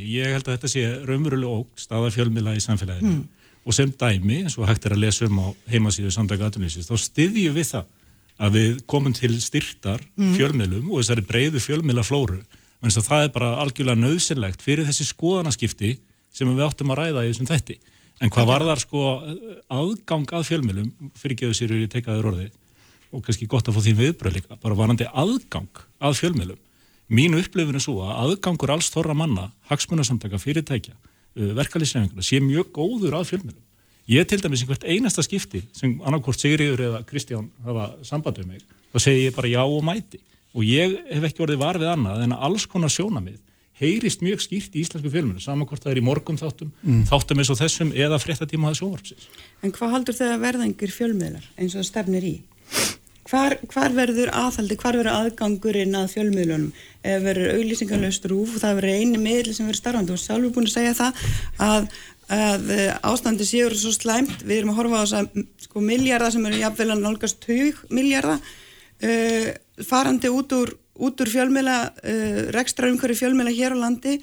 Ég 0.00 0.34
held 0.34 0.46
að 0.46 0.56
þetta 0.56 0.70
sé 0.72 0.84
raunverulega 1.08 1.60
óg 1.60 1.82
staða 1.84 2.12
fjölmiðla 2.14 2.56
í 2.56 2.64
samfélaginu. 2.64 3.12
Hmm. 3.20 3.28
og 3.60 3.74
sem 3.76 3.90
dæmi, 3.92 4.38
eins 4.40 4.54
og 4.56 4.64
hægt 4.70 4.86
er 4.88 4.94
að 4.94 5.02
lesa 5.02 5.26
um 5.26 5.36
á 5.36 5.46
heimasíðu 5.68 6.10
samdaga 6.14 6.46
aðtunlýsins, 6.48 6.86
þá 6.88 6.96
styðjum 6.96 7.58
við 7.58 7.66
það 7.68 7.90
að 8.40 8.54
við 8.56 8.78
komum 8.88 9.12
til 9.12 9.34
styrtar 9.36 10.00
Hmm. 10.16 10.32
fjölmiðlum 10.32 10.88
og 10.88 11.02
þessari 11.02 11.26
breyðu 11.28 11.60
fjölmiðla 11.60 12.04
flóru, 12.08 12.40
en 12.80 12.88
það 12.88 13.24
er 13.24 13.28
bara 13.28 13.50
algjörlega 13.60 14.00
nöðsynlegt 14.00 14.64
fyrir 14.64 14.88
þessi 14.88 15.04
skoðanaskipti 15.12 15.98
sem 16.34 16.50
við 16.50 16.66
áttum 16.66 16.92
að 16.94 17.00
ræða 17.02 17.24
í 17.26 17.30
þessum 17.32 17.50
þætti. 17.50 17.76
En 18.20 18.32
hvað 18.32 18.50
varðar 18.50 18.82
sko 18.82 19.04
aðgang 19.72 20.32
að 20.36 20.48
fjölmiðlum, 20.50 20.90
fyrir 21.16 21.38
geðu 21.40 21.56
sér 21.56 21.72
í 21.78 21.86
tekaður 21.90 22.32
orðið, 22.34 22.50
og 23.10 23.22
kannski 23.26 23.48
gott 23.50 23.70
að 23.70 23.78
fá 23.78 23.86
þín 23.86 24.00
viðbröð 24.00 24.36
líka, 24.36 24.58
bara 24.60 24.76
varandi 24.76 25.08
aðgang 25.08 25.80
að 25.98 26.18
fjölmiðlum. 26.20 26.60
Mín 27.10 27.34
upplifin 27.38 27.78
er 27.78 27.82
svo 27.82 28.04
að 28.04 28.18
aðgangur 28.26 28.74
alls 28.76 28.90
þorra 28.92 29.16
manna, 29.18 29.48
hagsmunasamtaka, 29.70 30.38
fyrirtækja, 30.38 30.94
verkalýsreifinguna, 31.58 32.22
sé 32.22 32.38
mjög 32.44 32.70
góður 32.76 33.18
að 33.18 33.32
fjölmiðlum. 33.32 33.66
Ég 34.10 34.26
til 34.26 34.40
dæmis 34.42 34.62
einhvert 34.64 34.84
einasta 34.86 35.22
skipti 35.22 35.64
sem 35.76 35.96
annarkvort 36.02 36.40
Sigriður 36.40 36.80
eða 36.86 37.02
Kristján 37.06 37.50
hafa 37.64 37.92
samband 38.06 38.40
við 38.40 38.48
mig, 38.52 38.62
þá 38.90 38.98
segi 39.06 39.26
ég 39.26 39.36
bara 39.36 39.50
já 39.50 39.60
og 39.62 39.84
mæti. 39.86 40.18
Og 40.50 40.66
ég 40.66 40.96
hef 41.06 41.26
ekki 41.28 41.44
orðið 41.44 41.60
var 41.62 41.78
við 41.78 41.92
annað 41.92 42.24
en 42.24 42.34
að 42.34 42.46
alls 42.48 42.66
konar 42.66 42.90
sjónamið 42.90 43.38
heyrist 43.80 44.20
mjög 44.24 44.42
skýrt 44.44 44.76
í 44.76 44.84
íslensku 44.84 45.10
fjölmiðlum, 45.12 45.40
saman 45.42 45.66
hvort 45.68 45.82
það 45.84 45.94
er 45.94 46.00
í 46.02 46.04
morgun 46.04 46.38
þáttum, 46.40 46.70
Mm. 46.84 47.02
þáttum 47.08 47.40
eins 47.40 47.50
og 47.50 47.58
þessum 47.60 47.92
eða 47.96 48.18
fréttatíma 48.20 48.70
að 48.70 48.78
sjónvarpsins. 48.80 49.26
En 49.62 49.72
hvað 49.72 49.90
haldur 49.96 50.14
þegar 50.20 50.40
verða 50.44 50.66
einhver 50.68 50.92
fjölmiðlar 50.94 51.46
eins 51.58 51.74
og 51.74 51.80
það 51.80 51.90
stefnir 51.90 52.26
í? 52.28 52.36
Hvar, 53.30 53.54
hvar 53.70 53.92
verður 53.94 54.30
aðhaldi, 54.34 54.76
hvar 54.80 54.96
verður 54.98 55.14
aðgangurinn 55.14 55.94
að 55.94 56.08
fjölmiðlunum? 56.16 56.70
Ef 57.06 57.20
verður 57.22 57.52
auglýsingarlaust 57.60 58.24
rúf 58.26 58.56
og 58.56 58.62
það 58.64 58.80
verður 58.80 58.96
eini 58.98 59.20
miðl 59.22 59.52
sem 59.54 59.68
verður 59.68 59.78
starfandi 59.78 60.14
og 60.16 60.18
sjálfur 60.18 60.54
búin 60.56 60.66
að 60.66 60.72
segja 60.74 60.94
það 60.98 61.20
að, 61.66 61.86
að 62.40 62.72
eh, 62.74 62.90
ástandi 63.06 63.46
séur 63.46 63.76
svo 63.78 63.92
slæmt, 63.94 64.42
við 64.42 64.56
erum 64.64 64.72
að 64.74 64.80
horfa 64.80 64.98
á 64.98 65.02
þess 65.04 65.18
að 65.20 65.44
sko 65.68 65.84
miljardar 65.84 66.34
sem 66.34 66.48
eru 66.50 66.58
jafnvel 66.64 66.90
að 66.90 67.04
nálgast 67.04 67.38
20 67.46 67.84
miljardar 67.94 68.40
uh, 68.42 69.48
farandi 69.86 70.32
út 70.34 70.52
úr, 70.58 70.74
út 71.00 71.22
úr 71.24 71.32
fjölmiðla, 71.32 71.78
uh, 71.90 72.40
rekstra 72.56 72.90
umhverju 72.90 73.18
fjölmiðla 73.22 73.54
hér 73.56 73.76
á 73.76 73.82
landi. 73.82 74.18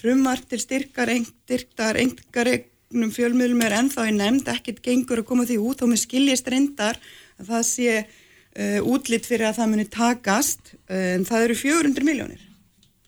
Frumvart 0.00 0.46
til 0.48 0.60
styrkar, 0.62 1.12
styrktar, 1.44 1.98
engaregnum 2.00 3.12
fjölmiðlum 3.12 3.64
er 3.66 3.76
ennþá 3.82 4.06
í 4.08 4.16
nefnd, 4.16 4.48
ekkert 4.48 4.80
gengur 4.84 5.20
að 5.20 5.28
koma 5.28 5.46
því 5.48 5.58
út 5.60 5.84
og 5.84 5.92
með 5.92 6.04
skiljist 6.06 6.48
reyndar 6.48 7.00
að 7.40 7.52
það 7.52 7.66
sé 7.68 7.98
uh, 8.00 8.80
útlitt 8.88 9.28
fyrir 9.28 9.50
að 9.50 9.60
það 9.60 9.72
muni 9.74 9.86
takast 9.90 10.74
uh, 10.88 11.16
en 11.18 11.28
það 11.28 11.48
eru 11.48 11.60
400 11.66 12.08
miljónir 12.08 12.48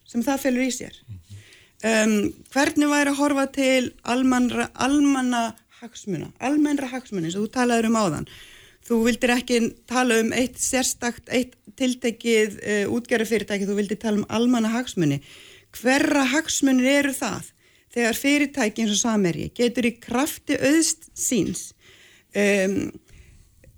sem 0.04 0.24
það 0.24 0.44
felur 0.44 0.66
í 0.66 0.72
sér. 0.74 0.98
Um, 1.82 2.30
hvernig 2.52 2.90
væri 2.92 3.10
að 3.10 3.18
horfa 3.18 3.48
til 3.56 3.90
almanna 4.06 5.48
hagsmuna, 5.82 6.30
almennra 6.38 6.90
hagsmuna 6.92 7.26
eins 7.26 7.36
og 7.38 7.48
þú 7.48 7.54
talaður 7.56 7.88
um 7.88 7.96
áðan 7.98 8.28
þú 8.86 8.98
vildir 9.06 9.34
ekki 9.36 9.60
tala 9.90 10.20
um 10.22 10.32
eitt 10.36 10.58
sérstakt, 10.60 11.28
eitt 11.30 11.56
tiltekið 11.78 12.58
uh, 12.60 12.84
útgerðarfyrirtæki, 12.96 13.68
þú 13.68 13.78
vildir 13.78 14.00
tala 14.02 14.22
um 14.22 14.28
almanna 14.28 14.72
hagsmuni 14.74 15.22
hverra 15.80 16.24
hagsmunir 16.32 16.88
eru 17.00 17.14
það? 17.16 17.48
Þegar 17.92 18.16
fyrirtæki 18.16 18.84
eins 18.84 18.94
og 18.94 19.00
Sameri 19.02 19.48
getur 19.56 19.88
í 19.88 19.96
krafti 20.00 20.56
auðst 20.56 21.10
síns 21.18 21.72
um, 22.32 22.86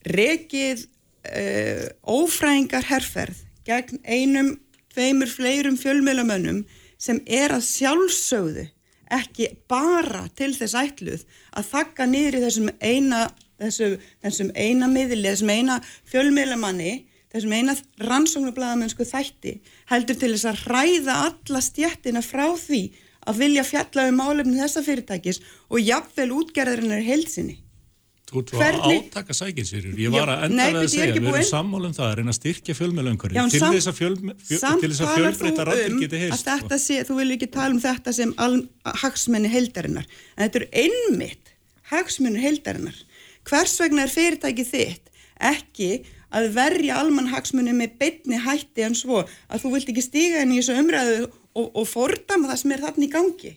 rekið 0.07 0.85
uh, 0.85 1.89
ófræðingar 2.07 2.87
herrferð 2.91 3.43
gegn 3.67 3.99
einum, 4.05 4.53
tveimur, 4.95 5.31
fleirum 5.31 5.79
fjölmjölamönnum 5.81 6.63
sem 7.01 7.19
er 7.27 7.57
að 7.57 7.67
sjálfsögðu 7.67 8.69
ekki 9.15 9.51
bara 9.71 10.29
til 10.39 10.53
þess 10.57 10.77
ætluð 10.79 11.25
að 11.59 11.71
þakka 11.73 12.07
niður 12.09 12.39
í 12.39 12.45
þessum 12.45 12.71
eina, 12.81 13.27
þessum, 13.63 13.97
þessum 14.25 14.53
eina 14.55 14.91
miðli, 14.91 15.27
þessum 15.29 15.53
eina 15.55 15.81
fjölmjölamanni, 16.11 16.95
þessum 17.35 17.57
eina 17.57 17.75
rannsóknublaðamennsku 18.03 19.07
þætti 19.09 19.59
heldur 19.91 20.21
til 20.21 20.33
þess 20.37 20.51
að 20.53 20.63
hræða 20.69 21.19
alla 21.29 21.65
stjættina 21.65 22.23
frá 22.25 22.47
því 22.59 22.85
að 23.25 23.41
vilja 23.41 23.65
fjalla 23.67 24.09
um 24.11 24.19
málefni 24.21 24.61
þessa 24.61 24.85
fyrirtækis 24.85 25.41
og 25.71 25.81
jafnvel 25.81 26.33
útgerðarinnar 26.41 27.05
heilsinni. 27.05 27.61
Þú 28.35 28.41
ert 28.65 28.81
að 28.83 28.95
átaka 28.97 29.35
sækinsýrjur. 29.37 29.99
Ég 30.01 30.13
var 30.15 30.31
að 30.33 30.47
enda 30.49 30.67
við 30.73 30.79
að 30.81 30.87
segja, 30.91 31.15
við 31.15 31.29
erum 31.31 31.47
sammálum 31.47 31.93
það 31.95 32.07
að 32.07 32.15
reyna 32.19 32.33
að 32.33 32.39
styrkja 32.39 32.77
fjölmjölöngur 32.79 33.35
til 33.35 33.61
þess 33.63 33.91
að, 33.91 33.99
fjöl... 33.99 34.15
að 34.17 35.13
fjölbreyta 35.13 35.67
rættir 35.69 35.93
um 35.93 36.01
geti 36.01 36.21
heist. 36.23 36.49
Sko. 36.49 36.79
Sé, 36.83 36.97
þú 37.07 37.19
vil 37.21 37.29
ekki 37.37 37.51
tala 37.55 37.77
um 37.77 37.83
þetta 37.85 38.15
sem 38.17 38.33
hagsmenni 39.05 39.53
heildarinnar. 39.53 40.09
En 40.35 40.49
þetta 40.49 40.63
eru 40.63 40.71
einmitt 40.83 41.53
hagsmenni 41.93 42.43
heildarinnar. 42.43 42.97
Hvers 43.49 43.77
vegna 43.81 44.05
er 44.07 44.13
fyrirtækið 44.13 44.71
þitt 44.71 45.11
ekki 45.45 45.91
að 46.35 46.51
verja 46.57 46.99
almann 47.01 47.31
hagsmenni 47.31 47.75
með 47.77 47.99
beitni 48.01 48.39
hætti 48.43 48.87
en 48.87 48.97
svo 48.99 49.23
að 49.25 49.63
þú 49.63 49.75
vilt 49.75 49.91
ekki 49.93 50.05
stíga 50.05 50.43
inn 50.43 50.55
í 50.55 50.61
þessu 50.61 50.79
umræðu 50.81 51.21
og, 51.27 51.69
og 51.69 51.87
fordama 51.89 52.51
það 52.51 52.61
sem 52.63 52.75
er 52.75 52.85
þarna 52.85 53.07
í 53.07 53.13
gangi? 53.13 53.53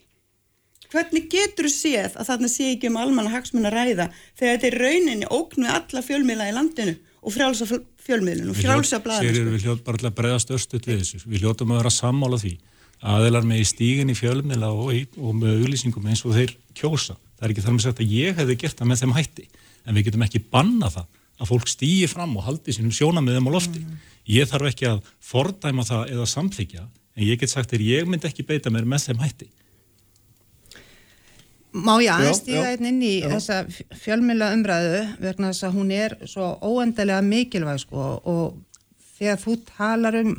Hvernig 0.88 1.28
getur 1.32 1.68
þú 1.68 1.74
séð 1.74 2.16
að 2.16 2.30
þarna 2.30 2.50
sé 2.52 2.70
ekki 2.74 2.88
um 2.92 3.00
almanna 3.02 3.34
hagsmun 3.34 3.68
að 3.68 3.76
ræða 3.76 4.08
þegar 4.40 4.54
þetta 4.54 4.70
er 4.70 4.78
rauninni 4.84 5.30
óknu 5.36 5.68
alla 5.74 6.04
fjölmiðla 6.06 6.48
í 6.48 6.56
landinu 6.56 6.96
og 7.28 7.36
frjálsa 7.36 7.68
fjölmiðlun 8.08 8.54
og 8.54 8.60
frjálsa 8.62 9.02
blæðinu? 9.04 9.36
Sér 9.36 9.52
við 9.52 9.68
hljótt 9.68 9.84
bara 9.84 10.00
að 10.08 10.16
bregðast 10.16 10.54
östut 10.56 10.88
við 10.88 11.02
þessu. 11.02 11.20
Við 11.28 11.44
hljóttum 11.44 11.74
að 11.76 11.82
vera 11.82 11.92
sammála 11.92 12.40
því 12.40 12.54
aðeinar 13.04 13.50
með 13.50 13.64
í 13.66 13.68
stíginni 13.68 14.16
fjölmiðla 14.16 14.72
og, 14.72 15.20
og 15.20 15.36
með 15.36 15.60
auglýsingum 15.66 16.08
eins 16.08 16.24
og 16.24 16.38
þeir 16.38 16.56
kjósa. 16.78 17.18
Það 17.36 17.50
er 17.50 17.54
ekki 17.54 17.66
þar 17.66 17.76
með 17.76 17.84
sagt 17.84 18.00
að 18.06 18.16
ég 18.16 18.40
hefði 18.40 18.60
gert 18.64 18.80
það 18.80 18.92
með 18.94 19.04
þeim 19.04 19.18
hætti 19.18 19.50
en 19.88 19.98
við 19.98 20.10
getum 20.10 20.26
ekki 20.28 20.44
banna 20.52 20.92
það 20.94 21.08
að 21.38 21.52
fólk 21.52 21.70
stýgi 21.70 22.08
fram 22.10 22.34
og 22.38 22.48
haldi 22.48 22.74
sínum 22.74 22.94
sjónamiðum 22.94 23.50
á 23.50 23.52
lofti. 23.54 23.84
Mm. 23.84 24.00
Ég 24.28 24.50
þarf 24.50 24.72
ekki 24.72 24.90
að 24.90 25.12
fordæma 25.24 25.86
það 25.88 26.14
eða 26.16 26.26
samþykja 26.34 26.84
en 27.18 27.26
ég 27.26 27.40
get 27.40 27.54
sagt 27.54 27.72
þér 27.74 27.86
ég 27.86 28.10
myndi 28.10 28.30
ekki 28.30 28.46
beita 28.46 28.74
mér 28.74 28.88
með 28.90 29.08
þeim 29.08 29.24
hætti. 29.24 29.50
Má 31.78 31.98
ég 32.02 32.10
aðeins 32.10 32.42
stíða 32.42 32.72
einn 32.74 32.90
inn 32.90 33.02
í 33.06 33.16
já. 33.20 33.28
þessa 33.36 33.58
fjölmjöla 34.02 34.52
umræðu 34.56 35.02
vegna 35.22 35.52
þess 35.52 35.68
að 35.68 35.76
hún 35.78 35.90
er 35.94 36.16
svo 36.30 36.52
óendalega 36.64 37.22
mikilvæg 37.26 37.82
sko 37.84 38.06
og 38.24 38.56
þegar 39.18 39.42
þú 39.44 39.58
talar 39.68 40.18
um 40.22 40.32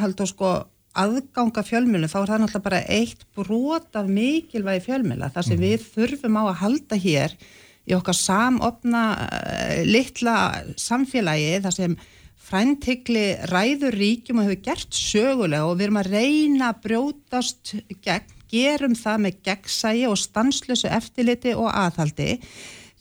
haldur 0.00 0.30
sko 0.30 0.54
aðganga 0.94 1.62
fjölmjölu 1.66 2.08
þá 2.10 2.16
er 2.20 2.30
það 2.30 2.42
náttúrulega 2.44 2.64
bara 2.64 2.82
eitt 2.96 3.26
brot 3.36 3.98
af 3.98 4.10
mikilvægi 4.10 4.84
fjölmjöla 4.88 5.30
þar 5.34 5.48
sem 5.48 5.58
mm. 5.58 5.66
við 5.66 5.86
þurfum 5.94 6.38
á 6.38 6.42
að 6.44 6.58
halda 6.62 6.98
hér 7.04 7.36
í 7.84 7.96
okkar 7.96 8.16
samopna 8.16 9.04
uh, 9.14 9.80
litla 9.88 10.36
samfélagi 10.80 11.58
þar 11.64 11.76
sem 11.78 11.96
fræntikli 12.44 13.26
ræður 13.48 13.96
ríkjum 13.96 14.42
og 14.42 14.48
hefur 14.48 14.64
gert 14.66 14.96
sögulega 14.96 15.64
og 15.64 15.78
við 15.78 15.88
erum 15.88 16.00
að 16.02 16.10
reyna 16.12 16.70
að 16.70 16.80
brjótast 16.84 17.74
gegn 18.04 18.32
gerum 18.54 18.94
það 18.98 19.20
með 19.24 19.42
gegnsægi 19.48 20.06
og 20.10 20.20
stanslösu 20.20 20.90
eftirliti 20.92 21.54
og 21.58 21.70
aðhaldi. 21.72 22.38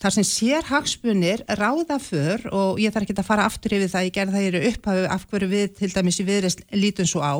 Þar 0.01 0.15
sem 0.17 0.25
sér 0.27 0.65
hagsmunir 0.67 1.43
ráða 1.59 1.99
för 2.01 2.47
og 2.51 2.79
ég 2.81 2.91
þarf 2.91 3.05
ekki 3.05 3.15
að 3.21 3.27
fara 3.27 3.45
aftur 3.47 3.75
yfir 3.77 3.91
það, 3.91 4.07
ég 4.07 4.15
gerði 4.17 4.33
það 4.33 4.47
í 4.47 4.71
upphafu 4.71 5.05
af 5.15 5.27
hverju 5.29 5.51
við 5.53 5.77
til 5.77 5.91
dæmis 5.93 6.19
í 6.19 6.25
viðreist 6.27 6.65
lítum 6.75 7.07
svo 7.07 7.23
á 7.23 7.35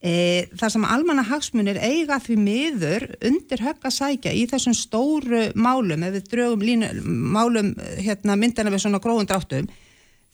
e, 0.00 0.48
þar 0.56 0.74
sem 0.74 0.88
almanna 0.88 1.26
hagsmunir 1.28 1.78
eiga 1.80 2.20
því 2.22 2.38
miður 2.40 3.06
undir 3.20 3.62
högg 3.66 3.84
að 3.84 3.96
sækja 3.98 4.32
í 4.36 4.46
þessum 4.50 4.76
stóru 4.76 5.44
málum 5.54 6.06
ef 6.08 6.16
við 6.16 6.32
drögum 6.32 6.66
línu, 6.66 6.90
málum 7.06 7.74
hérna, 8.00 8.38
myndina 8.40 8.72
við 8.72 8.84
svona 8.86 9.02
gróðundráttum 9.04 9.70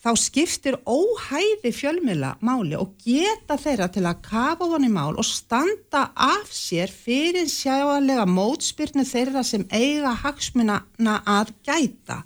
þá 0.03 0.11
skiptir 0.19 0.75
óhæði 0.85 1.71
fjölmila 1.73 2.35
máli 2.45 2.77
og 2.77 2.93
geta 3.03 3.57
þeirra 3.59 3.89
til 3.91 4.05
að 4.05 4.21
kafa 4.27 4.67
honni 4.69 4.89
mál 4.93 5.17
og 5.17 5.25
standa 5.25 6.07
af 6.13 6.51
sér 6.53 6.91
fyrir 6.91 7.49
sjálega 7.49 8.27
mótspyrnu 8.29 9.05
þeirra 9.07 9.43
sem 9.47 9.65
eiga 9.73 10.13
hagsmuna 10.21 10.83
að 11.25 11.53
gæta. 11.65 12.21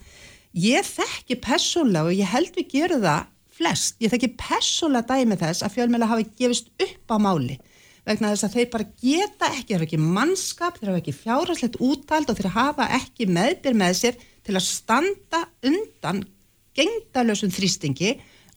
Ég 0.51 0.84
þekki 0.84 1.39
personlega 1.39 2.11
og 2.11 2.18
ég 2.19 2.27
held 2.27 2.51
við 2.57 2.73
gerum 2.76 3.05
það 3.05 3.30
flest, 3.61 3.99
ég 4.01 4.11
þekki 4.11 4.33
personlega 4.39 5.21
dæmi 5.21 5.38
þess 5.39 5.65
að 5.65 5.77
fjölmila 5.77 6.09
hafi 6.09 6.27
gefist 6.39 6.73
upp 6.81 7.13
á 7.13 7.17
máli 7.21 7.59
vegna 8.07 8.31
þess 8.33 8.47
að 8.47 8.55
þeir 8.55 8.69
bara 8.73 8.88
geta 9.01 9.49
ekki, 9.51 9.67
þeir 9.67 9.77
hafa 9.77 9.88
ekki 9.88 10.01
mannskap, 10.01 10.77
þeir 10.79 10.91
hafa 10.91 11.01
ekki 11.03 11.17
fjárhagslegt 11.19 11.79
úttald 11.85 12.31
og 12.31 12.39
þeir 12.39 12.53
hafa 12.55 12.88
ekki 12.97 13.27
meðbyr 13.29 13.77
með 13.77 13.97
sér 13.99 14.19
til 14.41 14.57
að 14.57 14.65
standa 14.65 15.43
undan 15.69 16.23
gengdalösum 16.77 17.53
þrýstingi 17.53 18.15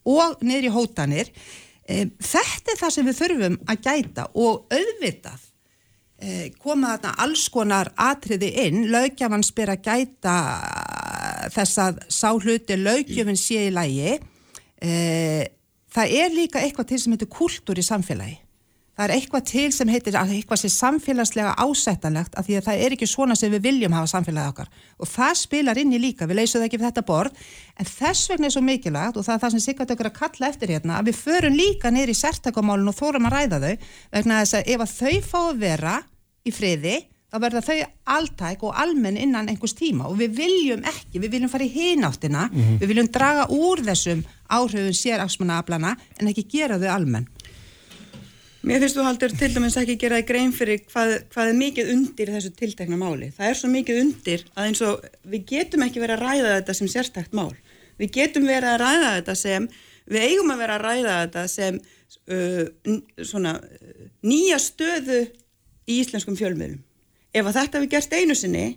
og 0.09 0.41
niður 0.45 0.69
í 0.69 0.73
hótanir. 0.73 1.31
E, 1.85 2.07
þetta 2.17 2.73
er 2.73 2.79
það 2.81 2.95
sem 2.95 3.09
við 3.09 3.19
þurfum 3.19 3.57
að 3.69 3.83
gæta 3.85 4.27
og 4.33 4.73
auðvitað 4.73 5.43
e, 6.17 6.49
koma 6.57 6.95
þarna 6.95 7.15
alls 7.27 7.47
konar 7.53 7.91
atriði 8.01 8.49
inn, 8.65 8.87
lögjaman 8.89 9.45
spyr 9.45 9.75
að 9.75 9.91
gæta 9.91 10.37
þess 11.53 11.83
að 11.83 12.01
sá 12.09 12.31
hluti 12.33 12.79
lögjöfin 12.79 13.37
sé 13.37 13.67
í 13.67 13.75
lægi 13.75 14.15
e, 14.81 15.51
það 15.93 16.17
er 16.23 16.33
líka 16.33 16.63
eitthvað 16.63 16.89
til 16.91 16.99
sem 17.03 17.15
heitir 17.15 17.31
kultúr 17.31 17.79
í 17.79 17.85
samfélagi. 17.85 18.41
Það 18.95 19.09
er 19.09 19.11
eitthvað 19.17 19.47
til 19.49 19.65
sem 19.75 19.89
heitir 19.91 20.15
eitthvað 20.15 20.59
sem 20.61 20.71
samfélagslega 20.71 21.55
ásættanlegt 21.59 22.37
af 22.39 22.45
því 22.47 22.55
að 22.55 22.67
það 22.69 22.83
er 22.85 22.93
ekki 22.95 23.07
svona 23.11 23.35
sem 23.35 23.51
við 23.51 23.65
viljum 23.65 23.95
hafa 23.95 24.07
samfélagið 24.13 24.51
okkar. 24.53 24.69
Og 25.03 25.09
það 25.11 25.33
spilar 25.41 25.81
inn 25.81 25.91
í 25.91 25.99
líka, 25.99 26.27
við 26.29 26.39
leysum 26.39 26.61
það 26.61 26.67
ekki 26.69 26.79
við 26.79 26.87
þetta 26.87 27.03
borð 27.09 27.41
en 27.75 27.89
þess 27.89 28.29
vegna 28.31 28.47
er 28.47 28.55
svo 28.55 28.63
mikilvægt 28.63 29.19
og 29.19 29.27
það 29.27 29.35
er 29.35 29.41
það 29.43 29.55
sem 29.55 29.65
Sigvart 29.65 29.91
okkur 29.95 30.09
að 30.11 30.15
kalla 30.21 30.51
eftir 30.53 30.71
hérna 30.71 31.01
að 31.01 31.09
við 31.09 31.19
förum 31.25 31.59
líka 31.59 31.91
neyri 31.91 32.15
í 32.15 32.21
sértakamálun 32.21 32.93
og 32.93 32.95
þórum 32.95 33.27
að 33.27 33.35
ræða 33.35 33.59
þau 33.65 33.73
vegna 34.15 34.39
þess 34.45 34.57
að 34.61 34.71
ef 34.71 34.85
að 34.85 34.95
þau 34.95 35.27
fá 35.27 35.39
að 35.41 35.61
vera 35.65 35.97
í 36.45 36.55
friði 36.55 36.95
þá 37.31 37.37
verða 37.43 37.61
þau 37.65 37.77
alltæk 38.15 38.63
og 38.63 38.75
almenn 38.81 39.17
innan 39.19 39.49
einhvers 39.51 39.75
tíma 39.77 40.09
og 40.09 40.19
við 40.19 40.35
viljum 40.39 40.83
ekki, 40.87 41.19
við 41.19 41.37
viljum 41.37 41.51
fara 41.51 41.65
í 41.65 41.73
hináttina, 41.73 42.49
mm 42.51 42.61
-hmm. 42.61 42.79
við 42.81 42.91
viljum 42.93 43.11
draga 43.11 43.47
úr 43.49 43.83
þessum 43.83 44.23
áhrifun 44.49 44.93
séraksmannaaflana 44.93 45.95
en 46.19 46.27
ekki 46.27 46.47
gera 46.49 46.79
þau 46.79 46.91
almenn. 46.93 47.27
Mér 48.65 48.81
finnst 48.81 48.97
þú 48.97 49.03
haldur 49.05 49.33
til 49.37 49.51
dæmis 49.53 49.75
ekki 49.77 49.95
gera 50.01 50.17
það 50.17 50.29
grein 50.29 50.51
fyrir 50.55 50.79
hvað, 50.89 51.11
hvað 51.29 51.49
er 51.51 51.57
mikið 51.59 51.89
undir 51.93 52.31
þessu 52.33 52.49
tiltekna 52.57 52.97
máli. 52.97 53.27
Það 53.35 53.49
er 53.49 53.59
svo 53.59 53.69
mikið 53.69 53.99
undir 54.01 54.45
að 54.55 54.69
eins 54.69 54.81
og 54.81 55.03
við 55.21 55.43
getum 55.51 55.85
ekki 55.85 56.01
verið 56.01 56.15
að 56.15 56.23
ræða 56.23 56.55
þetta 56.55 56.73
sem 56.79 56.89
sérstækt 56.89 57.35
mál. 57.37 57.51
Við 58.01 58.09
getum 58.17 58.47
verið 58.49 58.71
að 58.71 58.81
ræða 58.81 59.11
þetta 59.19 59.35
sem, 59.37 59.67
við 60.09 60.25
eigum 60.31 60.55
að 60.55 60.63
vera 60.63 60.79
að 60.79 60.85
ræða 60.87 61.19
þetta 61.19 61.45
sem 61.53 61.77
uh, 62.33 62.65
svona 63.21 63.53
nýja 64.25 64.57
stöðu 64.65 65.21
í 65.85 65.99
íslenskum 66.01 66.37
fjölmiðlum. 66.39 66.81
Ef 67.35 67.43
að 67.49 67.57
þetta 67.59 67.83
við 67.83 67.93
gerst 67.95 68.13
einu 68.15 68.35
sinni 68.39 68.67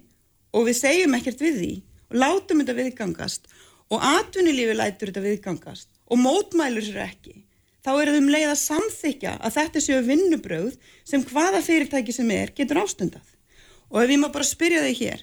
og 0.50 0.66
við 0.66 0.80
segjum 0.80 1.14
ekkert 1.18 1.42
við 1.44 1.60
því 1.62 1.74
og 2.08 2.22
látum 2.24 2.62
þetta 2.62 2.78
viðgangast 2.80 3.52
og 3.94 4.08
atvinnulífi 4.12 4.74
lætur 4.76 5.12
þetta 5.12 5.26
viðgangast 5.28 5.92
og 6.08 6.20
mótmælur 6.24 6.84
sér 6.84 7.04
ekki 7.04 7.36
þá 7.88 7.90
er 7.94 8.10
það 8.10 8.18
um 8.20 8.30
leið 8.32 8.50
að 8.50 8.60
samþykja 8.62 9.32
að 9.38 9.56
þetta 9.56 9.82
séu 9.84 10.04
vinnubröð 10.04 10.74
sem 11.08 11.24
hvaða 11.30 11.62
fyrirtæki 11.64 12.12
sem 12.12 12.30
er 12.34 12.52
getur 12.56 12.82
ástundað. 12.82 13.24
Og 13.88 14.02
ef 14.02 14.12
ég 14.12 14.20
má 14.20 14.28
bara 14.32 14.44
spyrja 14.44 14.82
þig 14.84 15.00
hér, 15.00 15.22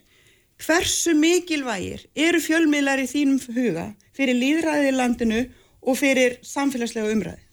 hversu 0.66 1.14
mikilvægir 1.20 2.08
eru 2.28 2.42
fjölmiðlar 2.42 3.04
í 3.04 3.10
þínum 3.12 3.42
huga 3.54 3.90
fyrir 4.18 4.40
líðræðið 4.40 4.90
í 4.90 4.96
landinu 4.96 5.42
og 5.86 6.00
fyrir 6.00 6.40
samfélagslega 6.42 7.12
umræði? 7.14 7.45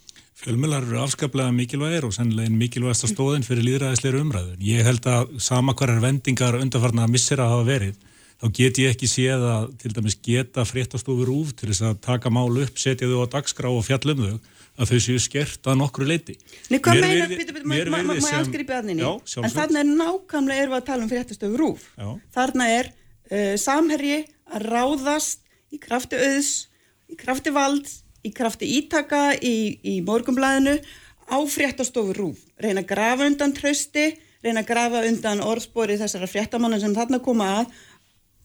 Fjölmiðlar 0.43 0.82
eru 0.89 0.98
afskaplega 1.05 1.52
mikilvægir 1.55 2.05
og 2.09 2.14
sennilegin 2.16 2.56
mikilvægast 2.59 3.05
að 3.06 3.12
stóðin 3.12 3.44
fyrir 3.47 3.62
líðræðisleira 3.69 4.23
umræðu. 4.24 4.56
Ég 4.66 4.82
held 4.89 5.05
að 5.06 5.36
sama 5.44 5.74
hverjar 5.78 6.01
vendingar 6.02 6.56
undarfarnar 6.59 7.06
að 7.06 7.12
missera 7.14 7.47
hafa 7.47 7.66
verið, 7.69 8.01
þá 8.43 8.47
get 8.59 8.81
ég 8.82 8.90
ekki 8.97 9.06
séð 9.12 9.44
að 9.47 9.69
til 9.78 9.93
dæmis 9.94 10.16
geta 10.27 10.64
fréttastofur 10.66 11.31
úf 11.31 11.52
til 11.60 11.70
þess 11.70 11.85
að 11.93 12.01
taka 12.09 12.32
mál 12.35 12.51
upp, 12.59 12.74
setja 12.74 13.06
þau 13.06 13.23
á 13.23 13.27
dagskrá 13.36 13.70
og 13.70 13.86
fjallum 13.86 14.24
þau, 14.24 14.40
að 14.82 14.90
þau 14.90 15.01
séu 15.06 15.23
skert 15.23 15.70
að 15.70 15.78
nokkru 15.85 16.10
leiti. 16.10 16.35
Nei, 16.73 16.81
hvað 16.82 16.98
virði- 17.05 17.39
býtu, 17.39 17.55
býtu, 17.60 17.70
mér 17.70 17.93
má 17.94 18.02
ég 18.02 18.52
gripa 18.56 18.81
aðninni? 18.81 19.06
Já, 19.06 19.39
En 19.47 19.51
þarna 19.55 19.85
er 19.85 19.90
nákvæmlega 19.94 20.66
við 20.66 20.78
að 20.81 20.86
tala 20.90 21.06
um 21.06 21.12
fréttastöfu 21.14 21.60
rúf. 21.60 21.86
Já. 21.94 22.09
Þarna 22.35 22.69
er 22.81 22.90
uh, 22.90 23.55
samherji 23.62 24.24
að 24.51 24.66
ráðast 24.74 25.39
í 25.70 25.78
krafti 25.78 26.19
auðs, 26.19 26.55
í 27.06 27.14
krafti 27.20 27.55
valds, 27.55 28.01
í 28.22 28.32
krafti 28.34 28.68
ítaka 28.78 29.32
í, 29.34 29.78
í 29.82 30.00
morgumblæðinu 30.06 30.76
á 31.32 31.38
fréttastofu 31.48 32.14
rúf. 32.16 32.42
Reyna 32.60 32.82
að 32.84 32.90
grafa 32.92 33.28
undan 33.28 33.54
trösti, 33.56 34.12
reyna 34.44 34.62
að 34.62 34.70
grafa 34.72 35.04
undan 35.08 35.44
orðspori 35.44 35.98
þessara 36.00 36.30
fréttamanna 36.30 36.80
sem 36.82 36.94
þarna 36.96 37.22
koma 37.24 37.48
að 37.60 37.76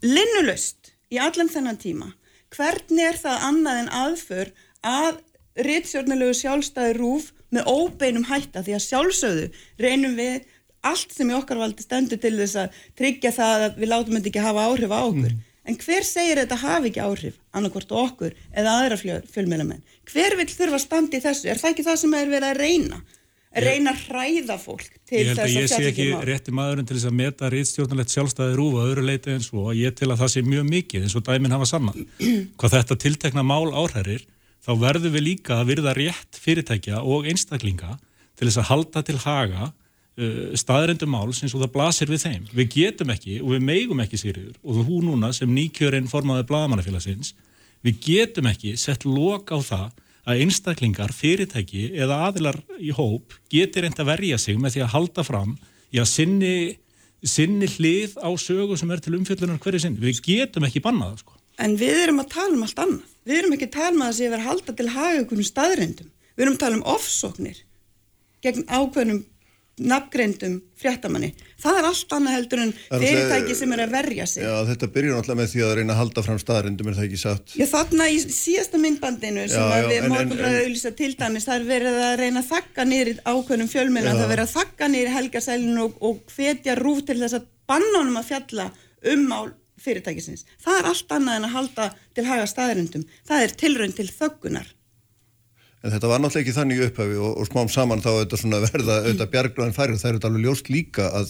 linnulöst 0.06 0.94
í 1.14 1.20
allan 1.22 1.52
þennan 1.52 1.80
tíma. 1.82 2.12
Hvernig 2.54 3.10
er 3.12 3.18
það 3.20 3.48
annað 3.50 3.82
en 3.82 3.90
aðför 4.02 4.54
að 4.88 5.24
ritsjórnulegu 5.68 6.36
sjálfstæði 6.38 6.94
rúf 7.00 7.32
með 7.54 7.70
óbeinum 7.72 8.28
hætta 8.28 8.64
því 8.64 8.76
að 8.78 8.86
sjálfsögðu 8.86 9.48
reynum 9.82 10.16
við 10.20 10.46
allt 10.88 11.14
sem 11.14 11.30
í 11.32 11.36
okkar 11.36 11.60
valdi 11.60 11.84
stendur 11.84 12.20
til 12.22 12.36
þess 12.38 12.60
að 12.62 12.82
tryggja 13.00 13.34
það 13.36 13.66
að 13.68 13.80
við 13.82 13.92
látum 13.92 14.18
þetta 14.18 14.32
ekki 14.32 14.44
hafa 14.46 14.66
áhrif 14.70 14.94
á 14.94 15.00
okkur. 15.02 15.34
En 15.68 15.76
hver 15.76 16.06
segir 16.08 16.40
þetta 16.40 16.58
hafi 16.62 16.92
ekki 16.92 17.04
áhrif, 17.04 17.38
annarkvort 17.52 17.92
á 17.92 17.98
okkur 18.00 18.36
eða 18.56 18.76
aðra 18.80 18.98
fjöl, 19.02 19.20
fjölmjölamenn? 19.34 19.84
Hver 20.08 20.38
vil 20.40 20.48
þurfa 20.48 20.80
í 20.80 21.20
þessu? 21.20 21.50
Er 21.52 21.60
það 21.60 21.72
ekki 21.74 21.88
það 21.88 21.98
sem 22.04 22.14
er 22.16 22.30
verið 22.32 22.50
að 22.50 22.62
reyna? 22.64 23.00
Að 23.58 23.66
reyna 23.66 23.92
að 23.92 24.02
hræða 24.06 24.58
fólk 24.62 24.88
til 25.08 25.24
þess 25.26 25.42
að 25.42 25.54
ég 25.56 25.70
sé 25.72 25.80
ekki 25.90 26.08
rétti 26.30 26.54
maðurinn 26.54 26.88
til 26.88 26.98
þess 26.98 27.10
að 27.10 27.16
meta 27.18 27.50
rítstjórnulegt 27.52 28.14
sjálfstæði 28.14 28.58
rúfa 28.60 28.84
öðru 28.86 29.06
leiti 29.08 29.34
en 29.34 29.44
svo 29.44 29.64
að 29.72 29.80
ég 29.82 29.96
til 29.98 30.10
að 30.12 30.20
það 30.22 30.34
sé 30.34 30.44
mjög 30.46 30.68
mikið 30.68 31.08
eins 31.08 31.16
og 31.18 31.26
dæmin 31.26 31.56
hafa 31.56 31.70
saman. 31.72 32.06
Hvað 32.60 32.76
þetta 32.76 33.00
tiltekna 33.04 33.46
mál 33.48 33.72
áhærir, 33.72 34.28
þá 34.62 34.72
verðum 34.84 35.16
við 35.16 35.26
líka 35.32 35.58
að 35.58 35.72
virða 35.72 35.96
rétt 35.98 36.40
fyrirtækja 36.44 37.02
og 37.02 37.28
einstaklinga 37.32 37.98
til 38.38 38.50
þess 38.50 38.62
að 38.62 38.70
halda 38.72 39.04
til 39.08 39.18
haga 39.24 39.72
staðrendum 40.58 41.12
máls 41.14 41.44
eins 41.44 41.54
og 41.54 41.62
það 41.62 41.74
blasir 41.76 42.10
við 42.10 42.24
þeim. 42.24 42.48
Við 42.58 42.72
getum 42.74 43.12
ekki 43.14 43.38
og 43.44 43.52
við 43.54 43.66
meigum 43.68 44.02
ekki 44.02 44.18
sýriður 44.18 44.56
og 44.64 44.80
þú 44.88 45.02
núna 45.06 45.30
sem 45.36 45.52
nýkjörinn 45.54 46.10
formaði 46.10 46.48
blagamannafélagsins, 46.50 47.36
við 47.86 48.00
getum 48.08 48.50
ekki 48.50 48.74
sett 48.82 49.06
lok 49.06 49.54
á 49.54 49.62
það 49.62 50.04
að 50.28 50.42
einstaklingar, 50.44 51.14
fyrirtæki 51.16 51.92
eða 51.96 52.24
aðilar 52.28 52.58
í 52.82 52.90
hóp 52.98 53.38
geti 53.54 53.84
reynd 53.84 54.02
að 54.02 54.10
verja 54.10 54.42
sig 54.42 54.58
með 54.60 54.76
því 54.76 54.84
að 54.84 54.94
halda 54.96 55.24
fram 55.24 55.54
í 55.94 56.02
að 56.02 56.10
sinni, 56.12 56.56
sinni 57.22 57.70
hlið 57.78 58.18
á 58.20 58.30
sögu 58.42 58.76
sem 58.80 58.92
er 58.92 59.06
til 59.06 59.16
umfjöldunar 59.20 59.62
hverju 59.62 59.86
sinni. 59.86 60.02
Við 60.02 60.20
getum 60.26 60.68
ekki 60.68 60.84
bannað 60.84 61.14
það 61.14 61.24
sko. 61.24 61.38
En 61.64 61.78
við 61.80 62.04
erum 62.04 62.20
að 62.26 62.34
tala 62.34 62.58
um 62.58 62.66
allt 62.66 62.82
annað. 62.84 63.16
Við 63.28 63.38
erum 63.38 63.56
ekki 63.56 63.70
að 63.70 63.78
tala 63.78 63.94
um 63.94 64.04
að 64.04 64.10
það 64.10 64.18
sé 64.18 64.28
að 64.34 64.46
halda 64.50 64.78
til 64.78 64.90
haga 64.98 65.22
einhvern 65.22 65.48
staðrindum. 65.48 66.12
Við 66.36 66.46
erum 66.46 66.58
að 66.58 66.64
tala 66.66 66.78
um 66.78 66.86
ofsóknir 66.98 67.64
gegn 68.46 68.68
ákveðnum 68.68 69.24
nafngreindum 69.78 70.56
fréttamanni. 70.78 71.30
Það 71.62 71.78
er 71.80 71.88
allt 71.90 72.14
annað 72.18 72.36
heldur 72.38 72.62
en 72.64 72.72
fyrirtæki 72.90 73.56
sem 73.58 73.74
er 73.76 73.84
að 73.86 73.92
verja 73.94 74.26
sig. 74.30 74.46
Já, 74.46 74.56
þetta 74.70 74.90
byrjar 74.96 75.18
náttúrulega 75.18 75.40
með 75.42 75.52
því 75.54 75.62
að 75.68 75.74
reyna 75.80 75.94
að 75.96 76.00
halda 76.02 76.24
fram 76.26 76.40
staðarindum, 76.42 76.90
er 76.92 76.98
það 76.98 77.08
ekki 77.08 77.20
satt? 77.22 77.54
Já, 77.58 77.66
þarna 77.74 78.08
í 78.10 78.18
síðasta 78.24 78.82
myndbandinu 78.82 79.46
sem 79.52 79.62
Já, 79.62 79.78
já, 79.82 79.88
við 79.92 80.08
en- 80.08 80.34
auðlýsa 80.48 80.94
til 80.98 81.12
dæmis, 81.20 81.48
það 81.50 81.60
er 81.62 81.68
verið 81.72 82.00
að 82.08 82.18
reyna 82.24 82.44
að 82.44 82.50
þakka 82.54 82.88
niður 82.90 83.22
ákveðnum 83.26 83.72
fjölmennar, 83.74 84.14
Já. 84.14 84.18
það 84.18 84.26
er 84.28 84.34
verið 84.36 84.48
að 84.48 84.56
þakka 84.58 84.90
niður 84.94 85.16
helgasælinu 85.18 85.86
og, 85.86 86.02
og 86.02 86.36
hvetja 86.36 86.78
rúf 86.82 87.06
til 87.06 87.20
þess 87.22 87.38
að 87.40 87.48
banna 87.68 88.02
honum 88.02 88.22
að 88.22 88.30
fjalla 88.32 88.70
um 89.14 89.28
mál 89.30 89.54
fyrirtækisins. 89.78 90.46
Það 90.64 90.80
er 90.82 90.90
allt 90.90 91.12
annað 91.14 91.36
en 91.38 91.46
að 91.48 91.54
halda 91.54 91.86
til 92.18 92.26
haga 92.26 92.48
staðarindum. 92.50 93.04
Það 93.28 93.44
er 93.46 93.54
tilraun 93.62 93.94
til 93.94 94.08
þöggunar. 94.10 94.72
En 95.88 95.94
þetta 95.94 96.10
var 96.12 96.20
náttúrulega 96.20 96.44
ekki 96.44 96.56
þannig 96.58 96.82
upphafi 96.90 97.16
og, 97.16 97.34
og 97.40 97.48
smám 97.48 97.70
saman 97.72 98.02
þá 98.04 98.10
þetta 98.12 98.38
svona 98.42 98.58
verða 98.66 98.96
auðvitað 99.06 99.30
bjargráðin 99.32 99.76
færið. 99.78 100.00
Það 100.02 100.10
er 100.10 100.18
þetta 100.18 100.28
alveg 100.28 100.44
ljóst 100.44 100.72
líka 100.74 101.06
að 101.16 101.30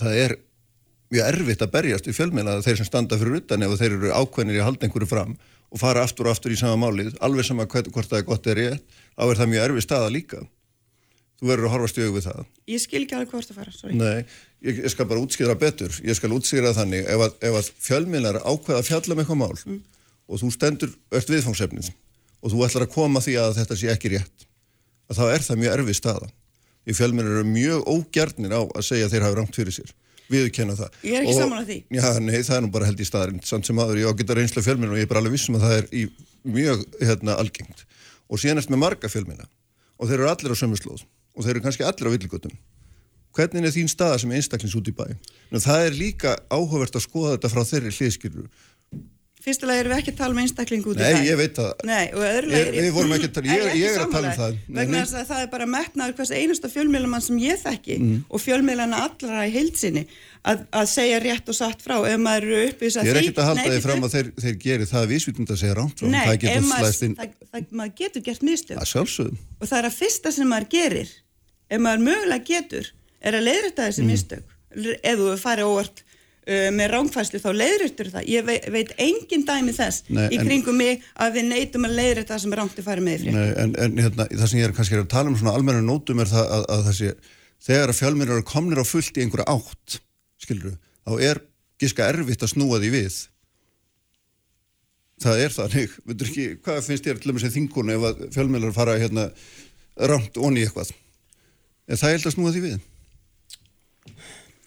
það 0.00 0.20
er 0.22 0.34
mjög 1.12 1.28
erfitt 1.28 1.64
að 1.66 1.72
berjast 1.74 2.08
í 2.08 2.14
fjölmeina 2.16 2.54
þeir 2.64 2.80
sem 2.80 2.88
standa 2.88 3.18
fyrir 3.20 3.42
utan 3.42 3.66
ef 3.66 3.74
þeir 3.82 3.98
eru 3.98 4.14
ákveðnir 4.16 4.56
í 4.56 4.62
að 4.62 4.68
halda 4.70 4.88
einhverju 4.88 5.10
fram 5.10 5.34
og 5.74 5.82
fara 5.82 6.04
aftur 6.06 6.30
og 6.30 6.32
aftur 6.32 6.54
í 6.54 6.56
sama 6.56 6.78
málið, 6.80 7.12
alveg 7.24 7.44
sama 7.44 7.66
hvort, 7.68 7.90
hvort 7.92 8.08
það 8.08 8.22
er 8.22 8.26
gott 8.30 8.48
eða 8.48 8.56
rétt, 8.60 8.98
þá 9.18 9.24
er 9.26 9.40
það 9.40 9.50
mjög 9.52 9.66
erfið 9.66 9.84
staða 9.84 10.12
líka. 10.14 10.40
Þú 11.34 11.50
verður 11.50 11.68
að 11.68 11.74
horfast 11.74 11.98
í 11.98 12.04
aug 12.06 12.14
við 12.14 12.28
það. 12.28 12.44
Ég 12.70 12.82
skil 12.84 13.00
ekki 13.02 13.16
alveg 13.18 13.32
hvort 13.34 13.50
að 13.50 13.58
fara, 13.58 13.74
sorry. 13.74 13.98
Nei, 13.98 14.38
ég, 14.64 14.80
ég 14.86 14.94
skal 14.94 15.08
bara 15.10 15.24
útskýra 15.24 15.56
betur. 15.58 15.98
Ég 16.06 16.16
skal 16.16 16.30
útskýra 16.36 16.72
þannig 16.78 17.10
ef 17.10 17.26
að, 17.26 17.34
ef 17.50 17.58
að 17.58 17.72
fjölmiðlar 17.88 18.38
ákveða 18.46 18.80
að 18.80 18.88
fjalla 18.92 19.18
með 19.18 19.26
eitthvað 19.26 19.42
mál 19.42 19.80
og 20.24 20.40
þú 20.40 20.52
stendur 20.54 20.94
ört 21.18 21.34
viðfangsefnið 21.34 21.90
og 22.44 22.52
þú 22.52 22.62
ætlar 22.66 22.84
að 22.86 22.92
koma 22.94 23.22
því 23.24 23.36
að 23.40 23.56
þetta 23.58 23.78
sé 23.80 23.90
ekki 23.94 24.12
rétt, 24.14 24.46
að 25.08 25.20
þá 25.20 25.24
er 25.32 25.44
það 25.48 25.60
mjög 25.62 25.76
erfið 25.78 25.98
staða. 26.00 26.30
Því 26.84 26.96
fjölmiðlar 27.00 27.38
eru 27.40 27.48
mjög 27.48 27.86
ógjarnir 27.88 28.52
á 28.52 28.60
að 28.68 28.84
segja 28.84 29.06
að 29.08 29.14
þeir 29.14 29.24
hafi 29.24 29.38
rangt 29.40 29.56
fyrir 29.56 29.76
sér. 29.78 29.94
Við 30.28 30.46
kenna 30.56 30.76
það. 30.76 30.94
Ég 31.04 31.16
er 31.16 31.24
ekki 31.24 31.32
Og- 31.34 31.40
sammála 31.40 31.64
því. 31.68 31.78
Já, 31.92 32.06
nei, 32.20 32.38
það 32.44 32.56
er 32.56 32.62
nú 32.64 32.70
bara 32.72 32.86
held 32.88 33.00
í 33.00 33.08
staðarinn. 33.08 33.42
Samt 33.44 33.66
sem 33.68 33.80
aður, 33.80 34.00
ég 34.00 34.08
á 34.08 34.12
geta 34.16 34.36
reynslu 34.36 34.62
fjölmiðlar 34.64 34.96
og 34.96 35.00
ég 35.00 35.04
er 35.08 35.10
bara 35.12 35.20
alveg 35.20 35.36
vissum 35.36 35.56
að 35.56 35.64
það 35.64 35.74
er 35.78 35.88
í 35.92 36.04
mjög 36.44 36.84
hérna, 37.00 37.36
algengt. 37.40 37.84
Og 38.28 38.40
erst 38.40 38.72
með 38.72 38.80
marga 38.84 39.08
fjölmiðla 39.08 39.48
og 39.98 40.08
þeir 40.08 40.20
eru 40.20 40.30
allir 40.30 40.54
á 40.54 40.56
sömu 40.58 40.78
slóð 40.78 41.04
og 41.34 41.44
þeir 41.44 41.54
eru 41.56 41.64
kannski 41.64 41.86
allir 41.86 42.10
á 42.10 42.14
villigutum 42.14 42.54
hvernig 43.34 43.66
er 43.66 43.74
þín 43.74 43.90
staða 43.90 44.20
sem 44.22 44.34
einstaklings 44.34 44.76
út 44.78 44.90
í 44.90 44.94
bæ 44.94 45.06
Nú, 45.50 45.58
það 45.62 45.86
er 45.88 45.96
líka 45.98 46.34
áhugavert 46.52 46.98
að 46.98 47.06
skoða 47.06 47.34
þetta 47.34 47.50
frá 47.52 47.62
þeirri 47.70 47.92
hliðskilur 47.94 48.48
Fyrstulega 49.44 49.82
erum 49.82 49.92
við 49.92 49.98
ekki 50.00 50.12
að 50.14 50.16
tala 50.22 50.32
um 50.32 50.38
einstakling 50.40 50.84
út 50.88 50.96
í 50.96 50.98
Nei, 51.04 51.12
bæ. 51.12 51.24
ég 51.28 51.36
veit 51.36 51.54
það. 51.58 51.72
Nei, 51.84 52.06
og 52.16 52.22
öðrulega 52.24 52.64
Ég- 52.64 52.80
við 52.80 52.92
vorum 52.96 53.12
ekki 53.12 53.28
að 53.28 53.34
tala- 53.34 53.46
ég- 53.52 53.74
ég 53.76 53.88
er 53.92 54.00
að 54.00 54.10
tala 54.14 54.26
um 54.30 54.36
það. 54.38 54.52
Nei, 54.54 54.74
Vegna 54.78 54.96
nei. 54.96 55.02
þess 55.04 55.14
að 55.20 55.26
það 55.28 55.40
er 55.44 55.48
bara 55.52 55.66
metnaður 55.66 56.14
hvers 56.16 56.30
einasta 56.32 56.68
fjölmiðlamann 56.72 57.20
sem 57.22 57.38
ég 57.38 57.56
þekki 57.60 57.96
og 58.30 58.40
fjölmiðlana 58.40 58.96
allra 59.04 59.44
í 59.44 59.50
heilsinni 59.52 60.06
að, 60.44 60.58
að 60.72 60.86
segja 60.88 61.18
rétt 61.20 61.48
og 61.48 61.54
satt 61.54 61.82
frá 61.84 61.96
ef 62.08 62.18
maður 62.20 62.42
eru 62.42 62.56
uppið 62.70 62.88
ég 62.88 63.10
er 63.12 63.20
ekkert 63.20 63.38
að 63.38 63.48
halda 63.50 63.68
því 63.68 63.80
fram 63.84 64.02
að 64.04 64.10
þeir, 64.16 64.28
þeir 64.40 64.56
geri 64.64 64.84
það 64.84 65.04
vísvitund 65.12 65.48
að 65.50 65.60
segja 65.60 65.74
rámt 65.76 65.96
frá 66.00 66.08
Nei, 66.08 66.24
það 66.24 66.34
ef 66.34 66.40
getur 66.40 66.64
maður, 66.68 66.92
það, 66.94 67.28
það, 67.52 67.62
maður 67.70 67.94
getur 68.00 68.22
gert 68.24 68.42
mistök 68.42 68.76
að 68.80 68.88
sjálfsögum 68.92 69.36
og 69.60 69.68
er 76.46 76.52
er 76.52 76.64
þessi 76.64 76.64
farið 76.64 76.68
uh, 76.68 76.76
með 76.76 76.90
rángfæslu 76.94 77.40
þá 77.40 77.50
leiðrættur 77.56 78.10
það. 78.12 78.26
Ég 78.28 78.44
veit, 78.44 78.66
veit 78.74 78.92
engin 78.98 79.44
dæmi 79.48 79.72
þess 79.76 80.04
Nei, 80.08 80.28
í 80.28 80.38
en- 80.38 80.46
kringum 80.46 80.76
mig 80.76 81.02
að 81.16 81.38
við 81.38 81.44
neytum 81.48 81.84
að 81.88 81.96
leiðrætta 81.98 82.34
það 82.34 82.42
sem 82.44 82.52
er 82.52 82.62
að 82.64 82.84
fara 82.84 83.00
með 83.00 83.14
í 83.14 83.18
frétt 83.24 83.34
Nei, 83.34 83.50
en, 83.64 83.74
en 83.78 83.98
hérna, 84.04 84.26
það 84.30 84.48
sem 84.50 84.58
ég 84.60 84.68
er 84.68 84.74
kannski 84.76 84.98
að 85.00 85.08
tala 85.14 85.30
um 85.32 85.36
svona 85.40 85.54
almenna 85.56 85.82
nótum 85.84 86.20
er 86.20 86.30
það 86.30 86.52
að, 86.58 86.64
að 86.74 86.84
þessi 86.90 87.12
þegar 87.64 87.88
að 87.92 87.98
fjölmennir 88.00 88.34
eru 88.36 88.46
komnir 88.48 88.82
á 88.82 88.84
fullt 88.84 89.16
í 89.16 89.24
einhverja 89.24 89.54
átt 89.54 89.98
skilur 90.44 90.76
þá 91.04 91.12
er 91.30 91.40
giska 91.80 92.08
erfitt 92.08 92.42
að 92.44 92.52
snúa 92.54 92.78
því 92.80 92.90
við. 92.94 93.14
Það 95.24 95.40
er 95.44 95.52
þannig 95.54 95.92
veitur 96.04 96.28
ekki, 96.28 96.46
hvað 96.64 96.82
finnst 96.84 97.04
til 97.06 97.12
að 97.14 97.34
með 97.36 97.44
sér 97.44 97.54
þingun 97.54 97.92
ef 97.94 98.06
að 98.10 98.22
fjölmennar 98.34 98.74
fara 98.76 98.96
hérna 99.00 99.28
rámt 100.10 100.36
onni 100.36 100.64
eitthvað? 100.66 100.90
Er 101.88 101.96
það 102.00 102.14
held 102.16 102.26
að 102.28 102.34
snúa 102.36 102.52
því 102.54 102.62
við 102.64 102.76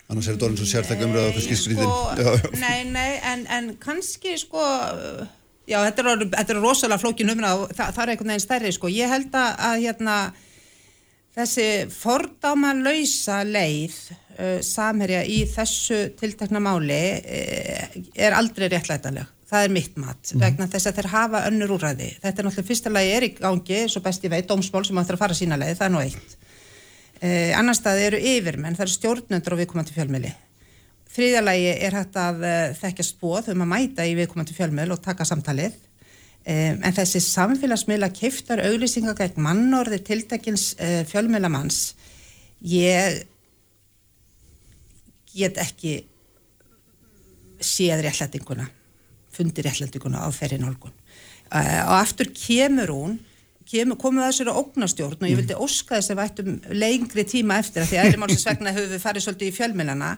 annars 0.08 0.28
er 0.30 0.36
þetta 0.38 0.48
orðin 0.48 0.62
svo 0.62 0.70
sértak 0.72 1.02
umræða 1.04 1.32
okkur 1.34 1.46
skýrskriðin 1.48 1.90
sko, 1.92 2.52
nei, 2.62 2.84
nei, 2.92 3.10
en, 3.32 3.46
en 3.58 3.70
kannski 3.84 4.38
sko, 4.40 4.62
já, 5.68 5.78
þetta 5.84 6.04
er, 6.04 6.10
orðið- 6.16 6.36
þetta 6.38 6.56
er 6.56 6.62
rosalega 6.64 7.02
flókin 7.04 7.34
umræða 7.34 7.64
og 7.66 7.74
það, 7.76 7.96
það 7.98 8.04
er 8.06 8.14
einhvern 8.14 8.32
veginn 8.34 8.46
stærri, 8.46 8.72
sko, 8.78 8.92
ég 8.94 9.12
held 9.12 9.36
að, 9.36 9.82
hérna, 9.84 10.18
þessi 11.38 11.68
fordáma 11.94 12.72
lausa 12.80 13.42
leið 13.46 13.98
uh, 14.10 14.60
samherja 14.66 15.24
í 15.30 15.42
þessu 15.54 16.00
tiltekna 16.18 16.62
máli 16.64 17.02
uh, 17.20 17.98
er 18.16 18.38
aldrei 18.38 18.70
réttlætanleg. 18.74 19.28
Það 19.48 19.64
er 19.64 19.72
mitt 19.72 19.94
mat 20.02 20.32
vegna 20.36 20.66
þess 20.68 20.90
að 20.90 20.98
þeir 20.98 21.08
hafa 21.14 21.42
önnur 21.48 21.72
úræði. 21.78 22.10
Þetta 22.20 22.42
er 22.42 22.48
náttúrulega 22.50 22.68
fyrsta 22.68 22.92
lagi 22.92 23.12
er 23.16 23.24
í 23.24 23.30
gangi, 23.38 23.78
svo 23.88 24.02
best 24.04 24.26
ég 24.28 24.34
veit, 24.34 24.48
dómsmál 24.50 24.84
sem 24.84 24.98
ættir 25.00 25.16
að 25.16 25.22
fara 25.22 25.38
sína 25.40 25.56
leið, 25.62 25.78
það 25.80 25.86
er 25.88 25.94
nú 25.94 26.02
eitt. 26.04 26.34
Uh, 27.18 27.54
annar 27.58 27.74
staði 27.74 28.04
eru 28.12 28.20
yfirmenn, 28.22 28.76
það 28.78 28.86
eru 28.86 28.94
stjórnendur 28.94 29.56
á 29.58 29.60
viðkomandi 29.62 29.96
fjölmiðli. 29.96 30.34
Þriðja 31.18 31.40
lagi 31.42 31.70
er 31.74 31.96
hægt 31.98 32.18
að 32.22 32.44
uh, 32.46 32.76
þekkja 32.78 33.06
spóð 33.08 33.48
um 33.56 33.64
að 33.66 33.72
mæta 33.72 34.06
í 34.06 34.14
viðkomandi 34.20 34.54
fjölmiðl 34.54 34.94
og 34.94 35.02
taka 35.02 35.26
samtalið. 35.26 35.80
Um, 36.48 36.78
en 36.86 36.94
þessi 36.96 37.20
samfélagsmiðla 37.26 38.12
kiftar 38.16 38.62
auglýsingar 38.68 39.18
gegn 39.18 39.42
mannorði 39.44 39.98
tiltekins 40.12 40.70
uh, 40.78 41.02
fjölmiðlamanns, 41.10 41.96
ég 42.64 43.24
get 45.34 45.58
ekki 45.60 45.98
séð 47.60 48.06
réttlætinguna, 48.06 48.70
fundi 49.34 49.66
réttlætinguna 49.66 50.22
á 50.22 50.30
þeirri 50.38 50.62
nálgun. 50.62 50.94
Uh, 51.50 51.82
og 51.88 51.96
aftur 51.98 52.30
kemur 52.36 52.94
hún 52.94 53.18
kemur, 53.68 54.00
komum 54.02 54.22
við 54.22 54.28
að 54.28 54.34
þessari 54.34 54.56
ógnastjórn 54.62 55.22
og 55.22 55.30
ég 55.30 55.40
vildi 55.42 55.60
óska 55.68 55.98
þess 55.98 56.14
að 56.14 56.20
við 56.20 56.26
ættum 56.26 56.80
lengri 56.84 57.26
tíma 57.28 57.60
eftir 57.62 57.84
að 57.84 57.92
því 57.92 58.00
að 58.00 58.10
eðlumálsins 58.10 58.48
vegna 58.48 58.74
höfum 58.76 58.94
við 58.94 59.04
farið 59.04 59.26
svolítið 59.26 59.52
í 59.52 59.56
fjölmilana 59.58 60.10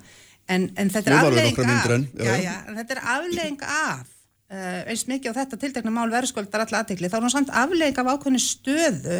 en, 0.49 0.69
en 0.75 0.93
þetta 0.93 1.11
er 1.11 1.17
aflegging 1.19 1.73
af 1.73 1.89
já, 1.89 2.31
já, 2.43 2.55
en 2.67 2.79
þetta 2.79 2.95
er 2.95 3.03
aflegging 3.15 3.65
af 3.65 4.07
uh, 4.53 4.79
eins 4.91 5.05
mikið 5.09 5.33
á 5.33 5.37
þetta 5.41 5.61
tiltekna 5.63 5.93
mál 5.93 6.09
verðskuldar 6.13 6.65
alla 6.65 6.83
aðtekli, 6.83 7.11
þá 7.11 7.19
er 7.19 7.27
hún 7.27 7.35
samt 7.35 7.53
aflegging 7.63 8.01
af 8.01 8.11
ákveðni 8.13 8.43
stöðu 8.43 9.19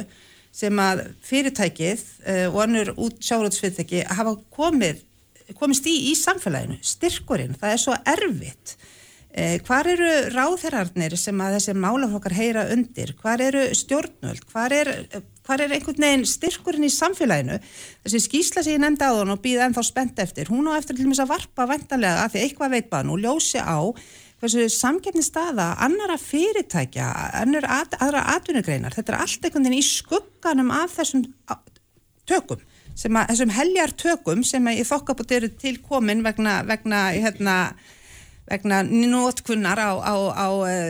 sem 0.59 0.81
að 0.81 1.03
fyrirtækið 1.25 2.05
uh, 2.25 2.47
og 2.49 2.61
annur 2.65 2.93
út 2.97 3.19
sjárótsfyrirtæki 3.25 4.05
hafa 4.09 4.37
komið 4.53 5.05
komist 5.57 5.87
í 5.89 5.95
í 6.11 6.15
samfélaginu, 6.17 6.77
styrkurinn, 6.85 7.57
það 7.57 7.73
er 7.73 7.81
svo 7.81 7.97
erfitt 8.13 8.75
hvar 9.67 9.87
eru 9.87 10.09
ráðherrarnir 10.33 11.15
sem 11.19 11.41
að 11.43 11.57
þessi 11.57 11.75
málaflokkar 11.77 12.35
heyra 12.37 12.65
undir? 12.73 13.13
Hvar 13.19 13.41
eru 13.43 13.65
stjórnvöld? 13.77 14.45
Hvar 14.51 14.73
er, 14.75 14.89
hvar 15.47 15.63
er 15.63 15.75
einhvern 15.75 16.05
veginn 16.05 16.25
styrkurinn 16.27 16.87
í 16.87 16.91
samfélaginu? 16.93 17.59
Þessi 18.05 18.23
skýsla 18.25 18.63
sem 18.65 18.75
ég 18.75 18.81
nefndi 18.83 19.07
á 19.07 19.13
þann 19.15 19.35
og 19.35 19.43
býða 19.43 19.67
ennþá 19.69 19.83
spennt 19.87 20.23
eftir, 20.23 20.49
hún 20.51 20.67
á 20.67 20.77
eftir 20.79 20.97
til 20.97 21.07
þess 21.07 21.23
að 21.23 21.31
varpa 21.33 21.67
vantanlega 21.69 22.25
að 22.25 22.33
því 22.33 22.43
eitthvað 22.45 22.75
veit 22.75 22.89
bara 22.91 23.07
nú 23.07 23.19
ljósi 23.21 23.61
á 23.61 23.79
hversu 24.39 24.65
samgefni 24.71 25.23
staða 25.23 25.73
annara 25.83 26.15
fyrirtækja, 26.19 27.07
annur 27.41 27.65
at, 27.67 27.97
aðra 27.99 28.23
atvinnugreinar. 28.37 28.95
Þetta 28.95 29.13
er 29.13 29.21
allt 29.25 29.45
einhvern 29.45 29.67
veginn 29.67 29.81
í 29.81 29.85
skugganum 29.85 30.73
af 30.73 30.95
þessum 30.95 31.25
tökum 32.29 32.63
sem 32.99 33.15
að, 33.15 33.31
þessum 33.31 33.53
heljar 33.55 33.93
tökum 33.95 34.43
sem 34.47 34.67
að 34.67 34.81
í 34.81 34.87
þokkabóti 34.87 35.37
eru 35.37 35.49
til 35.59 35.77
komin 35.83 36.23
vegna, 36.25 36.59
vegna 36.67 37.05
hérna 37.15 37.55
vegna 38.49 38.81
nótkunnar 38.83 39.79
á, 39.79 39.91
á, 40.01 40.13
á 40.33 40.47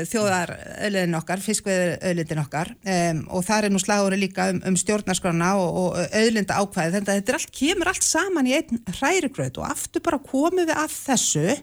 þjóðaröðliðin 0.09 1.17
okkar, 1.19 1.41
fiskveðuröðliðin 1.43 2.41
okkar 2.43 2.71
um, 2.77 3.21
og 3.35 3.45
það 3.47 3.67
er 3.67 3.73
nú 3.73 3.81
slagurinn 3.83 4.23
líka 4.23 4.49
um, 4.53 4.61
um 4.69 4.77
stjórnarskrána 4.79 5.51
og, 5.59 5.79
og 5.81 6.15
öðlinda 6.21 6.59
ákvæði 6.61 6.95
þannig 6.95 7.11
að 7.11 7.19
þetta 7.19 7.35
allt, 7.37 7.53
kemur 7.59 7.91
allt 7.91 8.07
saman 8.07 8.49
í 8.49 8.55
einn 8.57 8.81
hrærigraut 8.99 9.59
og 9.59 9.67
aftur 9.67 10.05
bara 10.05 10.21
komum 10.23 10.63
við 10.63 10.73
að 10.75 10.95
þessu. 10.95 11.57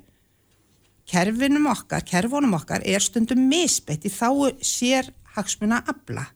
Kerfinum 1.06 1.68
okkar, 1.70 2.04
kerfunum 2.06 2.56
okkar 2.58 2.84
er 2.84 3.04
stundum 3.04 3.46
misbeitt 3.48 4.04
í 4.08 4.12
þá 4.12 4.58
sér 4.60 5.12
hagsmuna 5.36 5.80
afla. 5.86 6.26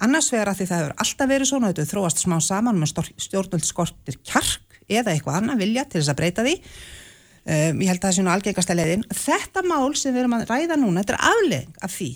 Annars 0.00 0.30
vegar 0.32 0.52
að 0.52 0.60
því 0.60 0.70
það 0.70 0.82
hefur 0.82 0.96
alltaf 1.04 1.30
verið 1.30 1.50
svona 1.50 1.70
þetta 1.72 1.90
þróast 1.90 2.22
smá 2.22 2.38
saman 2.44 2.78
með 2.80 2.94
stjórnvöld 3.20 3.66
skortir 3.68 4.16
kjark 4.24 4.80
eða 4.90 5.12
eitthvað 5.14 5.40
annað 5.40 5.62
vilja 5.64 5.86
til 5.86 6.00
þess 6.00 6.12
að 6.12 6.20
breyta 6.20 6.46
því 6.46 6.54
um, 7.50 7.84
ég 7.84 7.92
held 7.92 8.00
að 8.00 8.08
það 8.08 8.16
sé 8.16 8.24
nú 8.24 8.32
algengasta 8.32 8.76
leiðin. 8.78 9.06
Þetta 9.10 9.64
mál 9.66 9.94
sem 9.98 10.14
við 10.14 10.24
erum 10.24 10.36
að 10.38 10.50
ræða 10.50 10.80
núna 10.80 11.04
þetta 11.04 11.16
er 11.16 11.30
aflegging 11.30 11.80
af 11.86 11.96
því. 11.96 12.10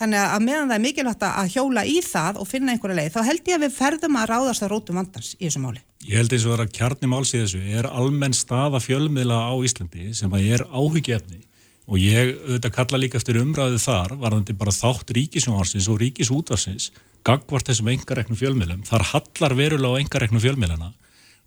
Þannig 0.00 0.22
að 0.22 0.44
meðan 0.46 0.70
það 0.70 0.78
er 0.78 0.84
mikilvægt 0.86 1.24
að 1.28 1.48
hjóla 1.52 1.82
í 1.84 1.98
það 2.00 2.38
og 2.40 2.46
finna 2.48 2.72
einhverja 2.72 2.96
leið, 2.96 3.10
þá 3.12 3.26
held 3.26 3.48
ég 3.50 3.58
að 3.58 3.64
við 3.66 3.74
ferðum 3.76 4.16
að 4.16 4.30
ráðast 4.30 4.64
að 4.64 4.70
rótum 4.72 4.96
vandans 4.96 5.34
í 5.36 5.42
þessu 5.44 5.60
máli. 5.60 5.82
Ég 6.08 6.16
held 6.16 6.32
eins 6.32 6.46
og 6.46 6.54
það 6.54 6.56
er 6.56 6.62
að 6.64 6.72
kjarni 6.78 7.10
máls 7.12 7.32
í 7.34 7.40
þessu 7.42 7.60
er 7.76 7.88
almenn 7.90 8.36
staða 8.36 8.80
fjölmiðla 8.80 9.40
á 9.44 9.54
Íslandi 9.60 10.06
sem 10.16 10.32
að 10.32 10.46
er 10.56 10.64
áhyggjefni 10.72 11.42
og 11.90 12.00
ég 12.00 12.32
auðvitað 12.46 12.74
kalla 12.78 13.02
líka 13.02 13.20
eftir 13.20 13.40
umræðu 13.42 13.82
þar 13.82 14.16
varðandi 14.22 14.56
bara 14.56 14.72
þátt 14.72 15.12
ríkisjónarsins 15.18 15.90
og 15.92 16.00
ríkisútarsins 16.00 16.88
gagvart 17.26 17.68
þessum 17.68 17.92
engareknu 17.92 18.40
fjölmiðlum. 18.40 18.86
Þar 18.88 19.04
hallar 19.10 19.56
verulega 19.58 20.00
á 20.00 20.00
engareknu 20.00 20.40
fjölmiðlana 20.40 20.94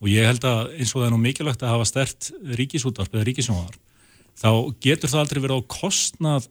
og 0.01 0.09
ég 0.11 0.27
held 0.27 0.45
að 0.47 0.73
eins 0.77 0.93
og 0.93 1.01
það 1.01 1.07
er 1.07 1.13
nú 1.13 1.19
mikilvægt 1.23 1.63
að 1.63 1.73
hafa 1.73 1.89
stert 1.89 2.31
ríkisútvarp 2.59 3.13
eða 3.13 3.27
ríkisjónar 3.29 3.77
þá 4.39 4.49
getur 4.81 5.11
það 5.11 5.21
aldrei 5.21 5.41
verið 5.43 5.61
á 5.61 5.71
kostnað 5.71 6.47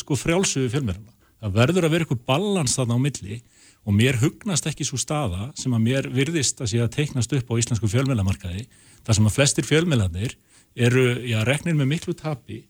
sko 0.00 0.16
frjálsuðu 0.16 0.72
fjölmiðlana. 0.72 1.12
Það 1.36 1.56
verður 1.58 1.86
að 1.86 1.94
vera 1.94 2.06
eitthvað 2.06 2.24
balans 2.30 2.76
þarna 2.78 2.96
á 2.96 3.04
milli 3.04 3.40
og 3.86 3.94
mér 3.94 4.18
hugnast 4.22 4.66
ekki 4.66 4.86
svo 4.88 4.98
staða 4.98 5.50
sem 5.58 5.74
að 5.76 5.84
mér 5.84 6.08
virðist 6.10 6.62
að 6.62 6.72
sé 6.72 6.80
að 6.82 6.94
teiknast 6.96 7.34
upp 7.36 7.52
á 7.52 7.58
íslensku 7.60 7.90
fjölmiðlamarkaði 7.92 8.64
þar 9.06 9.18
sem 9.18 9.28
að 9.28 9.36
flestir 9.36 9.68
fjölmiðlanir 9.68 10.34
eru, 10.74 11.04
já, 11.28 11.38
reknir 11.46 11.76
með 11.76 11.92
miklu 11.92 12.16
tapi 12.16 12.64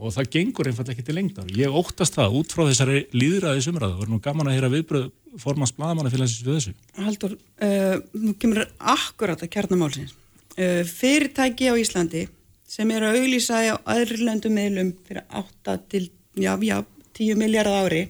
og 0.00 0.14
það 0.14 0.30
gengur 0.36 0.68
einfallega 0.68 0.96
ekki 0.96 1.06
til 1.06 1.16
lengdar. 1.18 1.50
Ég 1.56 1.74
óttast 1.78 2.16
það 2.16 2.38
út 2.40 2.54
frá 2.54 2.64
þessari 2.66 3.02
líðræðis 3.14 3.68
umræðu. 3.70 3.92
Það 3.92 4.02
var 4.02 4.12
nú 4.12 4.20
gaman 4.24 4.50
að 4.50 4.56
heyra 4.56 4.70
viðbröð 4.72 5.06
formans 5.42 5.74
bladamanna 5.76 6.12
fyrir 6.12 6.30
þessu. 6.30 6.74
Haldur, 6.98 7.36
uh, 7.36 7.96
nú 8.18 8.34
kemur 8.40 8.64
akkurat 8.78 9.44
að 9.44 9.52
kjarnamálsins. 9.54 10.16
Uh, 10.56 10.82
fyrirtæki 10.88 11.70
á 11.70 11.74
Íslandi 11.80 12.26
sem 12.72 12.90
eru 12.92 13.10
að 13.10 13.20
auglýsa 13.20 13.62
á 13.68 13.76
aðrilöndum 13.94 14.56
meðlum 14.56 14.92
fyrir 15.06 15.24
8 15.28 15.78
til, 15.92 16.06
já, 16.40 16.54
já, 16.64 16.78
10 17.18 17.40
miljardar 17.40 17.86
ári, 17.86 18.06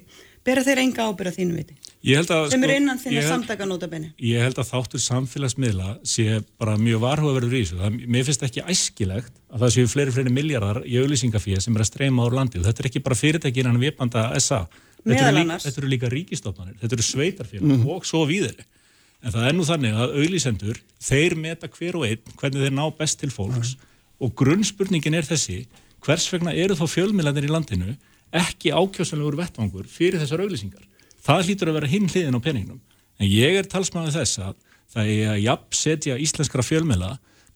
bera 0.46 0.62
þeir 0.66 0.84
enga 0.86 1.08
ábyrða 1.10 1.34
þínu 1.38 1.58
viti? 1.58 1.81
Að, 2.02 2.48
sem 2.50 2.58
sko, 2.58 2.66
eru 2.66 2.74
innan 2.80 2.98
ég, 3.14 3.24
samtaka 3.30 3.66
nótabenni. 3.68 4.08
Ég 4.26 4.42
held 4.42 4.58
að 4.58 4.72
þáttur 4.72 5.02
samfélagsmiðla 5.04 5.92
sé 6.02 6.40
bara 6.58 6.74
mjög 6.80 7.04
varhugaverður 7.04 7.54
í 7.54 7.60
þessu. 7.62 7.78
Það, 7.78 7.98
mér 8.10 8.24
finnst 8.26 8.42
ekki 8.48 8.64
æskilegt 8.72 9.36
að 9.52 9.62
það 9.62 9.74
séu 9.76 9.90
fleiri, 9.92 10.14
fleiri 10.16 10.32
miljardar 10.34 10.80
í 10.82 10.96
auðlýsingafíða 10.98 11.62
sem 11.62 11.78
er 11.78 11.84
að 11.84 11.90
streyma 11.92 12.26
úr 12.26 12.34
landið. 12.40 12.66
Þetta 12.66 12.82
er 12.82 12.90
ekki 12.90 13.04
bara 13.06 13.18
fyrirtækin 13.20 13.70
en 13.70 13.78
viðbanda 13.78 14.26
SA. 14.42 14.64
Þetta 15.02 15.28
eru, 15.28 15.38
líka, 15.38 15.58
þetta 15.62 15.82
eru 15.82 15.90
líka 15.92 16.10
ríkistofnanir, 16.10 16.76
þetta 16.82 16.98
eru 16.98 17.06
sveitarfélag 17.06 17.70
mm. 17.70 17.88
og 17.94 18.04
svo 18.06 18.26
víðir. 18.26 18.62
En 19.22 19.34
það 19.34 19.48
er 19.48 19.56
nú 19.56 19.66
þannig 19.66 19.98
að 19.98 20.14
auðlýsendur, 20.18 20.78
þeir 21.02 21.34
meta 21.38 21.70
hver 21.70 21.98
og 21.98 22.06
einn 22.06 22.36
hvernig 22.38 22.66
þeir 22.66 22.76
ná 22.78 22.84
best 22.98 23.18
til 23.22 23.30
fólks 23.34 23.74
mm. 23.74 23.90
og 24.26 24.34
grunnspurningin 24.38 25.18
er 25.18 25.26
þessi, 25.26 25.64
hvers 26.02 26.26
vegna 26.30 26.54
eru 26.54 26.78
þá 26.78 26.86
fjölmiðlandir 26.90 27.46
í 27.46 27.50
landinu 27.50 27.96
ekki 28.34 28.70
ákjósanlegur 28.74 29.38
vettvangur 29.42 29.90
fyrir 29.90 30.22
þessar 30.22 30.42
auðlýsingar? 30.42 30.86
Það 31.22 31.44
hlýtur 31.46 31.70
að 31.70 31.78
vera 31.78 31.92
hinn 31.92 32.08
hliðin 32.10 32.38
á 32.38 32.40
peningnum. 32.42 32.80
En 33.20 33.28
ég 33.30 33.58
er 33.60 33.68
talsmaður 33.70 34.16
þess 34.18 34.38
að 34.42 34.56
það 34.92 35.12
er 35.12 35.28
að 35.32 35.44
jafn 35.44 35.78
setja 35.78 36.18
íslenskra 36.20 36.64
fjölmjöla 36.66 37.12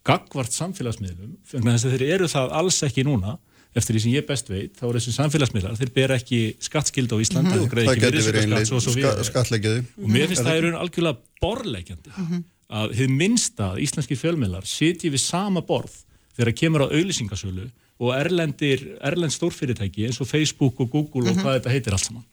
gagvart 0.07 0.55
samfélagsmiðlum, 0.55 1.35
þannig 1.51 1.77
að 1.77 1.95
þeir 1.97 2.05
eru 2.15 2.29
það 2.31 2.53
alls 2.61 2.79
ekki 2.87 3.05
núna, 3.07 3.37
eftir 3.77 3.97
því 3.97 4.03
sem 4.05 4.13
ég 4.15 4.27
best 4.29 4.51
veit, 4.51 4.77
þá 4.79 4.85
er 4.87 4.99
þessi 4.99 5.15
samfélagsmiðlar, 5.17 5.79
þeir 5.81 5.93
ber 5.97 6.15
ekki 6.17 6.41
skattskild 6.65 7.13
á 7.13 7.17
Íslandi 7.21 7.51
mm 7.51 7.57
-hmm. 7.57 7.65
og 7.65 7.73
greið 7.73 7.91
ekki 7.93 8.05
virðisaukaskatt 8.07 8.71
svo, 8.71 8.81
svo 8.85 9.27
skattlegiði. 9.29 9.83
Og 10.01 10.13
mér 10.15 10.31
finnst 10.31 10.47
það 10.47 10.61
eru 10.61 10.71
algjörlega 10.81 11.19
borlegjandi 11.43 12.13
mm 12.13 12.29
-hmm. 12.29 12.45
að 12.81 12.95
þið 13.01 13.17
minnsta 13.19 13.73
að 13.73 13.83
íslenski 13.85 14.17
fjölmjölar 14.17 14.65
sitji 14.65 15.11
við 15.11 15.23
sama 15.25 15.61
borð 15.61 15.99
þegar 16.39 16.53
kemur 16.63 16.87
á 16.87 16.93
auðlýsingasölu 16.95 17.67
og 17.99 18.15
erlendir, 18.15 18.97
erlend 19.01 19.33
stórfyrirtæki 19.33 20.07
eins 20.07 20.21
og 20.21 20.29
Facebook 20.29 20.81
og 20.81 20.91
Google 20.91 21.21
mm 21.21 21.27
-hmm. 21.27 21.37
og 21.37 21.45
hvað 21.45 21.55
þetta 21.59 21.75
heitir 21.75 21.93
allt 21.93 22.05
saman. 22.05 22.25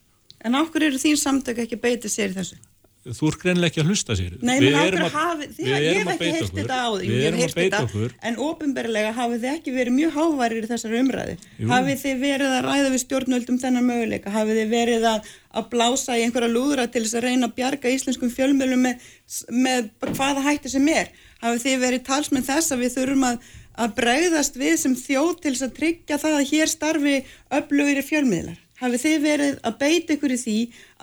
En 0.43 0.59
okkur 0.59 0.89
eru 0.89 1.01
þín 1.01 1.19
samtök 1.19 1.63
ekki 1.65 1.79
beitið 1.79 2.11
sér 2.11 2.33
í 2.33 2.37
þessu? 2.37 2.59
Þú 3.03 3.27
er 3.27 3.35
greinlega 3.41 3.67
ekki 3.67 3.81
að 3.81 3.89
hlusta 3.91 4.15
sér. 4.15 4.35
Nei, 4.39 4.53
menn 4.63 4.77
okkur 4.79 5.09
hafið, 5.11 5.49
þið, 5.57 5.69
ég 5.73 5.97
hef 5.97 6.11
ekki 6.13 6.27
heyrst 6.37 6.53
þetta 6.55 6.77
á 6.79 6.87
því, 6.93 7.09
ég 7.09 7.25
hef 7.25 7.39
heyrst 7.41 7.57
þetta, 7.57 7.81
okkur. 7.83 8.13
en 8.29 8.37
ofinberlega 8.45 9.09
hafið 9.17 9.41
þið 9.43 9.49
ekki 9.57 9.73
verið 9.75 9.95
mjög 9.97 10.13
hávarir 10.15 10.63
í 10.63 10.69
þessar 10.69 10.95
umræði. 11.01 11.35
Jú. 11.57 11.67
Hafið 11.73 11.99
þið 12.05 12.23
verið 12.23 12.53
að 12.53 12.63
ræða 12.69 12.93
við 12.93 13.03
stjórnvöldum 13.03 13.59
þennan 13.65 13.87
möguleika? 13.89 14.33
Hafið 14.37 14.61
þið 14.61 14.71
verið 14.77 15.09
að, 15.11 15.29
að 15.51 15.69
blása 15.75 16.15
í 16.15 16.23
einhverja 16.23 16.53
lúðra 16.55 16.87
til 16.87 17.03
þess 17.03 17.19
að 17.19 17.27
reyna 17.27 17.51
að 17.51 17.55
bjarga 17.59 17.93
íslenskum 17.97 18.33
fjölmjölum 18.37 18.87
með, 18.87 19.11
með 19.51 19.93
hvaða 20.15 20.47
hætti 20.47 20.71
sem 20.71 20.91
er? 20.95 21.11
Hafið 21.43 21.67
þið 21.67 21.79
verið 21.83 22.07
talsmenn 22.07 22.47
þess 22.47 22.71
að 22.71 22.85
við 22.85 22.95
þurfum 23.01 23.31
að, 23.33 23.53
að 23.83 23.95
bregðast 23.99 24.63
við 24.63 24.79
sem 24.79 24.95
þjóð 24.95 25.33
til 25.43 25.57
að 25.59 25.79
tryggja 25.81 26.23
það 26.23 26.39
að 26.39 26.51
hér 26.55 26.71
starfi 26.71 27.17
öflugir 27.51 28.05
fjölmiðlar? 28.07 28.62
Hafið 28.83 29.03
þið 29.03 29.23
verið 29.23 29.57
að 29.63 29.75
beita 29.79 30.15
ykkur 30.15 30.33
í 30.33 30.37
því 30.41 30.55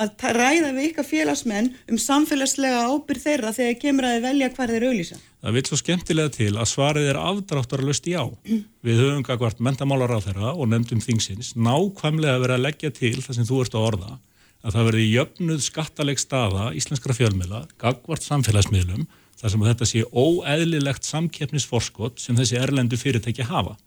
að 0.04 0.24
ræða 0.36 0.70
við 0.76 0.86
ykkar 0.90 1.06
félagsmenn 1.08 1.70
um 1.90 2.00
samfélagslega 2.00 2.86
ábyrð 2.90 3.24
þeirra 3.24 3.52
þegar 3.56 3.78
kemur 3.80 4.06
að 4.08 4.16
þið 4.16 4.26
velja 4.28 4.50
hvað 4.54 4.72
þeir 4.74 4.86
auðlýsa? 4.88 5.20
Það 5.40 5.56
vil 5.56 5.64
svo 5.66 5.78
skemmtilega 5.80 6.32
til 6.34 6.50
að 6.52 6.68
svarið 6.68 7.10
er 7.10 7.20
afdráttarlust 7.20 8.10
já. 8.10 8.20
Mm. 8.44 8.64
Við 8.84 9.00
höfum 9.00 9.24
gagvart 9.24 9.62
mentamálar 9.64 10.12
á 10.12 10.20
þeirra 10.26 10.52
og 10.52 10.68
nefndum 10.68 11.00
þingsins 11.04 11.54
nákvæmlega 11.56 12.42
verið 12.44 12.58
að 12.58 12.66
leggja 12.66 12.92
til 13.00 13.16
það 13.24 13.38
sem 13.38 13.48
þú 13.48 13.62
ert 13.64 13.78
að 13.78 13.88
orða 13.92 14.12
að 14.60 14.76
það 14.76 14.88
verði 14.90 15.06
jöfnuð 15.08 15.60
skattaleg 15.64 16.20
staða 16.20 16.70
íslenskra 16.76 17.16
fjölmiðla, 17.16 17.62
gagvart 17.80 18.26
samfélagsmiðlum 18.26 19.06
þar 19.40 19.52
sem 19.54 19.62
þetta 19.64 19.86
sé 19.88 20.02
óeðlilegt 20.12 21.06
samkeppnisforskott 21.08 22.20
sem 22.20 22.36
þessi 22.36 22.58
erlendu 22.60 22.98
fyrirtæki 23.00 23.46
hafa. 23.48 23.78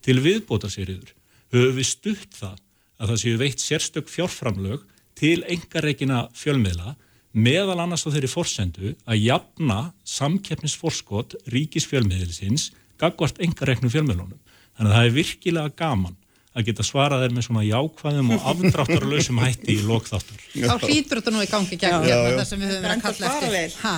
Til 0.00 0.22
viðbótar 0.24 0.72
sér 0.72 0.94
yfir 0.94 1.12
höfum 1.52 1.76
við 1.76 1.88
stutt 1.88 2.38
það 2.38 2.56
að 3.02 3.12
það 3.12 3.22
séu 3.24 3.38
veitt 3.40 3.62
sérstök 3.62 4.10
fjárframlög 4.10 4.86
til 5.18 5.40
engareikina 5.50 6.26
fjölmiðla 6.38 6.94
meðal 7.32 7.80
annars 7.80 8.04
á 8.06 8.12
þeirri 8.12 8.30
forsendu 8.30 8.94
að 9.08 9.22
jafna 9.26 9.78
samkeppnisforskot 10.06 11.36
ríkisfjölmiðlisins 11.52 12.70
gagvart 13.00 13.40
engareiknu 13.42 13.90
fjölmiðlunum. 13.92 14.40
Þannig 14.76 14.90
að 14.90 14.96
það 14.96 15.06
er 15.06 15.16
virkilega 15.16 15.72
gaman 15.76 16.18
að 16.52 16.66
geta 16.68 16.84
svarað 16.84 17.22
þeir 17.24 17.34
með 17.36 17.46
svona 17.46 17.62
jákvæðum 17.64 18.32
og 18.34 18.48
afdráttarlausum 18.50 19.40
hætti 19.46 19.72
í 19.72 19.86
lokþáttur. 19.88 20.42
Þá 20.52 20.84
hlýtur 20.84 21.20
þetta 21.22 21.32
nú 21.32 21.44
í 21.44 21.48
gangi 21.48 21.78
gegn 21.80 22.04
hérna 22.04 22.34
það 22.36 22.48
sem 22.50 22.60
við 22.60 22.74
höfum 22.74 22.84
verið 22.84 22.96
að 22.96 23.06
kalla 23.06 23.30
eftir. 23.32 23.78
Ha. 23.82 23.94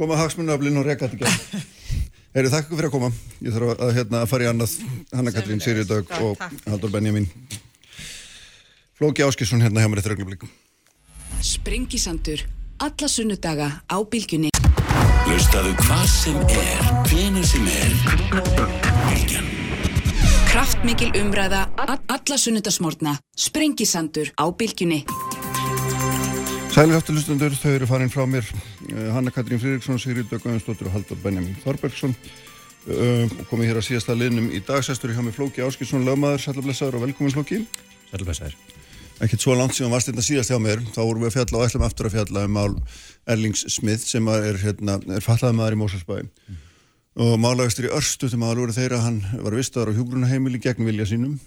Koma 0.00 0.18
hagsmunaflinn 0.18 0.80
og 0.82 0.88
reyka 0.88 1.08
þetta 1.08 1.22
gegn. 1.22 1.68
Heyri, 2.34 2.50
þakka 2.50 2.74
fyrir 2.74 2.88
að 2.88 2.94
koma. 2.96 3.12
Ég 3.46 3.54
þarf 3.54 3.76
að, 3.76 3.92
hérna, 3.94 4.24
að 4.24 4.30
fara 4.32 4.42
í 4.42 4.48
annað 4.50 4.72
Hanna 5.14 5.32
Katrín, 5.36 5.60
Sýri 5.62 5.84
Dögg 5.86 6.10
og 6.18 6.42
Haldur 6.66 6.90
Benjamin. 6.90 7.28
Flóki 8.94 9.22
Áskilsson 9.22 9.58
hérna 9.60 9.80
hjá 9.82 9.88
mér 9.90 9.98
eftir 9.98 10.12
ögnublíkum. 10.12 10.48
Sprengisandur. 11.42 12.38
Alla 12.78 13.08
sunnudaga 13.08 13.82
á 13.90 13.96
bylgjunni. 14.06 14.52
Hlustaðu 15.26 15.72
hvað 15.80 16.04
sem 16.06 16.36
er, 16.38 16.84
hvenu 17.10 17.42
sem 17.42 17.66
er. 17.66 17.90
Bylgjan. 19.08 19.48
Kraftmikil 20.46 21.10
umræða, 21.18 21.64
alla 22.06 22.36
sunnudasmórna, 22.38 23.16
sprengisandur 23.34 24.30
á 24.38 24.46
bylgjunni. 24.54 25.00
Sælir 26.70 26.94
aftur 26.94 27.18
hlustundur, 27.18 27.50
þau 27.58 27.72
eru 27.74 27.90
farin 27.90 28.14
frá 28.14 28.22
mér 28.30 28.46
uh, 28.46 29.10
Hanna 29.14 29.34
Katrín 29.34 29.58
Fridriksson, 29.62 29.98
Sigrid 29.98 30.30
Döggaðinsdóttir 30.30 30.90
og 30.90 30.94
Haldur 30.94 31.18
Benjamin 31.22 31.58
Þorbergsson 31.66 32.14
uh, 32.14 33.26
og 33.26 33.42
komið 33.50 33.72
hér 33.72 33.82
að 33.82 33.88
síðasta 33.90 34.18
liðnum 34.18 34.50
í 34.54 34.62
dagsæstur 34.62 35.14
hjá 35.14 35.22
mig 35.22 35.34
Flóki 35.34 35.66
Áskilsson, 35.66 36.06
lögmaður, 36.06 36.46
sælublessaður 36.46 36.98
og 37.00 37.06
velkomin 37.08 37.34
Flóki 37.34 37.62
Sælublessaður 38.10 38.73
Ekkert 39.22 39.44
svo 39.44 39.54
langt 39.54 39.76
síðan 39.76 39.92
varst 39.94 40.10
þetta 40.10 40.24
síðast 40.26 40.50
hjá 40.50 40.58
mér. 40.62 40.80
Þá 40.90 41.00
vorum 41.04 41.22
við 41.22 41.30
að 41.30 41.36
fjalla 41.36 41.58
og 41.60 41.66
ætlum 41.68 41.86
aftur 41.86 42.08
að 42.08 42.16
fjalla 42.16 42.44
um 42.48 42.56
mál 42.56 42.72
Erlings 43.30 43.62
Smith 43.70 44.06
sem 44.08 44.30
er, 44.32 44.58
hérna, 44.62 44.98
er 45.06 45.24
fallaði 45.24 45.58
maður 45.58 45.76
í 45.76 45.80
Mósalsbæ 45.82 46.16
mm. 46.18 46.56
og 47.24 47.36
málagastur 47.40 47.88
í 47.88 47.92
örstu 47.94 48.30
til 48.30 48.40
maður 48.42 48.64
voru 48.64 48.76
þeirra 48.76 49.04
hann 49.04 49.20
var 49.44 49.58
vistaður 49.58 49.94
á 49.94 49.96
hjúgrunaheimili 49.98 50.62
gegn 50.64 50.88
vilja 50.88 51.06
sínum. 51.12 51.38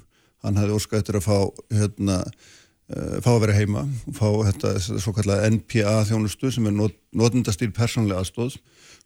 Hann 0.46 0.60
hefði 0.62 0.80
óskað 0.80 1.04
eftir 1.04 1.20
að 1.20 1.28
fá 1.28 1.38
hérna 1.76 2.22
uh, 2.24 3.18
fá 3.26 3.32
að 3.34 3.42
vera 3.46 3.58
heima 3.58 3.84
fá 4.16 4.28
þetta 4.48 4.74
svo 4.88 5.14
kallega 5.18 5.50
NPA 5.52 6.00
þjónustu 6.08 6.54
sem 6.54 6.70
er 6.70 6.76
not, 6.78 6.96
notendastýr 7.12 7.74
persónlega 7.76 8.24
aðstóð 8.24 8.58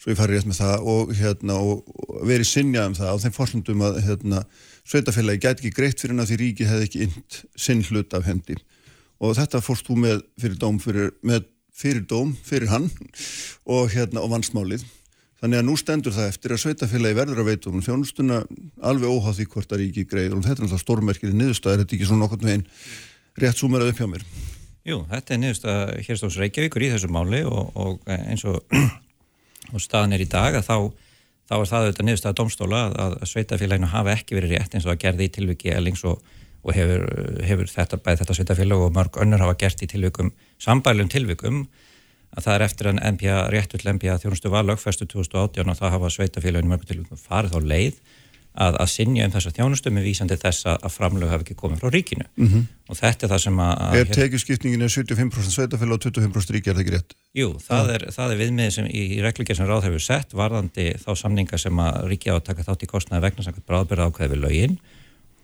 svo 0.02 0.14
ég 0.14 0.20
fari 0.20 0.38
rétt 0.38 0.50
með 0.50 0.62
það 0.62 0.88
og, 0.92 1.14
hérna, 1.18 1.58
og, 1.62 1.82
verið 2.26 2.50
sinjað 2.50 2.92
um 2.92 2.98
það 2.98 3.14
á 3.14 3.22
þeim 3.26 3.36
fórslundum 3.36 3.84
að 3.86 4.00
hérna, 4.08 4.44
sveitafélagi 4.88 5.44
gæti 5.44 5.66
ekki 5.66 5.76
greitt 5.78 6.02
fyrir 6.02 6.16
hann 6.16 6.24
að 6.26 6.32
því 6.32 6.40
ríki 6.42 6.70
hefði 6.70 6.88
ekki 6.90 7.04
int 7.08 7.42
sinn 7.56 7.84
hlut 7.90 8.14
af 8.18 8.26
hendi. 8.30 8.58
Og 9.22 9.36
þetta 9.38 9.62
fórst 9.62 9.86
þú 9.90 10.00
með 10.02 10.24
fyrir 10.42 10.58
dóm 10.62 10.80
fyrir, 10.82 11.12
með, 11.22 11.46
fyrir 11.74 12.08
dóm 12.10 12.34
fyrir 12.46 12.72
hann 12.72 12.90
og, 13.66 13.92
hérna, 13.94 14.24
og 14.24 14.34
vansmálið 14.34 14.88
Þannig 15.42 15.58
að 15.58 15.66
nú 15.66 15.76
stendur 15.80 16.14
það 16.14 16.28
eftir 16.30 16.54
að 16.54 16.60
sveitafélagi 16.62 17.18
verður 17.18 17.40
að 17.42 17.48
veitum 17.50 17.78
um 17.80 17.82
þjónustuna 17.82 18.44
alveg 18.86 19.10
óháð 19.10 19.40
því 19.40 19.46
hvort 19.56 19.72
að 19.74 19.80
ríki 19.82 20.04
greiður 20.06 20.36
og 20.38 20.44
þetta 20.46 20.52
er 20.52 20.68
náttúrulega 20.68 20.84
stórmerkir 20.84 21.32
í 21.32 21.38
niðurstaðar, 21.40 21.82
þetta 21.82 21.96
er 21.96 21.98
ekki 21.98 22.10
svona 22.12 22.28
okkur 22.28 22.44
með 22.46 22.54
einn 22.54 22.66
rétt 23.42 23.58
súmerað 23.58 23.90
upp 23.90 24.02
hjá 24.04 24.10
mér. 24.12 24.26
Jú, 24.86 25.00
þetta 25.10 25.34
er 25.34 25.42
niðurst 25.42 25.66
að 25.72 25.94
hérstóðs 26.06 26.38
Reykjavíkur 26.44 26.86
í 26.86 26.92
þessu 26.94 27.10
máli 27.10 27.40
og, 27.50 27.74
og 27.74 28.14
eins 28.14 28.46
og, 28.52 28.62
og 29.74 29.82
staðan 29.82 30.14
er 30.14 30.26
í 30.28 30.30
dag 30.30 30.60
að 30.62 30.70
þá, 30.70 30.78
þá 31.52 31.58
er 31.58 31.68
það 31.68 31.86
auðvitað 31.86 32.08
niðurst 32.08 32.28
að 32.30 32.36
domstóla 32.40 32.82
að, 32.88 33.16
að 33.20 33.30
sveitafélaginu 33.32 33.90
hafa 33.92 34.14
ekki 34.16 34.38
verið 34.38 34.54
rétt 34.56 34.76
eins 34.78 34.86
og 34.88 34.94
að 34.94 35.02
gerði 35.04 35.28
í 35.28 35.32
tilviki 35.36 35.74
elings 35.76 36.04
og, 36.08 36.22
og 36.64 36.76
hefur, 36.78 37.04
hefur 37.44 37.72
þetta, 37.72 38.00
bæð 38.06 38.22
þetta 38.22 38.38
sveitafélag 38.38 38.84
og 38.86 38.94
mörg 38.96 39.20
önnur 39.20 39.44
hafa 39.44 39.58
gert 39.60 39.84
í 39.84 39.90
tilvikum, 39.92 40.32
sambælum 40.64 41.12
tilvikum 41.12 41.66
að 42.32 42.46
það 42.46 42.56
er 42.56 42.66
eftir 42.70 42.92
en 42.94 43.04
NPA, 43.18 43.42
réttull 43.52 43.84
NPA 43.98 44.16
þjónustu 44.22 44.54
var 44.54 44.64
lögfestu 44.70 45.10
2018 45.12 45.74
og 45.74 45.80
það 45.82 45.96
hafa 45.98 46.14
sveitafélaginu 46.16 46.72
mörgum 46.72 46.92
tilvikum 46.94 47.20
farið 47.20 47.60
á 47.60 47.62
leið 47.74 48.00
að, 48.52 48.78
að 48.84 48.90
sinja 48.92 49.26
um 49.28 49.34
þessa 49.34 49.52
þjónustu 49.56 49.92
með 49.96 50.08
vísandi 50.10 50.38
þess 50.40 50.68
að, 50.68 50.88
framlög 50.92 51.32
hafi 51.32 51.46
ekki 51.46 51.58
komið 51.60 51.84
frá 51.84 51.92
ríkinu 51.94 52.26
mm 52.28 52.48
-hmm. 52.48 52.64
og 52.90 52.98
þetta 53.00 53.26
er 53.26 53.32
það 53.32 53.42
sem 53.46 53.60
að... 53.64 53.84
Er 54.00 54.10
tekjuskipningin 54.16 54.88
75% 54.88 55.56
sveitafélag 55.56 55.96
og 55.96 56.02
25% 56.06 56.56
ríki, 56.56 56.70
er 56.70 56.76
það 56.76 56.84
ekki 56.84 56.96
rétt? 56.96 57.16
Jú, 57.38 57.52
það 57.64 57.94
er, 57.96 58.08
það 58.12 58.34
er 58.34 58.42
viðmið 58.42 58.72
sem 58.76 58.90
í, 58.92 59.04
í 59.18 59.22
reglugjör 59.24 59.60
sem 59.60 59.70
ráð 59.70 59.88
hefur 59.88 60.04
sett 60.04 60.34
varðandi 60.36 60.88
þá 61.00 61.12
samninga 61.16 61.58
sem 61.58 61.80
að 61.80 62.02
ríki 62.12 62.32
á 62.32 62.36
að 62.36 62.48
taka 62.50 62.68
þátt 62.68 62.84
í 62.84 62.92
kostnaði 62.92 63.24
vegna 63.28 63.46
samkvæmt 63.48 63.70
bráðbyrða 63.72 64.10
ákveði 64.12 64.36
við 64.36 64.44
lögin 64.44 64.78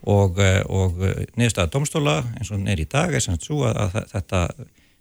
og, 0.03 0.39
eh, 0.39 0.61
og 0.67 0.99
niðurstaða 1.39 1.71
domstóla 1.71 2.17
eins 2.35 2.51
og 2.51 2.67
er 2.67 2.84
í 2.84 2.89
dag 2.91 3.13
er 3.13 3.23
sem 3.23 3.39
svo 3.39 3.63
að, 3.69 3.79
að 3.88 4.11
þetta 4.11 4.43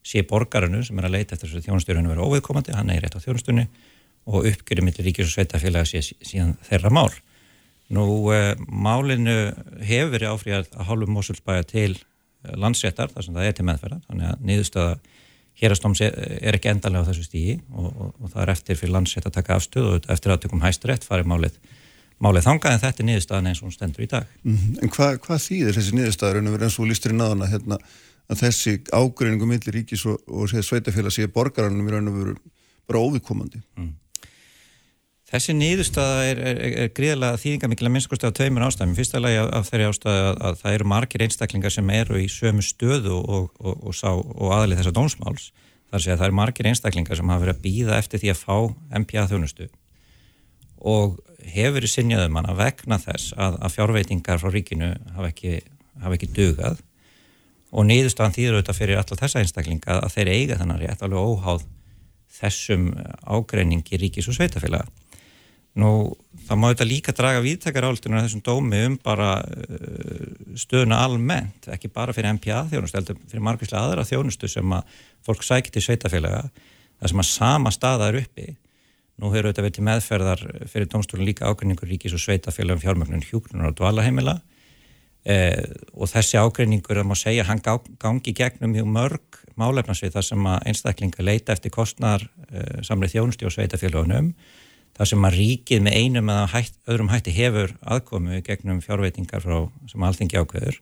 sé 0.07 0.23
borgarinu 0.23 0.85
sem 0.87 0.99
er 0.99 1.09
að 1.09 1.17
leita 1.19 1.35
eftir 1.35 1.51
þessu 1.51 1.67
þjónustyrjunu 1.67 2.13
verið 2.13 2.27
óviðkomandi, 2.31 2.75
hann 2.77 2.91
er 2.95 3.03
rétt 3.03 3.19
á 3.19 3.25
þjónustunni 3.25 3.67
og 4.27 4.47
uppgjörið 4.47 4.87
millir 4.87 5.07
ríkis 5.07 5.29
og 5.29 5.35
sveitafélag 5.35 5.87
sé 5.89 6.03
síðan 6.03 6.55
þeirra 6.67 6.93
mál. 6.95 7.11
Nú, 7.95 8.07
eh, 8.35 8.57
málinu 8.67 9.37
hefur 9.87 10.11
verið 10.17 10.33
áfríðað 10.33 10.73
að 10.75 10.89
hálfum 10.89 11.13
Mosulsbæja 11.15 11.67
til 11.71 11.93
eh, 11.95 12.57
landsréttar 12.59 13.13
þar 13.13 13.27
sem 13.27 13.37
það 13.37 13.47
er 13.47 13.55
til 13.55 13.67
meðferðar, 13.69 14.03
þannig 14.09 14.33
að 14.33 14.47
niðurstöða 14.51 14.97
hérastóms 15.57 16.03
er 16.05 16.57
ekki 16.57 16.69
endalega 16.73 17.07
á 17.07 17.09
þessu 17.09 17.25
stígi 17.25 17.55
og, 17.73 17.87
og, 17.89 18.09
og 18.21 18.33
það 18.33 18.43
er 18.43 18.53
eftir 18.53 18.81
fyrir 18.81 18.93
landsrétt 18.97 19.29
að 19.31 19.37
taka 19.39 19.57
afstöð 19.57 19.87
og 19.89 20.09
eftir 20.13 20.35
að 20.35 20.43
tökum 20.43 20.65
hæsturétt 20.65 21.07
farið 21.07 21.31
málið, 21.31 21.61
málið 22.21 22.49
þangað 22.49 22.75
en 22.75 22.83
þetta 22.83 23.03
er 23.03 23.09
niðurstöðan 23.11 23.49
eins 23.53 23.63
og 23.63 23.69
hún 23.69 23.77
stendur 23.77 24.05
í 24.05 24.11
dag. 24.11 24.27
Mm 24.43 24.57
-hmm. 24.57 24.83
En 24.83 24.93
hva, 24.93 25.09
hvað 25.17 25.41
þýðir 25.47 25.79
þessi 25.79 25.97
niðurstöðar 25.97 26.43
eins 26.43 26.79
og 26.79 26.91
lístur 26.91 27.15
í 27.15 27.17
náðana 27.17 27.49
hérna, 27.49 27.79
að 28.27 28.43
þessi 28.43 28.81
ágreiningum 28.93 29.49
millir 29.49 29.79
ríkis 29.79 30.05
og, 30.11 30.21
og 30.27 30.51
sveitafélag 30.51 31.15
sé 31.15 31.27
borgaranum 31.31 31.89
í 31.89 31.95
og 32.03 32.19
veru 32.19 32.37
bara 32.87 32.99
óvikomandi? 33.01 33.63
Mm. 33.79 33.95
Þessi 35.27 35.57
nýðustada 35.59 36.19
er, 36.29 36.39
er, 36.39 36.59
er 36.85 36.91
gríðilega 36.95 37.41
þýðingamikil 37.43 37.89
að 37.89 37.95
minnskust 37.97 38.27
af 38.29 38.35
tveimur 38.39 38.63
ástæðum. 38.69 38.95
Fyrsta 38.95 39.19
lagi 39.19 39.41
af, 39.43 39.49
af 39.59 39.71
þeirri 39.73 39.89
ástæði 39.91 40.21
að, 40.23 40.37
að 40.47 40.61
það 40.61 40.77
eru 40.77 40.87
margir 40.93 41.25
einstaklingar 41.27 41.75
sem 41.75 41.91
eru 41.97 42.21
í 42.23 42.29
sömu 42.31 42.63
stöðu 42.63 43.17
og, 43.19 43.49
og, 43.59 43.89
og, 43.91 44.21
og 44.37 44.55
aðlið 44.55 44.83
þessa 44.83 44.95
dómsmáls. 44.95 45.49
Það 45.91 45.99
er 45.99 46.15
að 46.15 46.21
það 46.21 46.29
eru 46.29 46.39
margir 46.39 46.71
einstaklingar 46.71 47.19
sem 47.19 47.33
hafa 47.33 47.43
verið 47.43 47.57
að 47.57 47.65
býða 47.67 47.99
eftir 47.99 48.23
því 48.23 48.33
að 48.33 48.41
fá 48.45 48.57
MPA 49.03 49.27
þjónustu 49.33 49.69
og 50.87 51.17
hefur 51.47 51.77
verið 51.79 51.93
sinjaðum 51.93 52.37
hann 52.39 52.51
að 52.51 52.61
vegna 52.61 52.99
þess 53.01 53.33
að, 53.35 53.57
að 53.65 53.75
fjárveitingar 53.77 54.43
frá 54.43 54.51
ríkinu 54.53 54.91
hafa 55.17 55.31
ekki, 55.31 55.55
hafa 56.03 56.19
ekki 56.19 56.29
dugað 56.37 56.83
og 57.73 57.89
nýðustadan 57.89 58.35
þýður 58.37 58.59
auðvitað 58.59 58.79
fyrir 58.81 59.01
alltaf 59.01 59.23
þessa 59.23 59.43
einstaklinga 59.43 59.99
að 60.03 60.15
þeir 60.15 60.33
eiga 60.35 60.59
þannig 60.61 60.83
rétt 60.83 61.03
alveg 61.07 61.31
óháð 61.33 61.65
þessum 62.37 62.91
ágreiningi 63.25 63.99
ríkis 64.01 64.29
og 64.29 64.37
sveitafélaga. 64.37 64.89
Nú, 65.77 65.89
það 66.47 66.61
má 66.61 66.67
þetta 66.71 66.87
líka 66.89 67.13
draga 67.17 67.43
viðtakar 67.45 67.85
áldunar 67.85 68.25
þessum 68.25 68.43
dómi 68.47 68.79
um 68.89 68.95
bara 69.05 69.35
uh, 69.45 70.31
stöðuna 70.57 71.03
almennt, 71.05 71.69
ekki 71.73 71.91
bara 71.93 72.15
fyrir 72.17 72.33
MPA 72.39 72.63
þjónustu, 72.71 72.97
heldur 72.97 73.19
fyrir 73.29 73.45
margvíslega 73.45 73.83
aðra 73.83 74.07
þjónustu 74.09 74.49
sem 74.49 74.73
að 74.73 74.97
fólk 75.27 75.45
sækir 75.45 75.75
til 75.75 75.85
sveitafélaga, 75.85 76.47
það 76.97 77.13
sem 77.13 77.23
að 77.25 77.29
sama 77.29 77.75
staða 77.75 78.09
er 78.09 78.21
uppi. 78.23 78.49
Nú 79.21 79.33
hefur 79.33 79.51
þetta 79.51 79.65
verið 79.67 79.77
til 79.77 79.87
meðferðar 79.91 80.49
fyrir 80.73 80.91
dómstólun 80.93 81.29
líka 81.29 81.49
ágreiningur 81.49 81.89
ríkis 81.89 82.17
og 82.17 82.25
sveitafélagum 82.25 82.83
fjármögnun 82.83 83.25
hjúknunar 83.25 83.71
og 83.71 83.79
dvalaheimila 83.79 84.39
eh, 85.25 85.61
og 85.93 86.09
þessi 86.13 86.41
ágreiningur, 86.41 87.01
það 87.01 87.09
má 87.09 87.17
segja, 87.21 87.47
hann 87.49 87.65
gangi 87.65 88.37
gegnum 88.37 88.77
mjög 88.77 88.93
mörg 88.93 89.41
málefnarsvið 89.61 90.19
þar 90.19 90.29
sem 90.29 90.53
að 90.53 90.69
einstaklinga 90.73 91.25
leita 91.25 91.57
eftir 91.57 91.73
kostnar 91.73 92.25
eh, 92.51 92.85
samrið 92.85 93.17
þjónustu 93.17 93.49
og 93.49 93.57
sveitafélagunum 93.57 94.33
það 94.97 95.11
sem 95.13 95.29
að 95.29 95.39
ríkið 95.41 95.85
með 95.85 95.97
einum 96.01 96.33
eða 96.33 96.51
hætt, 96.55 96.77
öðrum 96.89 97.13
hætti 97.13 97.35
hefur 97.37 97.73
aðkomu 97.85 98.41
gegnum 98.47 98.83
fjárveitingar 98.85 99.45
frá 99.45 99.57
sem 99.91 100.07
alþingi 100.09 100.41
ákveður. 100.41 100.81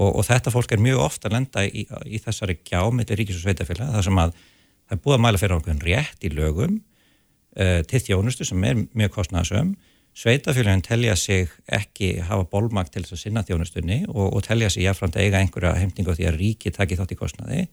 Og, 0.00 0.10
og 0.20 0.24
þetta 0.28 0.52
fólk 0.54 0.72
er 0.74 0.82
mjög 0.84 1.02
ofta 1.02 1.28
að 1.28 1.36
lenda 1.38 1.64
í, 1.66 1.86
í 2.06 2.20
þessari 2.22 2.58
gjámiðli 2.68 3.18
ríkis 3.18 3.40
og 3.40 3.46
sveitafélag 3.46 3.94
þar 3.96 4.06
sem 4.06 4.20
að 4.22 4.34
það 4.36 4.96
er 4.96 5.02
búið 5.04 5.16
að 5.16 5.24
mæla 5.24 5.40
fyrir 5.40 5.56
ákveðin 5.58 5.84
rétt 5.86 6.26
í 6.26 6.32
lögum 6.32 6.76
uh, 6.78 7.80
til 7.90 8.02
þjónustu 8.06 8.46
sem 8.48 8.68
er 8.68 8.84
mjög 8.96 9.16
kostnæðasöm 9.18 9.74
sveitafélagin 10.16 10.82
telja 10.82 11.16
sig 11.16 11.50
ekki 11.70 12.18
hafa 12.26 12.46
bólmakt 12.50 12.92
til 12.94 13.04
þess 13.04 13.14
að 13.14 13.22
sinna 13.22 13.44
þjónustunni 13.46 14.02
og, 14.08 14.26
og 14.34 14.42
telja 14.46 14.70
sig 14.70 14.84
jáfnframt 14.84 15.18
eiga 15.20 15.38
einhverja 15.38 15.76
heimtingu 15.78 16.12
á 16.12 16.18
því 16.18 16.26
að 16.30 16.38
ríkið 16.40 16.76
taki 16.76 16.98
þátt 16.98 17.14
í 17.14 17.18
kostnæði 17.20 17.66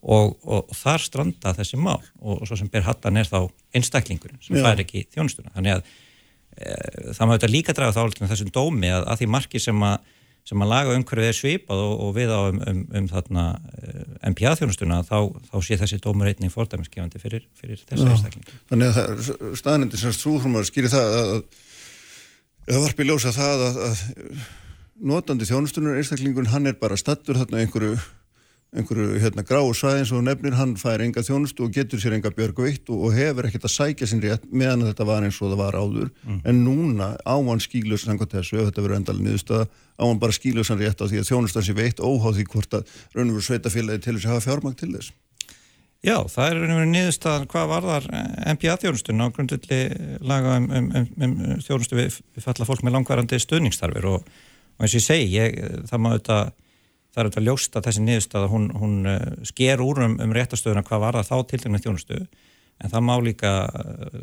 og, 0.00 0.36
og, 0.44 0.70
og 0.70 0.76
þar 0.76 1.04
stranda 1.04 1.54
þessi 1.56 1.80
mál. 1.80 2.00
Og, 2.20 2.40
og 2.40 2.46
svo 2.48 2.58
sem 2.58 2.70
ber 2.72 2.86
hattan 2.86 3.20
er 3.20 3.28
þá 3.28 3.42
einstaklingur 3.76 4.36
sem 4.44 4.60
fær 4.60 4.80
ekki 4.80 5.06
þjónustuna. 5.12 5.52
Þannig 5.56 5.76
að 5.76 5.82
e, 6.56 6.78
það 7.18 7.26
má 7.26 7.34
þetta 7.36 7.52
líka 7.52 7.76
draga 7.76 7.96
þá 7.96 8.24
þessum 8.32 8.54
dómi 8.54 8.90
að, 8.92 9.04
að 9.04 9.22
því 9.22 9.30
marki 9.36 9.62
sem 9.62 9.84
að, 9.86 10.12
sem 10.48 10.64
að 10.64 10.72
laga 10.72 10.94
umhverfið 10.96 11.30
er 11.30 11.36
svipað 11.36 11.82
og 11.86 12.14
við 12.16 12.32
á 12.32 12.40
um, 12.40 12.60
um, 12.70 12.84
um 13.00 13.08
þarna 13.10 13.46
MPA 14.32 14.54
þjónustuna 14.58 15.02
þá, 15.06 15.18
þá 15.50 15.56
sé 15.66 15.80
þessi 15.82 16.00
dómur 16.02 16.30
einnig 16.30 16.54
fordæmiskefandi 16.54 17.20
fyrir, 17.22 17.44
fyrir 17.60 17.82
þessi 17.90 18.08
einstaklingur 18.08 18.62
Þannig 18.72 19.02
að 19.02 19.58
staðnendir 19.60 20.00
sem 20.00 20.16
strúðrumar 20.16 20.68
skýri 20.68 20.90
það 20.92 21.18
að 21.20 21.34
það 22.70 22.86
varpi 22.86 23.06
ljósa 23.06 23.34
það 23.36 23.66
að, 23.68 23.78
að 23.90 24.02
notandi 25.10 25.48
þjónustunar 25.48 26.00
einstaklingun 26.00 26.50
hann 26.52 26.68
er 26.68 26.76
bara 26.80 26.98
stattur 27.00 27.38
þarna 27.40 27.62
einhverju 27.62 27.98
einhverju 28.70 29.18
hérna 29.18 29.42
gráu 29.42 29.72
svæðins 29.74 30.12
og 30.14 30.22
nefnir 30.22 30.54
hann 30.54 30.76
fær 30.78 31.02
enga 31.02 31.24
þjónustu 31.26 31.64
og 31.66 31.72
getur 31.74 31.98
sér 31.98 32.14
enga 32.14 32.30
björgveitt 32.34 32.86
og, 32.92 32.98
og 33.08 33.16
hefur 33.16 33.48
ekkert 33.48 33.66
að 33.66 33.74
sækja 33.74 34.06
sín 34.06 34.22
rétt 34.22 34.44
meðan 34.46 34.86
þetta 34.86 35.04
var 35.08 35.26
eins 35.26 35.40
og 35.42 35.50
það 35.50 35.58
var 35.58 35.74
áður 35.74 36.08
mm. 36.22 36.38
en 36.46 36.56
núna 36.62 37.08
ávann 37.26 37.62
skílus 37.62 38.04
samkvæmt 38.06 38.36
þessu, 38.36 38.60
ef 38.60 38.64
þetta 38.70 38.84
verður 38.84 39.00
endalinn 39.00 39.26
niðurstöða 39.26 39.64
ávann 39.98 40.22
bara 40.22 40.38
skílusan 40.38 40.78
rétt 40.78 41.02
á 41.02 41.04
því 41.10 41.18
að 41.18 41.28
þjónustan 41.32 41.66
sé 41.66 41.74
veitt 41.74 41.98
óháð 41.98 42.38
því 42.38 42.44
hvort 42.54 42.78
að 42.78 42.82
raun 43.16 43.26
og 43.26 43.34
veru 43.40 43.46
sveitafélagi 43.48 44.00
til 44.06 44.14
þess 44.14 44.28
að 44.28 44.34
hafa 44.36 44.46
fjármang 44.46 44.78
til 44.78 44.92
þess 44.94 45.10
Já, 46.00 46.16
það 46.30 46.46
er 46.46 46.54
raun 46.56 46.70
og 46.70 46.78
veru 46.78 46.90
niðurstöðan 46.94 47.50
hvað 47.50 47.66
varðar 47.74 48.04
MPA 48.54 48.78
þjónustun 48.86 49.20
á 49.20 49.34
grundulli 49.34 49.80
laga 50.22 50.50
um, 50.62 50.70
um, 50.70 50.86
um, 50.94 51.10
um 51.26 51.58
þjónustu 51.66 51.98
við, 51.98 52.22
við 52.38 52.46
það 57.10 57.20
er 57.20 57.28
auðvitað 57.28 57.48
ljóst 57.48 57.76
að 57.76 57.88
þessi 57.88 58.04
niðurstað 58.06 58.48
hún, 58.52 58.70
hún 58.78 58.96
eh, 59.10 59.26
sker 59.50 59.82
úr 59.84 60.04
um, 60.06 60.16
um 60.22 60.34
réttastöðuna 60.36 60.86
hvað 60.86 61.04
var 61.04 61.18
það 61.20 61.30
þá 61.30 61.50
til 61.50 61.62
dæmis 61.64 61.84
þjónustu 61.86 62.20
en 62.80 62.92
það 62.92 63.06
má 63.06 63.14
líka 63.20 63.52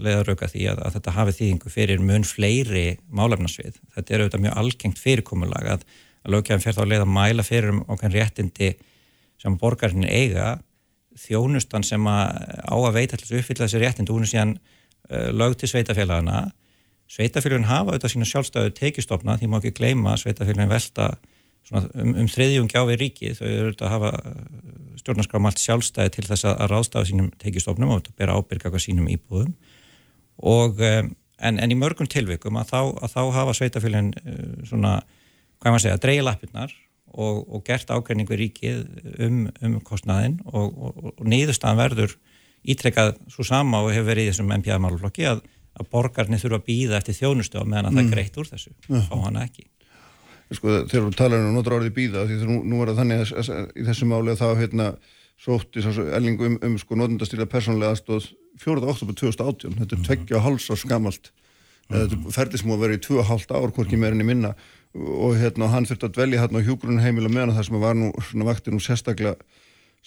leiða 0.02 0.24
rauka 0.26 0.50
því 0.50 0.68
að, 0.72 0.84
að 0.88 0.96
þetta 0.98 1.16
hafi 1.18 1.36
þýðingu 1.38 1.72
fyrir 1.72 2.02
mun 2.04 2.26
fleiri 2.26 2.86
málefnarsvið. 3.14 3.82
Þetta 3.96 4.14
er 4.14 4.24
auðvitað 4.24 4.46
mjög 4.46 4.62
algengt 4.62 5.02
fyrirkomulag 5.02 5.70
að, 5.76 5.84
að 6.24 6.34
löggjafin 6.34 6.64
fer 6.64 6.78
þá 6.78 6.82
að 6.84 6.94
leiða 6.94 7.10
mæla 7.18 7.46
fyrir 7.46 7.76
um 7.76 7.84
okkar 7.94 8.16
réttindi 8.16 8.72
sem 9.38 9.60
borgarinn 9.62 10.08
eiga 10.10 10.56
þjónustan 11.22 11.86
sem 11.86 12.10
að 12.10 12.34
á 12.66 12.76
að 12.78 12.98
veita 12.98 13.18
að 13.20 13.38
uppfylla 13.40 13.66
þessi 13.66 13.82
réttindi, 13.82 14.14
hún 14.14 14.26
er 14.26 14.32
síðan 14.32 14.56
uh, 14.58 15.30
lög 15.34 15.58
til 15.62 15.70
sveitafélagana. 15.70 16.48
Sveitafélagin 17.10 17.70
hafa 17.70 17.94
auðvitað 17.94 18.14
sína 18.16 18.30
sjálfstæðu 18.30 18.74
tekistofna 18.78 19.38
því 19.38 19.50
má 19.52 19.60
ekki 19.62 19.76
gleyma 19.78 20.18
sveitafélagin 20.18 20.74
velta 20.74 21.12
um, 21.76 22.14
um 22.24 22.32
þriðjum 22.32 22.70
gjáfi 22.72 22.98
ríki 23.00 23.34
þau 23.36 23.46
eru 23.48 23.68
auðvitað 23.68 23.88
að 23.88 23.94
hafa 23.96 24.12
stjórnarskram 25.02 25.48
allt 25.48 25.62
sjálfstæði 25.62 26.14
til 26.16 26.26
þess 26.28 26.48
að 26.50 26.66
ráðstafa 26.72 27.08
sínum 27.10 27.30
tekistofnum 27.42 27.94
og 27.96 28.10
bera 28.18 28.36
ábyrga 28.38 28.72
hvað 28.74 28.84
sínum 28.84 29.10
íbúðum. 29.12 29.54
Og 30.48 30.82
um, 30.84 31.14
en, 31.38 31.62
en 31.62 31.74
í 31.74 31.78
mörgum 31.80 32.10
tilvikum 32.10 32.60
að 32.60 32.74
þá, 32.74 32.82
að 33.06 33.14
þá 33.14 33.22
hafa 33.38 33.56
sveitafélagin 33.58 34.12
uh, 34.18 34.66
svona, 34.70 34.98
hvað 35.62 35.76
maður 35.76 35.86
segja, 35.86 36.02
dreyja 36.04 36.26
lappirnar 36.28 36.74
og, 37.14 37.44
og 37.46 37.64
gert 37.68 37.92
ákveðningu 37.94 38.40
ríkið 38.42 38.82
um, 39.24 39.46
um 39.64 39.78
kostnaðin 39.86 40.40
og, 40.52 40.74
og, 40.74 41.00
og 41.16 41.24
niðurstaðan 41.30 41.82
verður 41.84 42.18
ítrekkað 42.68 43.16
svo 43.32 43.46
sama 43.48 43.84
og 43.86 43.94
hefur 43.94 44.12
verið 44.12 44.28
í 44.28 44.34
þessum 44.34 44.52
MPA-máluflokki 44.58 45.28
að, 45.30 45.44
að 45.78 45.90
borgarnir 45.94 46.42
þurfa 46.42 46.60
að 46.60 46.68
býða 46.68 47.00
eftir 47.00 47.20
þjónustu 47.22 47.62
og 47.62 47.70
meðan 47.70 47.92
að 47.92 47.96
mm. 47.96 48.02
það 48.02 48.16
greitt 48.16 48.40
úr 48.42 48.50
þessu, 48.52 48.74
fá 49.08 49.16
hana 49.24 49.46
ekki 49.48 49.70
sko, 50.56 50.74
þegar 50.88 51.06
þú 51.08 51.14
talar 51.18 51.44
um 51.44 51.56
notur 51.58 51.78
orðið 51.78 51.96
býða 51.98 52.26
því 52.30 52.40
þú 52.42 52.58
nú 52.64 52.82
er 52.82 52.92
það 52.92 53.02
þannig 53.02 53.24
að, 53.24 53.32
að, 53.42 53.50
að 53.58 53.72
í 53.74 53.88
þessu 53.90 54.10
máli 54.10 54.34
að 54.34 54.42
það 54.44 54.62
hérna 54.62 54.88
sótti 55.38 55.84
elling 56.18 56.42
um, 56.42 56.56
um 56.66 56.78
sko 56.82 56.98
notundastýrða 56.98 57.50
persónlega 57.52 57.94
aðstóð 57.94 58.32
4. 58.62 58.82
oktober 58.94 59.18
2018 59.20 59.78
þetta 59.82 59.98
er 59.98 60.06
tveggja 60.08 60.40
og 60.40 60.46
háls 60.48 60.72
ás 60.74 60.86
gamalt. 60.88 61.32
Þetta 61.88 62.18
er 62.18 62.34
ferðið 62.36 62.64
sem 62.64 62.74
að 62.74 62.82
vera 62.84 62.98
í 62.98 63.04
2,5 63.06 63.54
ár 63.54 63.74
hvorki 63.76 64.00
meirinni 64.00 64.26
minna. 64.28 64.56
Og 64.98 65.38
hérna 65.38 65.70
hann 65.72 65.86
þurfti 65.88 66.08
að 66.08 66.16
dvelja 66.16 66.42
hérna 66.42 66.64
á 66.64 66.66
hjúgrunum 66.66 67.04
heimila 67.04 67.30
meðan 67.30 67.54
það 67.54 67.68
sem 67.68 67.80
var 67.84 67.98
nú 68.00 68.10
svona 68.26 68.48
vakti 68.48 68.74
nú 68.74 68.82
sérstaklega 68.82 69.36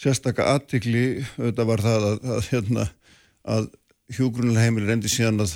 sérstaklega 0.00 0.56
aðtikli 0.56 1.04
auðvitað 1.38 1.68
var 1.70 1.84
það 1.84 2.06
að, 2.08 2.18
að 2.34 2.48
hérna 2.50 2.86
að 3.54 3.68
hjúgrunlega 4.16 4.66
heimili 4.66 4.88
reyndi 4.88 5.12
síðan 5.12 5.44
að 5.44 5.54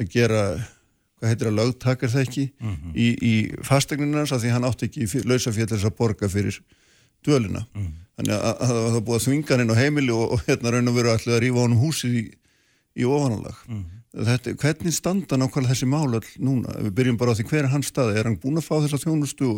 að 0.00 0.10
gera 0.10 0.42
hvað 1.24 1.32
heitir 1.32 1.50
að 1.50 1.58
lögtakar 1.58 2.12
það 2.12 2.24
ekki 2.28 2.46
mm 2.52 2.76
-hmm. 2.76 2.94
í, 2.94 3.08
í 3.16 3.34
fastegninans 3.64 4.32
að 4.36 4.44
því 4.44 4.54
hann 4.54 4.68
átti 4.68 4.88
ekki 4.90 5.24
lausafél 5.24 5.68
þess 5.72 5.88
að 5.88 5.96
borga 5.98 6.28
fyrir 6.28 6.60
dölina. 7.24 7.64
Mm 7.72 7.82
-hmm. 7.82 8.00
Þannig 8.14 8.34
að, 8.36 8.44
að, 8.44 8.76
að 8.76 8.92
það 8.94 9.04
búið 9.08 9.18
að 9.18 9.26
þvinga 9.26 9.50
hann 9.50 9.64
inn 9.64 9.74
á 9.74 9.82
heimili 9.82 10.12
og, 10.14 10.32
og 10.36 10.44
hérna 10.46 10.70
raun 10.70 10.88
og 10.92 10.96
veru 10.98 11.10
allir 11.10 11.34
að 11.34 11.42
rífa 11.42 11.64
honum 11.64 11.82
húsið 11.82 12.12
í, 12.14 12.24
í 12.94 13.04
ofanálag. 13.08 13.56
Mm 13.66 13.80
-hmm. 13.80 14.04
Þetta, 14.14 14.54
hvernig 14.54 14.94
standa 14.94 15.36
nákvæmlega 15.36 15.74
þessi 15.74 15.88
mál 15.90 16.14
all 16.14 16.28
núna? 16.38 16.76
Við 16.86 16.92
byrjum 16.94 17.16
bara 17.18 17.34
á 17.34 17.36
því 17.38 17.48
hver 17.48 17.64
er 17.64 17.72
hans 17.72 17.90
staði? 17.90 18.18
Er 18.18 18.28
hann 18.28 18.38
búin 18.38 18.60
að 18.60 18.68
fá 18.68 18.76
þessa 18.84 19.00
þjónustu? 19.02 19.48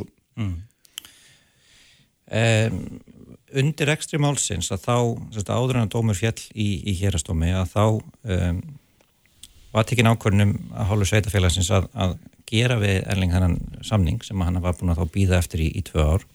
Um, 2.26 2.78
undir 3.54 3.92
ekstri 3.92 4.18
málsins 4.18 4.72
að 4.74 4.86
þá, 4.86 4.96
áður 5.52 5.76
en 5.76 5.84
að 5.84 5.92
dómur 5.92 6.16
fjall 6.18 6.40
í, 6.54 6.82
í 6.88 6.96
hérastómi 6.98 7.52
að 7.52 7.68
þá 7.74 7.84
um, 7.86 8.62
var 9.76 9.84
tekinn 9.84 10.08
ákvörnum 10.08 10.54
að 10.72 10.88
hálfu 10.90 11.08
sveitafélagsins 11.10 11.68
að, 11.74 11.86
að 11.92 12.16
gera 12.48 12.78
við 12.80 13.02
Erling 13.12 13.34
hannan 13.34 13.56
samning 13.84 14.22
sem 14.24 14.40
hann 14.40 14.60
var 14.64 14.76
búin 14.78 14.92
að 14.94 15.02
þá 15.02 15.14
býða 15.14 15.40
eftir 15.40 15.62
í, 15.66 15.70
í 15.76 15.82
tvö 15.84 16.04
ár. 16.14 16.26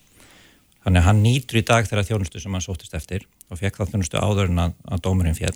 Þannig 0.81 1.01
að 1.01 1.07
hann 1.07 1.21
nýtur 1.23 1.61
í 1.61 1.65
dag 1.65 1.87
þeirra 1.87 2.05
þjónustu 2.05 2.41
sem 2.41 2.57
hann 2.57 2.65
sótist 2.65 2.97
eftir 2.97 3.25
og 3.49 3.59
fekk 3.59 3.79
það 3.79 3.93
þjónustu 3.93 4.21
áður 4.21 4.51
en 4.51 4.63
að, 4.65 4.75
að 4.93 5.03
dómurinn 5.07 5.37
fjall. 5.37 5.55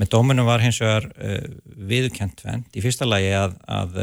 Með 0.00 0.10
dómurinn 0.14 0.48
var 0.48 0.64
hins 0.64 0.80
vegar 0.82 1.06
uh, 1.14 1.44
viðkjent 1.92 2.42
vend 2.46 2.78
í 2.78 2.82
fyrsta 2.82 3.06
lagi 3.06 3.30
að, 3.38 3.54
að 3.70 3.98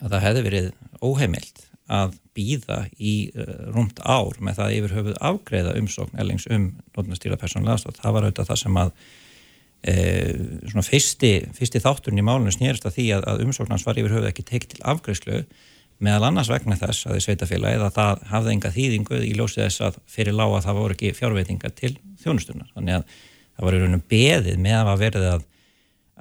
það 0.00 0.26
hefði 0.26 0.44
verið 0.46 0.68
óheimilt 1.02 1.64
að 1.90 2.14
býða 2.38 2.84
í 2.94 3.14
uh, 3.34 3.56
rúmt 3.74 3.98
ár 4.06 4.38
með 4.38 4.60
það 4.60 4.76
yfir 4.76 4.94
höfuð 4.98 5.18
afgreða 5.32 5.74
umsókn 5.80 6.22
Erlings 6.22 6.46
um 6.50 6.70
nótnastýra 6.94 7.38
persónulega 7.40 7.78
aðstótt. 7.78 7.98
Það 8.02 8.16
var 8.16 8.28
auðvitað 8.28 8.52
það 8.52 8.62
sem 8.62 8.80
að 8.84 8.94
Eh, 8.94 9.18
svona 9.80 10.84
fyrsti, 10.84 11.32
fyrsti 11.56 11.80
þátturinn 11.80 12.20
í 12.20 12.24
málunum 12.26 12.52
snýrst 12.52 12.84
að 12.84 12.98
því 12.98 13.06
að, 13.16 13.26
að 13.32 13.44
umsóknans 13.46 13.84
var 13.86 14.00
yfir 14.00 14.12
höfuð 14.12 14.28
ekki 14.28 14.44
tekið 14.50 14.74
til 14.74 14.82
afgræslu 14.92 15.38
meðal 16.00 16.30
annars 16.30 16.50
vegna 16.50 16.78
þess 16.80 17.06
að 17.06 17.16
því 17.16 17.22
sveitafélagi 17.26 17.80
að 17.84 17.94
það 17.96 18.24
hafði 18.30 18.52
enga 18.54 18.72
þýðingu 18.74 19.20
í 19.24 19.32
ljósið 19.36 19.64
þess 19.66 19.84
að 19.84 19.98
fyrir 20.08 20.36
lág 20.36 20.56
að 20.56 20.66
það 20.66 20.80
voru 20.80 20.96
ekki 20.96 21.12
fjárveitinga 21.16 21.72
til 21.76 21.92
þjónustunar. 22.22 22.70
Þannig 22.76 22.98
að 22.98 23.16
það 23.60 23.66
var 23.66 23.76
í 23.76 23.80
raunum 23.82 24.04
beðið 24.12 24.60
með 24.64 24.78
að 24.80 25.02
verði 25.02 25.30
að, 25.34 25.46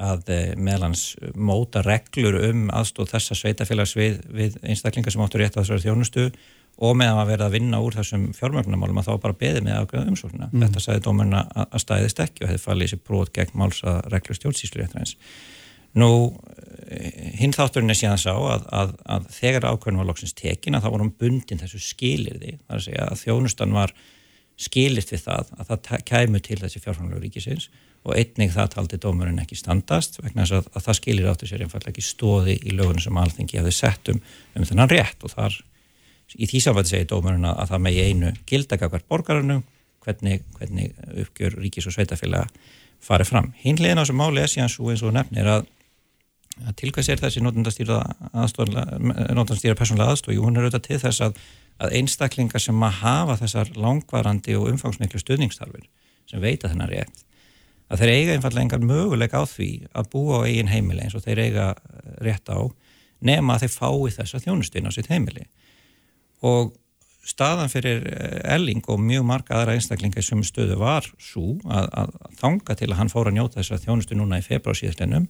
að 0.10 0.34
eh, 0.36 0.50
meðlans 0.68 1.04
móta 1.36 1.84
reglur 1.86 2.40
um 2.50 2.66
aðstóð 2.76 3.14
þessa 3.14 3.40
sveitafélags 3.40 3.96
við, 3.96 4.20
við 4.28 4.60
einstaklingar 4.64 5.16
sem 5.16 5.24
áttur 5.24 5.44
rétt 5.44 5.56
að 5.56 5.68
þessari 5.68 5.88
þjónustu 5.88 6.28
og 6.80 6.96
meðan 6.96 7.20
að 7.20 7.32
verða 7.34 7.48
að 7.50 7.56
vinna 7.58 7.80
úr 7.84 7.96
þessum 7.98 8.26
fjármögnumálum 8.38 9.00
að 9.02 9.10
þá 9.10 9.24
bara 9.26 9.38
beði 9.42 9.64
með 9.66 9.80
afgjöða 9.82 10.12
umsóknuna. 10.14 10.50
Mm. 10.54 10.62
Þetta 10.66 10.84
sagði 10.86 11.04
dómarna 11.08 11.42
að 11.66 11.82
stæðist 11.84 12.22
ekki 12.24 12.46
og 12.46 12.52
hefði 12.54 12.64
fallið 12.64 12.92
sér 12.94 13.02
brot 13.10 13.32
gegn 13.36 13.58
máls 13.60 13.82
að 13.84 13.98
reglu 14.14 14.38
stjórnsýslu 14.38 14.80
réttur 14.80 15.02
eins. 15.02 15.16
Nú, 16.00 16.12
eh, 16.88 17.34
hinn 17.42 17.56
þátturinn 17.56 17.92
er 17.92 18.00
síðan 18.00 18.22
sá 18.22 18.32
að, 18.32 18.70
að, 18.72 18.96
að 19.10 19.28
þegar 19.36 19.68
ákveðin 19.74 20.00
var 20.00 20.08
loksins 20.08 20.38
tekin 20.38 20.78
að 20.78 20.86
þá 20.86 20.90
vorum 20.94 21.12
bundin 21.20 21.60
þessu 21.60 21.82
skilirði, 21.84 22.56
það 22.62 22.76
er 22.76 22.80
að 22.80 22.88
segja 22.88 23.10
að 23.10 23.22
þjónustan 23.26 23.76
var 23.76 23.96
skilirt 24.60 25.12
við 25.14 25.24
það 25.26 25.54
að 25.56 25.70
það 25.72 26.04
kæmu 26.08 26.42
til 26.44 26.60
þessi 26.60 26.82
fjárfanglega 26.84 27.24
ríkisins 27.24 27.70
og 28.08 28.16
einnig 28.16 28.52
það 28.54 28.72
taldi 28.76 29.00
dómarinn 29.02 29.42
ekki 29.42 29.58
standast 29.60 30.20
vegna 30.22 30.46
þess 30.46 30.58
að, 30.60 30.70
að 30.76 30.86
það 30.86 30.98
skilir 31.00 31.30
áttu 31.32 31.50
sér 31.50 31.64
einfallega 31.66 31.94
ekki 31.94 32.06
stóði 32.06 32.56
í 32.60 32.76
lögunum 32.76 33.04
sem 33.04 33.20
alþengi 33.20 33.60
hafði 33.60 33.74
sett 33.76 34.12
um, 34.14 34.22
um 34.56 34.68
þennan 34.68 34.92
rétt 34.92 35.26
og 35.28 35.34
þar 35.34 35.58
í 36.36 36.48
því 36.50 36.62
samfætti 36.64 36.94
segir 36.94 37.10
dómarinn 37.10 37.48
að 37.50 37.70
það 37.72 37.84
megi 37.86 38.06
einu 38.06 38.32
gildagakvært 38.50 39.08
borgarinu 39.10 39.58
hvernig, 40.04 40.44
hvernig 40.58 40.88
uppgjör 41.24 41.58
ríkis 41.60 41.88
og 41.90 41.96
sveitafélag 41.96 42.52
farið 43.04 43.32
fram. 43.32 43.48
Hínlegin 43.64 44.00
á 44.00 44.04
þessu 44.04 44.16
máli 44.20 44.44
er 44.44 44.52
síðan 44.52 44.72
svo 44.72 44.92
eins 44.92 45.04
og 45.06 45.16
nefnir 45.16 45.48
að, 45.50 45.62
að 46.66 46.74
tilkvæðs 46.82 47.12
er 47.14 47.24
þessi 47.24 47.44
nótundastýra 47.44 49.78
persónlega 49.80 50.12
aðstóð 50.12 50.38
og 50.38 50.46
hún 50.46 50.60
er 50.60 50.68
auðvitað 50.68 50.88
til 50.88 51.00
þess 51.06 51.20
að, 51.30 51.40
að 51.80 51.96
einstaklingar 52.02 52.64
sem 52.64 52.84
að 52.84 53.00
hafa 53.00 53.40
þessar 53.40 53.68
langvarandi 53.80 54.58
og 54.60 54.70
umfangsmiklu 54.74 55.24
stuðningstarfur 55.24 55.86
sem 56.30 56.44
veita 56.44 56.72
þennar 56.72 56.94
rétt 56.94 57.26
að 57.90 58.04
þeir 58.04 58.14
eiga 58.14 58.36
einfallega 58.36 58.66
engar 58.68 58.84
möguleika 58.86 59.42
á 59.42 59.46
því 59.50 59.70
að 59.98 60.10
búa 60.14 60.44
á 60.44 60.46
eigin 60.46 60.70
heimili 60.70 61.06
eins 61.06 61.16
og 61.18 61.24
þeir 61.26 61.40
eiga 61.48 61.66
rétt 62.22 62.52
á 62.52 62.60
nema 63.26 63.56
að 63.56 63.66
þeir 63.66 63.74
fái 63.74 64.12
þessa 64.20 64.42
þjónustun 64.44 64.90
á 64.90 64.92
sitt 64.94 65.10
heimili 65.10 65.48
og 66.46 66.76
staðan 67.30 67.72
fyrir 67.72 68.06
Elling 68.48 68.84
og 68.90 69.02
mjög 69.04 69.26
marga 69.28 69.60
aðra 69.60 69.76
einstaklinga 69.78 70.22
sem 70.26 70.42
stöðu 70.46 70.80
var 70.80 71.08
svo 71.22 71.58
að, 71.70 71.90
að 72.02 72.14
þanga 72.40 72.78
til 72.80 72.90
að 72.90 73.00
hann 73.02 73.12
fóra 73.12 73.34
að 73.34 73.38
njóta 73.38 73.60
þess 73.60 73.76
að 73.76 73.88
þjónustu 73.88 74.18
núna 74.18 74.40
í 74.40 74.46
februar 74.46 74.78
síðastlinnum 74.80 75.28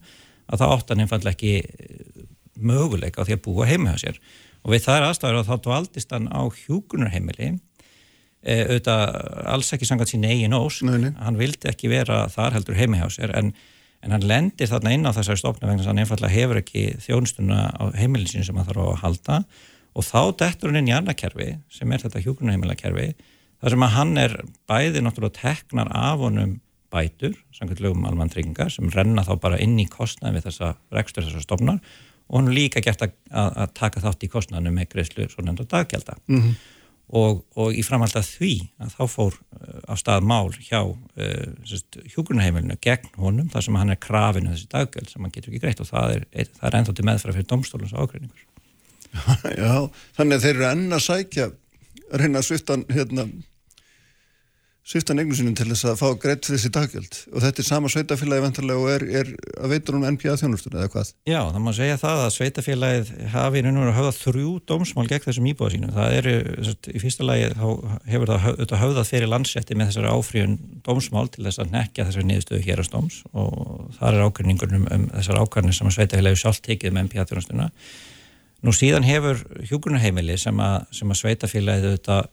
að 0.49 0.61
það 0.61 0.75
átt 0.75 0.93
hann 0.93 1.03
einfallega 1.05 1.35
ekki 1.35 1.55
eh, 1.63 2.27
möguleika 2.59 3.23
á 3.23 3.27
því 3.27 3.35
að 3.37 3.43
búa 3.45 3.67
heima 3.69 3.95
hjá 3.95 4.05
sér. 4.05 4.21
Og 4.63 4.73
við 4.73 4.87
er 4.91 5.07
aðstæður 5.07 5.41
að 5.41 5.49
þá 5.49 5.65
dvaldist 5.65 6.15
hann 6.15 6.29
á 6.31 6.41
hjúgrunarheimili 6.51 7.49
e, 8.43 8.55
auðvitað 8.65 9.03
alls 9.53 9.73
ekki 9.75 9.87
sangat 9.87 10.11
sín 10.11 10.27
eigin 10.27 10.55
ós 10.57 10.81
hann 10.83 11.39
vildi 11.39 11.69
ekki 11.71 11.91
vera 11.91 12.25
þar 12.31 12.57
heldur 12.57 12.79
heima 12.79 12.99
hjá 12.99 13.07
sér 13.15 13.33
en, 13.39 13.53
en 14.03 14.15
hann 14.15 14.27
lendir 14.27 14.67
þarna 14.71 14.93
inn 14.95 15.07
á 15.07 15.15
þessari 15.15 15.41
stofnu 15.41 15.69
vegna 15.69 15.87
hann 15.87 16.01
einfallega 16.03 16.35
hefur 16.35 16.59
ekki 16.59 16.85
þjónustuna 17.05 17.69
á 17.71 17.83
heimilisin 17.95 18.43
sem 18.47 18.59
hann 18.59 18.67
þarf 18.67 18.83
á 18.83 18.87
að 18.89 19.01
halda 19.05 19.39
og 19.97 20.05
þá 20.05 20.21
dettur 20.41 20.71
hann 20.71 20.81
inn 20.81 20.91
í 20.91 20.95
annað 20.95 21.19
kerfi 21.23 21.51
sem 21.73 21.91
er 21.91 22.03
þetta 22.03 22.23
hjúgrunarheimila 22.23 22.77
kerfi 22.79 23.11
þar 23.59 23.75
sem 23.75 23.85
að 23.85 23.95
hann 23.95 24.17
er 24.21 24.35
bæði 24.69 25.03
náttúrulega 25.03 25.41
teknar 25.41 25.91
af 25.95 26.23
honum 26.23 26.57
bætur 26.93 27.35
samkvæmt 27.53 27.83
lögum 27.85 28.07
almann 28.09 28.31
tryggingar 28.33 28.71
sem 28.73 28.89
renna 28.93 29.25
þá 29.25 29.35
bara 29.41 29.59
inn 29.61 29.77
í 29.81 29.87
kostnaði 29.89 30.39
við 30.39 30.49
þessa 30.49 30.71
rekstur 30.95 31.27
þessar 31.27 31.45
stofnar 31.45 31.79
og 32.29 32.39
hann 32.39 32.51
líka 32.53 32.81
gert 32.85 33.03
að, 33.05 33.15
að, 33.29 33.69
taka 33.77 34.03
þátt 34.03 34.25
í 34.25 34.31
kostnaðinu 34.31 34.73
með 34.75 34.91
greiðslu 34.93 35.29
svo 35.29 35.45
nefnda 35.45 35.65
daggjálta 35.69 36.17
mm 36.29 36.41
-hmm. 36.41 36.57
og, 37.21 37.43
og 37.57 37.77
í 37.77 37.83
framhald 37.85 38.17
að 38.17 38.29
því 38.29 38.53
að 38.81 38.95
þá 38.97 39.03
fór 39.15 39.39
á 39.89 39.93
stað 39.97 40.25
mál 40.29 40.49
hjá 40.53 40.81
uh, 40.85 40.93
hjúgrunarheimilinu 42.13 42.77
gegn 42.81 43.09
honum 43.17 43.49
þar 43.49 43.65
sem 43.65 43.79
hann 43.81 43.93
er 43.93 44.01
krafinu 44.01 44.53
þessi 44.53 44.69
daggjöld 44.71 45.09
sem 45.09 45.25
hann 45.25 45.33
getur 45.33 45.53
ekki 45.53 45.63
greitt. 45.65 45.81
Og 45.83 45.89
það 45.89 46.15
er, 46.15 46.25
það 46.57 46.67
er 46.69 46.77
ennþátti 46.79 47.05
meðfra 47.09 47.35
fyrir 47.35 47.49
domstólans 47.49 47.95
ágreiningur 47.97 48.45
Já, 49.61 49.89
þannig 50.17 50.39
að 50.39 50.47
þeir 50.47 50.55
eru 50.55 50.67
enn 50.71 50.97
að 50.97 51.05
sækja 51.05 51.51
að 52.09 52.23
reyna 52.23 52.41
að 52.41 52.49
sviftan 52.49 52.83
hérna, 52.89 53.25
sviftan 54.89 55.21
eignum 55.21 55.37
sinum 55.37 55.55
til 55.57 55.67
þess 55.69 55.85
að 55.85 55.99
fá 55.99 56.07
greitt 56.17 56.47
fyrir 56.47 56.57
þessi 56.57 56.71
daggjöld 56.73 57.17
og 57.29 57.43
þetta 57.43 57.61
er 57.61 57.67
sama 57.67 57.91
sveitafélagi 57.93 58.43
vantarlega 58.45 58.81
og 58.81 58.89
er, 58.89 59.05
er 59.21 59.29
að 59.59 59.73
veitur 59.75 59.97
hún 59.97 60.07
NPA 60.15 60.33
þjónustunni 60.41 60.79
eða 60.79 60.91
hvað? 60.95 61.11
Já, 61.29 61.39
það 61.43 61.61
má 61.65 61.69
segja 61.77 61.99
það 62.01 62.23
að 62.23 62.33
sveitafélagið 62.37 63.11
hafi 63.35 63.63
nú 63.67 63.85
að 63.85 63.93
höfða 63.99 64.15
þrjú 64.17 64.55
dómsmál 64.71 65.07
gegn 65.11 65.25
þessum 65.27 65.49
íbúða 65.51 65.73
sínum. 65.75 65.93
Það 65.93 66.17
eru, 66.17 66.35
í 66.89 67.03
fyrsta 67.05 67.29
lagi 67.29 67.49
hefur 68.09 68.33
það 68.33 68.83
höfðað 68.83 69.09
fyrir 69.11 69.33
landsetti 69.33 69.77
með 69.77 69.91
þessari 69.91 70.13
áfríun 70.15 70.59
dómsmál 70.85 71.27
til 71.29 71.45
þess 71.45 71.61
að 71.61 71.73
nekja 71.77 72.09
þessari 72.09 72.29
niðurstöðu 72.31 72.65
hérastóms 72.65 73.21
og 73.29 73.89
það 73.99 74.09
er 74.15 74.25
ákveðningur 74.25 74.77
um, 74.79 74.89
um 74.95 75.09
þessar 75.19 75.43
ákveðnir 75.43 75.77
sem 75.77 75.97
sveitafélagið 75.99 76.41
sjálf 76.41 76.63
tekið 76.65 76.97
með 76.97 77.11
NPA 77.11 77.29
þjónustunna. 77.29 77.69
Nú 78.65 78.73
síðan 78.75 79.07
hefur 79.07 79.39
hjúgrunarheimili 79.69 80.35
sem 80.39 80.57
að, 80.59 80.81
sem 80.95 81.11
að 81.11 81.19
sveitafélagið 81.21 81.87
auðvitað 81.89 82.25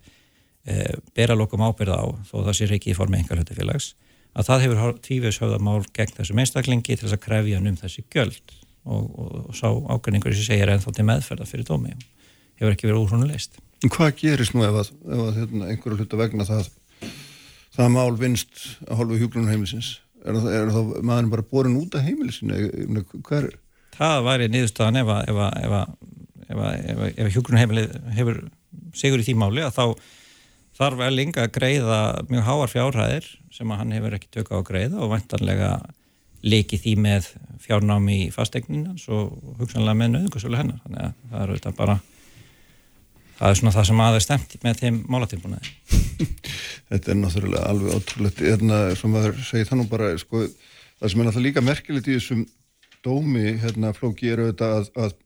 e, 0.67 0.97
bera 1.15 1.37
lokum 1.39 1.63
ábyrð 1.63 1.95
á 1.95 2.05
þó 2.27 2.37
það 2.49 2.57
sé 2.59 2.69
ekki 2.77 2.93
í 2.93 2.97
formi 2.99 3.21
engar 3.21 3.39
hlutafélags 3.39 3.93
að 4.37 4.49
það 4.51 4.65
hefur 4.65 4.97
tvífis 5.05 5.41
höfða 5.41 5.61
mál 5.63 5.85
gegn 5.97 6.17
þessum 6.17 6.41
einstaklingi 6.43 6.97
til 6.97 7.05
þess 7.05 7.17
að 7.17 7.23
krefja 7.25 7.61
um 7.61 7.79
þessi 7.79 8.05
göld 8.13 8.57
og, 8.87 9.05
og, 9.07 9.37
og 9.47 9.55
sá 9.57 9.69
ágæningur 9.71 10.35
sem 10.35 10.49
segir 10.51 10.73
ennþá 10.73 10.93
til 10.95 11.07
meðferða 11.07 11.47
fyrir 11.49 11.69
dómi. 11.69 11.95
Hefur 12.59 12.75
ekki 12.75 12.91
verið 12.91 13.05
úr 13.05 13.15
hún 13.15 13.29
leist 13.31 13.61
Hvað 13.85 14.15
gerist 14.23 14.55
nú 14.57 14.65
ef 14.65 14.81
að, 14.81 14.91
ef 15.05 15.23
að 15.23 15.39
hérna, 15.41 15.71
einhverju 15.71 16.01
hluta 16.01 16.19
vegna 16.19 16.47
það 16.49 16.71
það 17.77 17.93
mál 17.93 18.19
vinst 18.19 18.63
að 18.87 19.01
hálfu 19.01 19.21
hjúgrunum 19.21 19.53
heimilisins 19.53 19.91
er, 20.25 20.39
er 20.41 20.73
þá 20.73 20.81
maðurinn 21.05 21.33
bara 21.35 21.47
borin 21.51 21.79
út 21.79 21.97
af 21.97 22.07
heimilisinu 22.07 23.05
hver 23.29 23.51
Það 23.97 24.27
væri 24.27 24.49
niðurstaðan 24.53 24.99
ef 25.01 25.11
að 25.13 25.93
ef 26.47 26.61
að, 26.61 27.03
að 27.17 27.33
hjúgrunum 27.35 27.63
heimilið 27.63 27.97
hefur 28.17 28.41
sigur 28.97 29.23
í 29.23 29.27
því 29.27 29.37
máli 29.41 29.65
að 29.67 29.77
þá 29.77 29.85
þarf 30.77 31.05
Elling 31.07 31.37
að 31.41 31.53
greiða 31.55 32.01
mjög 32.29 32.49
háar 32.49 32.73
fjárhæðir 32.73 33.29
sem 33.55 33.71
að 33.73 33.81
hann 33.81 33.95
hefur 33.97 34.17
ekki 34.19 34.33
tökka 34.35 34.57
á 34.57 34.61
að 34.61 34.67
greiða 34.71 35.01
og 35.05 35.13
vantanlega 35.15 35.71
leiki 36.47 36.79
því 36.81 36.93
með 37.01 37.31
fjárnám 37.65 38.11
í 38.13 38.19
fastegninans 38.35 39.07
og 39.13 39.33
hugsanlega 39.61 39.99
með 39.99 40.13
nöðungasölu 40.13 40.61
hennar. 40.61 40.83
Þannig 40.85 41.07
að 41.07 41.17
það 41.31 41.41
er 41.41 41.53
auðvitað 41.53 41.79
bara 41.81 41.97
það 43.37 43.49
er 43.49 43.59
svona 43.61 43.75
það 43.75 43.89
sem 43.89 44.03
aðeins 44.05 44.29
stemt 44.29 44.57
með 44.63 44.83
þeim 44.83 45.01
málatilbúnaði. 45.13 45.73
Þetta 46.91 47.13
er 47.13 47.19
náttúrulega 47.21 47.71
alveg 47.73 47.97
ótrúlegt. 47.97 48.45
Hérna 48.45 48.81
sem 49.01 49.13
maður 49.13 49.41
segir 49.49 49.71
þannig 49.71 49.91
bara 49.91 50.13
sko, 50.21 50.45
það 51.01 51.13
sem 51.13 51.23
er 51.23 51.29
náttúrulega 51.29 51.49
líka 51.49 51.65
merkilegt 51.65 52.11
í 52.11 52.19
þessum 52.19 52.45
dómi 53.07 53.57
hérna 53.63 53.93
flóki 53.97 54.31
er 54.33 54.45
auðvitað 54.45 54.77
að, 54.77 54.93
að 55.05 55.17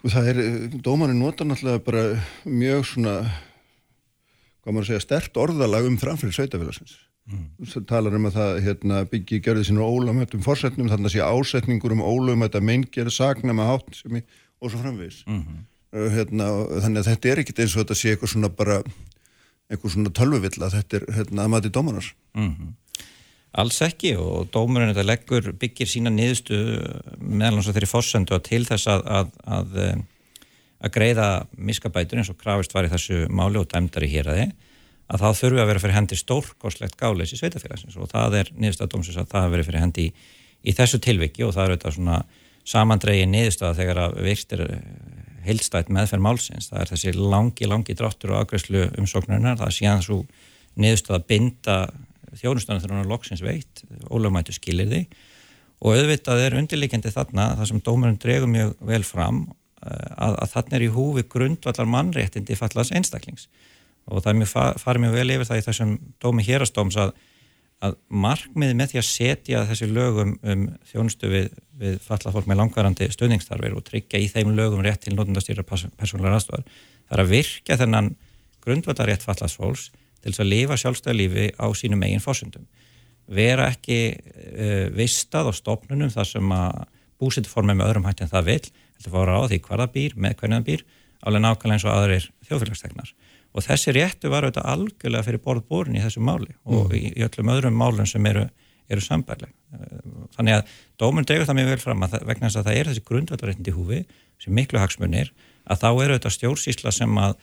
sko 0.00 0.10
það 0.16 0.32
er, 0.32 0.42
dómanin 0.80 1.20
nota 1.20 1.44
náttúrulega 1.44 1.84
bara 1.84 2.04
mjög 2.48 2.86
svona 2.88 3.14
hvað 4.60 4.76
maður 4.76 4.88
segja, 4.90 5.04
stert 5.04 5.38
orðalag 5.40 5.88
um 5.88 5.98
framfyrir 6.00 6.36
sveitafélagsins. 6.36 6.96
Mm. 7.30 7.44
Það 7.68 7.86
talar 7.88 8.16
um 8.16 8.28
að 8.28 8.36
það 8.36 8.60
hérna, 8.64 9.02
byggi 9.10 9.40
gerði 9.44 9.66
sínur 9.68 9.86
ólumhættum 9.86 10.42
fórsetnum, 10.44 10.88
þannig 10.90 11.10
að 11.10 11.14
sé 11.16 11.24
ásetningur 11.24 11.94
um 11.94 12.02
ólumhætta 12.04 12.62
meingerð, 12.64 13.12
sagna 13.14 13.54
með 13.56 13.70
háttsemi 13.74 14.24
og 14.60 14.72
svo 14.72 14.80
framvegis. 14.80 15.22
Mm 15.28 15.42
-hmm. 15.44 16.10
hérna, 16.16 16.48
þannig 16.80 17.00
að 17.02 17.10
þetta 17.10 17.28
er 17.30 17.42
ekkit 17.42 17.60
eins 17.60 17.76
og 17.76 17.84
þetta 17.84 17.98
sé 18.00 18.14
eitthvað 18.14 18.32
svona 18.34 18.48
bara, 18.48 18.82
eitthvað 19.70 19.94
svona 19.94 20.10
tölvuvilla, 20.10 20.72
þetta 20.76 20.96
er 20.96 21.06
hérna, 21.18 21.44
að 21.44 21.52
mati 21.54 21.68
dómarnar. 21.68 22.12
Mm 22.34 22.50
-hmm. 22.50 22.74
Alls 23.58 23.80
ekki 23.82 24.14
og 24.20 24.50
dómurinn 24.54 24.92
þetta 24.92 25.06
leggur 25.08 25.50
byggir 25.58 25.88
sína 25.90 26.12
niðurstu 26.14 26.58
meðal 27.18 27.56
hans 27.56 27.68
að 27.70 27.78
þeirri 27.78 27.90
fórsendu 27.90 28.38
til 28.46 28.62
þess 28.68 28.86
að, 28.92 29.06
að, 29.10 29.32
að 29.58 29.78
að 30.80 30.92
greiða 30.94 31.28
miskabætur 31.60 32.20
eins 32.20 32.30
og 32.32 32.38
krafist 32.40 32.74
var 32.74 32.86
í 32.88 32.92
þessu 32.92 33.26
máli 33.28 33.60
og 33.60 33.68
dæmdari 33.68 34.08
hér 34.10 34.30
að 34.32 34.38
þið 34.40 34.52
að 35.10 35.22
það 35.24 35.38
þurfi 35.40 35.60
að 35.60 35.70
vera 35.70 35.82
fyrir 35.82 35.96
hendi 35.96 36.18
stórkoslegt 36.18 36.96
gáleis 37.00 37.34
í 37.34 37.40
sveitafélagsins 37.40 37.98
og 37.98 38.10
það 38.12 38.36
er 38.40 38.52
niðurstaðdómsins 38.54 39.18
að 39.20 39.32
það 39.32 39.48
veri 39.54 39.66
fyrir 39.66 39.84
hendi 39.84 40.06
í, 40.06 40.12
í 40.62 40.74
þessu 40.78 41.00
tilviki 41.02 41.44
og 41.44 41.52
það 41.56 41.64
er 41.64 41.74
auðvitað 41.74 41.96
svona 41.96 42.20
samandregi 42.70 43.26
niðurstaða 43.26 43.78
þegar 43.80 44.02
að 44.04 44.20
virtir 44.24 44.62
heilstætt 45.44 45.90
meðferð 45.90 46.22
málsins. 46.22 46.68
Það 46.70 46.82
er 46.82 46.92
þessi 46.92 47.14
langi, 47.16 47.66
langi 47.66 47.96
dráttur 47.98 48.34
og 48.34 48.42
aðgræslu 48.42 48.84
umsóknurinnar, 49.00 49.58
það 49.58 49.70
er 49.70 49.76
síðan 49.76 50.04
svo 50.06 50.18
niðurstaða 50.80 51.24
binda 51.26 51.78
þjónustöðan 52.38 52.82
þegar 52.82 52.96
hann 52.96 53.04
er 53.04 53.10
loksins 53.10 53.42
veitt, 53.44 53.84
ólögmætu 54.10 54.54
skilir 54.54 54.90
því 54.90 55.04
og 55.80 55.96
auðvitað 55.96 56.42
er 56.44 56.58
undirleikindi 56.60 57.10
þarna 57.14 57.54
það 57.58 57.70
sem 57.70 57.82
dómurinn 57.86 58.20
dregur 58.20 58.50
mjög 58.52 58.74
vel 58.84 59.04
fram 59.06 59.46
Eh, 59.80 60.12
að, 60.20 60.34
að 60.44 60.50
þannig 60.52 60.76
er 60.76 60.82
í 60.84 60.92
húfi 60.92 61.22
grundvallar 61.32 61.88
mannréttindi 61.88 62.56
fallast 62.58 62.92
einstaklings. 62.92 63.46
Og 64.12 64.20
það 64.20 64.42
mjög, 64.42 64.50
farið 64.82 65.04
mjög 65.06 65.14
vel 65.16 65.32
yfir 65.36 65.48
það 65.48 65.60
í 65.60 65.64
þessum 65.64 65.94
dómi 66.20 66.44
hérastóms 66.44 66.98
að, 67.00 67.14
að 67.80 67.96
markmiði 68.12 68.76
með 68.76 68.92
því 68.92 69.00
að 69.00 69.06
setja 69.08 69.62
þessi 69.70 69.88
lögum 69.88 70.34
um 70.36 70.66
þjónustu 70.90 71.30
við, 71.32 71.48
við 71.80 71.96
fallað 72.04 72.36
fólk 72.36 72.50
með 72.50 72.60
langvarandi 72.60 73.08
stöðningstarfir 73.14 73.78
og 73.78 73.86
tryggja 73.86 74.20
í 74.20 74.28
þeim 74.28 74.52
lögum 74.58 74.84
rétt 74.84 75.06
til 75.06 75.14
nótundastýra 75.16 75.64
persónulega 75.64 76.36
aðstofar 76.36 76.66
það 76.68 77.16
er 77.16 77.24
að 77.24 77.32
virka 77.32 77.80
þennan 77.80 78.12
grundvallar 78.60 79.08
rétt 79.08 79.24
fallast 79.24 79.56
fólks 79.56 79.88
til 80.20 80.32
þess 80.32 80.44
að 80.44 80.52
lifa 80.52 80.78
sjálfstæðalífi 80.80 81.46
á 81.56 81.66
sínum 81.76 82.04
eigin 82.06 82.24
fórsundum 82.24 82.68
vera 83.30 83.70
ekki 83.70 84.00
uh, 84.14 84.86
vistað 84.96 85.50
á 85.50 85.52
stopnunum 85.56 86.12
þar 86.12 86.28
sem 86.28 86.54
að 86.54 86.86
búsitformið 87.20 87.78
með 87.78 87.90
öðrum 87.90 88.08
hætti 88.08 88.26
en 88.26 88.32
það 88.32 88.48
vil 88.48 88.62
heldur 88.64 89.14
fóra 89.14 89.36
á 89.36 89.42
því 89.48 89.60
hvað 89.66 89.82
það 89.82 89.92
býr, 89.96 90.16
með 90.16 90.36
hvernig 90.40 90.58
það 90.60 90.68
býr 90.70 90.86
alveg 91.20 91.44
nákvæmlega 91.44 91.76
eins 91.76 91.86
og 91.86 91.92
aðrir 91.94 92.26
þjóðfélagstegnar 92.48 93.12
og 93.50 93.66
þessi 93.66 93.94
réttu 93.96 94.30
var 94.32 94.46
auðvitað 94.46 94.68
algjörlega 94.72 95.26
fyrir 95.26 95.42
borðbórin 95.44 95.98
í 95.98 96.02
þessu 96.04 96.22
máli 96.24 96.52
og 96.64 96.90
mm. 96.90 96.96
í, 96.96 97.02
í 97.18 97.24
öllum 97.26 97.52
öðrum 97.54 97.76
málum 97.76 98.08
sem 98.08 98.26
eru, 98.30 98.46
eru 98.88 99.04
sambærleg 99.04 99.52
þannig 100.36 100.58
að 100.58 100.74
dómun 101.00 101.28
degur 101.28 101.48
það 101.48 101.58
mjög 101.60 101.72
vel 101.74 101.82
fram 101.82 102.04
að 102.06 102.16
vegna 102.28 102.48
þess 102.48 102.60
að 102.60 102.68
það 102.68 102.78
er 102.78 102.90
þessi 102.90 103.06
grundvaldaréttindi 103.10 103.74
húfi 103.76 104.00
sem 104.40 104.54
miklu 104.56 104.80
hagsmunir 104.80 105.32
að 105.70 105.82
þá 105.82 105.88
eru 105.90 106.14
auðvitað 106.14 106.36
stjórnsísla 106.36 106.94
sem 106.94 107.20
að 107.20 107.36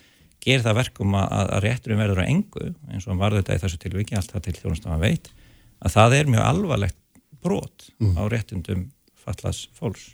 gera 0.47 0.65
það 0.67 0.79
verkum 0.81 1.17
að, 1.19 1.33
að 1.57 1.63
rétturum 1.67 2.03
verður 2.03 2.23
á 2.23 2.25
engu 2.25 2.69
eins 2.91 3.07
og 3.07 3.19
var 3.21 3.35
þetta 3.37 3.57
í 3.57 3.63
þessu 3.63 3.81
tilviki 3.83 4.19
alltaf 4.19 4.45
til 4.45 4.55
þjónustafan 4.57 5.03
veit 5.03 5.31
að 5.77 5.97
það 5.97 6.19
er 6.19 6.31
mjög 6.33 6.45
alvarlegt 6.47 7.01
brot 7.43 7.89
mm. 7.99 8.15
á 8.17 8.23
réttundum 8.31 8.87
fallas 9.21 9.67
fólks 9.77 10.13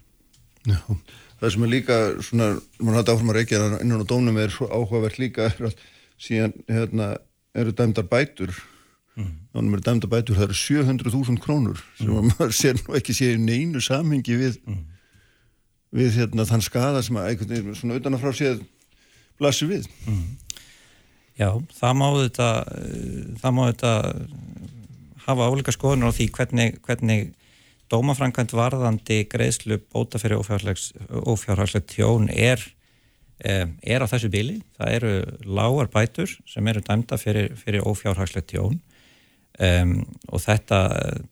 Já 0.64 0.80
það 1.43 1.53
sem 1.55 1.65
er 1.65 1.72
líka 1.72 1.95
svona, 2.23 2.49
mann 2.80 2.95
hætti 2.97 3.14
áfram 3.14 3.31
að 3.34 3.39
reykja 3.41 3.64
innan 3.84 4.03
á 4.03 4.07
dónum 4.07 4.38
er 4.39 4.53
svo 4.53 4.69
áhugavert 4.72 5.19
líka 5.19 5.49
að 5.51 5.73
síðan 6.22 6.53
hérna, 6.72 7.10
eru 7.57 7.73
dæmdar 7.76 8.07
bætur 8.07 8.53
mm. 9.19 9.34
þannig 9.51 9.76
eru 9.76 9.85
dæmdar 9.89 10.11
bætur, 10.14 10.38
það 10.38 10.47
eru 10.47 10.60
700.000 10.61 11.43
krónur 11.43 11.81
sem 11.99 12.14
mm. 12.14 12.31
maður 12.31 12.55
sér 12.61 12.80
nú 12.80 12.95
ekki 12.99 13.15
sé 13.18 13.34
neinu 13.39 13.84
samhengi 13.84 14.38
við 14.39 14.61
mm. 14.64 14.80
við 15.99 16.22
hérna, 16.22 16.47
þann 16.47 16.64
skada 16.64 17.03
sem 17.03 17.19
að 17.19 17.43
veginn 17.43 17.76
svona 17.76 17.99
utan 17.99 18.15
að 18.15 18.23
frá 18.23 18.39
séð 18.39 18.64
blasir 19.44 19.70
við 19.70 19.91
mm. 20.07 20.24
Já, 21.34 21.49
það 21.74 21.94
má 21.98 22.07
þetta 22.20 22.48
það 23.41 23.56
má 23.57 23.64
þetta 23.72 23.94
hafa 25.24 25.48
álíka 25.49 25.74
skoðunar 25.74 26.14
á 26.14 26.15
því 26.15 26.28
hvernig, 26.36 26.78
hvernig 26.86 27.32
dómafrankvæmt 27.91 28.53
varðandi 28.57 29.24
greiðslu 29.32 29.80
bóta 29.94 30.22
fyrir 30.22 30.41
ófjárhagslega 30.41 31.86
tjón 31.90 32.30
er, 32.32 32.61
er 33.44 34.06
á 34.06 34.07
þessu 34.10 34.32
bíli. 34.34 34.60
Það 34.78 34.95
eru 34.98 35.14
lágar 35.45 35.91
bætur 35.94 36.32
sem 36.49 36.68
eru 36.72 36.84
dæmda 36.86 37.20
fyrir, 37.22 37.53
fyrir 37.60 37.86
ófjárhagslega 37.88 38.49
tjón 38.49 38.80
um, 39.60 39.98
og 40.30 40.44
þetta 40.44 40.80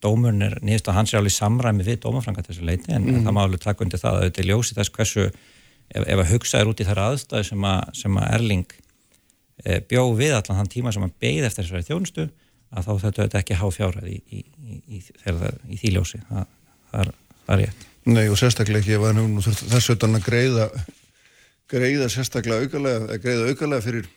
dómurn 0.04 0.46
er 0.46 0.58
nýðist 0.62 0.90
að 0.90 1.00
hans 1.00 1.14
er 1.14 1.22
alveg 1.22 1.36
samræmi 1.36 1.86
við 1.86 2.02
dómafrankvæmt 2.04 2.52
þessu 2.52 2.68
leiti 2.68 2.94
en 2.94 3.08
mm. 3.08 3.24
það 3.26 3.36
má 3.36 3.42
alveg 3.46 3.64
taka 3.64 3.86
undir 3.86 4.02
það 4.02 4.18
að 4.18 4.28
þetta 4.28 4.44
er 4.44 4.50
ljósi 4.52 4.78
þess 4.78 4.96
hversu 4.98 5.28
ef, 5.92 6.06
ef 6.06 6.22
að 6.22 6.32
hugsa 6.32 6.60
er 6.60 6.70
út 6.70 6.80
í 6.80 6.86
þar 6.88 7.02
aðstæðu 7.06 7.48
sem 7.50 7.66
að, 7.68 7.82
sem 7.98 8.18
að 8.20 8.30
Erling 8.38 8.74
e, 9.64 9.80
bjó 9.88 10.04
við 10.18 10.36
allan 10.38 10.60
þann 10.60 10.72
tíma 10.72 10.94
sem 10.94 11.06
að 11.06 11.14
beigð 11.22 11.48
eftir 11.48 11.68
þessari 11.68 11.88
þjónustu 11.88 12.28
að 12.72 12.88
þá 12.88 12.92
þetta 13.04 13.24
er 13.26 13.38
ekki 13.42 13.60
há 13.60 13.66
fjárhæð 13.76 14.08
í, 14.08 14.18
í, 14.32 14.42
í, 14.88 15.02
í 15.02 15.80
því 15.80 15.94
ljósi 15.96 16.22
það, 16.28 16.50
það, 16.90 17.00
er, 17.04 17.14
það 17.46 17.54
er 17.56 17.64
rétt 17.64 17.88
Nei 18.02 18.24
og 18.26 18.38
sérstaklega 18.40 18.82
ekki 18.82 18.96
ef 18.96 19.04
hann 19.06 19.36
þess 19.46 19.92
veitan 19.92 20.18
að 20.18 20.24
greiða 20.26 20.64
greiða 21.70 22.08
sérstaklega 22.10 22.66
aukalega 22.66 23.18
greiða 23.22 23.52
aukalega 23.52 23.84
fyrir 23.84 24.08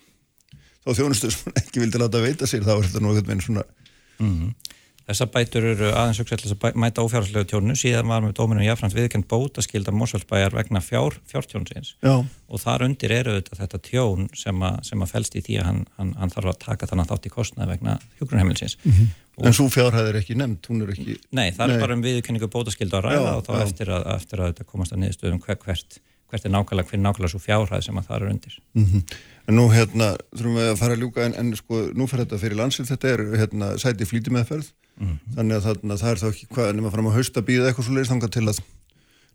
þá 0.85 0.95
þjónustu 0.99 1.31
sem 1.33 1.59
ekki 1.61 1.83
vildi 1.83 2.01
láta 2.01 2.21
veita 2.23 2.49
sér 2.49 2.65
þá 2.65 2.73
er 2.77 2.87
þetta 2.87 3.03
nú 3.03 3.13
eitthvað 3.13 3.29
með 3.29 3.45
svona 3.45 3.65
mm 3.65 4.31
-hmm. 4.31 4.73
Þessar 5.05 5.27
bætur 5.29 5.65
eru 5.69 5.89
aðeins 5.93 6.19
auksætlis 6.23 6.55
að 6.55 6.77
mæta 6.81 7.03
ófjárhalslegu 7.05 7.45
tjónu 7.51 7.75
síðan 7.77 8.07
var 8.09 8.23
með 8.25 8.31
dóminum 8.39 8.65
jáfnframt 8.65 8.95
viðkend 8.97 9.27
bótaskilda 9.29 9.93
Mósvöldsbæjar 9.93 10.55
vegna 10.57 10.81
fjár, 10.81 11.19
fjártjónsins 11.29 11.91
og 12.01 12.61
þar 12.63 12.87
undir 12.87 13.13
eru 13.13 13.35
þetta, 13.35 13.59
þetta 13.59 13.79
tjón 13.85 14.25
sem 14.33 14.65
að, 14.65 14.79
sem 14.89 15.05
að 15.05 15.11
fælst 15.13 15.37
í 15.37 15.43
því 15.45 15.59
að 15.61 15.69
hann, 15.69 15.83
hann, 15.99 16.15
hann 16.17 16.33
þarf 16.33 16.49
að 16.49 16.57
taka 16.63 16.89
þannig 16.89 17.11
þátt 17.11 17.29
í 17.29 17.33
kostnað 17.35 17.71
vegna 17.75 17.99
hjógrunheimilsins 18.17 18.77
mm 18.81 18.91
-hmm. 18.91 19.13
En 19.43 19.53
svo 19.53 19.67
fjárhæð 19.67 20.09
er 20.09 20.17
ekki 20.21 20.35
nefnd, 20.39 20.67
hún 20.69 20.83
er 20.85 20.91
ekki 20.93 21.17
Nei, 21.35 21.51
það 21.51 21.67
nei. 21.67 21.75
er 21.75 21.81
bara 21.83 21.95
um 21.97 22.03
viðkenningu 22.05 22.47
bótaskilda 22.51 23.01
að 23.01 23.07
ræða 23.09 23.25
já, 23.25 23.33
og 23.35 23.43
þá 23.45 23.53
eftir 23.61 23.91
að, 23.91 24.05
eftir 24.15 24.41
að 24.41 24.51
þetta 24.51 24.67
komast 24.69 24.95
að 24.95 25.01
niðurstöðum 25.01 25.41
hver, 25.43 25.57
hvert, 25.65 25.97
hvert 26.31 26.45
er 26.45 26.53
nákvæmlega, 26.53 26.87
hver 26.87 26.99
er 26.99 27.03
nákvæmlega 27.03 27.33
svo 27.33 27.41
fjárhæð 27.43 27.83
sem 27.83 27.99
að 27.99 28.07
það 28.07 28.15
er 28.15 28.29
undir. 28.29 28.55
Mm 28.73 28.85
-hmm. 28.85 29.17
En 29.47 29.55
nú 29.59 29.65
hérna, 29.73 30.07
þurfum 30.31 30.55
við 30.55 30.69
að 30.71 30.79
fara 30.79 30.93
að 30.95 31.03
ljúka 31.03 31.25
en, 31.25 31.35
en 31.35 31.55
sko, 31.55 31.81
nú 31.93 32.07
fyrir 32.07 32.23
þetta 32.23 32.39
fyrir 32.39 32.57
landsill, 32.61 32.87
þetta 32.87 33.07
er 33.11 33.25
hérna, 33.41 33.77
sæti 33.77 34.07
flíti 34.07 34.31
meðferð, 34.31 34.71
mm 34.99 35.07
-hmm. 35.07 35.35
þannig 35.35 35.57
að 35.57 35.63
það, 35.67 35.83
það 36.01 36.09
er 36.11 36.21
þá 36.21 36.27
ekki 36.29 36.47
hvað, 36.55 36.73
nema 36.75 36.91
fram 36.91 37.09
á 37.11 37.17
haust 37.17 37.37
að 37.37 37.47
býða 37.49 37.69
eitthvað 37.69 37.85
svo 37.85 37.95
leiðist 37.95 38.11
þangað 38.13 38.35
til 38.35 38.47
að 38.47 38.59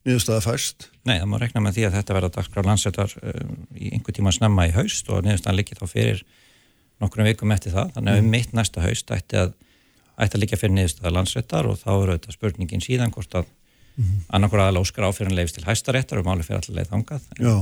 niðurstaða 0.04 0.44
fæst? 0.44 0.88
Nei, 1.04 1.18
það 1.18 1.28
má 1.28 1.38
rekna 1.40 1.60
með 1.60 1.74
því 1.76 1.86
að 1.86 1.96
þetta 1.98 2.16
verða 2.16 2.34
dagskrá 2.36 2.64
landsettar 2.64 3.16
um, 3.20 3.56
í 3.76 3.90
einhver 3.92 4.16
tíma 4.16 4.32
snemma 4.32 4.68
í 4.68 4.72
haust 4.72 5.10
og 5.12 5.24
niðurstaðan 5.24 5.58
líki 5.60 5.76
þá 5.76 5.86
fyrir 5.90 6.22
nokkrum 7.00 7.28
vikum 7.28 7.52
eftir 7.52 7.72
það, 7.72 7.92
þannig 7.96 8.12
að 8.12 8.22
um 8.22 8.30
mitt 8.30 8.54
næsta 8.56 8.80
haust 8.84 9.12
ætti 9.12 9.36
að, 9.40 9.52
ætti 10.16 10.36
að 10.36 10.44
líka 10.44 10.56
fyrir 10.60 10.76
niðurstaða 10.78 11.14
landsettar 11.16 11.68
og 11.68 11.76
þá 11.80 11.90
eru 11.92 12.16
þetta 12.16 12.36
spurningin 12.36 12.84
síðan 12.84 13.12
hvort 13.12 13.34
að 13.34 13.44
mm 13.44 14.04
-hmm. 14.04 14.24
annarkur 14.28 14.64
aðal 14.64 14.80
óskar 14.80 15.04
áfyrir 15.04 15.36
leifist 15.36 15.58
til 15.58 15.68
hæstaréttar 15.68 16.18
og 16.18 16.26
máli 16.26 16.42
fyrir 16.42 16.60
allir 16.60 16.76
leið 16.76 16.90
þangað. 16.94 17.22
Já. 17.36 17.56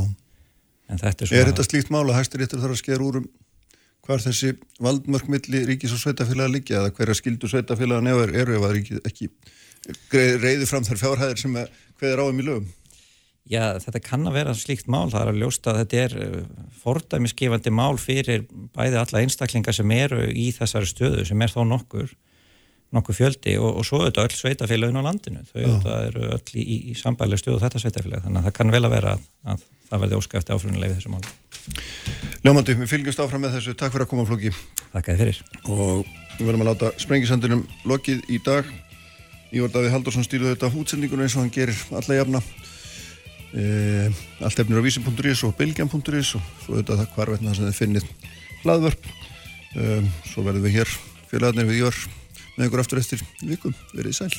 En 0.88 0.98
þetta 0.98 1.24
er. 1.24 1.32
Er 1.32 1.46
þetta 1.50 1.64
slíkt 1.66 1.90
mál 1.90 2.06
að 2.06 2.18
hæstaréttar 2.18 2.60
þarf 2.60 2.74
að 2.76 2.82
sker 2.82 3.02
úr 3.02 3.16
um 3.22 3.28
hvar 4.08 4.22
þessi 4.24 4.54
valdmörkmiðli 4.80 5.66
ríkis 5.68 5.92
og 5.92 6.00
sveitafélaga 6.00 6.54
líkja 6.54 6.80
eða 6.80 6.94
hverja 6.96 7.16
skildu 7.18 7.50
sveitafélaga 7.50 8.06
nefnir 8.06 8.34
eru 8.40 8.56
ef 8.56 8.64
að 8.64 8.74
ríkið 8.78 9.08
ekki 9.10 9.28
reyði 10.40 10.68
fram 10.68 10.86
þær 10.86 11.00
fjárhæðir 11.02 11.42
sem 11.42 11.58
hverðir 12.00 12.22
áum 12.24 12.40
í 12.40 12.46
lögum? 12.46 12.70
Já, 13.48 13.78
þetta 13.80 14.00
kann 14.04 14.28
að 14.28 14.34
vera 14.36 14.54
slíkt 14.56 14.88
mál, 14.92 15.08
það 15.08 15.22
er 15.22 15.30
að 15.30 15.38
ljósta 15.42 15.72
að 15.72 15.78
þetta 15.82 16.00
er 16.02 16.16
uh, 16.20 16.64
fordæmisgefandi 16.82 17.72
mál 17.72 17.94
fyrir 18.00 18.44
bæði 18.76 18.98
alla 19.00 19.22
einstaklingar 19.22 19.76
sem 19.76 19.92
eru 19.96 20.26
í 20.28 20.50
þessari 20.56 20.88
stöðu 20.88 21.24
sem 21.28 21.44
er 21.44 21.54
þó 21.54 21.62
nokkur 21.68 22.12
nokkur 22.94 23.16
fjöldi 23.18 23.56
og, 23.60 23.80
og 23.80 23.84
svo 23.84 24.02
auðvitað 24.02 24.30
öll 24.30 24.36
sveitafélagin 24.38 25.00
á 25.00 25.04
landinu, 25.04 25.42
þau 25.50 25.58
auðvitað 25.60 26.06
eru 26.06 26.30
öll 26.38 26.54
í, 26.56 26.78
í 26.92 26.94
sambælega 26.96 27.42
stöðu 27.42 27.60
þetta 27.64 27.82
sveitafélag 27.82 28.24
þannig 28.24 28.40
að 28.40 28.48
það 28.48 28.56
kann 28.60 28.72
vel 28.72 28.84
að 28.84 28.94
vera 28.94 29.12
að, 29.16 29.26
að 29.52 29.66
það 29.90 30.04
verði 30.04 30.20
óskæfti 30.22 30.56
áfrunulegi 30.56 30.96
þessu 30.96 31.12
mál 31.12 31.26
Ljómandi, 32.46 32.76
við 32.78 32.90
fylgjumst 32.92 33.20
áfram 33.22 33.42
með 33.44 33.56
þessu. 33.58 33.74
Takk 33.76 33.94
fyrir 33.94 34.06
að 34.06 34.10
koma 34.12 34.24
flóki. 34.28 34.52
Takk 34.92 35.08
að 35.10 35.16
þið 35.16 35.22
fyrir. 35.24 35.38
Og 35.74 36.10
við 36.38 36.44
verðum 36.46 36.62
að 36.64 36.68
láta 36.70 36.90
sprengisandunum 37.02 37.64
lokið 37.90 38.20
í 38.30 38.38
dag. 38.46 38.68
Ívar 39.50 39.72
Davíð 39.74 39.94
Haldursson 39.94 40.26
stýrði 40.26 40.52
þetta 40.52 40.70
útsendingunum 40.78 41.26
eins 41.26 41.36
og 41.36 41.42
hann 41.42 41.52
gerir 41.52 41.82
alla 41.98 42.18
jafna. 42.18 42.42
E, 43.56 43.64
allt 44.44 44.62
efnir 44.62 44.78
á 44.78 44.86
vísin.is 44.86 45.42
og 45.48 45.56
bilgjan.is 45.58 46.34
og 46.38 46.46
svo 46.62 46.76
auðvitað 46.76 47.02
það 47.02 47.12
hvarvetna 47.16 47.56
sem 47.56 47.68
þið 47.68 47.80
finnir 47.80 48.08
hlaðvörp. 48.62 49.10
E, 49.74 49.98
svo 50.30 50.46
verðum 50.46 50.68
við 50.68 50.78
hér 50.78 50.94
félagarnir 51.32 51.68
við 51.72 51.82
Ívar 51.82 52.00
með 52.58 52.68
ykkur 52.68 52.82
aftur 52.82 53.02
eftir 53.02 53.22
vikum, 53.46 53.76
verið 53.94 54.18
sæl 54.18 54.32